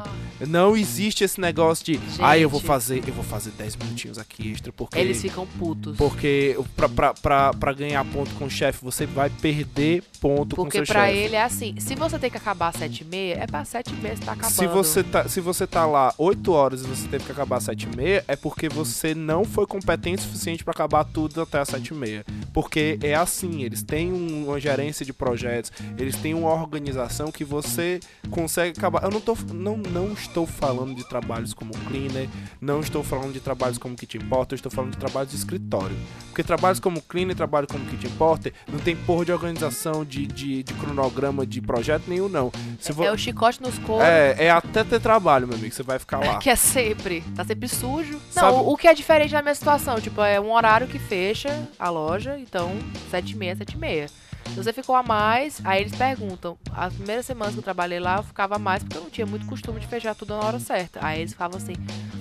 Ah. 0.06 0.21
Não 0.48 0.76
existe 0.76 1.24
esse 1.24 1.40
negócio 1.40 1.84
de, 1.84 2.00
ah, 2.20 2.36
eu 2.38 2.48
vou 2.48 2.60
fazer, 2.60 3.02
eu 3.06 3.14
vou 3.14 3.24
fazer 3.24 3.50
10 3.52 3.76
minutinhos 3.76 4.18
aqui 4.18 4.50
extra, 4.52 4.72
porque 4.72 4.98
Eles 4.98 5.20
ficam 5.20 5.46
putos. 5.58 5.96
porque 5.96 6.56
pra, 6.76 6.88
pra, 6.88 7.14
pra, 7.14 7.54
pra 7.54 7.72
ganhar 7.72 8.04
ponto 8.06 8.30
com 8.34 8.46
o 8.46 8.50
chefe, 8.50 8.82
você 8.82 9.06
vai 9.06 9.30
perder 9.30 10.02
ponto 10.20 10.54
com 10.56 10.62
Porque 10.64 10.78
seu 10.78 10.86
pra 10.86 11.06
chefe. 11.06 11.18
ele 11.18 11.36
é 11.36 11.42
assim, 11.42 11.74
se 11.78 11.94
você 11.94 12.18
tem 12.18 12.30
que 12.30 12.36
acabar 12.36 12.68
às 12.68 12.76
7 12.76 13.00
e 13.00 13.04
meia, 13.04 13.34
é 13.42 13.46
pra 13.46 13.64
7 13.64 13.90
e 13.92 13.96
meia 13.96 14.16
você 14.16 14.22
tá 14.24 14.32
acabando. 14.32 14.52
Se 14.54 14.66
você, 14.66 15.02
tá, 15.02 15.28
se 15.28 15.40
você 15.40 15.66
tá 15.66 15.84
lá 15.86 16.14
8 16.18 16.52
horas 16.52 16.82
e 16.82 16.86
você 16.86 17.08
teve 17.08 17.24
que 17.24 17.32
acabar 17.32 17.56
às 17.56 17.64
7 17.64 17.88
e 17.92 17.96
meia, 17.96 18.24
é 18.28 18.36
porque 18.36 18.68
você 18.68 19.14
não 19.14 19.44
foi 19.44 19.66
competente 19.66 20.22
o 20.22 20.24
suficiente 20.26 20.62
pra 20.64 20.72
acabar 20.72 21.04
tudo 21.04 21.40
até 21.42 21.58
às 21.60 21.68
7 21.68 21.88
e 21.88 21.94
meia. 21.94 22.24
Porque 22.52 22.98
é 23.02 23.14
assim, 23.14 23.62
eles 23.62 23.82
têm 23.82 24.12
um- 24.12 24.46
uma 24.46 24.60
gerência 24.60 25.04
de 25.04 25.12
projetos, 25.12 25.72
eles 25.98 26.16
têm 26.16 26.34
uma 26.34 26.52
organização 26.52 27.30
que 27.32 27.44
você 27.44 27.98
consegue 28.30 28.78
acabar. 28.78 29.02
Eu 29.04 29.10
não, 29.10 29.20
tô, 29.20 29.36
não, 29.52 29.76
não 29.76 30.12
estou 30.12 30.31
falando 30.46 30.94
de 30.94 31.04
trabalhos 31.08 31.52
como 31.54 31.72
cleaner, 31.86 32.28
não 32.60 32.80
estou 32.80 33.02
falando 33.04 33.32
de 33.32 33.40
trabalhos 33.40 33.78
como 33.78 33.94
kitchen 33.96 34.20
porter, 34.22 34.54
eu 34.54 34.56
estou 34.56 34.72
falando 34.72 34.92
de 34.92 34.98
trabalhos 34.98 35.30
de 35.30 35.36
escritório. 35.36 35.96
Porque 36.28 36.42
trabalhos 36.42 36.80
como 36.80 37.00
cleaner, 37.02 37.36
trabalho 37.36 37.66
como 37.66 37.84
kitchen 37.86 38.10
porter, 38.12 38.52
não 38.70 38.78
tem 38.78 38.96
porra 38.96 39.24
de 39.26 39.32
organização, 39.32 40.04
de, 40.04 40.26
de, 40.26 40.62
de 40.62 40.74
cronograma, 40.74 41.46
de 41.46 41.60
projeto 41.60 42.04
nenhum, 42.08 42.28
não. 42.28 42.50
Se 42.80 42.92
vo- 42.92 43.04
É 43.04 43.12
o 43.12 43.16
chicote 43.18 43.60
nos 43.62 43.78
coros. 43.78 44.04
é, 44.04 44.46
é 44.46 44.50
até 44.50 44.82
ter 44.82 45.00
trabalho, 45.00 45.46
meu 45.46 45.56
amigo. 45.56 45.74
Você 45.74 45.82
vai 45.82 45.98
ficar 45.98 46.18
lá. 46.18 46.38
Que 46.42 46.50
é 46.50 46.56
sempre. 46.56 47.22
Tá 47.36 47.44
sempre 47.44 47.68
sujo. 47.68 48.18
Sabe- 48.30 48.56
Não, 48.56 48.64
o, 48.64 48.72
o 48.72 48.76
que 48.76 48.88
é 48.88 48.94
diferente 48.94 49.32
da 49.32 49.42
minha 49.42 49.54
situação, 49.54 50.00
tipo, 50.00 50.20
é 50.22 50.40
um 50.40 50.52
horário 50.52 50.86
que 50.88 50.98
fecha 50.98 51.68
a 51.78 51.90
loja, 51.90 52.38
então 52.38 52.72
7 53.10 53.32
e 53.32 53.36
meia, 53.36 53.54
7 53.56 53.74
e 53.74 53.76
meia. 53.78 54.06
Se 54.48 54.54
você 54.56 54.72
ficou 54.72 54.94
a 54.94 55.02
mais, 55.02 55.60
aí 55.64 55.80
eles 55.80 55.94
perguntam. 55.94 56.58
As 56.72 56.92
primeiras 56.92 57.24
semanas 57.24 57.54
que 57.54 57.60
eu 57.60 57.64
trabalhei 57.64 57.98
lá, 57.98 58.16
eu 58.18 58.22
ficava 58.22 58.56
a 58.56 58.58
mais 58.58 58.82
porque 58.82 58.98
eu 58.98 59.02
não 59.02 59.10
tinha 59.10 59.26
muito 59.26 59.46
costume 59.46 59.80
de 59.80 59.86
fechar 59.86 60.14
tudo 60.14 60.36
na 60.36 60.44
hora 60.44 60.58
certa. 60.58 61.00
Aí 61.02 61.20
eles 61.20 61.32
falavam 61.32 61.58
assim: 61.58 61.74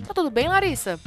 Tá 0.08 0.14
tudo 0.14 0.30
bem, 0.30 0.48
Larissa? 0.48 1.00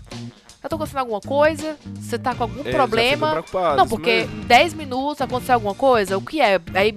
Tá 0.68 0.76
acontecendo 0.76 1.00
alguma 1.00 1.20
coisa? 1.20 1.76
Você 2.00 2.18
tá 2.18 2.34
com 2.34 2.44
algum 2.44 2.64
já 2.64 2.70
problema? 2.70 3.44
Não, 3.76 3.86
porque 3.86 4.24
né? 4.24 4.30
em 4.32 4.46
10 4.46 4.72
minutos 4.72 5.20
aconteceu 5.20 5.56
alguma 5.56 5.74
coisa, 5.74 6.16
o 6.16 6.22
que 6.22 6.40
é? 6.40 6.58
Aí 6.72 6.90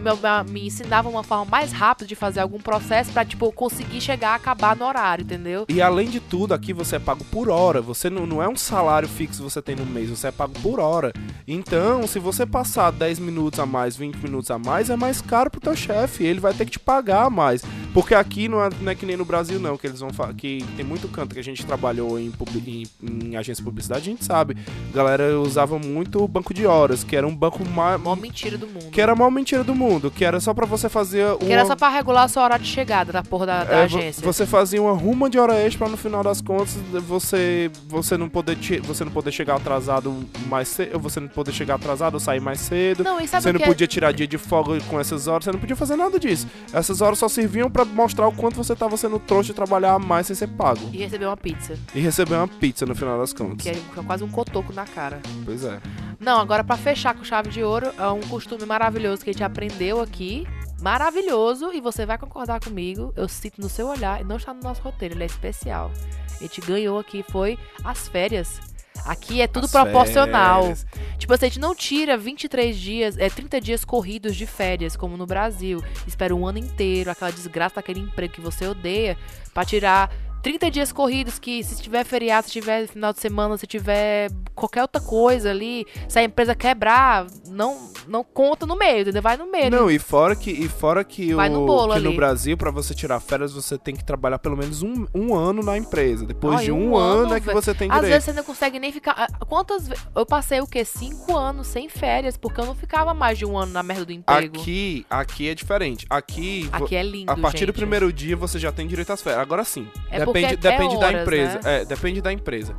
meu- 0.00 0.18
me 0.48 0.66
ensinava 0.66 1.06
uma 1.06 1.22
forma 1.22 1.44
mais 1.44 1.70
rápida 1.70 2.06
de 2.06 2.14
fazer 2.14 2.40
algum 2.40 2.58
processo 2.58 3.12
pra, 3.12 3.22
tipo, 3.22 3.52
conseguir 3.52 4.00
chegar 4.00 4.30
a 4.30 4.34
acabar 4.36 4.74
no 4.74 4.86
horário, 4.86 5.22
entendeu? 5.22 5.66
E 5.68 5.82
além 5.82 6.08
de 6.08 6.18
tudo, 6.18 6.54
aqui 6.54 6.72
você 6.72 6.96
é 6.96 6.98
pago 6.98 7.22
por 7.24 7.50
hora. 7.50 7.82
Você 7.82 8.08
não, 8.08 8.26
não 8.26 8.42
é 8.42 8.48
um 8.48 8.56
salário 8.56 9.08
fixo 9.08 9.42
que 9.42 9.50
você 9.50 9.60
tem 9.60 9.76
no 9.76 9.84
mês, 9.84 10.08
você 10.08 10.28
é 10.28 10.32
pago 10.32 10.54
por 10.62 10.80
hora. 10.80 11.12
Então, 11.46 12.06
se 12.06 12.18
você 12.18 12.46
passar 12.46 12.90
10 12.90 13.18
minutos 13.18 13.60
a 13.60 13.66
mais, 13.66 13.96
20 13.96 14.16
minutos 14.16 14.50
a 14.50 14.58
mais, 14.58 14.88
é 14.88 14.96
mais 14.96 15.20
caro 15.20 15.50
pro 15.50 15.60
teu 15.60 15.76
chefe. 15.76 16.24
Ele 16.24 16.40
vai 16.40 16.54
ter 16.54 16.64
que 16.64 16.72
te 16.72 16.78
pagar 16.78 17.28
mais. 17.28 17.62
Porque 17.92 18.14
aqui 18.14 18.48
não 18.48 18.62
é, 18.62 18.70
não 18.80 18.92
é 18.92 18.94
que 18.94 19.04
nem 19.04 19.16
no 19.16 19.24
Brasil, 19.24 19.58
não, 19.58 19.76
que 19.76 19.86
eles 19.86 20.00
vão 20.00 20.10
falar. 20.12 20.32
Que 20.34 20.64
tem 20.76 20.84
muito 20.84 21.08
canto 21.08 21.34
que 21.34 21.40
a 21.40 21.44
gente 21.44 21.66
trabalhou 21.66 22.18
em, 22.18 22.32
em, 22.66 22.86
em 23.10 23.36
agência 23.36 23.62
de 23.62 23.64
publicidade, 23.64 24.02
a 24.02 24.04
gente 24.12 24.24
sabe. 24.24 24.56
A 24.92 24.96
galera 24.96 25.38
usava 25.40 25.78
muito 25.78 26.22
o 26.22 26.28
banco 26.28 26.52
de 26.54 26.66
horas, 26.66 27.02
que 27.04 27.16
era 27.16 27.26
um 27.26 27.34
banco 27.34 27.64
mais. 27.68 28.00
Mó 28.00 28.14
mentira 28.16 28.56
do 28.56 28.66
mundo. 28.66 28.90
Que 28.90 29.00
era 29.00 29.12
a 29.12 29.16
maior 29.16 29.30
mentira 29.30 29.64
do 29.64 29.74
mundo, 29.74 30.10
que 30.10 30.24
era 30.24 30.40
só 30.40 30.52
pra 30.54 30.66
você 30.66 30.88
fazer 30.88 31.24
uma... 31.26 31.38
Que 31.38 31.52
era 31.52 31.64
só 31.66 31.74
pra 31.76 31.88
regular 31.88 32.24
a 32.24 32.28
sua 32.28 32.42
hora 32.44 32.58
de 32.58 32.66
chegada 32.66 33.12
da 33.12 33.22
porra 33.22 33.46
da, 33.46 33.64
da 33.64 33.76
É, 33.78 33.82
agência. 33.84 34.22
Você 34.24 34.46
fazia 34.46 34.80
uma 34.80 34.92
ruma 34.92 35.28
de 35.30 35.38
hora 35.38 35.54
extra 35.54 35.80
pra 35.80 35.88
no 35.88 35.96
final 35.96 36.22
das 36.22 36.40
contas 36.40 36.76
você 37.06 37.70
você 37.88 38.16
não 38.16 38.28
poder 38.28 38.56
você 38.82 39.04
não 39.04 39.10
poder 39.12 39.32
chegar 39.32 39.56
atrasado 39.56 40.14
mais 40.46 40.68
cedo, 40.68 40.98
você 40.98 41.20
não 41.20 41.28
poder 41.28 41.52
chegar 41.52 41.76
atrasado 41.76 42.14
ou 42.14 42.20
sair 42.20 42.40
mais 42.40 42.60
cedo. 42.60 43.02
Não, 43.02 43.18
Você 43.18 43.52
não 43.52 43.60
é- 43.60 43.66
podia 43.66 43.86
tirar 43.86 44.12
dia 44.12 44.26
de 44.26 44.36
folga 44.38 44.78
com 44.88 45.00
essas 45.00 45.26
horas, 45.26 45.44
você 45.44 45.52
não 45.52 45.58
podia 45.58 45.76
fazer 45.76 45.96
nada 45.96 46.18
disso. 46.18 46.46
Essas 46.72 47.00
horas 47.00 47.18
só 47.18 47.28
serviam 47.28 47.70
pra 47.70 47.84
mostrar 47.84 48.28
o 48.28 48.32
quanto 48.32 48.56
você 48.56 48.74
tava 48.76 48.96
sendo 48.96 49.18
trouxa 49.18 49.52
e 49.52 49.54
trabalhar 49.54 49.98
mais 49.98 50.26
sem 50.26 50.36
ser 50.36 50.48
pago. 50.48 50.80
E 50.92 50.98
receber 50.98 51.26
uma 51.26 51.36
pizza, 51.36 51.74
E 51.94 52.00
receber 52.00 52.34
uma 52.34 52.48
pizza 52.48 52.84
no 52.86 52.94
final 53.00 53.18
das 53.18 53.32
contas. 53.32 53.62
que 53.62 53.68
é 53.70 54.02
quase 54.06 54.22
um 54.22 54.30
cotoco 54.30 54.72
na 54.72 54.84
cara. 54.86 55.20
Pois 55.44 55.64
é. 55.64 55.80
Não, 56.18 56.38
agora 56.40 56.62
pra 56.62 56.76
fechar 56.76 57.14
com 57.14 57.24
chave 57.24 57.48
de 57.50 57.62
ouro, 57.62 57.92
é 57.98 58.06
um 58.08 58.20
costume 58.20 58.64
maravilhoso 58.66 59.24
que 59.24 59.30
a 59.30 59.32
gente 59.32 59.44
aprendeu 59.44 60.00
aqui. 60.00 60.46
Maravilhoso, 60.82 61.72
e 61.72 61.80
você 61.80 62.06
vai 62.06 62.16
concordar 62.16 62.60
comigo. 62.60 63.12
Eu 63.16 63.28
cito 63.28 63.60
no 63.60 63.68
seu 63.68 63.86
olhar, 63.88 64.20
e 64.20 64.24
não 64.24 64.36
está 64.36 64.52
no 64.54 64.60
nosso 64.62 64.80
roteiro, 64.82 65.14
ele 65.14 65.22
é 65.22 65.26
especial. 65.26 65.90
A 66.38 66.42
gente 66.42 66.60
ganhou 66.62 66.98
aqui, 66.98 67.22
foi 67.30 67.58
as 67.84 68.08
férias. 68.08 68.60
Aqui 69.04 69.40
é 69.40 69.46
tudo 69.46 69.64
As 69.64 69.72
proporcional. 69.72 70.62
férias. 70.62 70.86
Tipo 71.18 71.32
assim, 71.34 71.46
a 71.46 71.48
gente 71.48 71.60
não 71.60 71.74
tira 71.74 72.16
23 72.16 72.76
dias, 72.76 73.16
é 73.18 73.28
30 73.30 73.60
dias 73.60 73.84
corridos 73.84 74.34
de 74.36 74.46
férias, 74.46 74.96
como 74.96 75.16
no 75.16 75.26
Brasil. 75.26 75.82
Espera 76.06 76.34
um 76.34 76.46
ano 76.46 76.58
inteiro, 76.58 77.10
aquela 77.10 77.30
desgraça 77.30 77.76
daquele 77.76 78.00
emprego 78.00 78.34
que 78.34 78.40
você 78.40 78.66
odeia, 78.66 79.16
pra 79.54 79.64
tirar 79.64 80.10
30 80.42 80.70
dias 80.70 80.92
corridos 80.92 81.38
que 81.38 81.62
se 81.62 81.80
tiver 81.82 82.04
feriado, 82.04 82.46
se 82.46 82.52
tiver 82.52 82.86
final 82.86 83.12
de 83.12 83.20
semana, 83.20 83.56
se 83.56 83.66
tiver 83.66 84.30
qualquer 84.54 84.82
outra 84.82 85.00
coisa 85.00 85.50
ali, 85.50 85.86
se 86.08 86.18
a 86.18 86.22
empresa 86.22 86.54
quebrar, 86.54 87.26
não 87.48 87.90
não 88.08 88.24
conta 88.24 88.66
no 88.66 88.76
meio, 88.76 89.02
entendeu? 89.02 89.22
Vai 89.22 89.36
no 89.36 89.46
meio. 89.50 89.70
Não, 89.70 89.90
e 89.90 89.98
fora 89.98 90.34
que, 90.34 90.50
e 90.50 90.68
fora 90.68 91.04
que, 91.04 91.32
Vai 91.34 91.48
o, 91.48 91.52
no 91.52 91.66
bolo 91.66 91.94
que 91.94 92.00
no. 92.00 92.14
Brasil, 92.16 92.56
pra 92.56 92.70
você 92.70 92.92
tirar 92.94 93.20
férias, 93.20 93.52
você 93.52 93.78
tem 93.78 93.94
que 93.94 94.04
trabalhar 94.04 94.38
pelo 94.38 94.56
menos 94.56 94.82
um, 94.82 95.06
um 95.14 95.34
ano 95.34 95.62
na 95.62 95.76
empresa. 95.78 96.26
Depois 96.26 96.58
Ai, 96.58 96.64
de 96.64 96.72
um 96.72 96.90
um, 96.92 96.96
ano, 96.96 97.22
ano, 97.24 97.34
é 97.34 97.40
que 97.40 97.52
você 97.52 97.72
tem 97.74 97.88
Às 97.90 97.96
direito. 97.96 98.12
vezes 98.12 98.24
você 98.24 98.32
não 98.32 98.42
consegue 98.42 98.78
nem 98.80 98.90
ficar. 98.90 99.14
ah, 99.16 99.44
Quantas. 99.44 99.88
Eu 100.14 100.26
passei 100.26 100.60
o 100.60 100.66
quê? 100.66 100.84
Cinco 100.84 101.36
anos 101.36 101.66
sem 101.66 101.88
férias, 101.88 102.36
porque 102.36 102.60
eu 102.60 102.66
não 102.66 102.74
ficava 102.74 103.14
mais 103.14 103.38
de 103.38 103.44
um 103.46 103.56
ano 103.56 103.72
na 103.72 103.82
merda 103.82 104.04
do 104.06 104.12
emprego. 104.12 104.58
Aqui, 104.58 105.06
aqui 105.08 105.48
é 105.48 105.54
diferente. 105.54 106.06
Aqui, 106.10 106.68
Aqui 106.72 106.96
é 106.96 107.02
lindo. 107.02 107.30
a 107.30 107.36
partir 107.36 107.66
do 107.66 107.68
gente. 107.68 107.76
primeiro 107.76 108.12
dia 108.12 108.36
você 108.36 108.58
já 108.58 108.72
tem 108.72 108.86
direito 108.86 109.12
às 109.12 109.22
férias. 109.22 109.40
Agora 109.42 109.62
sim. 109.62 109.86
É 110.10 110.24
depende 110.32 110.56
depende 110.56 110.98
da 110.98 111.06
horas, 111.06 111.22
empresa. 111.22 111.60
né? 111.62 111.80
É, 111.80 111.84
depende 111.84 112.20
da 112.20 112.32
empresa. 112.32 112.76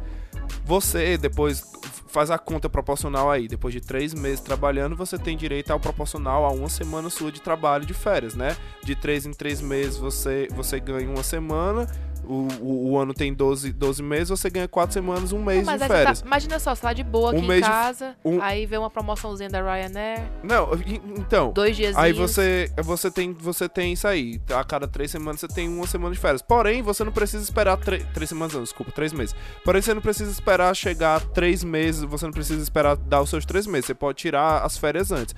Você 0.65 1.17
depois 1.17 1.63
faz 2.07 2.29
a 2.29 2.37
conta 2.37 2.69
proporcional 2.69 3.31
aí. 3.31 3.47
Depois 3.47 3.73
de 3.73 3.81
três 3.81 4.13
meses 4.13 4.41
trabalhando, 4.41 4.95
você 4.95 5.17
tem 5.17 5.35
direito 5.37 5.71
ao 5.71 5.79
proporcional 5.79 6.45
a 6.45 6.51
uma 6.51 6.69
semana 6.69 7.09
sua 7.09 7.31
de 7.31 7.41
trabalho 7.41 7.85
de 7.85 7.93
férias, 7.93 8.35
né? 8.35 8.55
De 8.83 8.95
três 8.95 9.25
em 9.25 9.31
três 9.31 9.61
meses 9.61 9.97
você, 9.97 10.47
você 10.51 10.79
ganha 10.79 11.09
uma 11.09 11.23
semana. 11.23 11.87
O, 12.31 12.47
o, 12.61 12.91
o 12.91 12.97
ano 12.97 13.13
tem 13.13 13.33
12, 13.33 13.73
12 13.73 14.01
meses, 14.01 14.29
você 14.29 14.49
ganha 14.49 14.67
quatro 14.67 14.93
semanas, 14.93 15.33
um 15.33 15.43
mês 15.43 15.65
Mas 15.65 15.79
de 15.81 15.85
você 15.87 15.93
férias. 15.93 16.21
tá- 16.21 16.27
imagina 16.27 16.59
só, 16.59 16.73
você 16.73 16.81
tá 16.81 16.93
de 16.93 17.03
boa 17.03 17.31
Um 17.31 17.35
aqui 17.35 17.43
em 17.43 17.47
mês 17.47 17.61
de- 17.61 17.67
casa, 17.69 18.15
um- 18.23 18.41
aí 18.41 18.65
vê 18.65 18.77
uma 18.77 18.89
promoçãozinha 18.89 19.49
da 19.49 19.61
Ryanair, 19.61 20.21
Não, 20.41 20.69
então. 21.17 21.51
dois 21.51 21.75
dias. 21.75 21.95
Aí 21.97 22.13
você, 22.13 22.71
você, 22.81 23.11
tem, 23.11 23.33
você 23.33 23.67
tem 23.67 23.91
isso 23.93 24.07
aí. 24.07 24.39
A 24.55 24.63
cada 24.63 24.87
três 24.87 25.11
semanas 25.11 25.41
você 25.41 25.47
tem 25.49 25.67
uma 25.67 25.85
semana 25.85 26.13
de 26.15 26.21
férias. 26.21 26.41
Porém, 26.41 26.81
você 26.81 27.03
não 27.03 27.11
precisa 27.11 27.43
esperar 27.43 27.75
tre- 27.77 28.05
três 28.13 28.29
semanas, 28.29 28.53
não, 28.53 28.63
desculpa, 28.63 28.91
três 28.93 29.11
meses. 29.11 29.35
Porém, 29.65 29.81
você 29.81 29.93
não 29.93 30.01
precisa 30.01 30.31
esperar 30.31 30.73
chegar 30.75 31.19
três 31.19 31.63
meses, 31.65 32.01
você 32.03 32.25
não 32.25 32.31
precisa 32.33 32.63
esperar 32.63 32.95
dar 32.95 33.21
os 33.21 33.29
seus 33.29 33.45
três 33.45 33.67
meses. 33.67 33.85
Você 33.87 33.93
pode 33.93 34.17
tirar 34.17 34.63
as 34.63 34.77
férias 34.77 35.11
antes. 35.11 35.35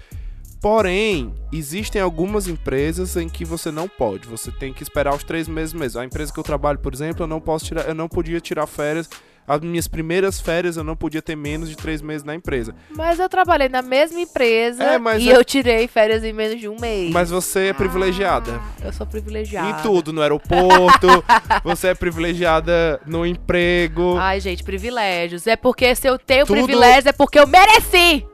Porém, 0.63 1.35
existem 1.51 2.01
algumas 2.01 2.47
empresas 2.47 3.17
em 3.17 3.27
que 3.27 3.43
você 3.43 3.69
não 3.69 3.85
pode. 3.85 4.25
Você 4.29 4.49
tem 4.49 4.71
que 4.71 4.81
esperar 4.81 5.13
os 5.13 5.21
três 5.21 5.45
meses 5.45 5.73
mesmo. 5.73 5.99
A 5.99 6.05
empresa 6.05 6.31
que 6.31 6.39
eu 6.39 6.43
trabalho, 6.43 6.79
por 6.79 6.93
exemplo, 6.93 7.23
eu 7.23 7.27
não 7.27 7.41
posso 7.41 7.65
tirar, 7.65 7.85
eu 7.85 7.93
não 7.93 8.07
podia 8.07 8.39
tirar 8.39 8.65
férias 8.65 9.09
as 9.45 9.59
minhas 9.59 9.89
primeiras 9.89 10.39
férias 10.39 10.77
eu 10.77 10.85
não 10.85 10.95
podia 10.95 11.21
ter 11.21 11.35
menos 11.35 11.69
de 11.69 11.75
três 11.75 12.01
meses 12.01 12.23
na 12.23 12.33
empresa. 12.33 12.73
Mas 12.95 13.19
eu 13.19 13.27
trabalhei 13.27 13.67
na 13.67 13.81
mesma 13.81 14.21
empresa 14.21 14.81
É, 14.81 14.97
e 15.19 15.29
é- 15.29 15.35
eu 15.35 15.43
tirei 15.43 15.85
férias 15.85 16.23
em 16.23 16.31
menos 16.31 16.61
de 16.61 16.69
um 16.69 16.79
mês. 16.79 17.11
Mas 17.11 17.29
você 17.29 17.65
é 17.67 17.73
privilegiada. 17.73 18.61
Eu 18.81 18.93
sou 18.93 19.05
privilegiada. 19.05 19.69
Em 19.69 19.83
tudo, 19.83 20.13
no 20.13 20.21
aeroporto, 20.21 21.07
você 21.61 21.89
é 21.89 21.93
privilegiada 21.93 23.01
no 23.05 23.25
emprego, 23.25 24.15
Ai, 24.17 24.39
gente, 24.39 24.63
privilégios. 24.63 25.45
É 25.45 25.57
porque 25.57 25.93
se 25.93 26.07
eu 26.07 26.17
tenho 26.17 26.45
Tudo- 26.45 26.63
privilégios 26.63 27.07
é 27.07 27.11
porque 27.11 27.37
eu 27.37 27.45
mereci. 27.45 28.25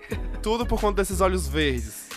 tudo 0.44 0.64
por 0.64 0.80
conta 0.80 1.02
desses 1.02 1.22
olhos 1.22 1.48
verdes. 1.48 2.09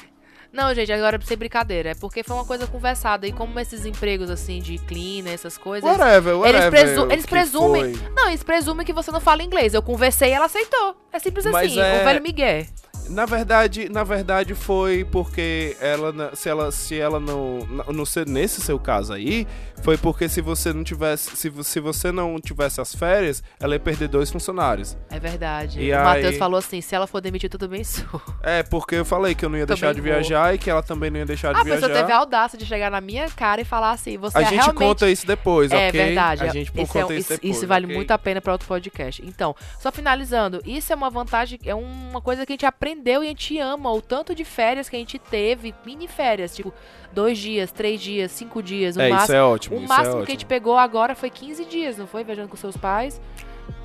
Não, 0.53 0.75
gente, 0.75 0.93
agora 0.93 1.19
sem 1.25 1.37
brincadeira. 1.37 1.91
É 1.91 1.95
porque 1.95 2.23
foi 2.23 2.37
uma 2.37 2.45
coisa 2.45 2.67
conversada. 2.67 3.27
E 3.27 3.33
como 3.33 3.59
esses 3.59 3.87
empregos, 3.87 4.29
assim, 4.29 4.61
de 4.61 4.77
cleaner, 4.79 5.33
essas 5.33 5.57
coisas... 5.57 5.89
Whatever, 5.89 6.37
whatever. 6.37 6.71
presu- 6.71 7.07
o 7.07 7.11
eles 7.13 7.25
presumem- 7.25 7.95
foi. 7.95 8.11
Não, 8.15 8.29
eles 8.29 8.43
presumem 8.43 8.85
que 8.85 8.93
você 8.93 9.11
não 9.11 9.21
fala 9.21 9.43
inglês. 9.43 9.73
Eu 9.73 9.83
conversei 9.83 10.29
e 10.29 10.33
ela 10.33 10.45
aceitou. 10.47 10.95
É 11.11 11.19
simples 11.19 11.47
Mas 11.47 11.71
assim. 11.73 11.81
é- 11.81 12.03
O 12.03 12.05
velho 12.05 12.23
Miguel. 12.23 12.67
Na 13.13 13.27
verdade, 13.27 13.89
na 13.89 14.03
verdade 14.05 14.55
foi 14.55 15.05
porque 15.05 15.77
ela, 15.81 16.35
se 16.35 16.49
ela, 16.49 16.73
se 16.73 16.99
ela 16.99 17.21
não, 17.21 17.59
não- 17.93 18.05
seu- 18.07 18.25
nesse 18.25 18.61
seu 18.61 18.79
caso 18.79 19.13
aí, 19.13 19.47
foi 19.83 19.97
porque 19.99 20.29
se 20.29 20.41
você 20.41 20.73
não 20.73 20.83
tivesse, 20.83 21.37
se, 21.37 21.53
se 21.65 21.81
você 21.81 22.11
não 22.11 22.39
tivesse 22.41 22.81
as 22.81 22.95
férias, 22.95 23.43
ela 23.61 23.75
ia 23.75 23.81
perder 23.81 24.09
dois 24.09 24.31
funcionários. 24.31 24.97
É 25.11 25.19
verdade. 25.19 25.81
E 25.81 25.91
o 25.93 25.97
aí- 25.99 26.05
Matheus 26.05 26.37
falou 26.37 26.59
assim, 26.59 26.81
se 26.81 26.95
ela 26.95 27.07
for 27.07 27.21
demitida, 27.21 27.55
eu 27.57 27.59
também 27.59 27.85
sou. 27.85 28.21
É, 28.43 28.63
porque 28.63 28.95
eu 28.97 29.05
falei 29.05 29.35
que 29.35 29.45
eu 29.45 29.49
não 29.49 29.59
ia 29.59 29.67
Também 29.67 29.81
deixar 29.81 29.95
de 29.95 30.01
vou. 30.01 30.11
viajar 30.11 30.55
e 30.55 30.59
que 30.59 30.71
ela 30.71 30.83
também 30.83 31.11
não 31.11 31.19
ia 31.19 31.27
deixar 31.27 31.53
de 31.53 31.61
A 31.61 31.65
pessoa 31.65 31.81
viajar. 31.89 32.01
teve 32.01 32.13
a 32.13 32.17
audácia 32.19 32.59
de 32.59 32.65
chegar 32.65 32.91
na 32.91 33.01
minha 33.01 33.29
cara 33.31 33.61
e 33.61 33.65
falar 33.65 33.91
assim, 33.93 34.17
você 34.17 34.39
A 34.39 34.43
é 34.43 34.45
gente 34.45 34.55
realmente... 34.55 34.79
conta 34.79 35.11
isso 35.11 35.27
depois, 35.27 35.71
É 35.71 35.89
ok? 35.89 35.91
verdade. 35.93 36.43
A 36.45 36.49
gente 36.49 36.71
Esse 36.75 36.81
é 36.81 36.87
conta 36.87 37.13
um- 37.13 37.17
isso 37.17 37.21
isso, 37.21 37.33
depois. 37.35 37.57
isso 37.57 37.67
vale 37.67 37.85
ok? 37.87 37.97
muito 37.97 38.11
a 38.11 38.19
pena 38.19 38.41
para 38.41 38.53
outro 38.53 38.67
podcast. 38.67 39.23
Então, 39.27 39.55
só 39.79 39.91
finalizando, 39.93 40.61
isso 40.65 40.93
é 40.93 40.97
uma 40.97 41.11
vantagem, 41.11 41.59
é 41.65 41.75
uma 41.75 42.21
coisa 42.21 42.47
que 42.47 42.53
a 42.53 42.55
gente 42.55 42.67
aprendeu 43.03 43.23
e 43.23 43.27
a 43.27 43.31
gente 43.31 43.59
ama. 43.59 43.93
O 43.93 44.01
tanto 44.01 44.35
de 44.35 44.45
férias 44.45 44.89
que 44.89 44.97
a 44.97 44.99
gente 44.99 45.19
teve, 45.19 45.75
mini 45.85 46.07
férias, 46.09 46.55
tipo, 46.55 46.73
dois 47.13 47.37
dias, 47.39 47.71
três 47.73 48.01
dias, 48.01 48.31
cinco 48.31 48.63
dias. 48.63 48.97
O 48.97 49.01
É, 49.01 49.09
isso 49.09 49.17
máximo, 49.19 49.37
é 49.37 49.43
ótimo. 49.43 49.77
o 49.77 49.81
isso 49.81 49.89
máximo 49.89 50.09
é 50.09 50.11
que 50.13 50.17
a 50.17 50.21
ótimo. 50.23 50.31
gente 50.33 50.47
pegou 50.47 50.77
agora 50.79 51.15
foi 51.15 51.29
15 51.31 51.65
dias, 51.65 51.99
não 51.99 52.07
foi? 52.07 52.25
Viajando 52.25 52.49
com 52.49 52.57
seus 52.57 52.77
pais. 52.77 53.21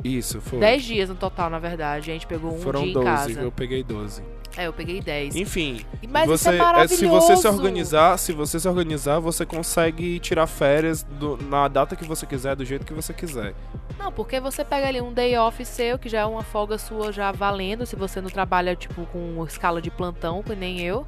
Isso, 0.04 0.40
foi. 0.42 0.60
10 0.60 0.84
dias 0.84 1.10
no 1.10 1.16
total, 1.16 1.50
na 1.50 1.60
verdade. 1.60 2.10
A 2.12 2.14
gente 2.14 2.28
pegou 2.28 2.54
um 2.54 2.60
Foram 2.60 2.84
dia 2.84 2.94
12, 2.94 3.06
em 3.08 3.12
casa. 3.16 3.40
eu 3.42 3.52
peguei 3.52 3.84
12. 3.84 4.24
É, 4.56 4.66
eu 4.66 4.74
peguei 4.74 5.00
10. 5.02 5.36
Enfim, 5.36 5.86
Mas 6.10 6.26
você, 6.28 6.50
é 6.50 6.56
é, 6.56 6.58
maravilhoso. 6.58 6.96
se 6.98 7.06
você 7.06 7.38
se 7.38 7.48
organizar, 7.48 8.18
se 8.18 8.32
você 8.34 8.60
se 8.60 8.68
organizar, 8.68 9.20
você 9.20 9.46
consegue 9.46 10.20
tirar 10.20 10.48
férias 10.48 11.04
do- 11.04 11.38
na 11.38 11.68
data 11.68 11.96
que 11.96 12.04
você 12.06 12.26
quiser, 12.26 12.56
do 12.56 12.66
jeito 12.66 12.84
que 12.86 12.94
você 12.94 13.14
quiser. 13.14 13.54
Não, 14.00 14.12
porque 14.12 14.40
você 14.40 14.64
pega 14.66 14.88
ali 14.88 15.00
um 15.00 15.14
day 15.14 15.38
off 15.38 15.64
seu, 15.64 16.00
que 16.00 16.10
já 16.10 16.22
é 16.22 16.26
uma 16.26 16.42
folga 16.44 16.78
sua 16.80 17.12
já 17.12 17.32
valendo, 17.32 17.86
se 17.86 17.96
você 17.96 18.20
não 18.20 18.30
trabalha, 18.32 18.76
tipo, 18.76 19.06
com 19.08 19.44
escala 19.46 19.80
de 19.82 19.92
plantão, 19.92 20.42
que 20.42 20.56
nem 20.56 20.82
eu. 20.82 21.06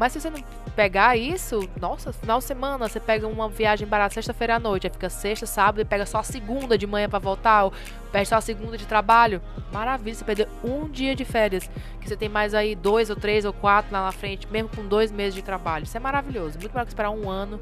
Mas 0.00 0.14
se 0.14 0.20
você 0.22 0.30
não 0.30 0.42
pegar 0.74 1.14
isso, 1.14 1.68
nossa, 1.78 2.10
final 2.10 2.38
de 2.38 2.46
semana, 2.46 2.88
você 2.88 2.98
pega 2.98 3.28
uma 3.28 3.50
viagem 3.50 3.86
barata 3.86 4.14
sexta-feira 4.14 4.56
à 4.56 4.58
noite, 4.58 4.86
aí 4.86 4.90
fica 4.90 5.10
sexta, 5.10 5.44
sábado 5.44 5.82
e 5.82 5.84
pega 5.84 6.06
só 6.06 6.20
a 6.20 6.22
segunda 6.22 6.78
de 6.78 6.86
manhã 6.86 7.06
pra 7.06 7.18
voltar, 7.18 7.64
ou 7.64 7.72
perde 8.10 8.30
só 8.30 8.36
a 8.36 8.40
segunda 8.40 8.78
de 8.78 8.86
trabalho. 8.86 9.42
Maravilha, 9.70 10.14
você 10.14 10.24
perdeu 10.24 10.46
um 10.64 10.88
dia 10.88 11.14
de 11.14 11.26
férias, 11.26 11.70
que 12.00 12.08
você 12.08 12.16
tem 12.16 12.30
mais 12.30 12.54
aí 12.54 12.74
dois 12.74 13.10
ou 13.10 13.16
três 13.16 13.44
ou 13.44 13.52
quatro 13.52 13.92
lá 13.92 14.06
na 14.06 14.10
frente, 14.10 14.48
mesmo 14.50 14.70
com 14.74 14.86
dois 14.86 15.12
meses 15.12 15.34
de 15.34 15.42
trabalho. 15.42 15.84
Isso 15.84 15.98
é 15.98 16.00
maravilhoso, 16.00 16.58
muito 16.58 16.72
melhor 16.72 16.86
que 16.86 16.92
esperar 16.92 17.10
um 17.10 17.28
ano. 17.28 17.60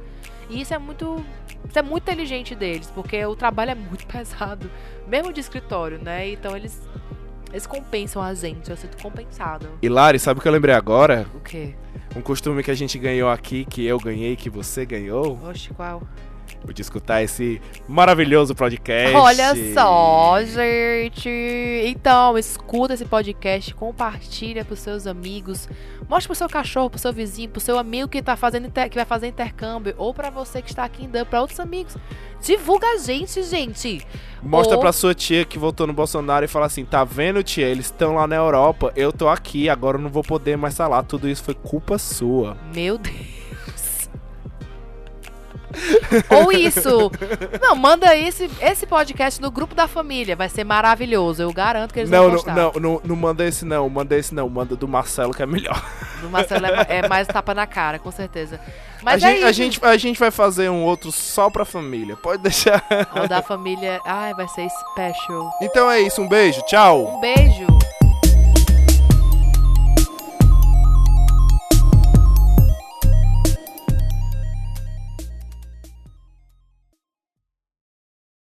E 0.48 0.60
isso 0.60 0.72
é 0.72 0.78
muito. 0.78 1.20
Isso 1.68 1.76
é 1.76 1.82
muito 1.82 2.04
inteligente 2.04 2.54
deles, 2.54 2.88
porque 2.94 3.26
o 3.26 3.34
trabalho 3.34 3.72
é 3.72 3.74
muito 3.74 4.06
pesado, 4.06 4.70
mesmo 5.08 5.32
de 5.32 5.40
escritório, 5.40 5.98
né? 6.00 6.28
Então 6.28 6.56
eles. 6.56 6.80
Eles 7.50 7.66
compensam 7.66 8.20
a 8.20 8.34
gente, 8.34 8.70
eu 8.70 8.76
sinto 8.76 9.02
compensado. 9.02 9.70
E 9.80 9.88
Lari, 9.88 10.18
sabe 10.18 10.38
o 10.38 10.42
que 10.42 10.46
eu 10.46 10.52
lembrei 10.52 10.74
agora? 10.74 11.26
O 11.34 11.40
quê? 11.40 11.74
Um 12.16 12.20
costume 12.20 12.62
que 12.62 12.70
a 12.70 12.74
gente 12.74 12.98
ganhou 12.98 13.28
aqui, 13.28 13.64
que 13.64 13.84
eu 13.84 13.98
ganhei, 13.98 14.34
que 14.34 14.48
você 14.50 14.84
ganhou. 14.84 15.38
Oxe, 15.44 15.72
qual? 15.74 16.02
De 16.66 16.82
escutar 16.82 17.22
esse 17.22 17.62
maravilhoso 17.88 18.54
podcast. 18.54 19.16
Olha 19.16 19.54
só, 19.72 20.36
gente. 20.44 21.28
Então, 21.86 22.36
escuta 22.36 22.94
esse 22.94 23.04
podcast, 23.06 23.74
compartilha 23.74 24.64
pros 24.64 24.80
seus 24.80 25.06
amigos, 25.06 25.68
mostra 26.08 26.28
pro 26.28 26.34
seu 26.34 26.48
cachorro, 26.48 26.90
pro 26.90 26.98
seu 26.98 27.12
vizinho, 27.12 27.48
pro 27.48 27.60
seu 27.60 27.78
amigo 27.78 28.08
que 28.08 28.20
tá 28.22 28.36
fazendo 28.36 28.70
que 28.70 28.94
vai 28.94 29.04
fazer 29.04 29.28
intercâmbio, 29.28 29.94
ou 29.96 30.12
pra 30.12 30.28
você 30.30 30.60
que 30.60 30.68
está 30.68 30.84
aqui 30.84 31.04
em 31.04 31.06
Dublin, 31.06 31.24
pra 31.24 31.40
outros 31.40 31.58
amigos. 31.58 31.96
Divulga 32.42 32.86
a 32.86 32.98
gente, 32.98 33.42
gente. 33.42 34.06
Mostra 34.42 34.76
Ou- 34.76 34.80
pra 34.80 34.92
sua 34.92 35.14
tia 35.14 35.44
que 35.44 35.58
votou 35.58 35.86
no 35.86 35.92
Bolsonaro 35.92 36.44
e 36.44 36.48
fala 36.48 36.66
assim: 36.66 36.84
tá 36.84 37.02
vendo, 37.02 37.42
tia? 37.42 37.66
Eles 37.66 37.86
estão 37.86 38.14
lá 38.14 38.26
na 38.26 38.36
Europa, 38.36 38.92
eu 38.94 39.12
tô 39.12 39.28
aqui, 39.28 39.68
agora 39.68 39.96
eu 39.96 40.02
não 40.02 40.10
vou 40.10 40.22
poder 40.22 40.56
mais 40.56 40.76
falar. 40.76 41.02
Tudo 41.02 41.28
isso 41.28 41.42
foi 41.42 41.54
culpa 41.54 41.98
sua. 41.98 42.56
Meu 42.74 42.98
Deus. 42.98 43.37
Ou 46.30 46.52
isso. 46.52 47.10
Não, 47.60 47.74
manda 47.74 48.16
esse, 48.16 48.50
esse 48.60 48.86
podcast 48.86 49.40
no 49.40 49.50
grupo 49.50 49.74
da 49.74 49.86
família. 49.86 50.34
Vai 50.34 50.48
ser 50.48 50.64
maravilhoso. 50.64 51.42
Eu 51.42 51.52
garanto 51.52 51.92
que 51.92 52.00
eles 52.00 52.10
Não, 52.10 52.18
vão 52.20 52.28
não, 52.28 52.34
gostar. 52.36 52.54
não, 52.54 52.72
não, 52.72 53.00
não 53.04 53.16
manda 53.16 53.44
esse 53.44 53.64
não, 53.64 53.88
manda 53.88 54.16
esse 54.16 54.34
não, 54.34 54.48
manda 54.48 54.76
do 54.76 54.88
Marcelo 54.88 55.34
que 55.34 55.42
é 55.42 55.46
melhor. 55.46 55.82
Do 56.20 56.28
Marcelo 56.30 56.66
é, 56.66 56.86
é 56.88 57.08
mais 57.08 57.26
tapa 57.28 57.54
na 57.54 57.66
cara, 57.66 57.98
com 57.98 58.10
certeza. 58.10 58.60
Mas 59.02 59.22
a, 59.22 59.28
é 59.28 59.30
gente, 59.30 59.38
isso. 59.38 59.46
a, 59.46 59.52
gente, 59.52 59.84
a 59.84 59.96
gente 59.96 60.18
vai 60.18 60.30
fazer 60.30 60.68
um 60.68 60.82
outro 60.82 61.12
só 61.12 61.48
pra 61.48 61.64
família, 61.64 62.16
pode 62.16 62.42
deixar. 62.42 62.84
O 63.24 63.28
da 63.28 63.42
família. 63.42 64.00
Ai, 64.04 64.34
vai 64.34 64.48
ser 64.48 64.68
special. 64.68 65.50
Então 65.62 65.90
é 65.90 66.00
isso, 66.00 66.20
um 66.20 66.28
beijo, 66.28 66.60
tchau. 66.62 67.16
Um 67.16 67.20
beijo. 67.20 67.66